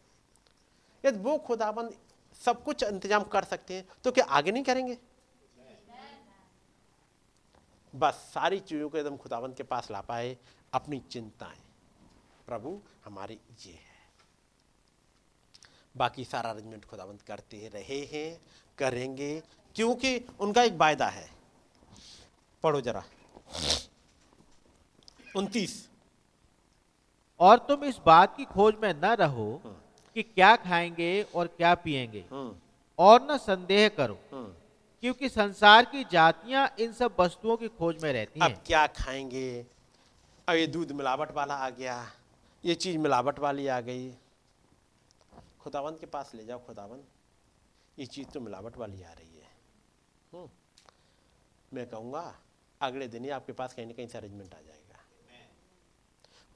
यदि 1.04 1.18
वो 1.18 1.36
खुदाबंद 1.38 1.94
सब 2.40 2.62
कुछ 2.64 2.82
इंतज़ाम 2.82 3.22
कर 3.24 3.44
सकते 3.44 3.74
हैं 3.74 3.84
तो 4.04 4.10
क्या 4.12 4.24
आगे 4.26 4.52
नहीं 4.52 4.64
करेंगे? 4.64 4.98
बस 7.94 8.14
सारी 8.34 8.58
चीज़ों 8.60 8.88
को 8.88 8.98
एकदम 8.98 9.16
खुदाबंद 9.16 9.54
के 9.54 9.62
पास 9.64 9.90
ला 9.90 10.00
पाए, 10.00 10.36
अपनी 10.72 10.98
चिंताएँ। 11.10 11.60
प्रभु, 12.48 12.80
हमारी 13.04 13.38
ये 13.60 13.72
है। 13.72 13.87
बाकी 15.98 16.24
सारा 16.24 16.50
अरेंजमेंट 16.50 16.84
खुदाबंद 16.84 17.22
करते 17.22 17.68
रहे 17.74 18.00
हैं 18.12 18.40
करेंगे 18.78 19.42
क्योंकि 19.76 20.18
उनका 20.40 20.62
एक 20.62 20.72
वायदा 20.72 21.06
है। 21.06 21.28
पढ़ो 22.62 22.80
जरा। 22.80 23.04
उनतीस। 25.36 25.88
और 27.40 27.58
तुम 27.58 27.84
इस 27.84 27.98
बात 28.06 28.36
की 28.36 28.44
खोज 28.44 28.74
में 28.82 28.92
न 28.94 29.14
रहो 29.14 29.50
हाँ। 29.64 29.74
कि 30.16 30.22
क्या 30.22 30.54
खाएँगे 30.56 31.22
और 31.34 31.46
क्या 31.46 31.74
पिएँगे। 31.74 32.24
हाँ। 32.32 32.62
और 32.98 33.26
न 33.30 33.36
संदेह 33.38 33.88
करो 33.88 34.18
हाँ। 34.32 34.46
क्योंकि 35.02 35.28
संसार 35.28 35.84
की 35.84 36.04
जातियाँ 36.04 36.68
इन 36.80 36.92
सब 36.92 37.14
वस्तुओं 37.18 37.56
की 37.56 37.68
खोज 37.68 38.02
में 38.02 38.12
रहती 38.12 38.40
हैं। 38.40 38.46
अब 38.46 38.62
क्या 38.66 38.86
खाएँगे? 38.86 39.66
अब 40.48 40.54
ये 40.54 40.66
दूध 40.66 40.92
मिलावट 40.92 41.32
वाला 41.32 41.54
आ 41.54 41.68
गया 41.70 42.04
ये 42.64 42.74
चीज़ 42.74 42.98
मिलावट 42.98 43.38
वाली 43.38 43.66
आ 43.66 43.80
गई। 43.80 44.08
खुदावन 45.68 45.96
के 46.00 46.06
पास 46.08 46.30
ले 46.34 46.44
जाओ 46.44 46.58
खुदावन 46.66 47.00
ये 47.98 48.04
चीज़ 48.08 48.28
तो 48.32 48.40
मिलावट 48.40 48.76
वाली 48.76 49.02
आ 49.02 49.12
रही 49.12 49.38
है। 49.38 50.46
मैं 51.72 51.86
कहूँगा 51.86 52.22
अगले 52.80 53.08
दिन 53.08 53.24
ही 53.24 53.30
आपके 53.30 53.52
पास 53.52 53.74
कहीं 53.74 53.86
ना 53.86 53.92
कहीं 53.92 54.06
से 54.08 54.18
अरेंजमेंट 54.18 54.54
आ 54.54 54.58
जाएगा। 54.58 55.00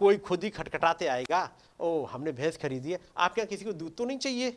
कोई 0.01 0.19
खुद 0.19 0.45
ही 0.45 0.51
खटखटाते 0.51 1.07
आएगा 1.07 1.41
ओ 1.81 2.05
हमने 2.05 2.33
भैंस 2.33 2.57
खरीदी 2.57 2.93
है 2.93 2.99
आपके 3.17 3.41
यहाँ 3.41 3.49
किसी 3.49 3.65
को 3.65 3.73
दूध 3.73 3.97
तो 3.97 4.05
नहीं 4.05 4.19
चाहिए? 4.19 4.57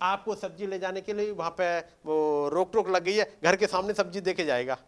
आपको 0.00 0.34
सब्ज़ी 0.34 0.66
ले 0.66 0.78
जाने 0.78 1.00
के 1.00 1.12
लिए 1.12 1.30
वहाँ 1.32 1.54
पे 1.60 1.78
वो 2.06 2.48
रोक 2.48 2.72
टोक 2.72 2.88
लग 2.88 3.04
गई 3.04 3.14
है 3.14 3.26
घर 3.42 3.56
के 3.56 3.66
सामने 3.66 3.94
सब्ज़ी 3.94 4.20
देके 4.22 4.44
जाएगा। 4.44 4.78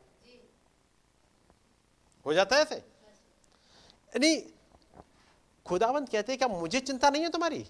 हो 2.27 2.35
जाता 2.35 2.57
है 2.57 2.63
ऐसे? 2.63 2.83
नहीं 4.15 4.43
खुदावंत 5.67 6.09
कहते 6.09 6.33
हैं 6.33 6.39
क्या 6.39 6.49
मुझे 6.49 6.81
चिंता 6.81 7.11
नहीं 7.11 7.23
है 7.23 7.31
तुम्हारी। 7.31 7.65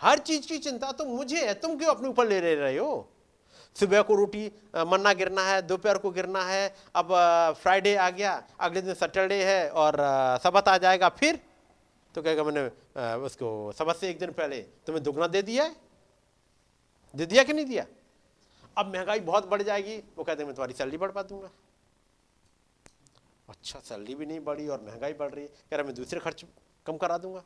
हर 0.00 0.18
चीज़ 0.18 0.46
की 0.48 0.58
चिंता 0.58 0.90
तो 0.92 1.04
मुझे 1.06 1.46
है, 1.46 1.54
तुम 1.54 1.76
क्यों 1.78 1.90
अपने 1.90 2.08
ऊपर 2.08 2.26
ले 2.28 2.40
ले 2.40 2.54
रहे 2.54 2.76
हो? 2.78 3.08
सुबह 3.76 4.02
को 4.02 4.14
रोटी 4.14 4.50
मन्ना 4.76 5.12
गिरना 5.12 5.42
है, 5.42 5.60
दोपहर 5.62 5.98
को 5.98 6.10
गिरना 6.10 6.42
है, 6.44 6.74
अब 6.96 7.08
फ्राइडे 7.54 7.94
आ 7.96 8.08
गया, 8.10 8.42
अगले 8.60 8.82
दिन 8.82 8.94
सैटरडे 8.94 9.42
है 9.44 9.68
और 9.70 9.96
सबत 10.42 10.68
आ 10.68 10.76
जाएगा, 10.78 11.08
फिर? 11.08 11.40
तो 12.14 12.22
कहेगा 12.22 12.44
मैंने 12.44 12.68
उसको, 13.24 13.72
सबत 13.72 13.96
से 13.96 14.10
एक 14.10 14.18
दिन 14.18 14.32
पहले 14.32 14.60
तुम्हें 14.86 15.02
दुगना 15.04 15.26
दे 15.26 15.42
दिया 15.42 15.64
है। 15.64 15.76
दे 17.14 17.26
दिया 17.26 17.42
कि 17.44 17.52
नहीं 17.52 17.66
दिया? 17.66 17.86
अब 18.76 18.94
महँगाई 18.94 19.20
बहुत 19.20 19.48
बढ़ 19.48 19.62
जाएगी, 19.62 19.96
वो 20.16 20.24
कहते 20.24 20.42
हैं, 20.42 20.46
मैं 20.46 20.54
तुम्हारी 20.54 20.74
सैलरी 20.74 20.96
बढ़ 20.96 21.10
पा 21.10 21.22
दूँगा। 21.22 21.50
अच्छा 23.48 23.78
सैलरी 23.78 24.14
भी 24.14 24.26
नहीं 24.26 24.40
बढ़ी 24.40 24.68
और 24.68 24.82
महँगाई 24.82 25.12
बढ़ 25.14 25.30
रही 25.30 25.44
है, 25.44 25.50
कह 25.70 25.76
रहा 25.76 25.86
मैं 25.86 25.94
दूसरे 25.94 26.20
खर्च 26.20 26.44
कम 26.86 26.96
करा 26.96 27.18
दूँगा। 27.18 27.40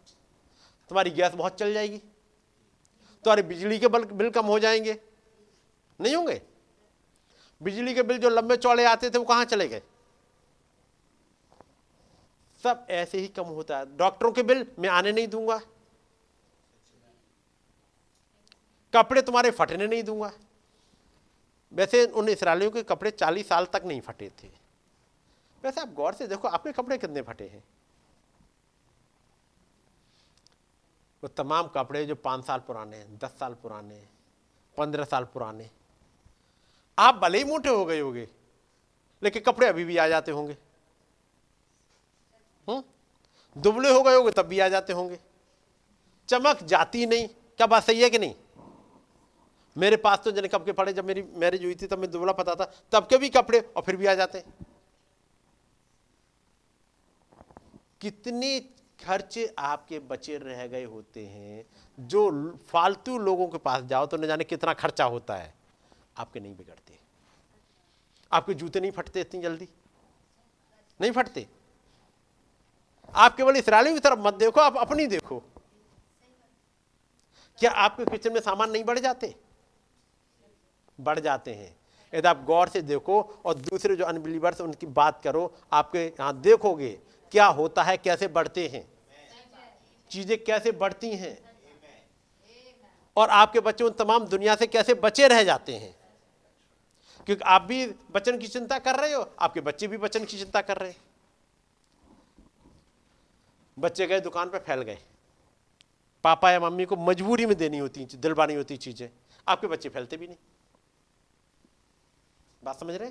तुम्हारी 0.88 1.10
गैस 1.10 1.32
बहुत 1.32 1.54
चल 1.54 1.74
जाएगी। 1.74 1.98
तुम्हारे 1.98 3.42
बिजली 3.42 3.78
के 3.78 3.88
बिल 3.88 4.04
बिल 4.04 4.30
कम 4.30 4.46
हो 4.46 4.58
जाएँगे। 4.58 5.00
नहीं 6.00 6.16
होंगे? 6.16 6.42
बिजली 7.62 7.94
के 7.94 8.02
बिल 8.02 8.18
जो 8.18 8.28
लंबे 8.28 8.56
चौड़े 8.56 8.84
आते 8.84 9.10
थे, 9.10 9.18
वो 9.18 9.24
कहाँ 9.24 9.44
चले 9.44 9.68
गए? 9.68 9.82
सब 12.62 12.86
ऐसे 12.90 13.18
ही 13.18 13.28
कम 13.28 13.42
होता 13.42 13.78
है। 13.78 13.96
डॉक्टरों 13.96 14.32
के 14.32 14.42
बिल 14.42 14.66
मैं 14.78 14.88
आने 14.88 15.12
नहीं 15.12 15.28
दूँगा। 15.28 15.60
कपड़े 18.94 19.22
तुम्हारे 19.22 19.50
फटने 19.50 19.86
नहीं 19.86 20.02
दूँगा। 20.02 20.32
वैसे 21.72 22.06
उन 22.06 22.28
इसराइलियों 22.28 22.70
के 22.70 22.82
कपड़े 22.82 23.10
चालीस 23.10 23.48
साल 23.48 23.66
तक 23.66 23.82
नहीं 23.86 24.00
फटे 24.00 24.30
थे। 24.42 24.48
वैसे 25.64 25.80
आप 25.80 25.92
गौर 25.92 26.14
से 26.14 26.26
देखो, 26.26 26.48
आपके 26.48 26.72
कपड़े 26.72 26.98
कितने 26.98 27.22
फटे 27.22 27.44
हैं? 27.44 27.64
वो 31.22 31.28
तमाम 31.28 31.66
कपड़े 31.66 32.06
जो 32.06 32.14
पाँच 32.14 32.44
साल 32.44 32.58
पुराने 32.58 32.96
हैं, 32.96 33.18
दस 33.18 33.30
साल 33.30 33.54
पुराने 33.54 33.94
हैं, 33.94 34.10
पंद्रह 34.76 35.04
साल 35.04 35.24
पुराने 35.24 35.70
आप 36.98 37.14
भले 37.14 37.38
ही 37.38 37.44
मोटे 37.44 37.68
हो 37.68 37.84
गए 37.84 38.00
होंगे, 38.00 38.28
लेकिन 39.22 39.42
कपड़े 39.42 39.66
अभी 39.66 39.84
भी 39.84 39.96
आ 39.96 40.08
जाते 40.08 40.32
होंगे। 40.32 40.56
हम्म? 42.68 42.82
दुबले 43.56 43.92
हो 43.92 44.02
गए 44.02 44.14
होंगे, 44.14 44.30
तब 44.30 44.42
भी 44.42 44.58
आ 44.58 44.68
जाते 44.68 44.92
होंगे। 44.92 45.18
चमक 46.28 46.62
जाती 46.62 47.06
नहीं, 47.06 47.28
क्या 47.28 47.66
बात 47.66 47.84
सही 47.84 48.02
है 48.02 48.10
कि 48.10 48.18
नहीं? 48.18 48.34
मेरे 49.76 49.96
पास 49.96 50.18
तो 50.18 50.30
जने 50.30 50.48
कब 50.48 50.64
के 50.64 50.72
पड़े 50.72 50.92
जब 50.92 51.04
मेरी 51.04 51.22
मैरिज 51.22 51.64
हुई 51.64 51.74
थी, 51.74 51.86
तब 51.86 51.98
मैं 51.98 52.10
दुबला 52.10 52.32
पता 52.32 52.54
था, 52.54 52.72
तब 52.92 53.06
के 53.06 53.18
भी 53.18 53.28
कपड़े, 53.28 53.60
और 53.60 53.82
फिर 53.82 53.96
भी 53.96 54.06
आ 54.06 54.14
जाते। 54.14 54.44
कितने 58.00 58.70
खर्चे 59.04 59.54
आपके 59.58 59.98
बचे 59.98 60.38
रह 60.38 60.66
गए 60.66 60.84
होते 60.84 61.26
हैं। 61.26 61.64
जो 61.98 62.30
फालतू 62.68 63.18
लोगों 63.18 63.48
के 63.48 63.58
पास 63.58 63.82
जाओ 63.82 64.06
तो 64.06 64.16
न 64.16 64.26
जाने 64.26 64.44
कितना 64.44 64.74
खर्चा 64.74 65.04
होता 65.04 65.36
है। 65.36 65.54
आपके 66.18 66.40
नहीं 66.40 66.56
बिगड़ते। 66.56 66.98
आपके 68.32 68.54
जूते 68.54 68.80
नहीं 68.80 68.90
फटते 68.90 69.20
इतनी 69.20 69.40
जल्दी। 69.42 69.68
नहीं 71.00 71.12
फटते। 71.12 71.46
आप 73.14 73.36
केवल 73.36 73.56
इसराइलियों 73.56 73.94
की 73.94 74.00
तरफ़ 74.00 74.18
मत 74.18 74.34
देखो, 74.34 74.60
आप 74.60 74.76
अपनी 74.76 75.06
देखो। 75.06 75.42
क्या 77.58 77.70
आपके 77.70 78.04
किचन 78.04 78.32
में 78.32 78.40
सामान 78.40 78.70
नहीं 78.70 78.84
बढ़ 78.84 78.98
जाते? 78.98 79.34
बढ़ 80.98 81.18
जाते 81.18 81.54
हैं। 81.54 81.76
यदि 82.12 82.28
आप 82.28 82.44
गौर 82.44 82.68
से 82.68 82.80
देखो 82.82 83.20
और 83.44 83.54
दूसरे 83.54 83.96
जो 83.96 84.04
अनबिलीवर्स 84.04 84.60
उनकी 84.60 84.86
बात 84.86 85.22
करो, 85.22 85.52
आपके 85.72 86.04
यहाँ 86.06 86.40
देखोगे 86.40 86.98
क्या 87.32 87.46
होता 87.46 87.82
है, 87.82 87.96
कैसे 87.96 88.28
बढ़ते 88.28 88.68
हैं? 88.68 88.88
चीज़ें 90.10 90.44
कैसे 90.44 90.72
बढ़ती 90.72 91.10
हैं? 91.10 91.38
और 93.16 93.30
आपके 93.30 93.60
बच्चे 93.60 93.84
उन 93.84 93.90
तमाम 93.90 94.26
दुनिया 94.26 94.54
से 94.56 94.66
कैसे 94.66 94.94
बचे 94.94 95.28
रह 95.28 95.42
जाते 95.44 95.76
हैं? 95.76 95.94
क्योंकि 97.26 97.44
आप 97.44 97.62
भी 97.62 97.86
बचन 97.86 98.38
की 98.38 98.46
चिंता 98.46 98.78
कर 98.78 99.00
रहे 99.00 99.12
हो, 99.12 99.30
आपके 99.40 99.60
बच्चे 99.60 99.88
भी 99.88 99.96
बचन 99.96 100.24
की 100.24 100.38
चिंता 100.38 100.60
कर 100.60 100.76
रहे 100.76 100.90
हैं। 100.90 100.96
बच्चे 103.78 104.06
गए, 104.06 104.20
दुकान 104.20 104.50
पर 104.50 104.58
फैल 104.58 104.82
गए। 104.82 104.98
पापा 106.24 106.50
या 106.50 106.60
मम्मी 106.60 106.84
को 106.84 106.96
मजबूरी 106.96 107.46
में 107.46 107.56
देनी 107.56 107.78
होती, 107.78 108.04
दिलवानी 108.04 108.54
होती 108.54 108.76
चीज़ें। 108.76 109.08
आपके 109.48 109.66
बच्चे 109.66 109.88
फैलते 109.88 110.16
भी 110.16 110.26
नहीं। 110.26 110.36
बात 112.64 112.80
समझ 112.80 112.94
रहे 112.94 113.08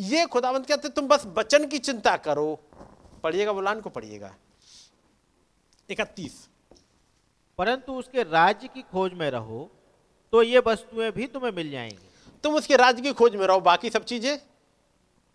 ये 0.00 0.26
खुदावंत 0.26 0.66
कहते 0.66 0.88
तुम 0.88 1.08
बस 1.08 1.24
बचन 1.26 1.66
की 1.66 1.78
चिंता 1.78 2.16
करो। 2.16 2.54
पढ़िएगा 3.22 3.52
बुलान 3.52 3.80
को 3.80 3.90
पढ़िएगा। 3.90 4.34
इकतीस। 5.88 6.46
परंतु 7.58 7.92
उसके 7.92 8.22
राज्य 8.22 8.68
की 8.68 8.82
खोज 8.82 9.12
में 9.12 9.30
रहो 9.30 9.70
तो 10.32 10.42
ये 10.42 10.62
वस्तुएँ 10.66 11.10
भी 11.12 11.26
तुम्हें 11.26 11.52
मिल 11.52 11.70
जाएँगी। 11.70 12.08
तुम 12.44 12.54
उसके 12.54 12.76
राज्य 12.76 13.02
की 13.02 13.12
खोज 13.12 13.36
में 13.36 13.46
रहो 13.46 13.60
बाकी 13.60 13.90
सब 13.90 14.04
चीज़ें 14.04 14.38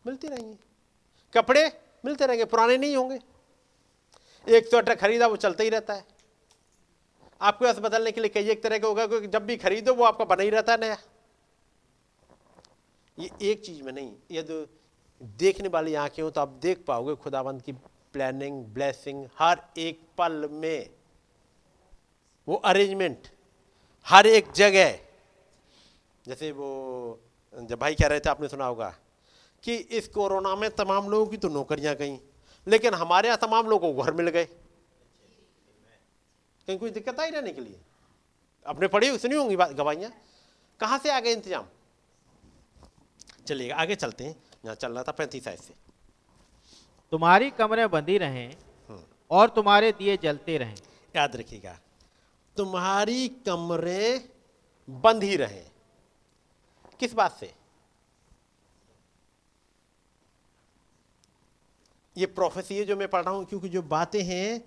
मिलती 0.06 0.28
रहेंगी। 0.28 0.58
कपड़े 1.34 1.66
मिलते 2.06 2.26
रहेंगे 2.26 2.46
पुराने 2.46 2.78
नहीं 2.78 2.96
होंगे। 2.96 3.20
एक 4.48 4.68
स्वेटर 4.68 4.96
खरीदा 4.96 5.28
वो 5.28 5.36
चलता 5.36 5.64
ही 5.64 5.70
रहता 5.70 5.94
है। 5.94 6.06
आपको 7.42 7.66
ऐसा 7.66 7.82
बदलने 7.82 8.12
के 8.12 8.22
लिए 8.22 8.30
कई 8.30 8.50
एक 8.50 8.64
तरह 8.64 8.80
का 8.80 8.88
होगा 8.88 9.06
क्योंकि 9.08 9.28
जब 9.28 9.46
भी 9.46 9.58
खरीदो 9.58 9.94
वो 9.94 10.04
आपका 10.04 10.26
बना 10.26 10.44
ही 10.44 10.50
रहता 10.50 10.72
है 10.72 10.80
नया। 10.80 10.98
ये 13.18 13.30
एक 13.42 13.64
चीज़ 13.66 13.82
में 13.84 13.92
नहीं 13.94 14.12
यदि 14.32 14.66
देखने 15.38 15.68
वाली 15.70 15.94
आँखें 15.96 16.22
हो 16.24 16.30
तो 16.30 16.42
आप 16.42 16.50
देख 16.62 16.84
पाओगे 16.88 17.16
खुदाबंद 17.16 17.62
की 17.62 17.72
प्लानिंग 17.72 18.64
ब्लेसिंग 18.66 19.26
हर 19.40 19.62
एक 19.78 20.00
पल 20.18 20.48
में। 20.52 20.90
वो 22.48 22.56
अरेंजमेंट 22.56 23.28
हर 24.08 24.28
एक 24.28 24.52
जगह। 24.52 25.00
जैसे 26.26 26.52
वो, 26.52 27.20
जब 27.54 27.80
भाई 27.80 27.96
कह 27.96 28.08
रहे 28.08 28.20
थे, 28.20 28.30
आपने 28.30 28.48
सुना 28.48 28.66
होगा 28.66 28.94
कि 29.64 29.76
इस 29.76 30.08
कोरोना 30.08 30.56
में 30.56 30.70
तमाम 30.72 31.10
लोगों 31.10 31.26
की 31.26 31.38
तो 31.38 31.50
नौकरियाँ 31.50 31.96
गई, 31.96 32.20
लेकिन 32.68 32.94
हमारे 32.94 33.28
यहाँ 33.28 33.40
तमाम 33.42 33.68
लोगों 33.68 33.94
को 33.94 34.04
घर 34.04 34.14
मिल 34.14 34.30
गए। 34.30 34.46
कहीं 36.68 36.78
कुछ 36.78 36.92
दिक्कत 36.92 37.20
आई 37.20 37.30
रहने 37.30 37.52
के 37.54 37.62
लिए? 37.62 37.80
आपने 38.66 38.88
पढ़ी, 38.88 39.18
सुनी 39.18 39.36
होंगी 39.36 39.56
गवाइयाँ 39.56 40.12
कहाँ 40.80 41.00
से 41.00 41.10
आ 41.10 41.20
गए 41.20 41.32
इंतज़ाम? 41.32 41.66
चलिए 43.48 43.70
आगे 43.72 43.96
चलते 43.96 44.24
हैं। 44.24 44.36
यहाँ 44.66 44.76
चल 44.76 44.94
रहा 44.94 45.04
था 45.04 45.12
पैंतीस 45.12 45.48
आय 45.48 45.56
से। 45.56 45.74
तुम्हारी 47.12 47.50
कमरे 47.50 47.88
बंदी 47.88 48.18
रहें 48.18 48.52
हम्म। 48.90 49.02
और 49.32 49.50
तुम्हारे 49.50 49.92
दिए 49.92 50.18
जलते 50.18 50.58
रहें। 50.58 50.76
याद 51.16 51.36
रखिएगा 51.36 51.78
तुम्हारी 52.58 53.28
कमरे 53.46 54.30
बंद 54.90 55.24
ही 55.24 55.36
रहे। 55.36 55.64
किस 57.00 57.14
बात 57.14 57.38
से? 57.40 57.54
ये 62.16 62.26
प्रोफेसी 62.26 62.78
है 62.78 62.84
जो 62.86 62.96
मैं 62.96 63.08
पढ़ 63.08 63.24
रहा 63.24 63.34
हूँ 63.34 63.46
क्योंकि 63.46 63.70
जो 63.70 63.82
बातें 63.82 64.22
हैं 64.24 64.62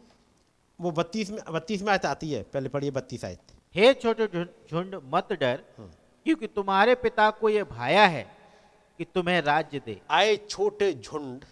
वो 0.79 0.91
बत्तीस 0.91 1.31
में 1.31 1.41
बत्तीस 1.53 1.83
में 1.83 1.91
आयत 1.93 2.05
आती 2.07 2.31
है। 2.33 2.43
पहले 2.43 2.69
पढ़िए 2.69 2.91
बत्तीस 2.91 3.25
आयत। 3.25 3.53
हे 3.75 3.93
छोटे 3.95 4.27
झुंड 4.71 5.01
मत 5.05 5.33
डर 5.33 5.63
हम्म। 5.79 5.91
क्योंकि 6.27 6.47
तुम्हारे 6.47 6.95
पिता 6.95 7.31
को 7.31 7.49
ये 7.49 7.63
भाया 7.65 8.07
है। 8.07 8.38
कि 8.99 9.05
तुम्हें 9.05 9.41
राज्य 9.43 9.81
दे। 9.87 10.01
आए 10.11 10.37
छोटे 10.37 10.93
झुंड 10.93 11.45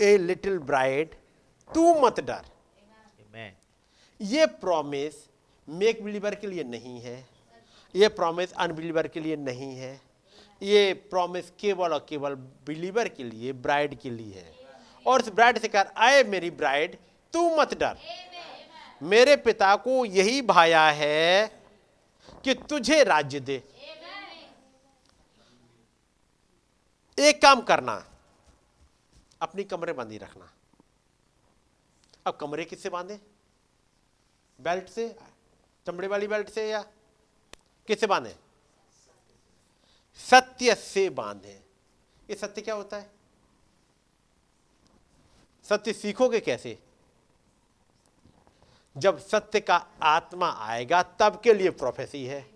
ए 0.00 0.16
लिटिल 0.18 0.58
ब्राइड 0.58 1.14
तू 1.70 1.94
मत 2.00 2.20
डर। 2.20 2.44
ये 4.20 4.46
प्रॉमिस 4.46 5.14
मेक 5.68 6.02
बिलीवर 6.04 6.34
के 6.34 6.46
लिए 6.46 6.64
नहीं 6.64 7.00
है। 7.00 7.16
ये 7.94 8.08
प्रॉमिस 8.08 8.52
अनबिलीवर 8.54 9.08
के 9.08 9.20
लिए 9.20 9.36
नहीं 9.36 9.74
है। 9.76 10.00
ये 10.62 10.92
प्रॉमिस 11.10 11.50
केवल 11.60 11.92
और 11.92 12.06
केवल 12.08 12.34
बिलीवर 12.66 13.08
के 13.08 13.24
लिए 13.24 13.52
ब्राइड 13.52 13.94
के 13.94 14.10
लिए 14.10 14.34
है। 14.34 14.54
और 15.06 15.22
उस 15.22 15.28
ब्राइड 15.28 15.58
से 15.58 15.68
कर 15.68 15.90
आए 15.96 16.22
मेरी 16.24 16.50
ब्राइड 16.52 16.96
तू 17.34 17.48
मत 17.56 17.74
डर। 17.74 17.98
मेरे 19.02 19.36
पिता 19.36 19.74
को 19.76 20.04
यही 20.04 20.42
भाया 20.42 20.86
है 20.90 21.46
कि 22.44 22.54
तुझे 22.70 23.02
राज्य 23.04 23.40
दे। 23.40 23.62
एक 27.18 27.42
काम 27.42 27.60
करना, 27.60 28.06
अपनी 29.42 29.64
कमरे 29.64 29.92
बंदी 29.92 30.18
रखना। 30.18 30.52
अब 32.26 32.36
कमरे 32.36 32.64
किससे 32.64 32.88
बांधे? 32.88 33.20
बेल्ट 34.60 34.88
से, 34.88 35.16
चमड़े 35.86 36.08
वाली 36.08 36.26
बेल्ट 36.26 36.48
से 36.48 36.70
या 36.70 36.82
किससे 37.86 38.06
बांधे? 38.06 38.36
सत्य 40.14 40.74
से 40.74 41.10
बांधे। 41.10 41.62
ये 42.30 42.36
सत्य 42.36 42.62
क्या 42.62 42.74
होता 42.74 42.96
है? 42.96 43.10
सत्य 45.64 45.92
सीखोगे 45.92 46.40
कैसे? 46.40 46.78
जब 48.96 49.18
सत्य 49.18 49.60
का 49.60 49.86
आत्मा 50.02 50.50
आएगा, 50.50 51.02
तब 51.02 51.40
के 51.40 51.54
लिए 51.54 51.70
प्रोफेसी 51.70 52.26
है। 52.26 52.50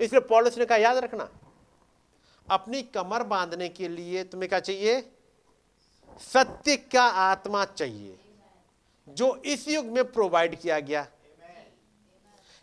इसलिए 0.00 0.20
पॉलिस 0.20 0.58
ने 0.58 0.66
कहा, 0.66 0.78
याद 0.78 0.96
रखना 0.96 1.37
अपनी 2.50 2.82
कमर 2.84 3.22
बांधने 3.22 3.68
के 3.68 3.88
लिए 3.88 4.24
तुम्हें 4.24 4.48
क्या 4.48 4.60
चाहिए? 4.60 5.00
सत्य 6.22 6.76
का 6.76 7.02
आत्मा 7.02 7.64
चाहिए, 7.64 8.18
जो 9.08 9.34
इस 9.36 9.68
युग 9.68 9.86
में 9.86 10.04
प्रोवाइड 10.12 10.58
किया 10.60 10.78
गया। 10.80 11.06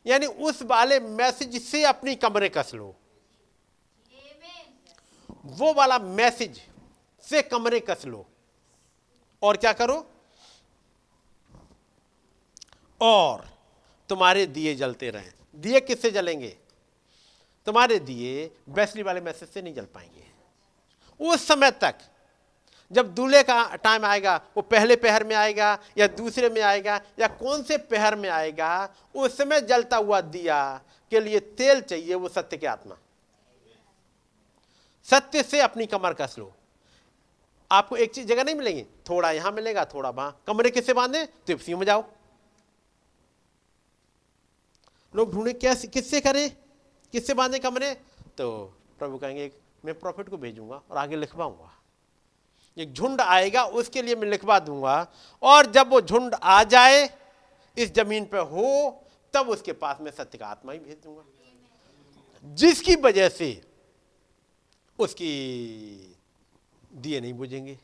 यानी 0.05 0.25
उस 0.25 0.61
वाले 0.63 0.99
मैसेज 0.99 1.61
से 1.61 1.83
अपनी 1.83 2.15
कमरे 2.15 2.49
कस 2.49 2.71
लो। 2.73 2.95
वो 5.45 5.73
वाला 5.73 5.99
मैसेज 5.99 6.61
से 7.23 7.41
कमरे 7.41 7.79
कस 7.79 8.05
लो। 8.05 8.25
और 9.41 9.57
क्या 9.57 9.73
करो? 9.73 9.95
और 13.01 13.47
तुम्हारे 14.09 14.45
दिए 14.45 14.75
जलते 14.75 15.09
रहें। 15.09 15.33
दिए 15.55 15.79
किससे 15.79 16.11
जलेंगे? 16.11 16.57
तुम्हारे 17.65 17.99
दिए 17.99 18.51
बैसली 18.69 19.03
वाले 19.03 19.21
मैसेज 19.21 19.49
से 19.49 19.61
नहीं 19.61 19.73
जल 19.73 19.85
पाएँगे। 19.85 20.25
उस 21.19 21.47
समय 21.47 21.71
तक, 21.71 21.95
जब 22.91 23.15
दूल्हे 23.15 23.43
का 23.43 23.75
टाइम 23.75 24.05
आएगा, 24.05 24.41
वो 24.57 24.61
पहले 24.61 24.95
पहर 24.95 25.23
में 25.23 25.35
आएगा, 25.35 25.79
या 25.97 26.07
दूसरे 26.07 26.49
में 26.49 26.61
आएगा, 26.61 27.01
या 27.19 27.27
कौन 27.27 27.63
से 27.63 27.77
पहर 27.77 28.15
में 28.15 28.29
आएगा, 28.29 28.95
उस 29.15 29.37
समय 29.37 29.61
जलता 29.61 29.97
हुआ 29.97 30.21
दिया 30.21 30.81
के 31.11 31.19
लिए 31.19 31.39
तेल 31.39 31.81
चाहिए 31.81 32.15
वो 32.15 32.29
सत्य 32.29 32.57
की 32.57 32.65
आत्मा। 32.65 32.97
सत्य 35.03 35.43
से 35.43 35.61
अपनी 35.61 35.85
कमर 35.85 36.13
कस 36.13 36.35
लो। 36.39 36.53
आपको 37.71 37.97
एक 37.97 38.13
चीज़, 38.13 38.27
जगह 38.27 38.43
नहीं 38.43 38.55
मिलेगी? 38.55 38.83
थोड़ा 39.09 39.31
यहाँ 39.31 39.51
मिलेगा, 39.51 39.85
थोड़ा 39.85 40.09
वहाँ। 40.09 40.41
कमरे 40.47 40.69
किससे 40.69 40.93
बांधे? 40.93 41.25
तो 41.25 41.43
तिप्सी 41.47 41.75
में 41.75 41.85
जाओ। 41.85 42.05
लोग 45.15 45.31
ढूंढे, 45.31 45.53
कैसे, 45.53 45.87
किससे 45.87 46.21
करें? 46.21 46.57
किससे 47.11 47.34
बांधे 47.34 47.60
कमरे? 47.60 47.94
तो 48.38 48.77
प्रभु 48.99 49.18
कहेंगे, 49.18 49.52
मैं 49.86 49.99
प्रॉफिट 49.99 50.30
को 50.30 50.38
भेजूँगा 50.38 50.82
और 50.91 50.98
आगे 50.98 51.15
लिखवाऊँगा। 51.15 51.72
एक 52.77 52.94
झुंड 52.94 53.22
आएगा, 53.22 53.64
उसके 53.64 54.02
लिए 54.02 54.15
मैं 54.15 54.27
लिखवा 54.27 54.60
दूँगा। 54.60 55.14
और 55.41 55.65
जब 55.65 55.90
वो 55.90 56.02
झुंड 56.02 56.36
आ 56.44 56.64
जाए, 56.64 57.18
इस 57.77 57.94
ज़मीन 57.94 58.26
पे 58.26 58.38
हो, 58.38 59.02
तब 59.34 59.49
उसके 59.49 59.73
पास 59.73 59.98
में 60.02 60.11
सत्य 60.11 60.38
का 60.38 60.48
आत्मा 60.48 60.72
ही 60.72 60.80
भेज 60.80 60.98
दूँगा। 61.03 61.23
जिसकी 62.44 62.95
वजह 62.95 63.30
से 63.30 63.72
उसकी 64.99 65.32
दिए 66.94 67.22
नहीं 67.22 67.34
बुझेंगे। 67.34 67.80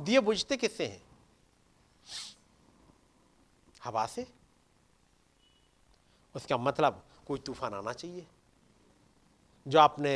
दिए 0.00 0.20
बुझते 0.20 0.56
किससे 0.56 0.86
हैं? 0.86 1.02
हवा 3.84 4.06
से? 4.06 4.26
उसका 6.34 6.56
मतलब 6.56 7.05
कोई 7.26 7.38
तूफ़ान 7.38 7.74
आना 7.74 7.92
चाहिए। 7.92 8.26
जो 9.66 9.78
आपने 9.78 10.14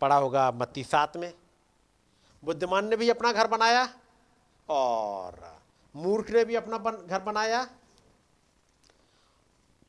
पढ़ा 0.00 0.16
होगा 0.16 0.50
मत्ती 0.52 0.82
सात 0.84 1.16
में 1.16 1.32
बुद्धिमान 2.42 2.88
ने 2.88 2.96
भी 2.96 3.08
अपना 3.10 3.32
घर 3.32 3.46
बनाया 3.46 3.88
और 4.68 5.40
मूर्ख 5.94 6.30
ने 6.30 6.44
भी 6.44 6.54
अपना 6.54 6.78
बन, 6.78 6.96
घर 7.06 7.20
बनाया। 7.20 7.66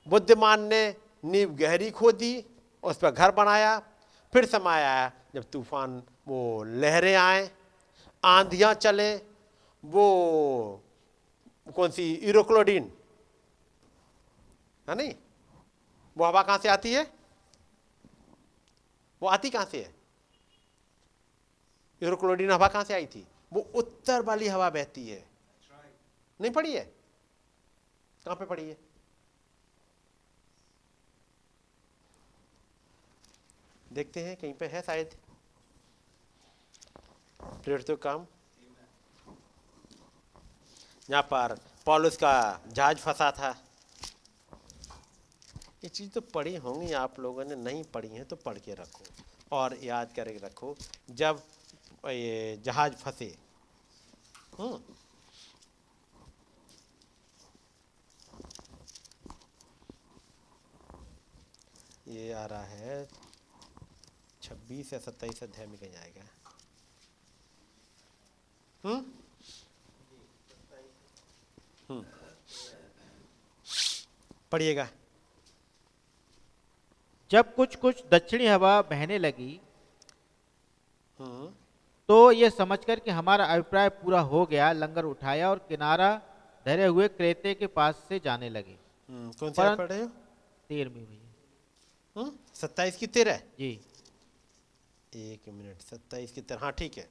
बुद्धिमान 0.08 0.62
ने 0.64 0.96
नींव 1.26 1.54
गहरी 1.56 1.90
खोदी 1.92 2.34
उस 2.84 2.98
पर 2.98 3.12
घर 3.12 3.32
बनाया। 3.32 3.78
फिर 4.34 4.46
समय 4.46 4.84
आया 4.84 5.12
जब 5.36 5.44
तूफ़ान 5.52 6.02
वो 6.28 6.64
लहरें 6.64 7.16
आए 7.16 7.50
आंधियाँ 8.24 8.74
चले 8.76 9.16
वो 9.84 10.04
कौन 11.76 11.92
सी 11.92 12.12
इरोक्लोडीन 12.14 12.92
है 14.88 14.96
नहीं? 14.96 15.14
वो 16.18 16.26
हवा 16.26 16.44
कहाँ 16.44 16.58
से 16.58 16.70
आती 16.70 16.94
है? 16.94 17.14
वो 19.22 19.28
आती 19.28 19.50
कहाँ 19.50 19.66
से 19.66 19.84
है? 19.84 19.96
यूरोक्लोडीन 22.04 22.52
हवा 22.52 22.68
कहाँ 22.68 22.84
से 22.84 22.94
आई 22.94 23.06
थी? 23.06 23.28
वो 23.54 23.62
उत्तर 23.76 24.22
वाली 24.22 24.48
हवा 24.48 24.70
बहती 24.70 25.10
है। 25.10 25.30
नहीं 26.42 26.52
पड़ी 26.52 26.76
है? 26.76 26.84
कहाँ 28.26 28.36
पे 28.36 28.46
पड़ी 28.46 28.70
है? 28.70 28.78
देखते 33.94 34.24
हैं, 34.24 34.38
कहीं 34.38 34.54
पे 34.54 34.68
है 34.68 34.82
शायद। 34.82 35.18
प्रेर 37.42 37.82
तो 37.82 37.96
काम। 37.98 38.26
यहाँ 41.10 41.24
पर 41.24 41.60
पॉलिस 41.86 42.18
का 42.18 42.62
जहाज़ 42.68 42.98
फंसा 42.98 43.32
था। 43.32 43.67
ये 45.84 45.90
चीज़ 45.90 46.10
तो 46.12 46.22
पढ़ी 46.34 46.56
होंगी, 46.56 46.92
आप 46.94 47.20
लोगों 47.20 47.44
ने 47.46 47.56
नहीं 47.56 47.84
पढ़ी 47.94 48.08
है 48.10 48.24
तो 48.24 48.36
पढ़ 48.36 48.58
के 48.60 48.74
रखो। 48.76 49.06
और 49.52 49.78
याद 49.84 50.14
करके 50.16 50.38
रखो, 50.38 50.76
जब 51.10 51.42
ये 52.06 52.58
जहाज़ 52.66 52.94
फंसे 52.94 53.36
हम्म 54.58 54.80
ये 62.08 62.32
आ 62.34 62.46
रहा 62.46 62.64
है 62.64 63.08
छब्बीस 64.42 64.94
या 64.94 65.00
सत्ताईस 65.00 65.44
अध्याय 65.44 65.66
में 65.68 65.78
कहीं 65.78 65.96
आएगा। 65.96 66.24
हम्म 68.84 69.06
हम्म 71.90 72.04
पढ़िएगा। 74.52 74.88
जब 77.32 77.56
कुछ 77.56 77.76
कुछ 77.76 78.04
दक्षिणी 78.12 78.48
हवा 78.48 78.82
बहने 78.82 79.18
लगी 79.18 79.62
हम्म 81.20 81.54
तो 82.10 82.32
ये 82.32 82.50
समझकर 82.50 83.00
कि 83.00 83.12
हमारा 83.12 83.46
अभिप्राय 83.46 83.90
पूरा 83.90 84.20
हो 84.20 84.46
गया 84.46 84.72
लंगर 84.72 85.06
उठाया 85.06 85.50
और 85.50 85.60
किनारा 85.60 86.22
धरे 86.66 86.86
हुए 86.86 87.08
क्रेते 87.08 87.54
के 87.54 87.68
पास 87.68 88.06
से 88.10 88.20
जाने 88.20 88.50
लगे। 88.50 88.78
हम्म, 89.10 89.32
कौन 89.32 89.52
सी 89.52 89.62
पढ़ 89.62 89.88
रहे 89.88 90.02
हो? 90.02 90.08
तेरहवीं 90.70 91.06
भैया। 91.06 92.22
हम्म, 92.22 92.32
सत्ताईस 92.54 92.98
की 92.98 93.08
तेरह? 93.08 93.38
जी। 93.38 93.82
एक 95.16 95.50
मिनट 95.50 95.82
सत्ताईस 95.82 96.32
की 96.32 96.42
तेरह 96.42 96.62
हाँ 96.62 96.72
ठीक 96.72 96.98
है। 96.98 97.10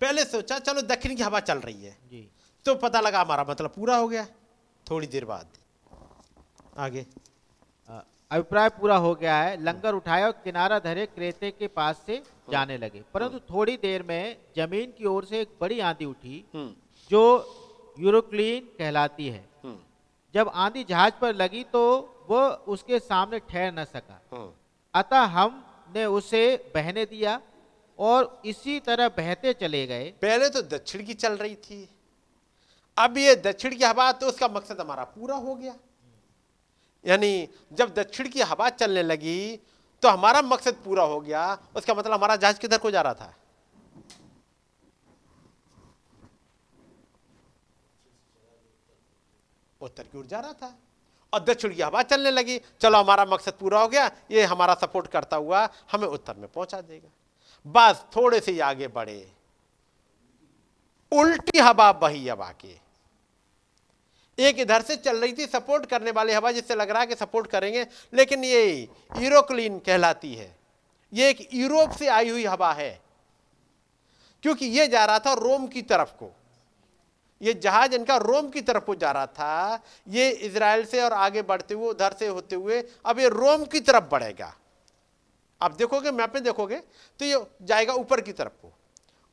पहले 0.00 0.24
सोचा 0.24 0.58
चलो 0.58 0.82
दक्षिण 0.82 1.16
की 1.16 1.22
हवा 1.22 1.40
चल 1.40 1.58
रही 1.58 1.84
है। 1.84 1.98
जी। 2.10 2.28
तो 2.64 2.74
पता 2.74 3.00
लगा 3.00 3.20
हमारा 3.20 3.44
मतलब 3.44 3.70
पूरा 3.70 3.96
हो 3.96 4.08
गया 4.08 4.26
थोड़ी 4.90 5.06
देर 5.06 5.24
बाद। 5.24 5.48
आगे। 6.76 7.06
अ, 7.88 8.04
अभिप्राय 8.30 8.68
पूरा 8.68 8.96
हो 8.96 9.14
गया 9.14 9.36
है 9.36 9.62
लंगर 9.62 9.94
उठाया 9.94 10.26
और 10.26 10.32
किनारा 10.44 10.78
धरे 10.78 11.04
क्रेते 11.06 11.50
के 11.50 11.66
पास 11.68 12.02
से 12.06 12.22
जाने 12.50 12.78
लगे। 12.78 13.02
परंतु 13.14 13.38
थोड़ी 13.50 13.76
देर 13.76 14.02
में 14.02 14.36
ज़मीन 14.56 14.92
की 14.98 15.04
ओर 15.04 15.24
से 15.24 15.40
एक 15.40 15.48
बड़ी 15.60 15.78
आंधी 15.80 16.04
उठी 16.04 16.44
हम्म। 16.54 16.74
जो 17.10 17.22
यूरोक्लीन 17.98 18.64
कहलाती 18.78 19.28
है। 19.28 19.44
हम्म। 19.64 19.78
जब 20.34 20.50
आंधी 20.54 20.84
जहाज़ 20.84 21.12
पर 21.20 21.34
लगी 21.34 21.62
तो 21.72 21.82
वह 22.30 22.48
उसके 22.68 22.98
सामने 22.98 23.38
ठहर 23.38 23.72
न 23.72 23.84
सका। 23.84 24.20
हम्म। 24.32 24.50
अतः 24.94 25.24
हमने 25.36 26.04
उसे 26.04 26.44
बहने 26.74 27.04
दिया 27.04 27.40
और 27.98 28.42
इसी 28.46 28.78
तरह 28.80 29.08
बहते 29.08 29.52
चले 29.52 29.86
गए। 29.86 30.10
पहले 30.22 30.48
तो 30.48 30.62
दक्षिण 30.76 31.04
की 31.06 31.14
चल 31.14 31.36
रही 31.36 31.54
थी 31.54 31.88
अब 32.96 33.18
ये 33.18 33.34
दक्षिण 33.36 33.76
की 33.76 33.84
हवा 33.84 34.12
तो 34.12 34.26
उसका 34.26 34.48
मकसद 34.48 34.80
हमारा 34.80 35.04
पूरा 35.04 35.36
हो 35.36 35.54
गया। 35.54 35.74
यानी 37.06 37.48
जब 37.72 37.94
दक्षिण 37.94 38.28
की 38.28 38.40
हवा 38.40 38.68
चलने 38.70 39.02
लगी 39.02 39.56
तो 40.02 40.08
हमारा 40.08 40.42
मकसद 40.42 40.74
पूरा 40.84 41.04
हो 41.04 41.20
गया। 41.20 41.58
उसका 41.76 41.94
मतलब 41.94 42.12
हमारा 42.12 42.36
जहाज़ 42.36 42.58
किधर 42.58 42.78
को 42.78 42.90
जा 42.90 43.02
रहा 43.02 43.14
था? 43.14 43.34
उत्तर 49.80 50.02
की 50.02 50.18
ओर 50.18 50.26
जा 50.26 50.40
रहा 50.40 50.52
था। 50.52 50.74
और 51.32 51.40
दक्षिण 51.40 51.74
की 51.74 51.82
हवा 51.82 52.02
चलने 52.02 52.30
लगी। 52.30 52.60
चलो, 52.80 52.98
हमारा 52.98 53.24
मकसद 53.24 53.52
पूरा 53.52 53.80
हो 53.80 53.88
गया। 53.88 54.10
ये 54.30 54.44
हमारा 54.44 54.74
सपोर्ट 54.74 55.06
करता 55.06 55.36
हुआ 55.36 55.68
हमें 55.92 56.06
उत्तर 56.08 56.36
में 56.36 56.48
पहुँचा 56.48 56.80
देगा। 56.80 57.08
बस 57.66 58.04
थोड़े 58.16 58.40
से 58.40 58.58
आगे 58.60 58.88
बढ़े। 58.88 59.32
उल्टी 61.12 61.58
हवा 61.58 61.92
बही 61.92 62.28
हवा 62.28 62.50
के 62.60 62.85
एक 64.38 64.58
इधर 64.60 64.82
से 64.82 64.96
चल 64.96 65.16
रही 65.16 65.32
थी 65.32 65.46
सपोर्ट 65.46 65.86
करने 65.86 66.10
वाली 66.10 66.32
हवा 66.32 66.52
जिससे 66.52 66.74
लग 66.74 66.90
रहा 66.90 67.00
है 67.00 67.06
कि 67.06 67.14
सपोर्ट 67.14 67.46
करेंगे, 67.46 67.86
लेकिन 68.14 68.44
ये 68.44 68.88
यूरोक्लीन 69.16 69.78
कहलाती 69.78 70.34
है। 70.34 70.54
ये 71.12 71.28
एक 71.30 71.48
यूरोप 71.54 71.90
से 71.90 72.08
आई 72.08 72.28
हुई 72.28 72.44
हवा 72.46 72.72
है, 72.72 73.00
क्योंकि 74.42 74.66
ये 74.68 74.86
जा 74.88 75.04
रहा 75.04 75.18
था 75.18 75.32
रोम 75.34 75.66
की 75.66 75.82
तरफ़ 75.84 76.10
को। 76.14 76.30
ये 77.40 77.52
जहाज़ 77.54 77.94
इनका 77.94 78.16
रोम 78.18 78.48
की 78.50 78.60
तरफ़ 78.62 78.84
को 78.84 78.94
जा 78.94 79.10
रहा 79.12 79.26
था, 79.28 79.82
ये 80.08 80.28
इसराइल 80.30 80.84
से 80.86 81.00
और 81.02 81.12
आगे 81.14 81.42
बढ़ते 81.42 81.74
हुए, 81.74 81.88
उधर 81.88 82.12
से 82.18 82.26
होते 82.26 82.56
हुए, 82.56 82.82
अब 83.06 83.18
ये 83.18 83.28
रोम 83.30 83.64
की 83.64 83.80
तरफ़ 83.80 84.04
बढ़ेगा। 84.04 84.54
आप 85.60 85.72
देखोगे, 85.72 86.10
मैप 86.10 86.34
में 86.34 86.42
देखोगे 86.44 86.76
तो 87.20 87.24
ये 87.24 87.44
जाएगा 87.62 87.92
ऊपर 87.94 88.20
की 88.20 88.32
तरफ़ 88.32 88.52
को। 88.52 88.72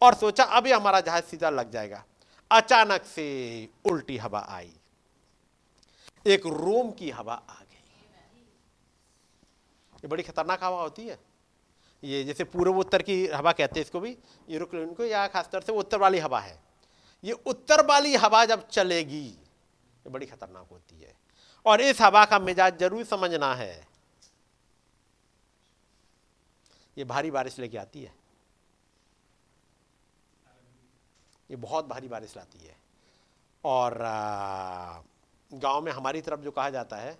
और 0.01 0.13
सोचा, 0.15 0.43
अब 0.43 0.67
ये 0.67 0.73
हमारा 0.73 0.99
जहाज़ 1.01 1.23
सीधा 1.25 1.49
लग 1.49 1.71
जाएगा। 1.71 2.03
अचानक 2.51 3.03
से 3.05 3.69
उल्टी 3.85 4.17
हवा 4.17 4.45
आई। 4.49 4.71
एक 6.25 6.45
रोम 6.47 6.91
की 6.91 7.09
हवा 7.09 7.33
आ 7.33 7.59
गई। 7.61 7.83
ये 9.95 10.07
बड़ी 10.07 10.23
खतरनाक 10.23 10.63
हवा 10.63 10.81
होती 10.81 11.07
है। 11.07 11.19
ये 12.03 12.23
जैसे 12.23 12.43
पूर्व 12.43 12.77
उत्तर 12.79 13.01
की 13.01 13.25
हवा 13.27 13.51
कहते 13.51 13.79
हैं 13.79 13.85
इसको 13.85 13.99
भी 13.99 14.17
यूरोक्लिन 14.49 14.93
को 14.93 15.03
या 15.05 15.27
खासतौर 15.27 15.61
से 15.61 15.71
उत्तर 15.71 15.97
वाली 15.97 16.19
हवा 16.19 16.39
है। 16.39 16.59
ये 17.23 17.31
उत्तर 17.31 17.85
वाली 17.85 18.15
हवा 18.15 18.43
जब 18.45 18.67
चलेगी, 18.67 19.25
ये 19.25 20.09
बड़ी 20.09 20.25
खतरनाक 20.25 20.67
होती 20.71 21.01
है। 21.01 21.15
और 21.65 21.81
इस 21.81 22.01
हवा 22.01 22.23
का 22.25 22.39
मिजाज 22.39 22.79
ज़रूर 22.79 23.03
समझना 23.05 23.53
है। 23.55 23.87
ये 26.97 27.03
भारी 27.05 27.31
बारिश 27.31 27.59
लेके 27.59 27.77
आती 27.77 28.03
है। 28.03 28.13
ये 31.49 31.55
बहुत 31.55 31.87
भारी 31.87 32.07
बारिश 32.07 32.35
लाती 32.37 32.65
है। 32.65 32.75
और 33.63 33.97
गाँव 35.53 35.81
में 35.81 35.91
हमारी 35.91 36.21
तरफ़ 36.21 36.39
जो 36.39 36.51
कहा 36.51 36.69
जाता 36.69 36.97
है, 36.97 37.17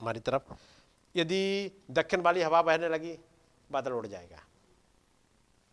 हमारी 0.00 0.20
तरफ़, 0.20 0.52
यदि 1.14 1.70
दक्षिण 1.90 2.20
वाली 2.20 2.42
हवा 2.42 2.62
बहने 2.62 2.88
लगी, 2.88 3.18
बादल 3.70 3.92
उड़ 3.92 4.06
जाएगा। 4.06 4.36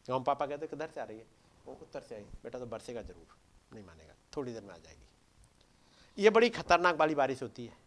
गाँव 0.05 0.19
में 0.19 0.23
पापा 0.23 0.45
कहते 0.45 0.67
किधर 0.67 0.89
से 0.95 1.01
आ 1.01 1.03
रही 1.03 1.17
है? 1.17 1.25
वो 1.65 1.73
उत्तर 1.73 2.01
से 2.01 2.15
आई। 2.15 2.21
बेटा 2.43 2.59
तो 2.59 2.65
बरसेगा 2.65 3.01
ज़रूर, 3.01 3.35
नहीं 3.73 3.85
मानेगा, 3.85 4.13
थोड़ी 4.37 4.53
देर 4.53 4.61
में 4.61 4.73
आ 4.73 4.77
जाएगी। 4.77 6.23
ये 6.23 6.29
बड़ी 6.29 6.49
खतरनाक 6.49 6.95
वाली 6.95 7.15
बारिश 7.15 7.41
होती 7.43 7.65
है। 7.65 7.77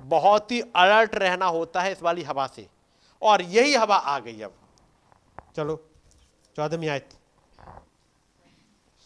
बहुत 0.00 0.52
ही 0.52 0.60
अलर्ट 0.60 1.14
रहना 1.14 1.46
होता 1.46 1.80
है 1.80 1.92
इस 1.92 2.02
वाली 2.02 2.22
हवा 2.22 2.46
से, 2.46 2.68
और 3.22 3.42
यही 3.42 3.74
हवा 3.74 3.96
आ 3.96 4.18
गई 4.18 4.40
अब। 4.40 4.54
चलो, 5.56 5.76
चौदहवीं 6.56 6.88
आयत। 6.88 7.18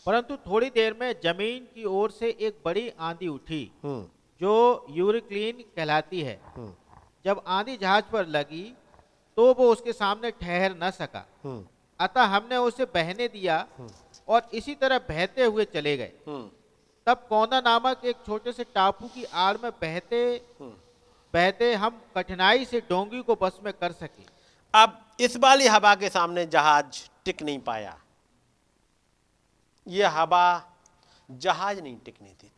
परंतु 0.07 0.37
थोड़ी 0.37 0.71
देर 0.71 0.97
में 1.01 1.13
ज़मीन 1.25 1.65
की 1.75 1.85
ओर 1.85 2.11
से 2.11 2.29
एक 2.41 2.59
बड़ी 2.65 2.91
आंधी 3.01 3.29
उठी 3.29 3.63
हम्म। 3.85 4.03
जो 4.41 4.87
यूरिक्लीन 4.91 5.65
कहलाती 5.77 6.21
है। 6.23 6.41
हम्म। 6.57 6.75
जब 7.25 7.43
आंधी 7.47 7.77
जहाज़ 7.77 8.05
पर 8.13 8.27
लगी 8.27 8.65
तो 9.37 9.53
वो 9.55 9.71
उसके 9.73 9.93
सामने 9.93 10.31
ठहर 10.31 10.77
न 10.83 10.91
सका। 10.91 11.25
हम्म। 11.45 11.65
अतः 12.01 12.25
हमने 12.25 12.57
उसे 12.57 12.85
बहने 12.85 13.29
दिया 13.29 13.67
और 14.29 14.49
इसी 14.55 14.75
तरह 14.75 14.99
बहते 14.99 15.45
हुए 15.45 15.65
चले 15.65 15.97
गए। 15.97 16.13
तब 17.07 17.27
कौना 17.29 17.61
नामक 17.61 18.05
एक 18.05 18.17
छोटे 18.27 18.53
से 18.53 18.65
टापू 18.65 19.09
की 19.09 19.25
आड़ 19.25 19.57
में 19.63 19.71
बहते 19.73 20.21
बहते 21.35 21.75
हम 21.75 22.01
कठिनाई 22.17 22.65
से 22.65 22.81
डोंगी 22.81 23.23
को 23.23 23.35
बस 23.43 23.59
में 23.65 23.73
कर 23.73 23.93
सके। 23.93 24.25
अब 24.75 24.99
इस 25.21 25.37
वाली 25.37 25.67
हवा 25.67 25.95
के 25.95 26.09
सामने 26.09 26.47
जहाज़ 26.47 27.09
टिक 27.25 27.43
नहीं 27.43 27.59
पाया। 27.59 27.97
यह 29.87 30.11
हवा 30.11 30.73
जहाज़ 31.31 31.81
नहीं 31.81 31.97
टिकने 31.97 32.29
देती। 32.29 32.53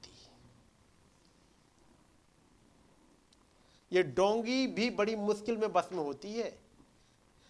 ये 3.92 4.02
डोंगी 4.02 4.66
भी 4.66 4.88
बड़ी 4.90 5.16
मुश्किल 5.16 5.56
में 5.56 5.72
बस 5.72 5.88
में 5.92 6.02
होती 6.04 6.32
है। 6.32 6.52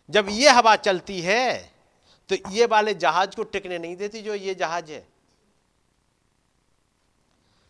जब 0.08 0.26
ये 0.30 0.50
हवा 0.50 0.76
चलती 0.76 1.20
है 1.20 1.72
तो 2.30 2.36
ये 2.50 2.66
वाले 2.66 2.94
जहाज़ 2.94 3.36
को 3.36 3.42
टिकने 3.42 3.78
नहीं 3.78 3.96
देती 3.96 4.22
जो 4.22 4.34
ये 4.34 4.54
जहाज़ 4.54 4.90
है। 4.92 5.06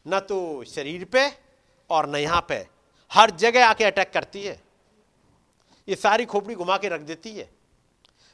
न 0.06 0.20
तो 0.20 0.64
शरीर 0.64 1.04
पे 1.04 1.28
और 1.90 2.08
न 2.08 2.16
यहाँ 2.16 2.44
पे। 2.48 2.66
हर 3.10 3.30
जगह 3.30 3.66
आके 3.66 3.84
अटैक 3.84 4.12
करती 4.12 4.44
है। 4.44 4.60
ये 5.88 5.96
सारी 5.96 6.24
खोपड़ी 6.26 6.54
घुमा 6.54 6.76
के 6.78 6.88
रख 6.88 7.00
देती 7.00 7.34
है। 7.36 7.50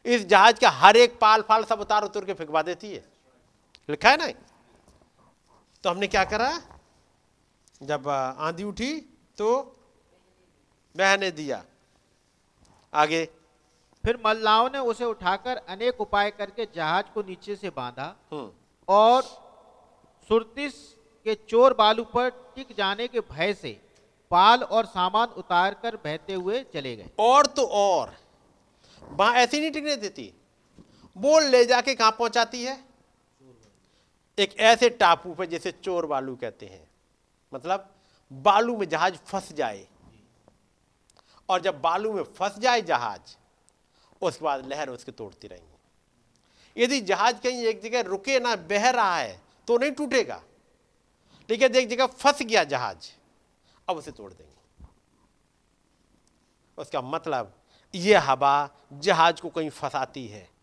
इस 0.04 0.26
जहाज़ 0.26 0.60
का 0.60 0.70
हर 0.70 0.96
एक 0.96 1.18
पाल 1.18 1.42
फाल 1.42 1.64
सब 1.64 1.80
उतार 1.80 2.04
उतर 2.04 2.24
के 2.24 2.34
फेंकवा 2.34 2.62
देती 2.62 2.94
है। 2.94 3.13
लिखा 3.88 4.10
है 4.10 4.16
ना? 4.16 4.26
तो 5.84 5.90
हमने 5.90 6.06
क्या 6.06 6.24
करा? 6.24 6.62
जब 7.82 8.08
आंधी 8.38 8.64
उठी 8.64 9.00
तो 9.38 9.76
बहने 10.96 11.30
दिया। 11.30 11.64
आगे। 12.94 13.24
फिर 14.04 14.22
मल्लाओं 14.26 14.70
ने 14.70 14.78
उसे 14.78 15.04
उठाकर 15.04 15.56
अनेक 15.56 16.00
उपाय 16.00 16.30
करके 16.30 16.68
जहाज़ 16.74 17.06
को 17.14 17.22
नीचे 17.22 17.56
से 17.56 17.70
बांधा 17.70 18.16
हम्म। 18.32 18.52
और 18.88 19.22
सुरतिस 20.28 20.74
के 21.24 21.34
चोर 21.34 21.74
बालू 21.74 22.04
पर 22.04 22.52
टिक 22.56 22.74
जाने 22.78 23.08
के 23.08 23.20
भय 23.20 23.54
से 23.54 23.80
पाल 24.30 24.62
और 24.62 24.86
सामान 24.86 25.28
उतार 25.28 25.74
कर 25.74 25.96
बहते 25.96 26.34
हुए 26.34 26.64
चले 26.74 26.96
गए। 26.96 27.10
और 27.18 27.46
तो 27.46 27.62
और। 27.62 28.14
वहाँ 29.02 29.34
ऐसी 29.34 29.60
नहीं 29.60 29.70
टिकने 29.70 29.96
देती। 29.96 30.32
वो 31.16 31.38
ले 31.40 31.64
जाके 31.64 31.94
कहाँ 31.94 32.10
पहुंचाती 32.10 32.64
है? 32.64 32.93
एक 34.38 34.56
ऐसे 34.56 34.90
टापू 34.90 35.34
पे 35.34 35.46
जैसे 35.46 35.72
चोर 35.72 36.06
बालू 36.06 36.36
कहते 36.36 36.66
हैं। 36.66 36.90
मतलब 37.54 37.94
बालू 38.32 38.76
में 38.76 38.88
जहाज़ 38.88 39.14
फंस 39.14 39.52
जाए। 39.52 39.88
और 41.48 41.60
जब 41.60 41.80
बालू 41.80 42.12
में 42.12 42.22
फंस 42.22 42.58
जाए 42.58 42.82
जहाज़ 42.82 43.36
उसके 44.22 44.44
बाद 44.44 44.66
लहर 44.66 44.88
उसके 44.88 45.12
तोड़ती 45.12 45.48
रहेंगी। 45.48 46.82
यदि 46.82 47.00
जहाज़ 47.00 47.36
कहीं 47.36 47.64
एक 47.64 47.82
जगह 47.82 48.00
रुके 48.00 48.40
ना, 48.40 48.56
बह 48.56 48.90
रहा 48.90 49.16
है 49.16 49.42
तो 49.66 49.78
नहीं 49.78 49.92
टूटेगा। 49.92 50.42
लेकिन 51.50 51.76
एक 51.76 51.88
जगह 51.88 52.06
फंस 52.06 52.42
गया 52.42 52.64
जहाज़, 52.64 53.10
अब 53.88 53.96
उसे 53.96 54.12
तोड़ 54.12 54.32
देंगे। 54.32 54.86
उसका 56.78 57.00
मतलब 57.00 57.54
यह 57.94 58.30
हवा 58.30 58.70
जहाज़ 58.92 59.40
को 59.40 59.48
कहीं 59.48 59.70
फंसाती 59.70 60.26
है। 60.28 60.53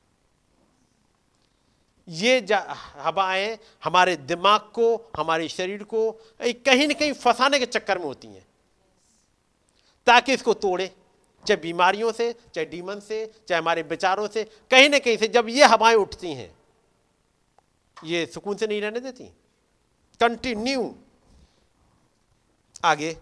ये 2.11 2.45
हवाएँ 2.97 3.57
हमारे 3.83 4.15
दिमाग 4.15 4.61
को, 4.61 5.11
हमारे 5.17 5.47
शरीर 5.47 5.83
को 5.83 6.11
कहीं 6.41 6.87
ना 6.87 6.93
कहीं 6.93 7.13
फंसाने 7.13 7.59
के 7.59 7.65
चक्कर 7.65 7.97
में 7.97 8.05
होती 8.05 8.27
हैं। 8.27 8.45
ताकि 10.07 10.33
इसको 10.33 10.53
तोड़े, 10.53 10.87
चाहे 11.47 11.61
बीमारियों 11.61 12.11
से, 12.11 12.33
चाहे 12.33 12.65
डीमन 12.65 12.99
से, 12.99 13.25
चाहे 13.47 13.61
हमारे 13.61 13.81
विचारों 13.81 14.27
से, 14.27 14.43
कहीं 14.71 14.89
ना 14.89 14.99
कहीं 14.99 15.17
से 15.17 15.27
जब 15.27 15.49
ये 15.49 15.65
हवाएँ 15.65 15.95
उठती 15.95 16.33
हैं, 16.33 16.55
ये 18.03 18.25
सुकून 18.25 18.57
से 18.57 18.67
नहीं 18.67 18.81
रहने 18.81 18.99
देती। 18.99 19.23
कंटिन्यू 20.19 20.95
आगे। 22.85 23.17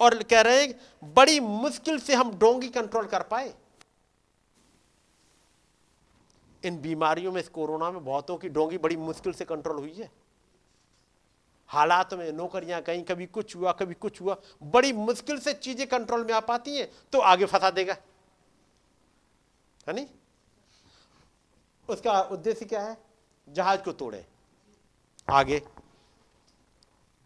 और 0.00 0.22
कह 0.22 0.40
रहे 0.40 0.62
हैं, 0.62 0.74
बड़ी 1.14 1.40
मुश्किल 1.40 1.98
से 1.98 2.14
हम 2.14 2.38
डोंगी 2.38 2.68
कंट्रोल 2.68 3.06
कर 3.06 3.22
पाए। 3.22 3.54
इन 6.64 6.80
बीमारियों 6.80 7.32
में 7.32 7.40
इस 7.40 7.48
कोरोना 7.48 7.90
में 7.90 8.04
बहुतों 8.04 8.36
की 8.36 8.48
डोंगी 8.48 8.78
बड़ी 8.78 8.96
मुश्किल 8.96 9.32
से 9.32 9.44
कंट्रोल 9.44 9.76
हुई 9.76 9.92
है। 9.92 10.10
हालात 11.70 12.14
में 12.14 12.32
नौकरियाँ 12.32 12.80
कहीं 12.82 13.02
कभी 13.04 13.26
कुछ 13.26 13.54
हुआ 13.56 13.72
कभी 13.72 13.94
कुछ 13.94 14.20
हुआ 14.20 14.36
बड़ी 14.62 14.92
मुश्किल 14.92 15.38
से 15.38 15.52
चीज़ें 15.54 15.86
कंट्रोल 15.86 16.24
में 16.24 16.32
आ 16.34 16.40
पाती 16.40 16.76
हैं 16.76 16.88
तो 17.12 17.20
आगे 17.22 17.44
फंसा 17.44 17.70
देगा। 17.70 17.96
है 19.86 19.94
नहीं? 19.94 20.06
उसका 21.88 22.20
उद्देश्य 22.22 22.64
क्या 22.64 22.80
है? 22.80 22.96
जहाज़ 23.48 23.80
को 23.82 23.92
तोड़े। 23.92 24.24
आगे। 25.28 25.62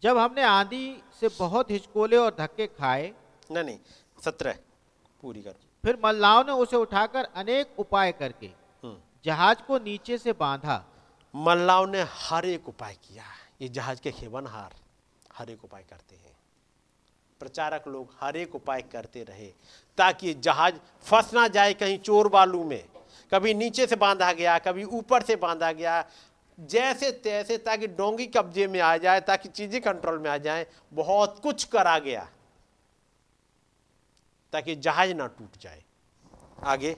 जब 0.03 0.17
हमने 0.17 0.43
आंधी 0.43 1.01
से 1.19 1.29
बहुत 1.29 1.71
हिचकोले 1.71 2.17
और 2.17 2.35
धक्के 2.39 2.67
खाए 2.67 3.13
नहीं 3.51 3.63
नहीं 3.63 3.79
सत्रह 4.17 4.57
पूरी 5.23 5.41
करो। 5.41 5.59
फिर 5.83 5.99
मल्लाओं 6.05 6.43
ने 6.43 6.51
उसे 6.53 6.77
उठाकर 6.77 7.25
अनेक 7.35 7.79
उपाय 7.79 8.11
करके। 8.11 8.51
जहाज़ 9.25 9.57
को 9.57 9.79
नीचे 9.79 10.17
से 10.17 10.33
बांधा। 10.33 10.85
मल्लाओं 11.35 11.87
ने 11.87 12.01
हर 12.01 12.45
एक 12.45 12.69
उपाय 12.69 12.93
किया। 12.93 13.23
ये 13.61 13.69
जहाज़ 13.69 14.01
के 14.01 14.11
खेवनहार 14.11 14.75
हर 15.33 15.49
एक 15.49 15.63
उपाय 15.63 15.83
करते 15.89 16.15
हैं। 16.15 16.37
प्रचारक 17.39 17.87
लोग 17.87 18.15
हर 18.21 18.37
एक 18.37 18.55
उपाय 18.55 18.81
करते 18.81 19.23
रहे 19.23 19.53
ताकि 19.97 20.33
जहाज़ 20.33 20.75
फंस 21.01 21.33
ना 21.33 21.47
जाए 21.47 21.73
कहीं 21.73 21.97
चोर 21.97 22.27
बालू 22.27 22.63
में। 22.63 22.89
कभी 23.33 23.53
नीचे 23.53 23.87
से 23.87 23.95
बांधा 23.95 24.33
गया, 24.33 24.59
कभी 24.59 24.83
ऊपर 24.83 25.23
से 25.23 25.35
बांधा 25.35 25.71
गया। 25.71 26.09
जैसे 26.59 27.11
तैसे 27.11 27.57
ताकि 27.57 27.87
डोंगी 27.87 28.27
कब्जे 28.27 28.67
में 28.67 28.79
आ 28.79 28.97
जाए, 28.97 29.21
ताकि 29.21 29.49
चीज़ें 29.49 29.81
कंट्रोल 29.81 30.19
में 30.19 30.29
आ 30.29 30.37
जाए, 30.37 30.67
बहुत 30.93 31.39
कुछ 31.39 31.63
करा 31.63 31.99
गया। 31.99 32.29
ताकि 34.53 34.75
जहाज़ 34.75 35.13
ना 35.13 35.27
टूट 35.27 35.57
जाए। 35.61 35.83
आगे। 36.63 36.97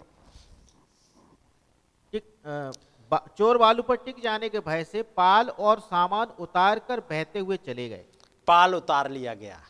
चोर 3.37 3.57
बालू 3.57 3.83
पर 3.83 3.95
टिक 3.95 4.19
जाने 4.21 4.49
के 4.49 4.59
भय 4.59 4.83
से 4.83 5.03
पाल 5.03 5.49
और 5.49 5.79
सामान 5.79 6.27
उतार 6.27 6.79
कर 6.79 6.99
बहते 6.99 7.39
हुए 7.39 7.57
चले 7.57 7.89
गए। 7.89 8.05
पाल 8.47 8.75
उतार 8.75 9.09
लिया 9.09 9.33
गया। 9.33 9.65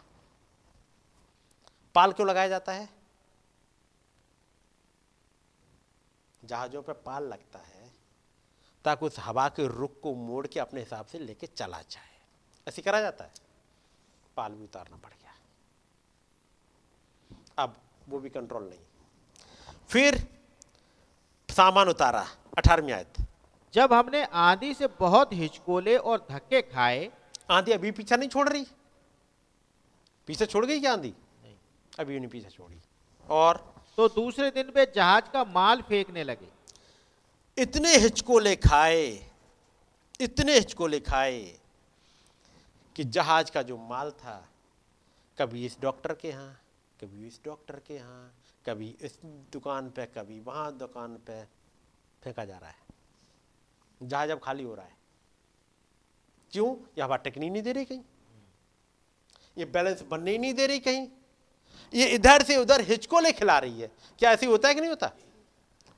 पाल 1.96 2.12
क्यों 2.12 2.28
लगाया 2.30 2.48
जाता 2.48 2.72
है? 2.72 2.90
जहाजों 6.44 6.82
पर 6.84 6.94
पाल 6.94 7.24
लगता 7.24 7.60
है, 7.60 7.92
ताकि 8.86 9.06
उस 9.06 9.20
हवा 9.20 9.50
के 9.50 9.68
रुख 9.68 10.00
को 10.00 10.14
मोड़ 10.14 10.48
के 10.48 10.60
अपने 10.60 10.80
हिसाब 10.80 11.06
से 11.06 11.20
लेके 11.20 11.48
चला 11.48 11.82
जाए। 11.82 12.20
ऐसे 12.68 12.82
करा 12.82 13.02
जाता 13.02 13.24
है। 13.24 13.32
पाल 14.38 14.52
भी 14.52 14.64
उतारना 14.64 14.98
पड़ 14.98 15.12
गया। 15.12 15.34
अब 17.58 17.76
वो 18.10 18.20
भी 18.20 18.30
कंट्रोल 18.30 18.70
नहीं। 18.70 18.80
फिर 19.90 20.41
सामान 21.52 21.90
उतारा 21.90 22.26
अठारहवीं 22.58 22.94
आयत। 22.94 23.26
जब 23.74 23.94
हमने 23.94 24.24
आंधी 24.42 24.74
से 24.74 24.88
बहुत 25.00 25.34
हिचकोले 25.34 25.96
और 25.98 26.26
धक्के 26.32 26.62
खाए 26.64 27.10
आंधी 27.52 27.72
अभी 27.72 27.92
पीछा 27.92 28.16
नहीं 28.16 28.30
छोड़ 28.30 28.48
रही? 28.50 28.66
पीछे 30.28 30.46
छोड़ 30.46 30.66
गई 30.66 30.80
क्या 30.80 30.94
आंधी? 30.94 31.14
नहीं। 31.44 31.56
अभी 32.00 32.20
नहीं 32.20 32.30
पीछे 32.30 32.50
छोड़ी। 32.50 32.80
और 33.30 33.58
तो 33.98 34.08
दूसरे 34.10 34.50
दिन 34.52 34.72
वे 34.76 34.86
जहाज़ 34.96 35.30
का 35.34 35.44
माल 35.46 35.82
फेंकने 35.82 36.24
लगे। 36.24 36.48
इतने 37.58 37.96
हिचकोले 37.98 38.56
खाए 38.56 39.04
इतने 40.22 40.54
हिचकोले 40.54 41.00
खाए 41.00 41.40
कि 42.96 43.04
जहाज़ 43.06 43.52
का 43.52 43.62
जो 43.62 43.78
माल 43.90 44.12
था 44.12 44.36
कभी 45.38 45.66
इस 45.66 45.78
डॉक्टर 45.82 46.14
के 46.14 46.28
यहाँ 46.28 46.54
कभी 47.02 47.28
इस 47.28 47.40
डॉक्टर 47.46 47.76
के 47.88 47.96
यहाँ 47.96 48.32
कभी 48.66 48.98
इस 49.02 49.20
दुकान 49.26 49.90
पे, 49.90 50.06
कभी 50.06 50.40
वहाँ 50.40 50.78
दुकान 50.78 51.16
पे 51.16 51.46
फेंका 52.24 52.46
जा 52.46 52.58
रहा 52.58 52.70
है। 52.70 52.80
जहाज़ 54.04 54.32
अब 54.32 54.40
खाली 54.40 54.64
हो 54.64 54.76
रहा 54.76 54.86
है। 54.86 54.98
क्यों? 56.52 56.76
ये 56.98 57.02
हवा 57.02 57.16
टेकनी 57.16 57.50
नहीं 57.50 57.64
दे 57.64 57.72
रही 57.72 57.86
कहीं। 57.86 58.02
ये 59.58 59.66
बैलेंस 59.66 60.02
बनने 60.02 60.32
ही 60.32 60.38
नहीं 60.38 60.54
दे 60.54 60.68
रही 60.68 60.80
कहीं। 60.80 61.08
ये 61.94 62.08
इधर 62.08 62.44
से 62.44 62.58
उधर 62.58 62.82
हिचकोले 62.82 63.32
खिला 63.32 63.60
रही 63.60 63.82
है। 63.82 63.92
क्या 64.20 64.32
ऐसे 64.32 64.46
होता 64.46 64.68
है 64.68 64.74
कि 64.74 64.80
नहीं 64.80 64.90
होता? 64.90 65.12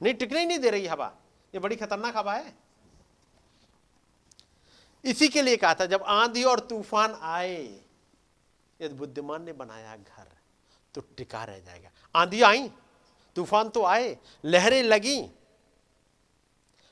नहीं, 0.02 0.14
टिकने 0.14 0.40
ही 0.40 0.46
नहीं 0.46 0.60
दे 0.60 0.70
रही 0.70 0.88
हवा। 0.88 1.16
ये 1.54 1.60
बड़ी 1.60 1.76
खतरनाक 1.76 2.18
हवा 2.18 2.34
है। 2.34 2.56
इसी 5.06 5.28
के 5.28 5.42
लिए 5.42 5.58
कहा 5.58 5.74
था, 5.74 5.86
जब 5.86 6.04
आंधी 6.04 6.44
और 6.44 6.60
तूफ़ान 6.60 7.14
आए, 7.22 7.82
यदि 8.82 8.94
बुद्धिमान 8.94 9.44
ने 9.44 9.54
बनाया 9.54 9.98
घर 9.98 10.28
तो 10.96 11.02
टिका 11.02 11.44
रह 11.44 11.60
जाएगा। 11.60 11.90
आंधी 12.16 12.42
आई, 12.42 12.72
तूफ़ान 13.36 13.70
तो 13.70 13.84
आए, 13.84 14.18
लहरें 14.46 14.84
लगी, 14.84 15.32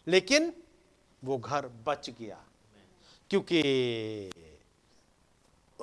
लेकिन 0.08 0.64
वो 1.24 1.38
घर 1.38 1.68
बच 1.68 2.10
गया। 2.10 2.44
क्योंकि 3.30 3.62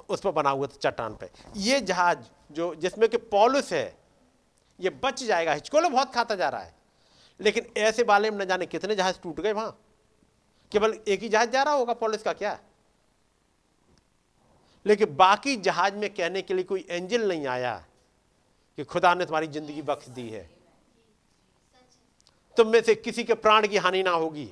उस 0.09 0.21
पर 0.21 0.31
बना 0.31 0.51
हुआ 0.51 0.67
था 0.67 0.77
चट्टान 0.77 1.17
पे। 1.17 1.31
ये 1.57 1.81
जहाज़ 1.81 2.19
जो 2.53 2.75
जिसमें 2.75 3.09
कि 3.09 3.17
पॉलिस 3.17 3.73
है, 3.73 3.99
ये 4.81 4.91
बच 4.91 5.23
जाएगा। 5.23 5.53
हिचकोले 5.53 5.89
बहुत 5.89 6.15
खाता 6.15 6.35
जा 6.35 6.49
रहा 6.49 6.63
है। 6.63 6.75
लेकिन 7.41 7.73
ऐसे 7.77 8.05
बाले 8.05 8.31
में 8.31 8.39
न 8.39 8.49
जाने 8.49 8.67
कितने 8.67 8.97
जहाज़ 8.97 9.21
टूट 9.21 9.41
गए 9.41 9.53
वहाँ। 9.53 9.85
केवल 10.73 11.01
एक 11.09 11.21
ही 11.21 11.29
जहाज़ 11.29 11.51
जा 11.51 11.63
रहा 11.63 11.75
होगा 11.75 11.93
पॉलिस 11.93 12.23
का 12.23 12.33
क्या? 12.33 12.59
लेकिन 14.87 15.17
बाकी 15.17 15.57
जहाज़ 15.57 15.95
में 15.95 16.15
कहने 16.15 16.43
के 16.43 16.55
लिए 16.55 16.65
कोई 16.65 16.87
एंजल 16.91 17.29
नहीं 17.29 17.47
आया। 17.47 17.85
कि 18.79 18.85
खुदा 18.85 19.13
ने 19.15 19.25
तुम्हारी 19.25 19.47
ज़िंदगी 19.47 19.83
बख्श 19.83 20.09
दी 20.09 20.29
है। 20.29 20.51
तुम 22.57 22.69
में 22.69 22.81
से 22.83 22.95
किसी 22.95 23.25
के 23.25 23.35
प्राण 23.35 23.67
की 23.67 23.77
हानि 23.77 24.03
ना 24.03 24.11
होगी। 24.11 24.51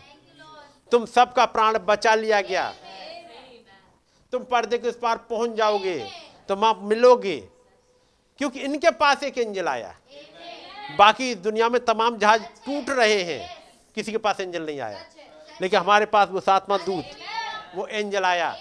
तुम 0.93 1.05
सबका 1.07 1.45
प्राण 1.45 1.79
बचा 1.79 2.15
लिया 2.15 2.41
गया। 2.41 2.75
तुम 4.33 4.45
पर्दे 4.45 4.79
के 4.79 4.89
उस 4.89 4.99
पार 4.99 5.19
पहुँच 5.31 5.51
जाओगे, 5.51 5.99
तुम 6.49 6.65
आप 6.65 6.83
मिलोगे, 6.83 7.37
क्योंकि 8.41 8.61
इनके 8.61 8.91
पास 8.91 9.23
एक 9.23 9.39
एंजल 9.39 9.69
आया। 9.69 9.95
बाकी 10.99 11.35
दुनिया 11.35 11.69
में 11.69 11.85
तमाम 11.85 12.19
जहाज़ 12.19 12.43
टूट 12.67 12.91
रहे 12.91 13.23
हैं, 13.23 13.49
किसी 13.95 14.13
के 14.13 14.19
पास 14.19 14.41
एंजल 14.41 14.67
नहीं 14.67 14.81
आया। 14.81 15.05
लेकिन 15.61 15.81
हमारे 15.81 16.07
पास 16.07 16.29
वो 16.29 16.41
सातवा 16.41 16.79
दूत, 16.79 17.05
वो 17.75 17.87
एंजल 17.87 18.25
आया। 18.25 18.57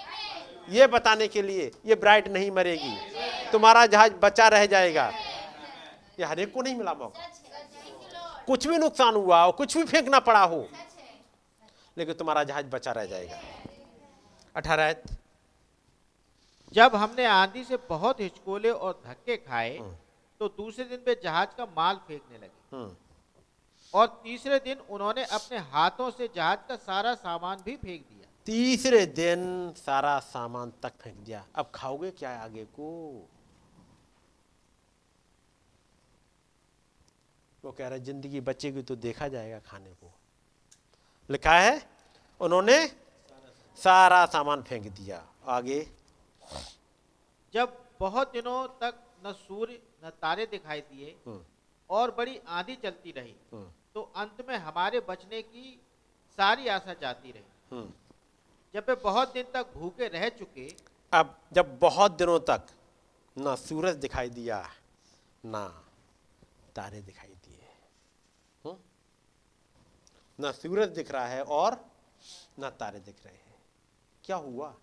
ये 0.69 0.87
बताने 0.87 1.27
के 1.27 1.41
लिए 1.41 1.71
ये 1.85 1.95
ब्राइट 1.95 2.27
नहीं 2.27 2.51
मरेगी। 2.51 2.97
तुम्हारा 3.51 3.85
जहाज़ 3.85 4.13
बचा 4.13 4.47
रह 4.47 4.65
जाएगा। 4.65 5.11
ये 6.19 6.25
हर 6.25 6.39
एक 6.39 6.53
को 6.53 6.61
नहीं 6.61 6.75
मिला 6.75 6.93
मौका। 6.93 7.27
कुछ 8.47 8.67
भी 8.67 8.77
नुकसान 8.77 9.15
हुआ 9.15 9.43
हो 9.43 9.51
कुछ 9.53 9.77
भी 9.77 9.83
फेंकना 9.85 10.19
पड़ा 10.21 10.43
हो 10.43 10.67
लेकिन 11.97 12.13
तुम्हारा 12.15 12.43
जहाज़ 12.43 12.65
बचा 12.67 12.91
रह 12.91 13.05
जाएगा। 13.05 13.39
अठारह 14.55 14.93
जब 16.73 16.95
हमने 16.95 17.25
आंधी 17.25 17.63
से 17.63 17.77
बहुत 17.89 18.19
हिचकोले 18.21 18.69
और 18.69 19.01
धक्के 19.05 19.35
खाए 19.39 19.77
तो 20.41 20.47
दूसरे 20.47 20.85
दिन 20.85 21.03
वे 21.07 21.19
जहाज़ 21.23 21.55
का 21.57 21.65
माल 21.67 21.99
फेंकने 22.07 22.37
लगे। 22.37 22.75
हम्म, 22.75 22.95
और 23.93 24.07
तीसरे 24.23 24.59
दिन 24.59 24.77
उन्होंने 24.89 25.23
अपने 25.25 25.57
हाथों 25.67 26.09
से 26.11 26.29
जहाज़ 26.35 26.59
का 26.69 26.75
सारा 26.77 27.13
सामान 27.15 27.61
भी 27.65 27.75
फेंक 27.75 28.01
दिया। 28.01 28.31
तीसरे 28.47 29.05
दिन 29.15 29.73
सारा 29.77 30.17
सामान 30.21 30.71
तक 30.83 30.93
फेंक 31.01 31.15
दिया। 31.17 31.45
अब 31.55 31.71
खाओगे 31.75 32.11
क्या 32.11 32.31
आगे 32.39 32.63
को? 32.75 32.89
वो 37.65 37.71
कह 37.71 37.87
रहा 37.87 37.97
है 37.97 38.03
ज़िंदगी 38.03 38.39
बचेगी 38.47 38.81
तो 38.85 38.95
देखा 39.03 39.27
जाएगा 39.27 39.59
खाने 39.65 39.91
को। 39.93 40.11
लिखा 41.29 41.53
है 41.59 41.73
उन्होंने 42.41 42.77
सारा 43.79 44.25
सामान 44.33 44.61
फेंक 44.63 44.83
दिया। 44.89 45.17
आगे। 45.49 45.79
जब 47.53 47.77
बहुत 47.99 48.31
दिनों 48.33 48.67
तक 48.81 48.99
न 49.25 49.31
सूर्य 49.37 49.79
न 50.05 50.09
तारे 50.21 50.45
दिखाई 50.45 50.81
दिए 50.81 51.15
हम्म, 51.25 51.41
और 51.89 52.11
बड़ी 52.17 52.39
आंधी 52.57 52.75
चलती 52.83 53.11
रही 53.11 53.35
हम्म, 53.51 53.67
तो 53.93 54.01
अंत 54.15 54.45
में 54.47 54.57
हमारे 54.57 54.99
बचने 55.09 55.41
की 55.41 55.65
सारी 56.37 56.67
आशा 56.67 56.93
जाती 57.01 57.31
रही। 57.31 57.43
हम्म। 57.71 57.91
जब 58.73 58.85
वे 58.89 58.95
बहुत 59.03 59.33
दिन 59.33 59.45
तक 59.53 59.73
भूखे 59.75 60.07
रह 60.13 60.27
चुके 60.37 60.67
अब 61.13 61.35
जब 61.53 61.77
बहुत 61.79 62.11
दिनों 62.17 62.39
तक 62.49 62.67
ना 63.37 63.55
सूरज 63.57 63.95
दिखाई 63.97 64.29
दिया 64.31 64.61
ना 65.43 65.65
तारे 66.75 67.01
दिखाई 67.01 67.29
दिए 67.29 67.67
हम्म? 68.63 68.77
ना 70.39 70.51
सूरज 70.51 70.89
दिख 70.89 71.11
रहा 71.11 71.25
है 71.25 71.43
और 71.43 71.85
ना 72.59 72.69
तारे 72.69 72.99
दिख 72.99 73.15
रहे 73.25 73.33
हैं। 73.33 73.55
क्या 74.23 74.35
हुआ? 74.35 74.73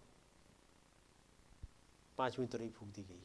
पांचवी 2.19 2.47
तुरई 2.47 2.69
फूक 2.69 2.89
दी 2.89 3.03
गई। 3.03 3.23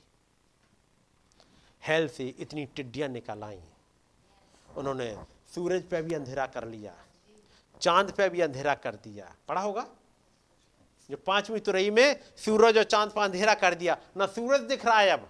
हेल 1.88 2.08
से 2.10 2.28
इतनी 2.40 2.66
टिड्डियाँ 2.66 3.10
निकल 3.10 3.44
आई। 3.44 3.62
उन्होंने 4.78 5.26
सूरज 5.56 5.84
पे 5.84 6.02
भी 6.02 6.14
अंधेरा 6.14 6.46
कर 6.48 6.68
लिया 6.68 6.96
चाँद 7.82 8.12
पे 8.12 8.30
भी 8.30 8.42
अंधेरा 8.42 8.74
कर 8.76 8.96
दिया। 8.96 9.36
पढ़ा 9.48 9.62
होगा? 9.62 9.88
जो 11.10 11.18
पांचवी 11.18 11.60
तुरई 11.60 11.90
में 11.90 12.20
सूरज 12.38 12.78
और 12.78 12.84
चाँद 12.84 13.12
पर 13.12 13.22
अंधेरा 13.22 13.54
कर 13.54 13.76
दिया 13.76 13.98
ना 14.18 14.26
सूरज 14.26 14.62
दिख 14.62 14.86
रहा 14.86 15.00
है 15.00 15.10
अब 15.10 15.30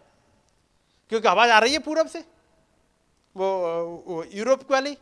क्योंकि 1.09 1.27
आवाज़ 1.27 1.51
आ 1.51 1.59
रही 1.59 1.73
है 1.73 1.79
पूरब 1.79 2.07
से। 2.07 2.19
वो, 3.35 3.47
वो 4.07 4.23
यूरोप 4.23 4.71
वाली। 4.71 4.97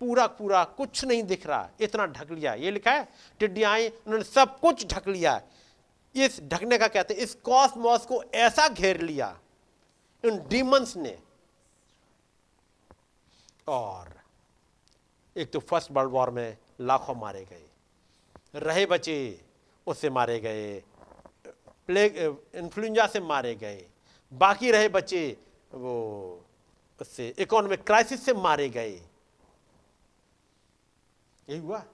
पूरा 0.00 0.26
पूरा 0.28 0.62
कुछ 0.76 1.04
नहीं 1.04 1.22
दिख 1.22 1.46
रहा, 1.46 1.68
इतना 1.80 2.06
ढक 2.06 2.30
लिया। 2.30 2.54
ये 2.54 2.70
लिखा 2.70 2.92
है 2.92 3.08
टिड्डियाँ 3.40 3.72
आई 3.72 3.88
उन्होंने 3.88 4.24
सब 4.24 4.58
कुछ 4.60 4.86
ढक 4.86 5.08
लिया। 5.08 5.40
इस 6.14 6.40
ढकने 6.42 6.78
का 6.78 6.88
कहते 6.88 7.14
हैं, 7.14 7.20
इस 7.20 7.34
कॉस्मॉस 7.34 8.06
को 8.06 8.22
ऐसा 8.24 8.68
घेर 8.68 9.00
लिया, 9.00 9.38
इन 10.24 10.38
डीमंस 10.48 10.96
ने। 10.96 11.16
और 13.68 14.14
एक 15.36 15.50
तो 15.52 15.60
फ़र्स्ट 15.60 15.90
वर्ल्ड 15.92 16.12
वॉर 16.12 16.30
में 16.30 16.56
लाखों 16.80 17.14
मारे 17.14 17.44
गए। 17.44 17.64
रहे 18.54 18.86
बचे, 18.86 19.40
उससे 19.86 20.10
मारे 20.10 20.38
गए, 20.40 20.78
प्लेग, 21.88 22.16
इन्फ्लुएंजा 22.54 23.06
से 23.06 23.20
मारे 23.20 23.54
गए। 23.54 23.84
बाकी 24.32 24.70
रहे 24.70 24.88
बचे, 24.88 25.36
वो 25.74 26.44
उससे, 27.00 27.34
इकोनॉमिक 27.38 27.84
क्राइसिस 27.84 28.24
से 28.24 28.32
मारे 28.34 28.68
गए। 28.68 29.00
यही 31.48 31.58
हुआ? 31.58 31.84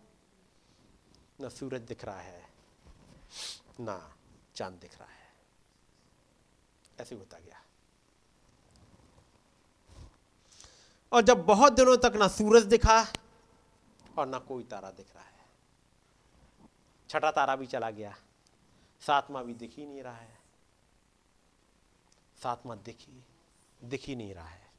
ना 1.41 1.49
सूरज 1.49 1.81
दिख 1.81 2.05
रहा 2.05 2.21
है, 2.21 2.43
ना 3.81 4.15
चाँद 4.55 4.75
दिख 4.75 4.99
रहा 4.99 5.09
है। 5.09 5.31
ऐसे 7.01 7.15
होता 7.15 7.39
गया। 7.39 7.63
और 11.13 11.23
जब 11.23 11.45
बहुत 11.47 11.73
दिनों 11.73 11.97
तक 11.97 12.13
ना 12.17 12.29
सूरज 12.29 12.65
दिखा 12.65 13.01
और 14.19 14.27
ना 14.27 14.39
कोई 14.39 14.63
तारा 14.65 14.91
दिख 14.91 15.15
रहा 15.15 15.25
है, 15.25 15.45
छठा 17.11 17.31
तारा 17.31 17.57
भी 17.57 17.67
चला 17.67 17.91
गया। 17.91 18.15
सातवां 19.03 19.45
भी 19.45 19.55
दिख 19.55 19.77
ही 19.77 19.87
नहीं 19.87 20.03
रहा 20.03 20.17
है। 20.17 20.39
सातवां 22.39 22.79
दिख 22.83 23.07
दिख 23.81 24.05
ही 24.05 24.17
नहीं 24.17 24.35
रहा 24.35 24.49
है। 24.49 24.71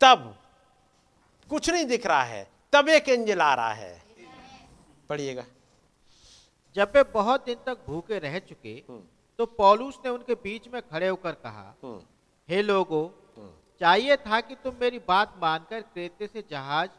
तब 0.00 0.38
कुछ 1.50 1.70
नहीं 1.70 1.84
दिख 1.86 2.06
रहा 2.06 2.22
है। 2.22 2.55
तब 2.76 2.88
एक 2.88 3.08
एंजल 3.08 3.40
आ 3.40 3.54
रहा 3.54 3.72
है? 3.72 4.02
पढ़िएगा। 5.08 5.44
जब 6.76 6.92
वे 6.94 7.02
बहुत 7.12 7.44
दिन 7.44 7.56
तक 7.66 7.78
भूखे 7.86 8.18
रह 8.18 8.38
चुके 8.38 8.72
हम्म, 8.88 9.02
तो 9.38 9.46
पौलुस 9.46 9.98
ने 10.04 10.10
उनके 10.10 10.34
बीच 10.34 10.68
में 10.68 10.80
खड़े 10.82 11.08
होकर 11.08 11.32
कहा 11.32 11.74
हम्म, 11.84 12.00
हे 12.48 12.62
लोगो 12.62 13.00
हम्म, 13.36 13.50
चाहिए 13.80 14.16
था 14.16 14.40
कि 14.40 14.54
तुम 14.54 14.74
मेरी 14.80 14.98
बात 15.08 15.34
मानकर 15.42 15.80
क्रेते 15.80 16.26
से 16.26 16.44
जहाज़ 16.50 16.90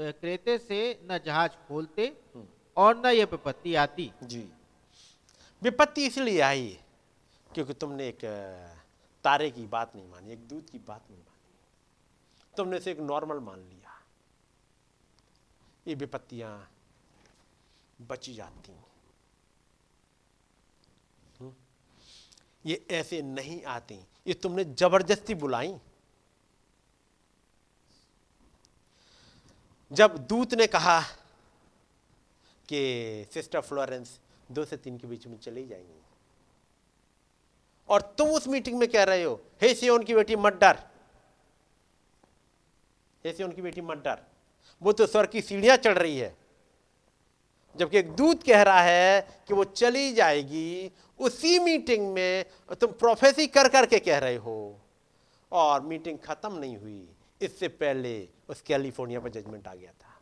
क्रेते 0.00 0.58
से 0.58 0.80
न 1.10 1.18
जहाज़ 1.26 1.50
खोलते 1.68 2.12
और 2.76 2.96
न 3.06 3.10
यह 3.10 3.24
विपत्ति 3.24 3.74
आती। 3.74 4.10
जी। 4.22 4.48
विपत्ति 5.62 6.06
इसलिए 6.06 6.40
आई 6.40 6.68
क्योंकि 7.50 7.74
तुमने 7.74 8.08
एक 8.08 8.24
तारे 9.24 9.50
की 9.50 9.66
बात 9.66 9.96
नहीं 9.96 10.08
मानी 10.08 10.32
एक 10.32 10.46
दूध 10.48 10.70
की 10.70 10.78
बात 10.78 11.04
नहीं 11.10 11.20
मानी। 11.20 12.56
तुमने 12.56 12.76
इसे 12.76 12.90
एक 12.90 13.00
नॉर्मल 13.00 13.38
मान 13.38 13.58
लिया। 13.58 13.79
ये 15.90 15.96
विपत्तियाँ 15.96 16.70
बची 18.00 18.34
जाती 18.34 18.72
हम्म? 21.40 21.54
ये 22.66 22.86
ऐसे 22.90 23.22
नहीं 23.22 23.64
आती। 23.64 23.94
ये 24.26 24.34
तुमने 24.34 24.64
ज़बरदस्ती 24.64 25.34
बुलाई। 25.34 25.78
जब 29.92 30.18
दूत 30.18 30.54
ने 30.54 30.66
कहा 30.66 31.00
कि 32.68 33.26
सिस्टर 33.34 33.60
फ्लोरेंस 33.60 34.20
दो 34.50 34.64
से 34.64 34.76
तीन 34.76 34.98
के 34.98 35.06
बीच 35.06 35.26
में 35.26 35.38
चली 35.38 35.66
जाएँगी। 35.66 36.02
और 37.88 38.00
तुम 38.02 38.28
उस 38.28 38.48
मीटिंग 38.48 38.78
में 38.78 38.88
कह 38.88 39.02
रहे 39.02 39.22
हो, 39.22 39.44
हे 39.62 39.74
सियोन 39.74 40.04
की 40.04 40.14
बेटी, 40.14 40.36
मत 40.36 40.52
डर। 40.52 40.90
हे 43.24 43.32
सियोन 43.32 43.52
की 43.52 43.62
बेटी, 43.62 43.80
मत 43.80 43.98
डर। 43.98 44.29
वो 44.82 44.92
तो 44.92 45.06
स्वर 45.06 45.26
की 45.26 45.40
सीढ़ियाँ 45.42 45.76
चढ़ 45.76 45.98
रही 45.98 46.18
है। 46.18 46.36
जबकि 47.76 47.98
एक 47.98 48.10
दूत 48.10 48.42
कह 48.42 48.62
रहा 48.62 48.80
है 48.80 49.28
कि 49.48 49.54
वो 49.54 49.64
चली 49.64 50.12
जाएगी, 50.12 50.92
उसी 51.18 51.58
मीटिंग 51.58 52.12
में 52.12 52.44
तुम 52.80 52.92
प्रोफेसी 52.92 53.46
कर 53.46 53.68
करके 53.68 53.98
कह 53.98 54.18
रहे 54.18 54.36
हो। 54.36 54.80
और 55.52 55.80
मीटिंग 55.80 56.18
खत्म 56.18 56.58
नहीं 56.58 56.76
हुई, 56.76 57.08
इससे 57.42 57.68
पहले 57.68 58.28
उस 58.48 58.60
कैलिफ़ोर्निया 58.60 59.20
पर 59.20 59.28
जजमेंट 59.28 59.68
आ 59.68 59.74
गया 59.74 59.90
था। 59.90 60.20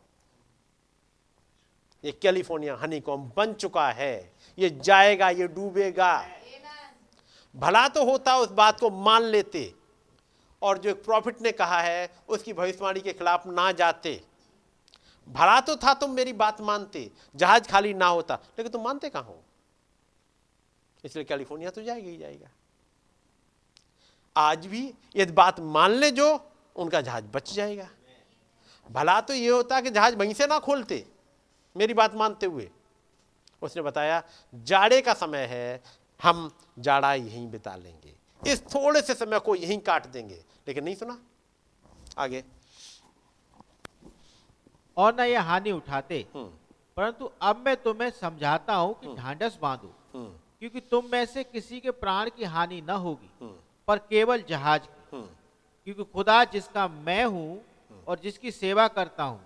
ये 2.05 2.11
कैलिफ़ोर्निया 2.11 2.75
हनीकॉम 2.75 3.31
बन 3.37 3.53
चुका 3.53 3.91
है। 3.91 4.33
ये 4.59 4.69
जाएगा, 4.69 5.29
ये 5.29 5.47
डूबेगा। 5.47 6.29
भला 7.55 7.87
तो 7.87 8.05
होता 8.05 8.37
उस 8.37 8.49
बात 8.49 8.79
को 8.79 8.89
मान 8.89 9.21
लेते। 9.21 9.73
और 10.61 10.77
जो 10.77 10.89
एक 10.89 11.03
प्रॉफिट 11.03 11.41
ने 11.41 11.51
कहा 11.51 11.81
है, 11.81 12.09
उसकी 12.29 12.53
भविष्यवाणी 12.53 12.99
के 12.99 13.13
खिलाफ 13.13 13.47
ना 13.47 13.71
जाते। 13.71 14.28
भला 15.29 15.61
तो 15.61 15.75
था, 15.75 15.93
तुम 15.93 16.11
मेरी 16.11 16.33
बात 16.33 16.61
मानते। 16.61 17.11
जहाज़ 17.35 17.63
खाली 17.63 17.93
ना 17.93 18.07
होता। 18.07 18.35
लेकिन 18.35 18.71
तुम 18.71 18.83
मानते 18.83 19.09
कहाँ 19.09 19.23
हो? 19.23 19.43
इसलिए 21.05 21.25
कैलिफ़ोर्निया 21.25 21.69
तो 21.69 21.81
जाएगा 21.81 22.09
ही 22.09 22.17
जाएगा। 22.17 22.47
आज 24.37 24.65
भी 24.67 24.93
यदि 25.15 25.31
बात 25.31 25.59
मान 25.59 25.91
ले 25.91 26.11
जो, 26.11 26.51
उनका 26.75 27.01
जहाज़ 27.01 27.25
बच 27.25 27.53
जाएगा। 27.53 27.89
भला 28.91 29.21
तो 29.21 29.33
ये 29.33 29.49
होता 29.49 29.81
कि 29.81 29.89
जहाज़ 29.89 30.15
वहीं 30.15 30.33
से 30.33 30.47
ना 30.47 30.59
खोलते, 30.59 31.07
मेरी 31.77 31.93
बात 31.93 32.15
मानते 32.15 32.45
हुए। 32.45 32.71
उसने 33.61 33.81
बताया, 33.81 34.23
जाड़े 34.55 35.01
का 35.01 35.13
समय 35.13 35.45
है, 35.45 35.83
हम 36.23 36.51
जाड़ा 36.79 37.13
यहीं 37.13 37.51
बिता 37.51 37.75
लेंगे। 37.75 38.15
इस 38.51 38.63
थोड़े 38.63 39.01
से 39.01 39.13
समय 39.13 39.39
को 39.39 39.55
यहीं 39.55 39.79
काट 39.79 40.07
देंगे। 40.07 40.45
लेकिन 40.67 40.83
नहीं 40.83 40.95
सुना? 40.95 41.21
आगे। 42.17 42.43
और 44.99 45.15
न 45.19 45.23
ये 45.23 45.37
हानि 45.37 45.71
उठाते। 45.71 46.25
हम्म। 46.35 46.49
परंतु 46.97 47.31
अब 47.41 47.63
मैं 47.65 47.75
तुम्हें 47.77 48.09
समझाता 48.09 48.75
हूँ 48.75 48.93
कि 48.93 49.15
ढांढस 49.15 49.57
बांधो। 49.61 49.93
हम्म। 50.15 50.29
क्योंकि 50.59 50.79
तुम 50.79 51.05
में 51.11 51.25
से 51.25 51.43
किसी 51.43 51.79
के 51.79 51.91
प्राण 51.91 52.29
की 52.29 52.43
हानि 52.43 52.81
न 52.81 52.89
होगी 52.89 53.29
हम्म। 53.41 53.53
पर 53.87 53.97
केवल 53.97 54.43
जहाज़ 54.49 54.81
की। 54.81 55.17
हम्म। 55.17 55.27
क्योंकि 55.85 56.03
खुदा 56.03 56.43
जिसका 56.43 56.87
मैं 56.87 57.25
हूँ 57.25 57.61
और 58.07 58.19
जिसकी 58.19 58.51
सेवा 58.51 58.87
करता 58.87 59.23
हूँ 59.23 59.45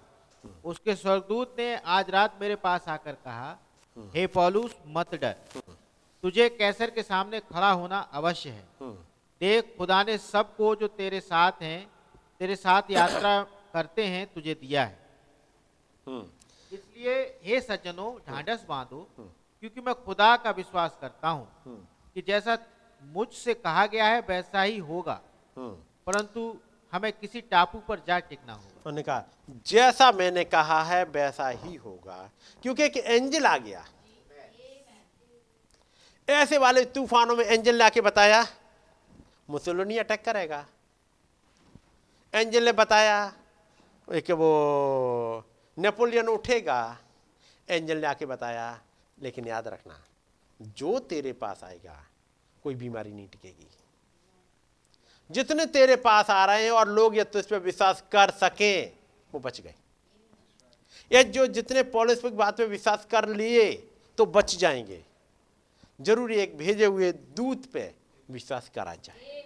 उसके 0.63 0.95
स्वर्गदूत 0.95 1.55
ने 1.59 1.75
आज 1.75 2.09
रात 2.09 2.37
मेरे 2.41 2.55
पास 2.55 2.87
आकर 2.87 3.13
कहा 3.13 3.57
हे 3.97 4.27
पौलुस 4.27 4.75
मत 4.87 5.15
डर। 5.15 5.35
तुझे 6.23 6.49
कैसर 6.49 6.89
के 6.89 7.03
सामने 7.03 7.39
खड़ा 7.39 7.71
होना 7.71 7.99
अवश्य 7.99 8.49
है। 8.49 8.65
हम्म। 8.81 8.93
देख 9.41 9.75
खुदा 9.77 10.03
ने 10.03 10.17
सबको 10.17 10.75
जो 10.75 10.87
तेरे 10.87 11.19
साथ 11.19 11.61
हैं 11.61 11.91
तेरे 12.39 12.55
साथ 12.55 12.91
यात्रा 12.91 13.41
करते 13.73 14.05
हैं 14.07 14.25
तुझे 14.33 14.53
दिया 14.53 14.83
है। 14.85 14.91
हम्म 14.91 15.02
इसलिए 16.07 17.39
हे 17.43 17.61
सज्जनों 17.61 18.11
ढांढस 18.27 18.65
बांधो 18.69 19.07
क्योंकि 19.17 19.81
मैं 19.81 19.95
खुदा 19.95 20.35
का 20.37 20.51
विश्वास 20.51 20.97
करता 21.01 21.29
हूँ 21.29 21.47
हम्म। 21.65 21.85
कि 22.13 22.21
जैसा 22.21 22.57
मुझसे 23.01 23.53
कहा 23.53 23.85
गया 23.85 24.05
है 24.05 24.19
वैसा 24.19 24.61
ही 24.61 24.77
होगा। 24.77 25.21
हम्म। 25.57 25.71
परंतु 26.05 26.57
हमें 26.93 27.11
किसी 27.13 27.41
टापू 27.41 27.79
पर 27.79 27.99
जा 28.07 28.19
टिकना 28.19 28.53
होगा। 28.53 28.81
उन्होंने 28.85 29.03
कहा 29.03 29.23
जैसा 29.67 30.11
मैंने 30.11 30.43
कहा 30.43 30.83
है 30.83 31.03
वैसा 31.03 31.49
ही 31.49 31.75
होगा। 31.75 32.29
क्योंकि 32.61 32.83
एक 32.83 32.97
एंजल 32.97 33.45
आ 33.45 33.57
गया। 33.57 33.85
ऐसे 36.29 36.57
वाले 36.57 36.85
तूफानों 36.85 37.35
में 37.35 37.45
एंजल 37.45 37.77
ने 37.77 37.83
आके 37.83 38.01
बताया 38.01 38.45
मुसोलिनी 39.49 39.97
अटैक 39.97 40.25
करेगा। 40.25 40.65
एंजल 42.33 42.65
ने 42.65 42.71
बताया 42.71 43.33
एक 44.13 44.31
वो 44.31 44.51
नेपोलियन 45.77 46.27
उठेगा, 46.27 46.97
एंजल 47.69 47.97
ने 47.97 48.07
आके 48.07 48.25
बताया, 48.25 48.81
लेकिन 49.21 49.47
याद 49.47 49.67
रखना, 49.67 50.03
जो 50.59 50.99
तेरे 50.99 51.33
पास 51.33 51.63
आएगा, 51.63 52.03
कोई 52.63 52.75
बीमारी 52.75 53.11
नहीं 53.13 53.27
टिकेगी। 53.27 53.67
जितने 55.29 55.65
तेरे 55.65 55.95
पास 55.95 56.29
आ 56.29 56.45
रहे 56.45 56.63
हैं 56.63 56.71
और 56.71 56.89
लोग 56.89 57.17
ये 57.17 57.23
तुझ 57.23 57.45
पर 57.45 57.59
विश्वास 57.59 58.03
कर 58.11 58.31
सकें, 58.31 58.97
वो 59.33 59.39
बच 59.39 59.61
गए। 59.61 59.75
ये 61.11 61.23
जो 61.23 61.45
जितने 61.47 61.83
पॉलिस 61.83 62.19
की 62.19 62.29
बात 62.29 62.57
पे 62.57 62.65
विश्वास 62.65 63.07
कर 63.11 63.27
लिए 63.29 63.71
तो 64.17 64.25
बच 64.25 64.55
जाएँगे। 64.55 65.03
ज़रूरी 66.01 66.35
एक 66.35 66.57
भेजे 66.57 66.85
हुए 66.85 67.11
दूत 67.11 67.65
पे 67.65 67.93
विश्वास 68.31 68.69
करा 68.75 68.95
जाए। 68.95 69.41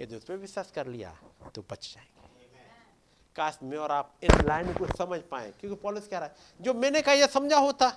ये 0.00 0.06
दूत 0.06 0.24
पे 0.24 0.36
विश्वास 0.36 0.70
कर 0.70 0.86
लिया 0.86 1.16
तो 1.54 1.64
बच 1.70 1.92
जाएँगे। 1.94 2.15
काश 3.36 3.58
में 3.62 3.78
और 3.78 3.90
आप 3.90 4.14
इस 4.22 4.30
लाइन 4.30 4.72
को 4.72 4.86
समझ 4.96 5.20
पाए। 5.20 5.52
क्योंकि 5.60 5.82
पॉलिस 5.82 6.08
कह 6.08 6.18
रहा 6.18 6.28
है 6.28 6.34
जो 6.60 6.74
मैंने 6.74 7.02
कहा 7.02 7.14
यह 7.14 7.26
समझा 7.26 7.58
होता 7.58 7.92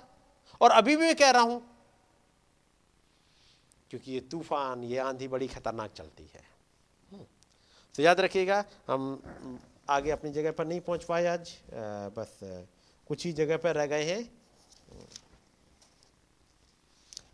और 0.60 0.70
अभी 0.70 0.96
भी 0.96 1.02
मैं 1.02 1.16
कह 1.16 1.30
रहा 1.30 1.42
हूँ। 1.42 1.60
क्योंकि 3.90 4.12
ये 4.12 4.20
तूफ़ान 4.20 4.84
ये 4.84 4.98
आंधी 4.98 5.28
बड़ी 5.28 5.48
खतरनाक 5.48 5.92
चलती 5.92 6.30
है। 6.34 6.42
हम्म। 7.12 7.24
तो 7.94 8.02
याद 8.02 8.20
रखिएगा 8.20 8.64
हम 8.88 9.22
आगे 9.90 10.10
अपनी 10.10 10.30
जगह 10.30 10.52
पर 10.52 10.66
नहीं 10.66 10.80
पहुँच 10.80 11.04
पाए 11.04 11.26
आज। 11.26 11.50
अ, 11.50 11.80
बस 12.16 12.38
कुछ 13.08 13.26
ही 13.26 13.32
जगह 13.32 13.56
पर 13.56 13.74
रह 13.74 13.86
गए 13.86 14.04
हैं। 14.04 14.40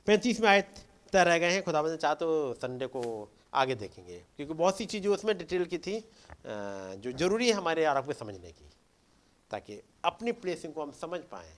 पैंतीस 0.07 0.41
में 0.41 0.49
आए 0.49 0.63
तय 1.13 1.25
रह 1.25 1.39
गए 1.39 1.53
हैं। 1.53 1.63
खुदा 1.65 1.97
चाह 1.97 2.15
तो 2.15 2.55
संडे 2.55 2.87
को 2.87 3.03
आगे 3.57 3.75
देखेंगे। 3.75 4.19
क्योंकि 4.37 4.55
बहुत 4.55 4.79
सी 4.79 4.87
चीज़ें 4.87 5.11
उसमें 5.11 5.37
डिटेल 5.39 5.65
की 5.67 5.79
थी 5.79 5.99
जो 6.47 7.13
ज़रूरी 7.13 7.49
है 7.49 7.53
हमारे 7.55 7.83
यार 7.83 8.01
को 8.03 8.13
समझने 8.15 8.51
की, 8.53 8.69
ताकि 9.51 9.81
अपनी 10.05 10.33
प्लेसिंग 10.35 10.73
को 10.75 10.83
हम 10.83 10.93
समझ 10.95 11.21
पाएँ। 11.33 11.53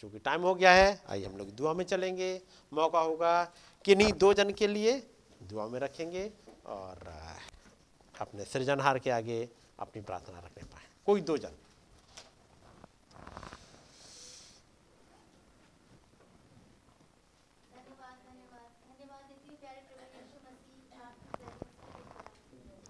चूँकि 0.00 0.18
टाइम 0.18 0.42
हो 0.42 0.54
गया 0.54 0.72
है, 0.72 1.00
आइए 1.08 1.24
हम 1.26 1.36
लोग 1.38 1.50
दुआ 1.56 1.72
में 1.74 1.84
चलेंगे। 1.84 2.40
मौका 2.72 3.00
होगा 3.00 3.44
किन्हीं 3.84 4.12
दो 4.14 4.32
जन 4.34 4.50
के 4.52 4.66
लिए, 4.66 4.92
दुआ 5.40 5.66
में 5.68 5.80
रखेंगे 5.80 6.30
और 6.66 6.96
अपने 8.14 8.44
सृजनहार 8.44 8.98
के 8.98 9.10
आगे 9.10 9.48
अपनी 9.78 10.02
प्रार्थना 10.02 10.38
रखने 10.38 10.64
पाए। 10.64 10.86
कोई 11.06 11.20
दो 11.22 11.36
जन 11.38 11.54
धन्यवाद 17.70 18.16
धन्यवाद 18.26 18.66
धन्यवाद 18.88 19.22
देती 19.28 19.48
हूँ 19.48 19.56
प्यारे 19.60 19.80
प्रभु 19.80 20.02
यीशु 20.18 20.38
मसीह 20.46 21.00
आपकी 21.00 21.28
presence 21.40 21.70
में 21.70 21.78
यस 21.80 22.08
लॉर्ड 22.10 22.26
हमें 22.26 22.68
ये 22.70 22.89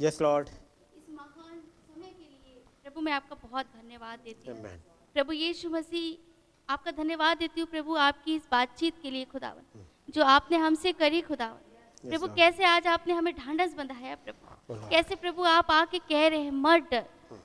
यस 0.00 0.20
लॉर्ड 0.22 0.48
इस 0.96 1.08
महान 1.10 1.60
समय 1.60 2.12
के 2.18 2.24
लिए 2.24 2.62
प्रभु 2.82 3.00
मैं 3.00 3.12
आपका 3.12 3.36
बहुत 3.42 3.66
धन्यवाद 3.76 4.18
देती 4.24 4.50
हूँ। 4.50 4.56
प्रभु 5.16 5.32
यीशु 5.32 5.70
मसीह 5.70 6.72
आपका 6.72 6.90
धन्यवाद 6.90 7.38
देती 7.38 7.60
हूँ 7.60 7.68
प्रभु 7.70 7.96
आपकी 8.08 8.34
इस 8.34 8.48
बातचीत 8.50 8.94
के 9.02 9.10
लिए 9.10 9.24
खुदावन। 9.32 9.84
जो 10.14 10.24
आपने 10.24 10.56
हमसे 10.56 10.92
करी 10.92 11.20
खुदावन। 11.22 12.08
प्रभु 12.10 12.26
कैसे 12.34 12.64
आज 12.64 12.86
आपने 12.86 13.14
हमें 13.14 13.32
ढांढस 13.36 13.74
बंधाया 13.74 14.14
प्रभु? 14.16 14.88
कैसे 14.90 15.14
प्रभु 15.16 15.42
आप 15.44 15.70
आके 15.70 15.98
कह 15.98 16.26
रहे 16.28 16.42
हैं 16.42 16.50
मर्डर 16.66 17.04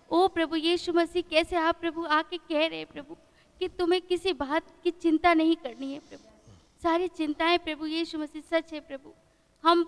ओ 0.10 0.28
प्रभु 0.36 0.56
यीशु 0.56 0.94
मसीह 0.94 1.24
कैसे 1.30 1.56
आप 1.58 1.80
प्रभु 1.80 2.06
आके 2.20 2.38
कह 2.38 2.68
रहे 2.68 2.78
हैं 2.80 2.88
प्रभु? 2.88 3.16
कि 3.60 3.68
तुम्हें 3.68 4.02
किसी 4.02 4.34
बात 4.34 4.64
की 4.84 4.92
चिंता 4.92 5.34
नहीं 5.34 5.56
करनी 5.56 5.94
है 5.94 6.00
प्रभु। 6.00 6.54
सारी 6.84 7.08
चिंताएँ 7.08 7.58
प्रभु 7.58 7.86
यीशु 7.86 8.20
मसीह 8.20 8.42
सच 8.42 8.74
है 8.74 8.80
प्रभु। 8.80 9.14
हम 9.64 9.86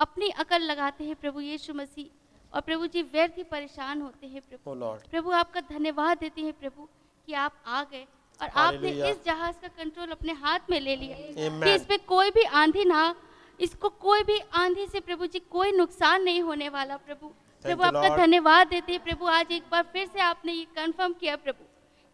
अपनी 0.00 0.28
अकल 0.28 0.62
लगाते 0.62 1.04
हैं 1.04 1.14
प्रभु 1.14 1.40
यीशु 1.40 1.74
मसीह 1.74 2.54
और 2.54 2.60
प्रभु 2.60 2.86
जी 2.86 3.02
व्यर्थ 3.02 3.36
ही 3.38 3.42
परेशान 3.42 4.00
होते 4.02 4.26
हैं 4.26 4.40
प्रभु। 4.40 4.74
लॉर्ड 4.74 5.10
प्रभु 5.10 5.30
आपका 5.30 5.60
धन्यवाद 5.60 6.18
देते 6.18 6.40
हैं 6.40 6.52
प्रभु 6.52 6.88
कि 7.26 7.32
आप 7.32 7.62
आ 7.66 7.82
गए 7.84 8.06
और 8.40 8.48
आपने 8.48 8.90
इस 9.10 9.24
जहाज़ 9.24 9.60
का 9.62 9.68
कंट्रोल 9.68 10.08
अपने 10.08 10.32
हाथ 10.32 10.70
में 10.70 10.80
ले 10.80 10.96
लिया। 10.96 11.16
Amen. 11.16 11.64
कि 11.64 11.74
इस 11.74 11.84
पे 11.84 11.96
कोई 11.96 12.30
भी 12.30 12.42
आंधी 12.42 12.84
ना 12.84 13.14
इसको 13.60 13.88
कोई 13.88 14.22
भी 14.22 14.38
आंधी 14.54 14.86
से 14.86 15.00
प्रभु 15.00 15.26
जी 15.26 15.38
कोई 15.38 15.72
नुकसान 15.72 16.22
नहीं 16.22 16.42
होने 16.42 16.68
वाला 16.68 16.96
प्रभु। 16.96 17.28
प्रभु 17.64 17.82
आपका 17.82 18.16
धन्यवाद 18.16 18.68
देते 18.68 18.92
हैं 18.92 19.02
प्रभु। 19.04 19.26
आज 19.26 19.52
एक 19.52 19.62
बार 19.72 19.82
फिर 19.92 20.06
से 20.06 20.20
आपने 20.20 20.52
ये 20.52 20.64
कंफर्म 20.76 21.12
किया 21.12 21.36
प्रभु। 21.36 21.64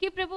कि 0.03 0.09
प्रभु 0.11 0.37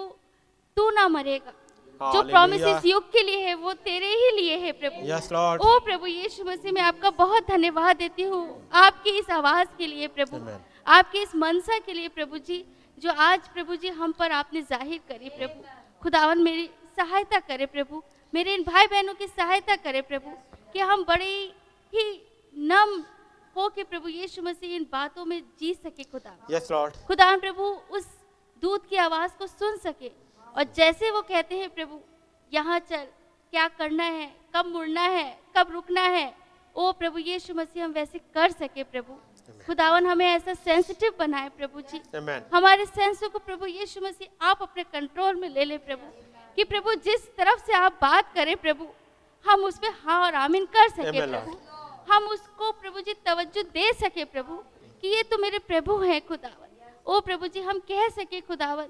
तू 0.78 0.90
ना 0.90 1.08
मरेगा। 1.10 1.54
जो. 2.02 2.22
प्रोमिस 2.24 2.86
युग 2.86 3.12
के 3.12 3.24
लिए 3.24 3.40
है 3.40 3.54
वो 3.56 3.74
तेरे 3.86 4.08
ही 4.16 4.30
लिए 4.36 4.58
है 4.58 4.72
प्रभु। 4.74 5.08
यस 5.08 5.32
लॉर्ड 5.32 5.62
ओ 5.62 5.80
प्रभु 5.86 6.08
यीशु 6.08 6.44
मसीह 6.46 6.72
मैं 6.72 6.82
आपका 6.84 7.10
बहुत 7.18 7.48
धन्यवाद 7.48 7.98
देती 7.98 8.24
हूँ। 8.24 8.44
आपकी 8.82 9.18
इस 9.20 9.30
आवाज़ 9.30 9.68
के 9.78 9.88
लिए 9.88 10.08
प्रभु। 10.10 10.38
Amen. 10.38 10.60
आपकी 10.88 11.22
इस 11.22 11.36
मनसा 11.36 11.78
के 11.80 11.94
लिए 11.94 12.08
प्रभु 12.10 12.38
जी 12.40 12.64
जो 12.98 13.12
आज 13.12 13.48
प्रभु 13.50 13.76
जी 13.76 13.90
हम 13.98 14.12
पर 14.12 14.32
आपने 14.32 14.62
ज़ाहिर 14.62 15.00
करी 15.10 15.30
प्रभु। 15.32 15.64
खुदावन 16.02 16.42
मेरी 16.44 16.70
सहायता 16.98 17.40
करे 17.42 17.66
प्रभु। 17.68 18.02
मेरे 18.34 18.54
इन 18.54 18.64
भाई 18.64 18.88
बहनों 18.88 19.14
की 19.14 19.28
सहायता 19.28 19.76
करे 19.78 20.02
प्रभु 20.04 20.32
कि 20.74 20.80
हम 20.82 21.04
बड़े 21.04 21.32
ही 21.94 22.06
नम 22.56 23.04
हो 23.56 23.68
के 23.70 23.84
प्रभु 23.84 24.08
यीशु 24.10 24.42
मसीह 24.44 24.76
इन 24.76 24.86
बातों 24.92 25.26
में 25.26 25.42
जी 25.60 25.74
सके 25.76 26.04
खुदा 26.04 26.36
यस 26.52 26.72
लॉर्ड 26.72 26.96
खुदा 27.08 27.36
प्रभु 27.38 27.64
उस 27.92 28.08
दूत 28.62 28.90
की 28.90 28.96
आवाज़ 28.98 29.32
को 29.40 29.48
सुन 29.48 29.78
सके। 29.78 30.12
और 30.56 30.64
जैसे 30.76 31.12
वो 31.12 31.22
कहते 31.22 31.58
हैं 31.58 31.70
प्रभु 31.70 32.00
यहाँ 32.52 32.80
चल। 32.82 33.06
क्या 33.54 33.68
करना 33.68 34.04
है? 34.04 34.28
कब 34.56 34.66
मुड़ना 34.66 35.02
है? 35.02 35.40
कब 35.58 35.72
रुकना 35.72 36.02
है? 36.02 36.34
ओ 36.76 36.92
प्रभु 36.92 37.18
यीशु 37.20 37.54
मसीह 37.54 37.84
हम 37.84 37.92
वैसे 37.92 38.20
कर 38.34 38.52
सके 38.52 38.84
प्रभु। 38.84 39.14
खुदावन 39.66 40.06
हमें 40.06 40.26
ऐसा 40.26 40.54
सेंसिटिव 40.54 41.14
बनाए 41.20 41.50
प्रभु 41.50 41.82
जी। 41.82 42.02
हमारे 42.54 42.86
सेंस 42.86 43.24
को 43.24 43.40
प्रभु 43.40 43.66
यीशु 43.66 44.02
मसीह 44.02 44.48
आप 44.50 44.62
अपने 44.62 44.84
कंट्रोल 44.84 45.36
में 45.36 45.50
ले 45.50 45.66
ले 45.66 45.78
प्रभु। 45.80 46.12
कि 46.56 46.64
प्रभु 46.64 46.94
जिस 47.04 47.28
तरफ़ 47.38 47.66
से 47.66 47.74
आप 47.74 47.98
बात 48.02 48.34
करें 48.34 48.56
प्रभु 48.58 48.88
हम 49.46 49.64
उस 49.64 49.78
पर 49.78 49.94
हाँ 50.04 50.22
और 50.26 50.36
आमीन 50.36 50.66
कर 50.66 50.90
सके 50.90 51.28
प्रभु। 51.28 51.58
हम 52.14 52.24
उसको 52.28 52.72
प्रभु 52.72 53.02
जी 53.02 53.14
तवज्जो 53.26 53.62
दे 53.74 53.92
सके 53.94 54.26
प्रभु 54.26 54.58
कि 55.02 55.08
ये 55.08 55.24
तो 55.24 55.38
मेरे 55.38 55.60
प्रभु 55.60 55.98
हैं 55.98 56.22
खुदावन। 56.28 56.69
ओ 57.10 57.20
प्रभु 57.22 57.48
जी 57.48 57.62
हम 57.62 57.80
कह 57.90 58.08
सके 58.10 58.40
खुदावन 58.48 58.88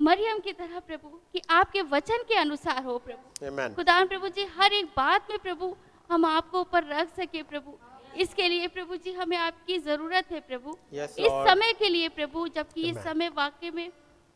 मरियम 0.00 0.38
की 0.44 0.52
तरह 0.52 0.80
प्रभु 0.86 1.08
कि 1.32 1.40
आपके 1.50 1.82
वचन 1.90 2.22
के 2.28 2.34
अनुसार 2.38 2.82
हो 2.84 2.96
प्रभु। 2.98 3.46
Amen. 3.48 3.74
खुदावन 3.76 4.06
प्रभु 4.06 4.28
जी 4.28 4.44
हर 4.56 4.72
एक 4.72 4.86
बात 4.96 5.30
में 5.30 5.38
प्रभु 5.38 5.74
हम 6.10 6.24
आपको 6.26 6.60
ऊपर 6.60 6.84
रख 6.86 7.14
सके 7.16 7.42
प्रभु। 7.42 7.78
इसके 8.22 8.48
लिए 8.48 8.68
प्रभु 8.68 8.96
जी 8.96 9.12
हमें 9.12 9.36
आपकी 9.36 9.78
ज़रूरत 9.78 10.32
है 10.32 10.40
प्रभु। 10.48 10.76
Yes, 10.94 11.18
इस 11.18 11.32
समय 11.48 11.72
के 11.78 11.88
लिए 11.88 12.08
प्रभु 12.10 12.46
जबकि 12.56 12.80
ये 12.80 12.92
समय 13.02 13.28
वाक्य 13.36 13.70
में 13.70 13.90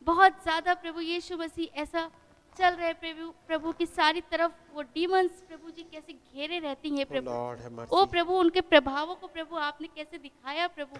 बहुत 0.07 0.41
ज़्यादा 0.43 0.73
प्रभु 0.75 1.01
यीशु 1.01 1.37
मसीह 1.37 1.81
ऐसा 1.81 2.09
चल 2.57 2.75
रहे 2.75 2.93
प्रभु 2.95 3.29
प्रभु 3.47 3.71
की 3.79 3.85
सारी 3.85 4.21
तरफ़ 4.31 4.51
वो 4.73 4.81
डीमंस 4.95 5.43
प्रभु 5.47 5.71
जी 5.71 5.83
कैसे 5.91 6.13
घेरे 6.13 6.59
रहती 6.59 6.89
हैं 6.89 7.05
Oh 7.05 7.11
प्रभु. 7.11 7.85
ओ 7.91 8.05
प्रभु 8.07 8.39
उनके 8.39 8.61
प्रभावों 8.73 9.15
को 9.15 9.27
प्रभु 9.27 9.55
आपने 9.69 9.87
कैसे 9.95 10.17
दिखाया 10.17 10.67
प्रभु? 10.69 10.99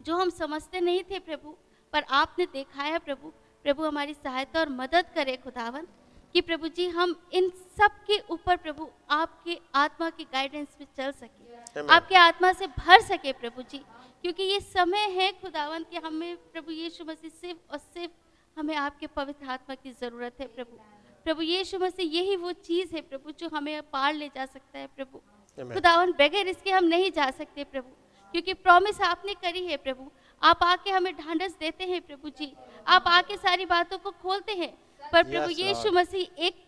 जो 0.00 0.16
हम 0.16 0.30
समझते 0.30 0.80
नहीं 0.80 1.02
थे 1.10 1.18
प्रभु 1.18 1.54
पर 1.92 2.04
आपने 2.10 2.46
देखा 2.52 2.82
है 2.82 2.98
प्रभु 2.98 3.32
प्रभु 3.64 3.84
हमारी 3.84 4.14
सहायता 4.14 4.60
और 4.60 4.68
मदद 4.72 5.06
करे 5.14 5.36
खुदावन 5.36 5.86
कि 6.34 6.40
प्रभु 6.40 6.68
जी 6.68 6.88
हम 6.88 7.14
इन 7.32 7.48
सब 7.78 7.96
के 8.06 8.18
ऊपर 8.30 8.56
प्रभु 8.56 8.88
आपके 9.10 9.58
आत्मा 9.74 10.10
की 10.10 10.24
गाइडेंस 10.32 10.76
में 10.80 10.86
चल 10.96 11.12
सके 11.12 11.86
आपके 11.94 12.14
आत्मा 12.16 12.52
से 12.52 12.66
भर 12.78 13.00
सके 13.02 13.32
प्रभु 13.32 13.62
जी 13.62 13.78
क्योंकि 14.22 14.42
ये 14.42 14.60
समय 14.60 15.06
है 15.10 15.30
खुदावन 15.32 15.84
कि 15.90 15.96
हमें 15.96 16.36
प्रभु 16.52 16.70
यीशु 16.72 17.04
मसीह 17.04 17.30
सिर्फ़ 17.30 17.72
और 17.72 17.78
सिर्फ़ 17.78 18.12
हमें 18.56 18.74
आपके 18.76 19.06
पवित्र 19.06 19.46
आत्मा 19.46 19.74
की 19.74 19.90
ज़रूरत 19.90 20.40
है 20.40 20.46
प्रभु। 20.46 20.76
प्रभु 21.24 21.42
यीशु 21.42 21.78
मसीह 21.78 22.16
यही 22.16 22.36
वो 22.36 22.52
चीज़ 22.64 22.94
है 22.94 23.00
प्रभु 23.00 23.32
जो 23.40 23.48
हमें 23.54 23.82
पार 23.90 24.14
ले 24.14 24.28
जा 24.28 24.46
सकता 24.46 24.78
है 24.78 24.86
प्रभु। 24.96 25.18
खुदावन 25.58 26.12
बगैर 26.12 26.48
इसके 26.48 26.70
हम 26.70 26.84
नहीं 26.84 27.10
जा 27.10 27.30
सकते 27.30 27.64
प्रभु। 27.64 27.88
क्योंकि 28.32 28.54
प्रॉमिस 28.54 29.00
आपने 29.02 29.34
करी 29.34 29.66
है 29.66 29.76
प्रभु। 29.76 30.10
आप 30.42 30.62
आके 30.62 30.90
हमें 30.90 31.12
ढांढस 31.16 31.56
देते 31.60 31.84
हैं 31.84 32.00
प्रभु 32.00 32.28
जी। 32.30 32.52
आप 32.86 33.08
आके 33.08 33.36
सारी 33.36 33.64
बातों 33.66 33.98
को 33.98 34.10
खोलते 34.22 34.52
हैं। 34.52 34.72
पर 35.12 35.22
प्रभु 35.24 35.50
यीशु 35.50 35.92
मसीह 35.92 36.44
एक 36.46 36.62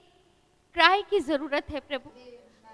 क्राई 0.76 1.02
की 1.02 1.20
ज़रूरत 1.20 1.70
है 1.70 1.80
प्रभु। 1.80 2.10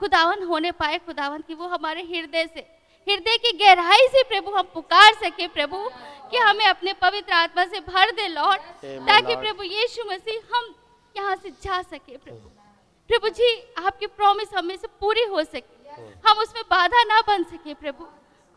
खुदावन 0.00 0.42
होने 0.42 0.70
पाए 0.72 0.98
खुदावन 0.98 1.42
की 1.48 1.54
वो 1.54 1.66
हमारे 1.68 2.02
हृदय 2.04 2.46
से 2.46 2.60
हृदय 3.06 3.36
की 3.36 3.52
गहराई 3.58 4.06
से 4.08 4.22
प्रभु 4.24 4.50
हम 4.50 4.66
पुकार 4.74 5.14
सके 5.14 5.46
प्रभु 5.48 5.88
कि 6.30 6.38
हमें 6.38 6.64
अपने 6.66 6.92
पवित्र 6.92 7.32
आत्मा 7.32 7.64
से 7.64 7.80
भर 7.82 8.10
दे 8.10 8.26
लॉर्ड 8.28 8.60
ताकि 9.08 9.36
प्रभु 9.36 9.62
यीशु 9.62 10.04
मसीह 10.10 10.54
हम 10.54 10.74
यहाँ 11.14 11.36
से 11.36 11.50
जा 11.62 11.80
सके 11.82 12.16
प्रभु। 12.16 12.50
प्रभु 13.10 13.28
जी 13.30 13.50
आपकी 13.78 14.06
प्रॉमिस 14.08 14.54
हमें 14.54 14.76
से 14.76 14.86
पूरी 15.00 15.24
हो 15.24 15.44
सके। 15.44 15.92
हम 16.28 16.38
उसमें 16.38 16.62
बाधा 16.70 17.02
ना 17.04 17.20
बन 17.28 17.44
सके 17.46 17.74
प्रभु। 17.74 18.06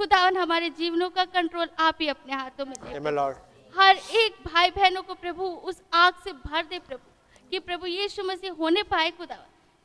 खुदावन 0.02 0.38
हमारे 0.38 0.70
जीवनों 0.78 1.10
का 1.10 1.24
कंट्रोल 1.26 1.70
आप 1.80 1.98
ही 2.02 2.08
अपने 2.08 2.34
हाथों 2.34 2.66
में 2.66 3.12
Lord. 3.12 3.36
हर 3.76 3.98
एक 4.20 4.36
भाई 4.46 4.70
बहनों 4.72 5.02
को 5.04 5.14
प्रभु 5.14 5.46
उस 5.70 5.82
आग 5.94 6.14
से 6.24 6.32
भर 6.34 6.64
दे 6.66 6.80
प्रभु 6.80 7.50
कि 7.52 7.60
प्रभु 7.60 7.88
यीशु 7.88 8.24
मसीह 8.24 8.52
होने 8.52 8.84
पाए 8.84 9.12
खुदा। 9.12 9.38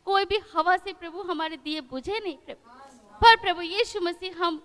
कोई 0.06 0.24
भी 0.24 0.38
हवा 0.54 0.76
से 0.76 0.92
प्रभु 0.92 1.22
हमारे 1.22 1.56
दिए 1.56 1.80
बुझे 1.90 2.18
नहीं 2.18 2.36
प्रभु। 2.46 3.20
पर 3.20 3.36
प्रभु 3.36 3.62
यीशु 3.62 4.00
मसीह 4.00 4.42
हम 4.42 4.60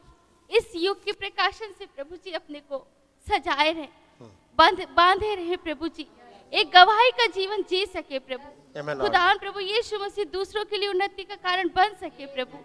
इस 0.50 0.72
युग 0.76 1.04
के 1.04 1.12
प्रकाशन 1.12 1.74
से 1.80 1.86
प्रभु 1.86 2.16
जी 2.16 2.32
अपने 2.32 2.60
को 2.72 2.86
सजाए 3.28 3.72
रहे 3.74 3.88
बाँध 4.60 4.88
बांधे 4.96 5.36
रहे 5.36 5.56
प्रभु 5.60 5.88
जी। 5.90 6.08
एक 6.54 6.72
गवाही 6.72 7.12
का 7.12 7.26
जीवन 7.36 7.64
जी 7.70 7.86
सके 7.86 8.20
प्रभु. 8.22 8.48
खुदावन 9.02 9.38
प्रभु 9.38 9.60
यीशु 9.60 10.00
मसीह 10.00 10.26
दूसरों 10.34 10.66
के 10.66 10.78
लिए 10.78 10.90
उन्नति 10.90 11.24
का 11.24 11.36
कारण 11.44 11.70
बन 11.76 11.96
सके 12.02 12.26
प्रभु। 12.36 12.58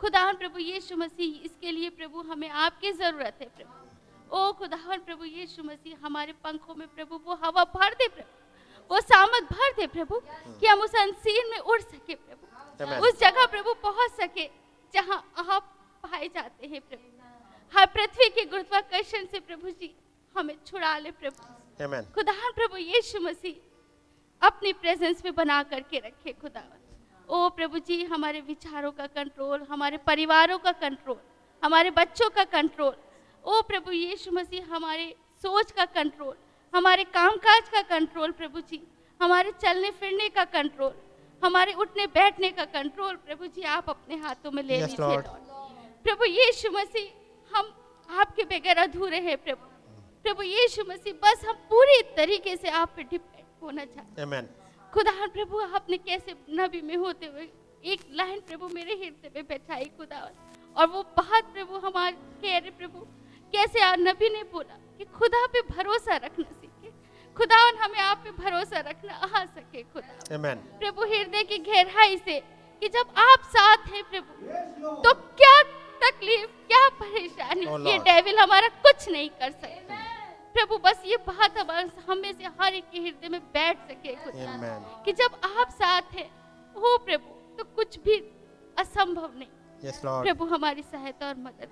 खुदावन 0.00 0.34
प्रभु 0.36 0.58
यीशु 0.58 0.96
मसीह 0.96 1.44
इसके 1.44 1.70
लिए 1.70 1.88
प्रभु 1.90 2.20
हमें 2.30 2.48
आपकी 2.48 2.92
ज़रूरत 2.92 3.38
है 3.40 3.48
प्रभु। 3.48 3.74
ओ 4.30 4.52
खुदावन 4.58 4.98
प्रभु 5.06 5.24
यीशु 5.24 5.62
मसीह 5.64 5.96
हमारे 6.04 6.32
पंखों 6.44 6.74
में 6.74 6.86
प्रभु 6.88 7.20
वो 7.24 7.34
हवा 7.44 7.64
भर 7.74 7.94
दे 7.94 8.08
प्रभु। 8.08 8.38
वो 8.90 9.00
सामत 9.02 9.52
भर 9.52 9.72
दे 9.72 9.86
प्रभु 9.88 10.20
कि 10.60 10.66
हम 10.66 10.80
उस 10.80 10.94
अनसीन 10.96 11.50
में 11.50 11.58
उड़ 11.58 11.80
सके 11.80 12.14
प्रभु। 12.16 13.06
उस 13.06 13.18
जगह 13.20 13.46
प्रभु 13.46 13.74
पहुँच 13.82 14.10
सके 14.12 14.48
जहाँ 14.94 15.18
आप 15.38 15.64
पाए 16.04 16.28
जाते 16.28 16.66
हैं 16.66 16.80
प्रभु। 16.80 17.08
हर 17.72 17.86
पृथ्वी 17.88 18.28
के 18.30 18.44
गुरुत्वाकर्षण 18.46 19.26
से 19.32 19.40
प्रभु 19.40 19.70
जी 19.70 19.94
हमें 20.34 20.56
छुड़ा 20.66 20.96
ले 20.98 21.10
प्रभु. 21.12 21.42
खुदावन 22.14 22.52
प्रभु 22.52 22.76
यीशु 22.78 23.20
मसीह 23.20 24.46
अपनी 24.46 24.72
प्रेजेंस 24.74 25.24
में 25.24 25.34
बना 25.34 25.62
करके 25.70 25.98
रखे 25.98 26.32
खुदावन 26.32 26.79
ओ 27.30 27.48
प्रभु 27.56 27.78
जी 27.86 28.02
हमारे 28.12 28.40
विचारों 28.46 28.90
का 28.92 29.06
कंट्रोल 29.16 29.62
हमारे 29.70 29.96
परिवारों 30.06 30.58
का 30.58 30.72
कंट्रोल 30.84 31.16
हमारे 31.62 31.90
बच्चों 31.98 32.28
का 32.36 32.44
कंट्रोल 32.54 32.94
ओ 33.44 33.60
प्रभु 33.68 33.92
यीशु 33.92 34.32
मसीह 34.38 34.74
हमारे 34.74 35.14
सोच 35.44 35.70
का 35.76 35.84
कंट्रोल 35.98 36.34
हमारे 36.74 37.04
कामकाज 37.16 37.68
का 37.74 37.82
कंट्रोल 37.94 38.30
प्रभु 38.40 38.60
जी 38.70 38.80
हमारे 39.20 39.52
चलने 39.62 39.90
फिरने 40.00 40.28
का 40.38 40.44
कंट्रोल 40.56 40.92
हमारे 41.42 41.72
उठने 41.82 42.06
बैठने 42.14 42.50
का 42.58 42.64
कंट्रोल 42.76 43.14
प्रभु 43.26 43.46
जी 43.54 43.62
आप 43.76 43.88
अपने 43.90 44.16
हाथों 44.24 44.50
में 44.50 44.62
ले 44.62 44.80
Yes, 44.80 44.90
लीजिए. 44.90 45.16
प्रभु 46.04 46.24
यीशु 46.24 46.70
मसीह 46.78 47.56
हम 47.56 47.72
आपके 48.08 48.44
बगैर 48.52 48.78
अधूरे 48.78 49.20
हैं 49.28 49.36
प्रभु 49.44 49.66
प्रभु 50.24 50.42
यीशु 50.42 50.84
मसीह 50.88 51.14
बस 51.24 51.44
हम 51.48 51.54
पूरी 51.70 52.00
तरीके 52.16 52.56
से 52.56 52.68
आप 52.82 52.92
पे 52.96 53.02
डिपेंड 53.10 53.44
होना 53.62 53.84
चाहते 53.84 54.20
हैं। 54.20 54.26
खुदा 54.94 55.26
प्रभु 55.34 55.58
आपने 55.76 55.96
कैसे 56.06 56.34
नबी 56.60 56.80
में 56.88 56.96
होते 56.96 57.26
हुए 57.26 57.48
एक 57.92 58.00
लाइन 58.20 58.40
प्रभु 58.48 58.68
मेरे 58.74 58.94
हृदय 59.02 59.30
में 59.34 59.44
बैठाई 59.48 59.84
खुदा 59.98 60.20
और 60.76 60.86
वो 60.94 61.02
बात 61.18 61.52
प्रभु 61.54 61.78
हमारे 61.86 62.16
कह 62.42 62.56
रहे 62.58 62.70
प्रभु 62.80 63.00
कैसे 63.52 63.78
नबी 64.02 64.28
ने 64.36 64.42
बोला 64.52 64.76
कि 64.98 65.04
खुदा 65.18 65.46
पे 65.52 65.60
भरोसा 65.70 66.16
रखना 66.24 66.44
सीखे? 66.60 66.90
खुदा 67.36 67.56
हमें 67.84 67.98
आप 68.00 68.18
पे 68.24 68.30
भरोसा 68.42 68.80
रखना 68.88 69.14
आ 69.14 69.44
सके 69.44 69.82
खुदा 69.94 70.36
Amen. 70.36 70.56
प्रभु 70.80 71.04
हृदय 71.12 71.42
की 71.52 71.58
गहराई 71.70 72.16
से 72.26 72.38
कि 72.82 72.88
जब 72.98 73.14
आप 73.28 73.48
साथ 73.56 73.88
हैं 73.94 74.02
प्रभु 74.10 74.92
तो 75.06 75.12
क्या 75.40 75.56
तकलीफ़ 76.04 76.50
क्या 76.68 76.88
परेशानी 77.00 77.66
Oh, 77.66 77.80
ये 77.88 77.98
डेविल 78.10 78.38
हमारा 78.38 78.68
कुछ 78.86 79.08
नहीं 79.08 79.28
कर 79.40 79.50
सकता। 79.50 79.96
प्रभु 80.54 80.78
बस 80.84 81.02
ये 81.06 81.16
बात 81.26 81.58
हमें 82.08 82.32
से 82.32 82.44
हर 82.60 82.74
एक 82.74 82.90
के 82.90 82.98
हृदय 83.00 83.28
में 83.28 83.40
बैठ 83.52 83.78
सके 83.88 84.14
खुदा 84.24 84.78
कि 85.04 85.12
जब 85.20 85.40
आप 85.44 85.70
साथ 85.72 86.14
हैं 86.14 86.30
हो 86.76 86.96
प्रभु 87.06 87.56
तो 87.58 87.64
कुछ 87.76 87.98
भी 88.04 88.16
असंभव 88.76 89.30
नहीं। 89.38 89.48
Yes, 89.84 89.98
Lord. 90.04 90.22
प्रभु 90.24 90.44
हमारी 90.46 90.82
सहायता 90.82 91.28
और 91.28 91.36
मदद 91.38 91.70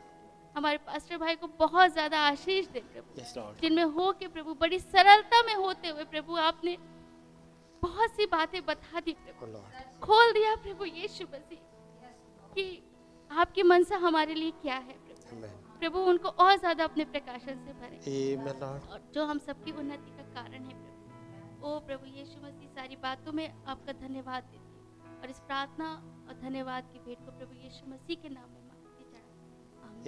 हमारे 0.57 0.79
पास्टर 0.87 1.17
भाई 1.19 1.35
को 1.37 1.47
बहुत 1.59 1.93
ज़्यादा 1.93 2.19
आशीष 2.29 2.67
दे 2.69 2.81
प्रभु। 2.93 3.21
Yes, 3.21 3.37
Lord. 3.37 3.61
जिनमें 3.61 3.85
हो 3.97 4.13
के 4.21 4.29
प्रभु 4.29 4.55
बड़ी 4.61 4.79
सरलता 4.79 5.43
में 5.47 5.55
होते 5.55 5.89
हुए 5.89 6.05
प्रभु 6.13 6.37
आपने 6.49 6.77
बहुत 7.83 8.11
सी 8.17 8.27
बातें 8.27 8.61
बता 8.67 9.01
दी 9.01 9.13
प्रभु। 9.25 9.47
Oh, 9.47 10.01
खोल 10.07 10.33
दिया 10.33 10.55
प्रभु 10.63 10.85
यीशु 10.85 11.25
मसीह। 11.35 11.59
कि 12.55 12.65
आपकी 13.31 13.63
मनसा 13.63 13.97
हमारे 14.03 14.35
लिए 14.35 14.51
क्या 14.63 14.75
है 14.75 14.95
प्रभु? 14.95 15.37
Amen. 15.37 15.57
प्रभु 15.81 15.99
उनको 16.11 16.29
और 16.45 16.57
ज़्यादा 16.59 16.85
अपने 16.85 17.05
प्रकाशन 17.07 17.65
से 17.65 17.73
भरे। 17.73 17.99
और 18.93 19.01
जो 19.15 19.25
हम 19.25 19.39
सबकी 19.39 19.73
उन्नति 19.75 20.11
का 20.11 20.23
कारण 20.35 20.65
है 20.65 20.75
प्रभु। 20.75 21.67
ओ 21.67 21.79
प्रभु 21.87 22.07
यीशु 22.09 22.41
मसीह 22.43 22.69
सारी 22.71 22.97
बातों 22.97 23.33
में 23.33 23.49
आपका 23.67 23.93
धन्यवाद 24.01 24.43
देती 24.45 24.59
हूँ। 24.59 25.21
और 25.21 25.31
इस 25.31 25.41
प्रार्थना 25.41 25.89
और 26.29 26.35
धन्यवाद 26.41 26.91
की 26.93 26.99
भेंट 26.99 27.25
को 27.27 27.31
प्रभु 27.39 27.55
यीशु 27.55 27.91
मसीह 27.91 28.17
के 28.17 28.29
नाम 28.29 28.49
में 28.51 28.63
मांगती 28.63 29.05
चढ़ा 29.05 29.33
आमीन। 29.87 30.05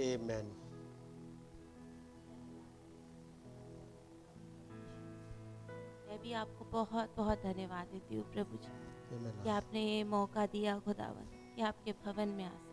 मैं 6.09 6.19
भी 6.23 6.33
आपको 6.35 6.65
बहुत 6.73 7.15
बहुत 7.17 7.43
धन्यवाद 7.43 7.87
देती 7.87 8.17
हूँ 8.17 8.25
प्रभु 8.33 8.57
जी। 8.57 8.73
Amen, 9.11 9.43
कि 9.43 9.49
आपने 9.49 9.81
ये 9.85 10.03
मौका 10.07 10.47
दिया 10.47 10.79
खुदावन 10.79 11.25
कि 11.55 11.63
आपके 11.63 11.93
भवन 12.05 12.29
में 12.29 12.45
आ 12.45 12.49
सके 12.49 12.70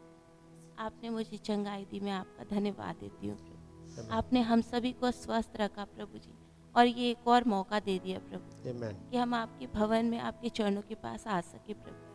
आपने 0.86 1.10
मुझे 1.10 1.38
चंगाई 1.46 1.86
दी 1.92 2.00
मैं 2.00 2.12
आपका 2.12 2.44
धन्यवाद 2.56 2.96
देती 3.02 3.28
हूँ। 3.28 3.38
प्रभु 3.38 4.12
आपने 4.16 4.42
हम 4.50 4.62
सभी 4.62 4.92
को 5.02 5.12
स्वस्थ 5.12 5.58
रखा 5.62 5.84
प्रभु 5.96 6.18
जी 6.26 6.34
और 6.76 6.86
ये 6.88 7.10
एक 7.12 7.28
और 7.28 7.44
मौका 7.54 7.80
दे 7.88 7.98
दिया 8.04 8.20
प्रभु 8.30 8.64
कि 9.12 9.18
हम 9.18 9.34
आपके 9.34 9.68
भवन 9.76 10.06
में 10.06 10.18
आपके 10.20 10.50
चरणों 10.60 10.82
के 10.90 10.96
पास 11.04 11.28
आ 11.28 11.40
सके 11.42 11.74
प्रभु 11.74 12.06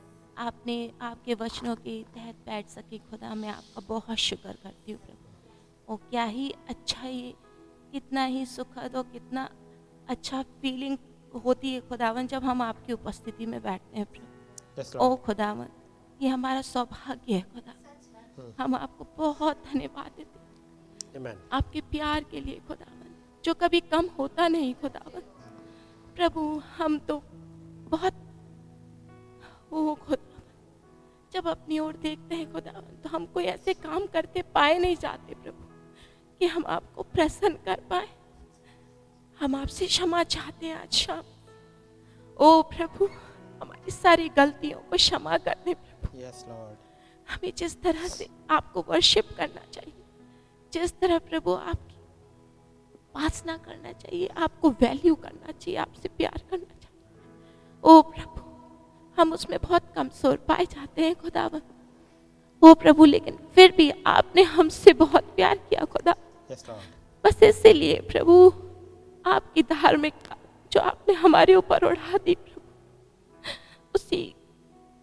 आपने 0.42 0.76
आपके 1.02 1.34
वचनों 1.40 1.74
के 1.76 2.02
तहत 2.14 2.34
बैठ 2.46 2.68
सके 2.68 2.98
खुदा 3.10 3.34
मैं 3.34 3.48
आपका 3.48 3.80
बहुत 3.88 4.18
शुक्र 4.28 4.52
करती 4.62 4.92
हूँ 4.92 5.00
प्रभु 5.06 5.92
और 5.92 5.98
क्या 6.10 6.24
ही 6.24 6.48
अच्छा 6.68 7.08
ये 7.08 7.34
कितना 7.92 8.24
ही 8.24 8.44
सुखद 8.46 8.96
और 8.96 9.02
कितना 9.12 9.48
अच्छा 10.10 10.42
फीलिंग 10.62 10.96
होती 11.44 11.74
है 11.74 11.80
खुदावन 11.88 12.26
जब 12.26 12.44
हम 12.44 12.62
आपकी 12.62 12.92
उपस्थिति 12.92 13.46
में 13.46 13.60
बैठते 13.62 13.96
हैं 13.98 14.06
प्रभु 14.12 15.04
ओ 15.04 15.14
खुदावन 15.26 15.68
ये 16.22 16.28
हमारा 16.28 16.60
सौभाग्य 16.62 17.34
है 17.34 17.40
खुदा। 17.54 17.74
हम 18.58 18.74
आपको 18.74 19.06
बहुत 19.16 19.56
धन्यवाद 19.56 20.10
देते 20.16 20.38
हैं। 20.38 20.42
Amen. 21.12 21.36
आपके 21.52 21.80
प्यार 21.80 22.24
के 22.24 22.40
लिए 22.40 22.60
खुदावन 22.68 23.14
जो 23.44 23.54
कभी 23.54 23.80
कम 23.80 24.06
होता 24.18 24.48
नहीं 24.48 24.74
खुदावन। 24.74 25.20
प्रभु 26.14 26.62
हम 26.76 26.98
तो 26.98 27.22
बहुत 27.88 28.14
ओ 29.72 29.94
खुदावन। 29.94 30.28
जब 31.32 31.48
अपनी 31.48 31.78
ओर 31.78 31.96
देखते 31.96 32.34
हैं 32.34 32.52
खुदावन 32.52 32.96
तो 32.96 33.08
हम 33.08 33.26
कोई 33.26 33.44
ऐसे 33.44 33.74
काम 33.74 34.06
करते 34.06 34.42
पाए 34.42 34.78
नहीं 34.78 34.96
जाते 34.96 35.34
प्रभु 35.34 35.64
कि 36.38 36.46
हम 36.46 36.64
आपको 36.66 37.02
प्रसन्न 37.02 37.56
कर 37.64 37.80
पाए। 37.80 38.08
हम 39.40 39.54
आपसे 39.54 39.86
क्षमा 39.86 40.22
चाहते 40.24 40.66
हैं 40.66 40.76
आज 40.76 40.92
शाम। 40.92 41.22
ओ 42.36 42.62
प्रभु 42.62 43.06
हमारी 43.62 43.90
सारी 43.90 44.28
गलतियों 44.28 44.78
को 44.78 44.96
क्षमा 44.96 45.38
कर 45.38 45.56
दे 45.64 45.74
प्रभु। 45.74 46.18
यस 46.18 46.44
लॉर्ड 46.48 46.81
हमें 47.32 47.52
जिस 47.56 47.80
तरह 47.82 48.06
से 48.08 48.28
आपको 48.50 48.84
वर्शिप 48.88 49.28
करना 49.36 49.64
चाहिए 49.72 50.00
जिस 50.72 50.92
तरह 51.00 51.18
प्रभु 51.30 51.52
आपकी 51.52 51.96
उपासना 52.94 53.56
करना 53.58 53.92
चाहिए 53.94 54.26
आपको 54.38 54.70
वैल्यू 54.80 55.14
करना 55.16 55.52
चाहिए 55.52 55.76
आपसे 55.80 56.08
प्यार 56.08 56.40
करना 56.50 56.74
चाहिए। 56.74 57.20
ओ 57.84 58.00
प्रभु 58.04 58.40
हम 59.18 59.32
उसमें 59.32 59.58
बहुत 59.62 59.92
कमज़ोर 59.94 60.36
पाए 60.48 60.64
जाते 60.66 61.04
हैं 61.04 61.14
खुदावन। 61.14 61.62
ओ 62.62 62.74
प्रभु 62.74 63.04
लेकिन 63.04 63.38
फिर 63.54 63.74
भी 63.76 63.90
आपने 64.06 64.42
हमसे 64.50 64.92
बहुत 64.94 65.24
प्यार 65.36 65.56
किया 65.58 65.84
खुदा। 65.86 66.14
लॉर्ड 66.50 67.24
बस 67.24 67.42
इसीलिए 67.42 68.00
प्रभु 68.10 68.34
आपकी 69.24 69.62
धार्मिकता 69.64 70.36
जो 70.72 70.80
आपने 70.80 71.14
हमारे 71.14 71.54
ऊपर 71.54 71.84
उड़ा 71.84 72.18
दी 72.18 72.34
प्रभु 72.36 72.60
उसी 73.94 74.22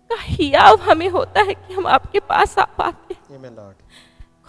का 0.10 0.16
हियाव 0.20 0.80
हमें 0.82 1.10
होता 1.10 1.42
है 1.42 1.54
कि 1.54 1.74
हम 1.74 1.88
आपके 1.88 2.20
पास 2.20 2.58
आ 2.60 2.66
पाते 2.78 3.14
हैं। 3.14 3.22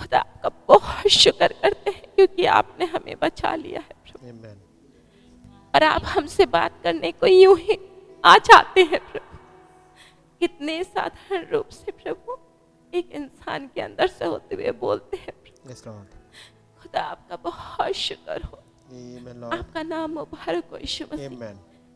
खुदा 0.00 0.18
आपका 0.18 0.48
बहुत 0.68 1.08
शुक्र 1.08 1.48
करते 1.62 1.90
हैं 1.90 2.06
क्योंकि 2.14 2.44
आपने 2.46 2.84
हमें 2.86 3.14
बचा 3.22 3.54
लिया 3.54 3.80
है 3.80 3.94
प्रभु। 4.04 4.26
और 5.74 5.82
आप 5.84 6.02
हमसे 6.06 6.46
बात 6.46 6.80
करने 6.82 7.12
को 7.12 7.26
यूँ 7.26 7.56
ही 7.58 7.78
आ 8.24 8.36
जाते 8.38 8.82
हैं 8.82 9.00
प्रभु। 9.12 9.36
कितने 10.40 10.82
साधारण 10.84 11.46
रूप 11.52 11.68
से 11.68 11.92
प्रभु 11.92 12.38
एक 12.92 13.10
इंसान 13.12 13.66
के 13.66 13.80
अंदर 13.80 14.06
से 14.08 14.24
होते 14.24 14.54
हुए 14.54 14.70
बोलते 14.80 15.16
हैं 15.16 15.34
लॉर्ड 15.66 16.14
खुदा 16.82 17.02
आपका 17.02 17.36
बहुत 17.36 17.92
शुक्र 17.92 18.42
हो। 18.42 18.62
लॉर्ड 18.92 19.54
आपका 19.54 19.82
नाम 19.82 20.10
मुबारक 20.10 20.64
हो 20.72 20.76
यीशु 20.76 21.04
मसीह। 21.12 21.28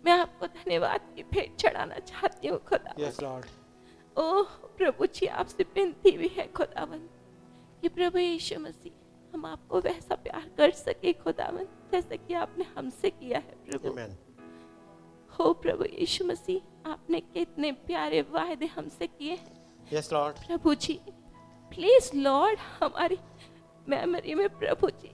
मैं 0.04 0.12
आपको 0.12 0.46
धन्यवाद 0.46 1.00
की 1.16 1.22
भेंट 1.22 1.56
चढ़ाना 1.56 1.98
चाहती 1.98 2.48
हूँ 2.48 2.58
खुदा 2.68 2.94
लॉर्ड 3.22 3.46
ओह 4.16 4.42
प्रभु 4.78 5.06
जी 5.06 5.26
आपसे 5.26 5.62
विनती 5.74 6.10
भी 6.18 6.28
है 6.28 6.46
खुदावन 6.56 7.08
कि 7.80 7.88
प्रभु 7.88 8.18
यीशु 8.18 8.60
मसीह 8.60 8.92
हम 9.34 9.46
आपको 9.46 9.80
वैसा 9.80 10.14
प्यार 10.24 10.50
कर 10.58 10.70
सके 10.70 11.12
खुदावन 11.12 11.66
जैसे 11.92 12.16
कि 12.16 12.34
आपने 12.34 12.64
हमसे 12.76 13.10
किया 13.10 13.38
है 13.38 13.56
प्रभु। 13.70 13.88
आमेन 13.88 14.16
हो 15.38 15.52
प्रभु 15.62 15.84
यीशु 15.84 16.24
मसीह 16.24 16.90
आपने 16.90 17.20
कितने 17.20 17.72
प्यारे 17.86 18.20
वायदे 18.30 18.66
हमसे 18.66 19.06
किए 19.06 19.32
हैं। 19.32 20.02
लॉर्ड 20.12 20.46
प्रभु 20.46 20.74
जी 20.74 21.00
प्लीज़ 21.70 22.10
लॉर्ड 22.16 22.58
हमारी 22.80 23.18
मेमोरी 23.88 24.34
में 24.34 24.48
प्रभु 24.58 24.90
जी 24.90 25.13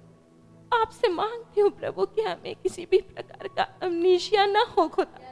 आपसे 0.73 1.09
मांगती 1.09 1.61
हूँ 1.61 1.71
प्रभु 1.71 2.07
कि 2.07 2.23
हमें 2.23 2.55
किसी 2.55 2.87
भी 2.91 3.01
प्रकार 3.01 3.49
का 3.49 3.63
अमनीशिया 3.83 4.47
ना 4.47 4.65
हो 4.77 4.87
खुदा। 4.89 5.27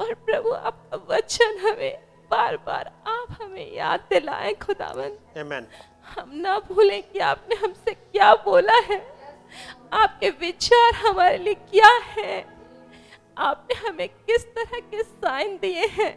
और 0.00 0.14
प्रभु 0.14 0.50
आपका 0.50 0.96
वचन 1.08 1.58
हमें 1.58 1.98
बार 2.30 2.56
बार 2.56 2.92
आप 3.06 3.36
हमें 3.42 3.74
याद 3.74 4.00
दिलाएँ 4.10 4.54
खुदावन 4.54 5.16
आमेन 5.40 5.66
हम 6.06 6.30
ना 6.34 6.58
भूलें 6.58 7.02
कि 7.02 7.18
आपने 7.18 7.56
हमसे 7.56 7.94
क्या 7.94 8.34
बोला 8.34 8.78
है। 8.80 8.98
आपके 9.92 10.30
विचार 10.30 10.94
हमारे 10.94 11.38
लिए 11.38 11.54
क्या 11.54 11.90
है। 12.08 12.46
आपने 13.38 13.74
हमें 13.88 14.08
किस 14.08 14.46
तरह 14.46 14.78
के 14.80 15.02
साइन 15.02 15.56
दिए 15.56 15.86
हैं। 15.86 16.12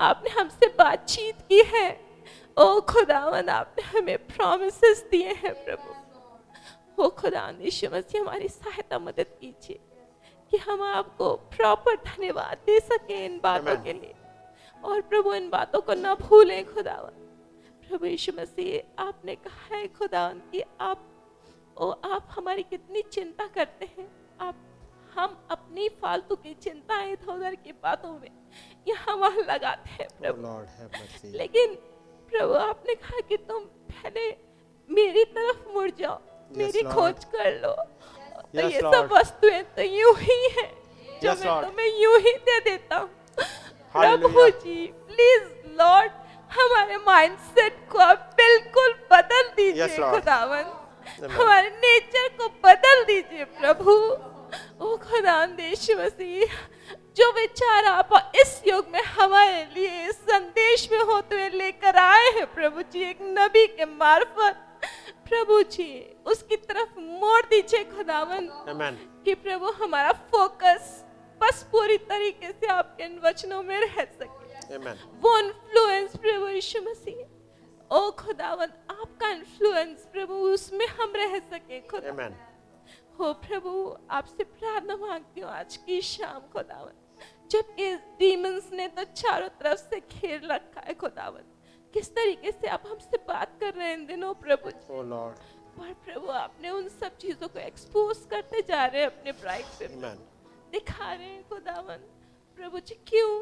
आपने 0.00 0.30
हमसे 0.30 0.66
बातचीत 0.78 1.40
की 1.48 1.62
है। 1.66 1.88
ओ 2.58 2.80
खुदावन 2.80 3.48
आपने 3.48 3.98
हमें 3.98 4.18
प्रॉमिसेस 4.26 5.04
दिए 5.10 5.32
हैं 5.32 5.54
प्रभु। 5.64 5.89
ओ 7.00 7.08
खुदा 7.08 7.48
यीशु 7.60 7.88
मसीह 7.92 8.20
हमारी 8.20 8.48
सहायता 8.48 8.98
मदद 8.98 9.26
कीजिए 9.40 9.78
कि 10.52 10.56
हम 10.56 10.82
आपको 10.82 11.34
प्रॉपर 11.56 11.96
धन्यवाद 11.96 12.58
दे 12.66 12.78
सके 12.80 13.24
इन 13.24 13.40
बातों 13.42 13.72
Amen. 13.72 13.84
के 13.84 13.92
लिए। 13.92 14.14
और 14.84 15.00
प्रभु 15.00 15.34
इन 15.34 15.48
बातों 15.50 15.80
को 15.80 15.94
ना 15.94 16.14
भूलें 16.14 16.74
खुदावन। 16.74 17.14
प्रभु 17.88 18.06
यीशु 18.06 18.32
मसीह 18.38 19.02
आपने 19.02 19.34
कहा 19.34 19.76
है 19.76 19.86
खुदावन 19.88 20.38
कि 20.52 20.62
आप 20.80 21.06
ओ 21.78 21.90
आप 21.90 22.28
हमारी 22.30 22.62
कितनी 22.62 23.02
चिंता 23.02 23.46
करते 23.46 23.86
हैं। 23.98 24.08
आप 24.40 24.56
हम 25.14 25.46
अपनी 25.50 25.88
फालतू 25.88 26.36
की 26.36 26.54
चिंताएँ 26.54 27.12
इधर 27.12 27.32
उधर 27.32 27.54
की 27.54 27.72
बातों 27.72 28.12
में 28.18 28.30
यहाँ 28.88 29.16
वहाँ 29.16 29.44
लगाते 29.48 29.90
हैं 29.90 30.08
प्रभु। 30.20 30.42
लॉर्ड 30.42 30.68
हैव 30.68 30.90
मर्सी 30.96 31.32
लेकिन 31.38 31.74
प्रभु 32.32 32.54
आपने 32.54 32.94
कहा 32.94 33.20
कि 33.20 33.36
तुम 33.36 33.64
पहले 33.92 34.30
मेरी 34.88 35.24
तरफ़ 35.24 35.68
मुड़ 35.68 35.90
जाओ। 35.90 36.20
मेरी 36.58 36.82
खोज 36.82 37.24
कर 37.34 37.50
लो। 37.62 37.72
तो 38.54 38.68
ये 38.68 38.80
सब 38.80 39.08
वस्तुएँ 39.12 39.62
तो 39.76 39.82
यूँ 39.82 40.14
ही 40.18 40.38
है 40.58 40.68
जो 41.22 41.34
मैं 41.34 41.60
तुम्हें 41.62 42.00
यूँ 42.02 42.18
ही 42.20 42.32
दे 42.48 42.58
देता 42.60 42.96
हूँ। 42.96 43.08
प्रभु 43.94 44.48
जी 44.64 44.86
प्लीज़ 45.08 45.44
लॉर्ड 45.78 46.12
हमारे 46.50 46.96
माइंडसेट 47.06 47.76
को 47.90 47.98
आप 47.98 48.34
बिल्कुल 48.36 48.94
बदल 49.12 49.48
दीजिए 49.56 49.86
Yes, 49.86 49.98
खुदावन 50.10 50.64
हमारे 51.30 51.68
नेचर 51.76 52.28
को 52.38 52.48
बदल 52.64 53.04
दीजिए 53.04 53.44
प्रभु। 53.60 53.92
ओ 54.80 54.96
खुदावन 54.96 55.54
देश 55.56 55.90
मसीह 55.98 56.56
जो 57.16 57.30
विचार 57.34 57.84
आप 57.84 58.10
इस 58.40 58.60
युग 58.66 58.86
में 58.92 59.02
हमारे 59.02 59.64
लिए 59.74 60.08
इस 60.08 60.16
संदेश 60.30 60.88
में 60.92 60.98
होते 61.00 61.34
हुए 61.34 61.48
लेकर 61.58 61.96
आए 61.98 62.30
हैं 62.36 62.46
प्रभु 62.54 62.82
जी 62.92 63.02
एक 63.10 63.18
नबी 63.38 63.66
के 63.66 63.84
मार्फत। 63.84 64.66
प्रभु 65.30 65.62
जी 65.62 65.88
उसकी 66.26 66.56
तरफ़ 66.56 66.98
मोड़ 66.98 67.42
दीजिए 67.46 67.84
खुदावन। 67.84 68.48
कि 69.24 69.34
प्रभु 69.34 69.70
हमारा 69.82 70.12
फोकस 70.32 71.04
बस 71.40 71.62
पूरी 71.72 71.96
तरीके 72.08 72.52
से 72.52 72.66
आपके 72.66 73.04
इन 73.04 73.18
वचनों 73.24 73.62
में 73.62 73.78
रह 73.80 74.04
सके। 74.04 74.74
आमेन 74.74 74.98
वो 75.22 75.36
इन्फ्लुएंस 75.38 76.16
प्रभु 76.16 76.48
यीशु 76.48 76.80
मसीह। 76.80 77.96
ओ 77.96 78.10
खुदावन 78.10 78.72
आपका 78.90 79.28
इन्फ्लुएंस 79.28 80.06
प्रभु 80.12 80.34
उसमें 80.48 80.86
हम 80.86 81.12
रह 81.16 81.38
सके 81.38 81.80
खुदा। 81.88 82.28
हो 83.18 83.32
प्रभु 83.46 83.72
आपसे 84.10 84.44
प्रार्थना 84.44 84.96
मांगती 84.96 85.40
हूँ 85.40 85.50
आज 85.50 85.76
की 85.76 86.00
शाम 86.00 86.40
खुदावन। 86.52 86.96
जबकि 87.50 87.94
डीमंस 88.18 88.70
ने 88.72 88.88
तो 88.88 89.04
चारों 89.04 89.48
तरफ़ 89.48 89.80
से 89.80 90.00
घेर 90.00 90.40
रखा 90.44 90.80
है 90.80 90.94
खुदावन। 90.94 91.49
किस 91.94 92.10
तरीके 92.14 92.50
से 92.52 92.68
आप 92.68 92.82
हमसे 92.86 93.18
बात 93.28 93.56
कर 93.60 93.74
रहे 93.74 93.86
हैं 93.86 93.94
इन 93.94 94.04
दिनों 94.06 94.32
प्रभु 94.42 94.70
जी? 94.70 94.92
ओ 94.94 95.02
लॉर्ड 95.02 95.36
पर 95.78 95.92
प्रभु 96.04 96.26
आपने 96.32 96.70
उन 96.70 96.88
सब 96.90 97.16
चीज़ों 97.16 97.48
को 97.48 97.58
एक्सपोज 97.58 98.18
करते 98.30 98.60
जा 98.68 98.84
रहे 98.86 99.00
हैं 99.00 99.08
अपने 99.08 99.32
ब्राइट 99.40 99.66
पे 99.78 99.86
आमेन 99.86 100.18
दिखा 100.72 101.12
रहे 101.12 101.26
हैं 101.26 101.42
खुदावन 101.48 102.06
प्रभु 102.58 102.78
जी 102.80 102.94
क्यों? 103.08 103.32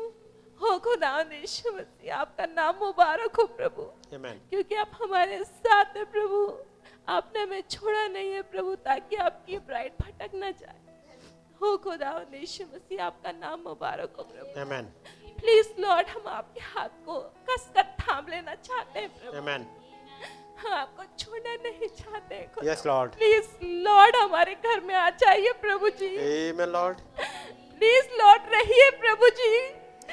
हो 0.60 0.78
खुदावन 0.78 1.32
यीशु 1.32 1.72
मसीह 1.72 2.14
आपका 2.16 2.46
नाम 2.46 2.76
मुबारक 2.76 3.36
हो 3.36 3.44
प्रभु। 3.56 3.82
आमेन 4.16 4.40
क्योंकि 4.50 4.74
आप 4.74 4.98
हमारे 5.02 5.42
साथ 5.44 5.96
हैं 5.96 6.06
प्रभु। 6.12 6.40
आपने 7.08 7.42
हमें 7.42 7.62
छोड़ा 7.70 8.06
नहीं 8.06 8.32
है 8.32 8.42
प्रभु 8.50 8.74
ताकि 8.84 9.16
आपकी 9.16 9.58
ब्राइट 9.68 10.02
भटक 10.02 10.30
न 10.34 10.52
जाए। 10.52 10.80
हो 11.60 11.76
खुदावन 11.84 12.34
यीशु 12.34 12.64
मसीह 12.74 13.04
आपका 13.04 13.32
नाम 13.32 13.60
मुबारक 13.60 14.16
हो 14.18 14.22
प्रभु। 14.24 14.60
आमेन 14.60 14.92
प्लीज़ 15.40 15.68
लॉर्ड 15.80 16.08
हम 16.08 16.28
आपके 16.28 16.60
हाथ 16.60 16.94
को 17.06 17.18
कसकर 17.50 17.82
थाम 18.00 18.26
लेना 18.30 18.54
चाहते 18.54 19.00
हैं 19.00 19.08
प्रभु। 19.10 19.36
आमेन 19.38 19.66
हम 20.60 20.72
आपको 20.74 21.04
छोड़ना 21.18 21.54
नहीं 21.64 21.88
चाहते 21.98 22.36
यस 22.68 22.82
लॉर्ड 22.86 23.12
प्लीज़ 23.14 23.48
लॉर्ड 23.84 24.16
हमारे 24.16 24.54
घर 24.54 24.80
में 24.86 24.94
आ 24.94 25.08
जाइए 25.22 25.52
प्रभु 25.60 25.88
जी। 26.00 26.08
आमेन 26.16 26.68
लॉर्ड 26.70 27.00
प्लीज़ 27.78 28.08
लॉर्ड 28.20 28.48
रहिए 28.54 28.90
प्रभु 29.00 29.28
जी। 29.40 29.52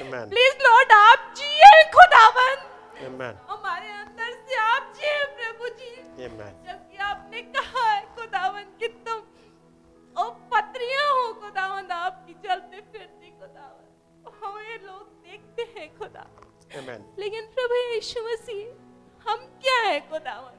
आमेन 0.02 0.28
प्लीज़ 0.30 0.62
लॉर्ड 0.66 0.92
आप 0.92 1.32
जिए 1.38 1.72
खुदावन। 1.96 2.54
आमेन 3.06 3.38
हमारे 3.48 3.88
अंदर 3.94 4.32
से 4.44 4.56
आप 4.64 4.92
जिए 4.96 5.24
प्रभु 5.40 5.68
जी। 5.80 5.90
आमेन 6.26 6.62
जबकि 6.68 6.96
आपने 7.08 7.42
कहा 7.56 7.90
है 7.90 8.00
खुदावन 8.16 8.70
कि 8.80 8.88
तुम 9.08 9.18
ओ 10.16 10.30
पत्रियाँ 10.52 11.08
हो 11.10 11.32
खुदावन 11.40 11.90
आपकी 11.98 12.34
चलते 12.46 12.80
फिरती 12.92 13.30
खुदावन। 13.40 13.85
हमें 14.42 14.78
लोग 14.82 15.04
देखते 15.24 15.62
हैं 15.74 15.88
खुदा। 15.98 16.26
आमेन 16.78 17.04
लेकिन 17.18 17.46
प्रभु 17.54 17.74
यीशु 17.74 18.22
मसीह 18.24 19.30
हम 19.30 19.46
क्या 19.62 19.80
है 19.80 19.98
खुदावन 20.10 20.54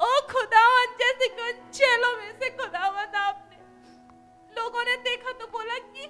ओ 0.00 0.10
खुदावन 0.30 0.94
जैसे 1.00 1.26
उन 1.42 1.58
चेलों 1.70 2.16
में 2.16 2.32
से 2.38 2.48
खुदावन 2.56 3.14
आपने। 3.18 3.58
लोगों 4.56 4.84
ने 4.84 4.96
देखा 5.04 5.32
तो 5.40 5.46
बोला 5.48 5.78
कि 5.86 6.04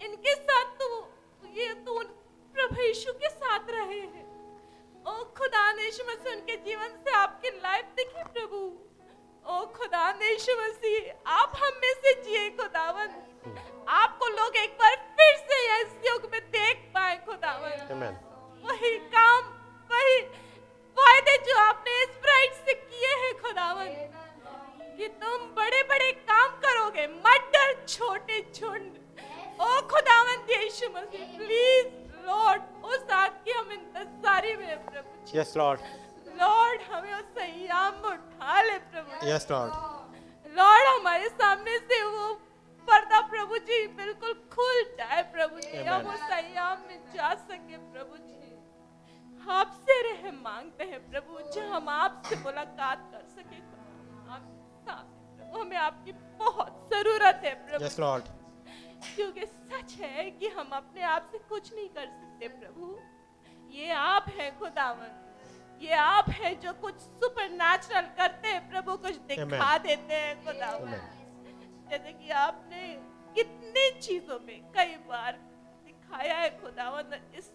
इनके 0.00 0.34
साथ 0.34 0.74
तो 0.80 0.88
ये 1.56 1.72
तो 1.86 1.98
प्रभु 2.54 2.80
यीशु 2.82 3.12
के 3.12 3.28
साथ 3.30 3.70
रहे 3.70 4.00
हैं। 4.00 4.26
ओ 5.06 5.12
खुदा 5.38 5.72
ने 5.72 5.84
यीशु 5.84 6.04
मसीह 6.04 6.32
उनके 6.32 6.56
जीवन 6.64 6.96
से 7.04 7.10
आपकी 7.16 7.50
लाइफ 7.62 7.94
देखी 7.96 8.24
प्रभु। 8.32 8.60
ओ 9.44 9.64
खुदा 9.76 10.10
ने 10.12 10.30
यीशु 10.30 10.56
मसीह 10.60 11.30
आप 11.32 11.52
हम 11.56 11.80
में 11.82 11.92
से 12.02 12.14
जिए 12.22 12.48
खुदावन 12.58 13.08
आपको 13.96 14.28
लोग 14.28 14.56
एक 14.56 14.72
बार 14.80 14.94
फिर 15.18 15.36
से 15.50 15.58
इस 15.80 15.92
युग 16.06 16.28
में 16.32 16.40
देख 16.56 16.80
पाए 16.94 17.16
खुदावन। 17.26 18.16
वही 18.64 18.96
काम 19.14 19.44
वही 19.90 20.20
वायदे 20.96 21.36
जो 21.46 21.56
आपने 21.58 22.02
इस 22.02 22.16
ब्राइट 22.22 22.52
से 22.66 22.74
किए 22.74 23.14
हैं 23.22 23.32
खुदावन। 23.42 23.86
कि 24.98 25.08
तुम 25.22 25.46
बड़े 25.56 25.82
बड़े 25.90 26.10
काम 26.30 26.50
करोगे 26.64 27.06
मटर 27.06 27.72
छोटे 27.88 28.40
झुंड। 28.54 28.98
ओ 29.60 29.80
खुदावन 29.92 30.44
यीशु 30.50 30.88
मसीह 30.96 31.36
प्लीज़ 31.38 31.86
लॉर्ड 32.26 32.62
उस 32.84 33.10
आग 33.12 33.30
की 33.44 33.52
हम 33.52 33.70
इंतजारी 33.72 34.54
में 34.56 34.84
प्रभु 34.86 35.38
यस 35.38 35.54
लॉर्ड 35.56 35.80
लॉर्ड 36.40 36.82
हमें 36.90 37.14
उस 37.14 37.24
संयाम 37.38 37.94
में 38.02 38.10
उठा 38.10 38.60
ले 38.62 38.78
प्रभु 38.92 39.28
यस 39.28 39.46
लॉर्ड 39.50 40.56
लॉर्ड 40.58 40.86
हमारे 40.88 41.28
सामने 41.28 41.78
से 41.78 42.02
वो 42.02 42.28
पर्दा 42.88 43.20
प्रभु 43.30 43.58
जी 43.68 43.86
बिल्कुल 43.96 44.32
खुल 44.54 44.82
जाए 44.98 45.22
प्रभु 45.32 45.60
जी। 45.60 45.82
हम 45.84 46.06
उस 46.14 46.20
संयाम 46.30 46.78
में 46.88 46.98
जा 47.14 47.34
सके 47.42 47.76
प्रभु 47.92 48.16
जी। 48.16 48.36
आपसे 49.52 50.00
रह 50.02 50.30
मांगते 50.34 50.84
हैं 50.84 51.00
प्रभु 51.10 51.38
जो 51.54 51.68
हम 51.68 51.88
आपसे 51.90 52.36
मुलाकात 52.36 53.10
कर 53.12 53.26
सके। 53.36 53.66
हमें 55.58 55.76
आपकी 55.76 56.12
बहुत 56.40 56.88
ज़रूरत 56.92 57.40
है 57.44 57.54
प्रभु 57.68 57.84
यस 57.84 57.98
लॉर्ड 58.00 58.24
क्योंकि 59.06 59.46
सच 59.46 59.94
है 60.00 60.30
कि 60.30 60.48
हम 60.56 60.70
अपने 60.74 61.02
आप 61.10 61.28
से 61.32 61.38
कुछ 61.48 61.72
नहीं 61.74 61.88
कर 61.88 62.06
सकते 62.06 62.48
प्रभु। 62.56 62.98
ये 63.70 63.90
आप 63.92 64.28
हैं 64.38 64.50
खुदावन। 64.58 65.10
ये 65.82 65.92
आप 65.94 66.28
हैं 66.38 66.58
जो 66.60 66.72
कुछ 66.82 66.94
सुपर 67.00 67.48
नेचुरल 67.52 68.06
करते 68.18 68.48
हैं 68.48 68.68
प्रभु 68.70 68.96
कुछ 68.96 69.16
दिखा 69.28 69.44
Amen. 69.44 69.86
देते 69.86 70.14
हैं 70.14 70.34
खुदावन। 70.44 71.17
जैसे 71.90 72.12
कि 72.12 72.30
आपने 72.40 72.82
कितनी 73.34 73.90
चीज़ों 74.00 74.38
में 74.46 74.58
कई 74.74 74.96
बार 75.08 75.38
दिखाया 75.86 76.36
है 76.38 76.50
खुदावन 76.60 77.14
इस 77.38 77.52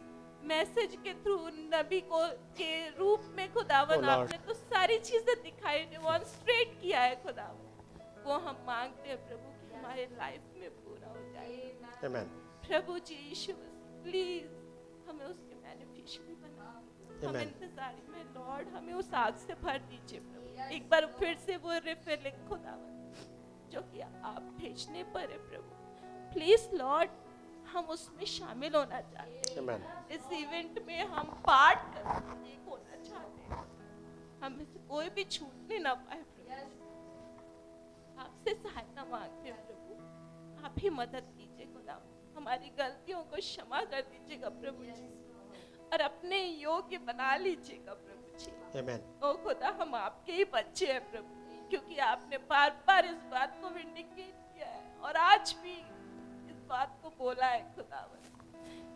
मैसेज 0.52 0.95
के 1.03 1.14
थ्रू 1.24 1.36
नबी 1.74 2.00
को 2.12 2.22
के 2.58 2.72
रूप 2.98 3.28
में 3.36 3.48
खुदावन 3.53 3.98
Oh, 3.98 4.10
आपने 4.14 4.38
तो 4.48 4.53
सारी 4.53 4.98
चीज़ें 5.10 5.36
दिखाई 5.44 5.84
डेमोन्स्ट्रेट 5.92 6.74
किया 6.82 7.02
है 7.02 7.16
खुदावन। 7.24 7.70
वो 8.26 8.38
हम 8.48 8.64
मांगते 8.68 9.10
हैं 9.10 9.18
प्रभु 9.28 9.52
कि 9.60 9.76
हमारे 9.76 10.06
लाइफ 10.18 10.42
में 10.60 10.70
पूरा 10.84 11.08
हो 11.10 11.24
जाए। 11.34 11.72
आमेन 12.06 12.28
प्रभु 12.68 12.98
जी 13.08 13.16
यीशु 13.30 13.53
प्लीज़ 14.03 14.52
हमें 15.10 15.26
उसके 15.26 15.56
बेनिफिशियरी 15.64 16.36
बना 16.44 16.72
हम 17.28 17.38
इंतजारी 17.38 18.03
में 18.12 18.24
लॉर्ड 18.36 18.76
हमें 18.76 18.94
उस 18.94 19.14
आग 19.24 19.36
से 19.48 19.53
भर 19.64 19.78
दीजिए 19.92 20.20
प्रभु। 20.20 20.74
एक 20.76 20.90
बार 20.90 21.06
फिर 21.20 21.36
से 21.45 21.58
वो 21.58 21.78
रिफिलिंग 21.86 22.48
खुदावन। 22.50 22.92
जो 23.74 23.82
कि 23.82 24.02
आप 24.02 24.42
भेजने 24.58 25.03
पर 25.03 25.32
है 25.32 25.38
प्रभु। 25.50 25.72
प्लीज़ 26.34 26.76
लॉर्ड 26.76 27.10
हम 27.68 27.85
उसमें 27.85 28.26
शामिल 28.26 28.76
होना 28.76 29.02
चाहते 29.02 29.53
हैं। 29.53 30.08
इस 30.08 30.32
इवेंट 30.32 30.84
में 30.88 31.06
हम 31.06 31.27
पार्ट 31.48 31.98
एक 31.98 32.66
होना 32.69 32.95
चाहते 33.03 33.42
हैं। 33.42 34.42
हम 34.43 34.64
से 34.66 34.80
कोई 34.88 35.10
भी 35.10 35.24
छूटने 35.24 35.80
ना 35.80 35.93
पाए 35.93 36.24
प्रभु। 36.24 36.52
आपसे 38.19 38.53
सहायता 38.53 39.06
मांगते 39.06 39.50
हैं 39.50 39.68
प्रभु। 39.68 40.66
आप 40.66 40.76
ही 40.80 40.90
मदद 40.90 41.34
कीजिए 41.38 41.66
खुदा। 41.66 42.02
हमारी 42.38 42.69
गलतियों 42.69 43.24
को 43.24 43.38
क्षमा 43.38 43.82
कर 43.82 44.02
दीजिएगा 44.02 44.50
प्रभु 44.50 44.84
जी। 44.84 45.10
और 45.93 46.02
अपने 46.02 46.45
योग्य 46.45 46.98
बना 46.98 47.35
लीजिएगा 47.35 47.93
प्रभु 47.93 48.38
जी। 48.38 48.52
ओ 49.24 49.34
खुदा 49.43 49.77
हम 49.82 49.95
आपके 49.95 50.32
ही 50.32 50.45
बच्चे 50.45 50.93
हैं 50.93 51.11
प्रभु। 51.11 51.43
क्योंकि 51.74 51.95
आपने 51.98 52.38
बार 52.50 52.69
बार 52.88 53.06
इस 53.06 53.22
बात 53.30 53.53
को 53.61 53.69
विंडिकेट 53.69 54.34
किया 54.48 54.66
है 54.68 54.82
और 55.03 55.16
आज 55.18 55.53
भी 55.61 55.72
इस 56.52 56.60
बात 56.69 57.00
को 57.03 57.10
बोला 57.10 57.45
है 57.45 57.61
खुदावन, 57.76 58.19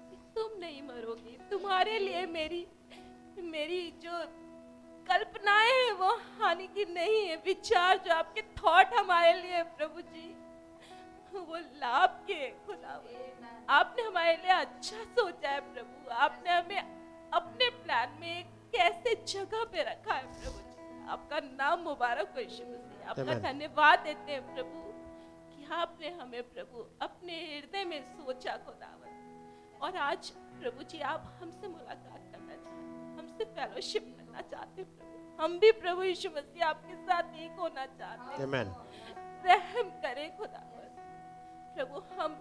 कि 0.10 0.18
तुम 0.36 0.60
नहीं 0.60 0.82
मरोगे। 0.82 1.32
तुम्हारे 1.50 1.98
लिए 2.00 2.26
मेरी 2.26 2.66
मेरी 3.46 3.80
जो 4.04 4.20
कल्पनाएँ 5.08 5.72
हैं, 5.72 5.92
वो 5.94 6.12
हानि 6.40 6.68
की 6.68 6.86
नहीं 6.92 7.26
है। 7.28 7.36
विचार 7.46 7.98
जो 7.98 8.14
आपके 8.14 8.42
थॉट 8.58 8.94
हमारे 8.94 9.34
लिए 9.34 9.64
प्रभु 9.74 10.02
जी, 10.04 10.28
वो 11.34 11.58
लाभ 11.58 12.24
के 12.28 12.50
खुदावन। 12.68 13.66
आपने 13.70 14.04
हमारे 14.04 14.36
लिए 14.36 14.52
अच्छा 14.52 15.04
सोचा 15.16 15.50
है, 15.50 15.60
प्रभु। 15.74 16.12
आपने 16.20 16.52
हमें 16.52 17.30
अपने 17.34 17.70
प्लान 17.84 18.18
में 18.22 18.44
कैसे 18.72 19.16
जगह 19.28 19.64
पे 19.64 19.84
रखा 19.84 20.14
है, 20.14 20.26
प्रभु 20.34 20.67
आपका 21.08 21.40
नाम 21.40 21.80
मुबारक 21.82 22.34
हो 22.36 22.40
यीशु 22.40 22.64
मसीह। 22.64 23.10
आपका 23.10 23.34
धन्यवाद 23.42 24.00
देते 24.00 24.32
हैं 24.32 24.44
प्रभु 24.56 24.80
कि 25.50 25.66
आपने 25.74 26.10
हमें 26.12 26.44
प्रभु 26.54 26.86
अपने 27.02 27.36
हृदय 27.46 27.84
में 27.86 28.02
सोचा 28.16 28.56
खुदावन। 28.66 29.06
और 29.82 29.96
आज 30.04 30.30
प्रभु 30.60 30.84
जी 30.84 31.00
आप 31.08 31.24
हमसे 31.42 31.68
मुलाकात 31.68 32.22
करना 32.32 32.56
चाहते 32.56 32.70
हैं 32.70 33.18
हमसे 33.20 33.46
फेलोशिप 33.56 34.06
करना 34.18 34.42
चाहते 34.52 34.82
हैं 34.82 34.90
प्रभु। 34.98 35.44
हम 35.44 35.60
भी 35.60 35.72
प्रभु 35.82 36.04
यीशु 36.04 36.30
मसीह 36.38 36.66
आपके 36.66 36.96
साथ 37.04 37.36
एक 37.38 37.60
होना 37.60 37.86
चाहते 37.86 38.30
हैं। 38.34 38.44
आमेन 38.44 38.68
रहम 39.46 39.90
करे 40.04 40.28
खुदावन। 40.38 40.90
प्रभु 41.76 42.02
हम 42.20 42.36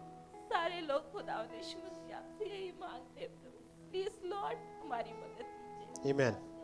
सारे 0.50 0.80
लोग 0.80 1.12
खुदावन 1.12 1.54
यीशु 1.56 1.78
मसीह 1.78 2.16
आपसे 2.16 2.44
यही 2.46 2.72
मांगते 2.80 3.20
हैं 3.20 3.30
प्रभु। 3.30 3.58
प्लीज़ 3.90 4.16
लॉर्ड 4.26 4.58
हमारी 4.82 5.12
मदद 5.12 5.48
कीजिए। 5.94 6.12
आमेन 6.12 6.34
की 6.34 6.55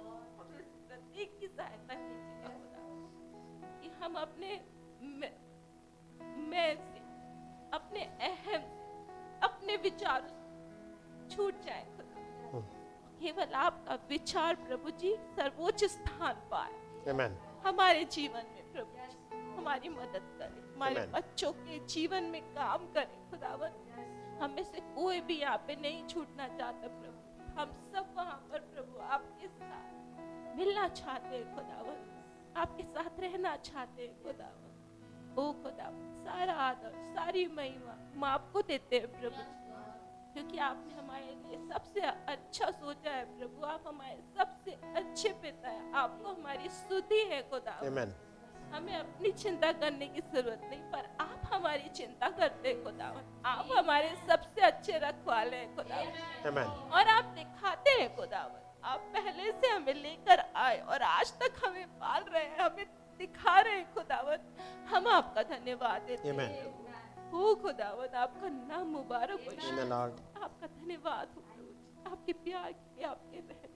सहायता 1.56 1.94
कीजिएगा 1.94 2.48
खुदा। 2.48 3.80
कि 3.80 3.88
हम 4.02 4.14
अपने 4.14 4.50
मैं, 5.02 5.32
मैं 6.50 6.76
से 6.76 7.00
अपने 7.76 8.00
अहम 8.28 8.62
अपने 9.42 9.76
विचारों 9.76 11.28
छूट 11.28 11.60
जाए 11.60 11.84
खुदा। 11.96 12.20
केवल 13.20 13.52
आपका 13.54 13.94
विचार 13.94 14.54
प्रभु 14.54 14.90
जी 14.90 15.14
सर्वोच्च 15.36 15.84
स्थान 15.84 16.34
पाए। 16.50 17.10
आमेन 17.10 17.38
हमारे 17.66 18.04
जीवन 18.04 18.46
में 18.54 18.72
प्रभु 18.72 18.96
जी 18.96 19.40
हमारी 19.56 19.88
मदद 19.88 20.36
करे 20.38 20.74
हमारे 20.74 20.94
Amen. 20.94 21.12
बच्चों 21.12 21.52
के 21.52 21.78
जीवन 21.86 22.24
में 22.24 22.42
काम 22.54 22.86
करें 22.92 23.30
खुदावन। 23.30 23.72
हमें 24.42 24.62
से 24.64 24.80
कोई 24.80 25.20
भी 25.20 25.40
यहाँ 25.40 25.58
पे 25.58 25.76
नहीं 25.76 26.06
छूटना 26.06 26.48
चाहता 26.48 26.88
प्रभु। 26.88 27.60
हम 27.60 27.72
सब 27.72 28.14
वहाँ 28.16 28.48
पर 28.52 28.58
प्रभु 28.58 28.98
आपके 28.98 29.48
साथ 29.48 29.91
मिलना 30.56 30.88
चाहते 30.88 31.36
हैं 31.36 31.54
खुदावन। 31.54 31.98
आपके 32.56 32.82
साथ 32.82 33.20
रहना 33.20 33.56
चाहते 33.56 34.02
हैं 34.02 34.22
खुदावन। 34.22 34.68
ओ 35.38 35.52
खुदावन 35.52 36.24
सारा 36.24 36.54
आदर 36.62 36.92
सारी 37.14 37.46
महिमा 37.48 37.92
हम 38.14 38.24
आपको 38.24 38.62
देते 38.62 38.98
हैं 38.98 39.20
प्रभु। 39.20 39.50
क्योंकि 40.34 40.58
आपने 40.58 40.94
हमारे 40.94 41.24
लिए 41.24 41.56
सबसे 41.68 42.00
अच्छा 42.00 42.70
सोचा 42.70 43.10
है 43.10 43.24
प्रभु। 43.38 43.64
आप 43.66 43.82
हमारे 43.86 44.22
सबसे 44.38 44.70
अच्छे 44.96 45.28
पिता 45.42 45.68
है। 45.68 45.92
आपको 45.92 46.28
हमारी 46.28 46.68
स्तुति 46.68 47.18
है 47.30 47.42
खुदा 47.50 47.78
हमें 48.72 48.94
अपनी 48.96 49.30
चिंता 49.32 49.72
करने 49.72 50.06
की 50.08 50.20
ज़रूरत 50.20 50.60
नहीं 50.64 50.80
पर 50.82 51.08
आप 51.20 51.40
हमारी 51.44 51.88
चिंता 51.88 52.28
करते 52.30 52.68
हैं 52.68 52.84
खुदावन। 52.84 53.42
आप 53.46 53.68
हमारे 53.78 54.14
सबसे 54.28 54.60
अच्छे 54.60 54.98
रखवाले 54.98 55.56
हैं 55.56 55.76
खुदावन। 55.76 56.64
और 56.92 57.08
आप 57.08 57.24
दिखाते 57.24 57.90
हैं 57.90 58.14
खुदावन। 58.16 58.60
आप 58.84 59.00
पहले 59.14 59.50
से 59.52 59.68
हमें 59.68 59.94
लेकर 59.94 60.40
आए 60.56 60.78
और 60.80 61.02
आज 61.02 61.32
तक 61.40 61.60
हमें 61.64 61.86
पाल 61.98 62.22
रहे 62.22 62.44
हैं 62.44 62.58
हमें 62.58 62.86
दिखा 63.18 63.60
रहे 63.60 63.74
हैं 63.74 63.94
खुदावन 63.94 64.38
हम 64.94 65.06
आपका 65.06 65.42
धन्यवाद 65.42 66.02
देते 66.02 66.28
हैं। 66.28 66.64
हो 67.32 67.54
खुदावन 67.54 68.14
आपका 68.22 68.48
नाम 68.48 68.86
मुबारक 68.86 69.40
हो 69.40 69.50
आपका 70.42 70.66
धन्यवाद 70.66 71.28
हो 71.36 71.42
आपके 72.12 72.32
प्यार 72.32 72.72
के 72.72 72.96
लिए 72.96 73.06
आपके 73.06 73.36
रहने 73.36 73.68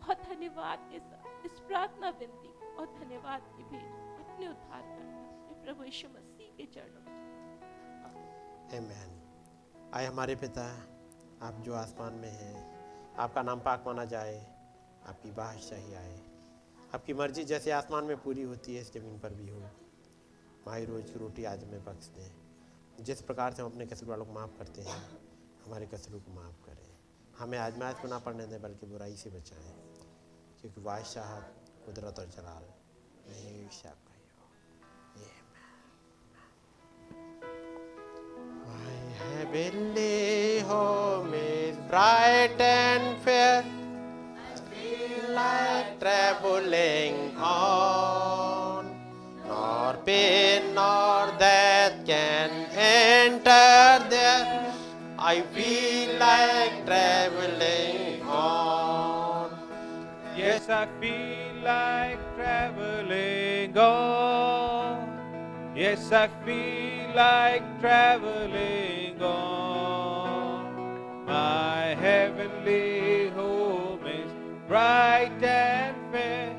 बहुत 0.00 0.22
धन्यवाद 0.28 0.88
के 0.92 0.98
साथ 0.98 1.46
इस 1.46 1.60
प्रार्थना 1.60 2.10
विनती 2.10 2.74
और 2.76 2.86
धन्यवाद 3.00 3.40
की 3.56 3.62
भी 3.62 3.76
अपने 3.76 4.48
उद्धार 4.48 4.82
करना 4.82 5.62
प्रभु 5.64 5.84
यीशु 5.84 6.08
मसीह 6.08 6.50
के 6.56 6.66
चरणों 6.66 7.00
में। 7.06 7.18
आमेन 8.78 9.90
आए 9.94 10.06
हमारे 10.06 10.36
पिता 10.36 10.66
आप 11.42 11.60
जो 11.60 11.74
आसमान 11.74 12.14
में 12.14 12.30
हैं 12.30 12.79
आपका 13.18 13.42
नाम 13.42 13.60
पाक 13.60 13.84
माना 13.86 14.04
जाए, 14.04 14.46
आपकी 15.06 15.30
बादशाही 15.30 15.94
आए। 15.94 16.20
आपकी 16.94 17.14
मर्ज़ी 17.14 17.44
जैसे 17.44 17.70
आसमान 17.70 18.04
में 18.04 18.22
पूरी 18.22 18.42
होती 18.42 18.74
है, 18.74 18.80
इस 18.80 18.94
ज़मीन 18.94 19.18
पर 19.18 19.30
भी 19.30 19.48
हो। 19.48 19.60
माही 20.66 20.84
रोज 20.84 21.10
की 21.10 21.18
रोटी 21.18 21.44
आज 21.44 21.64
हमें 21.64 21.84
बख्श 21.84 22.06
दें। 22.06 22.32
जिस 23.04 23.22
प्रकार 23.22 23.54
से 23.54 23.62
हम 23.62 23.70
अपने 23.70 23.86
कसूर 23.86 24.08
वालों 24.08 24.26
को 24.26 24.32
माफ़ 24.32 24.58
करते 24.58 24.82
हैं, 24.82 25.18
हमारे 25.66 25.86
कसूरों 25.86 26.20
को 26.20 26.30
माफ़ 26.30 26.66
करें। 26.66 26.98
हमें 27.38 27.58
आजमाइश 27.58 27.96
को 27.98 28.08
ना 28.08 28.18
पड़ने 28.18 28.46
दें, 28.46 28.62
बल्कि 28.62 28.86
बुराई 28.86 29.16
से 29.16 29.30
बचाएँ। 29.30 29.90
क्योंकि 30.60 30.80
बादशाह 30.80 31.40
कुदरत 31.86 32.18
और 32.18 32.26
जलाल 32.26 32.62
हमेशा 32.62 33.90
का 33.90 34.09
Heavenly 39.36 40.60
home 40.60 41.34
is 41.34 41.76
bright 41.88 42.56
and 42.58 43.18
fair. 43.22 43.64
I 43.64 44.58
feel 44.70 45.34
like 45.34 46.00
traveling 46.00 47.36
on. 47.36 48.86
Nor 49.46 49.94
pain 50.04 50.74
nor 50.74 51.32
death 51.38 51.94
can 52.06 52.50
enter 52.74 54.08
there. 54.10 54.74
I 55.18 55.42
feel 55.54 56.18
like 56.18 56.84
traveling 56.86 58.22
on. 58.22 59.50
Yes, 60.36 60.68
I 60.68 60.86
feel 61.00 61.62
like 61.62 62.18
traveling 62.36 63.76
on. 63.76 65.08
Yes, 65.76 66.10
I 66.12 66.28
feel 66.44 67.14
like 67.14 67.62
traveling 67.80 68.99
on. 69.22 71.24
My 71.26 71.94
heavenly 71.94 73.30
home 73.30 74.06
is 74.06 74.30
bright 74.68 75.42
and 75.42 75.96
fair. 76.12 76.56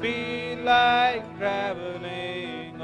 Feel 0.00 0.64
like 0.64 1.38
traveling 1.38 2.80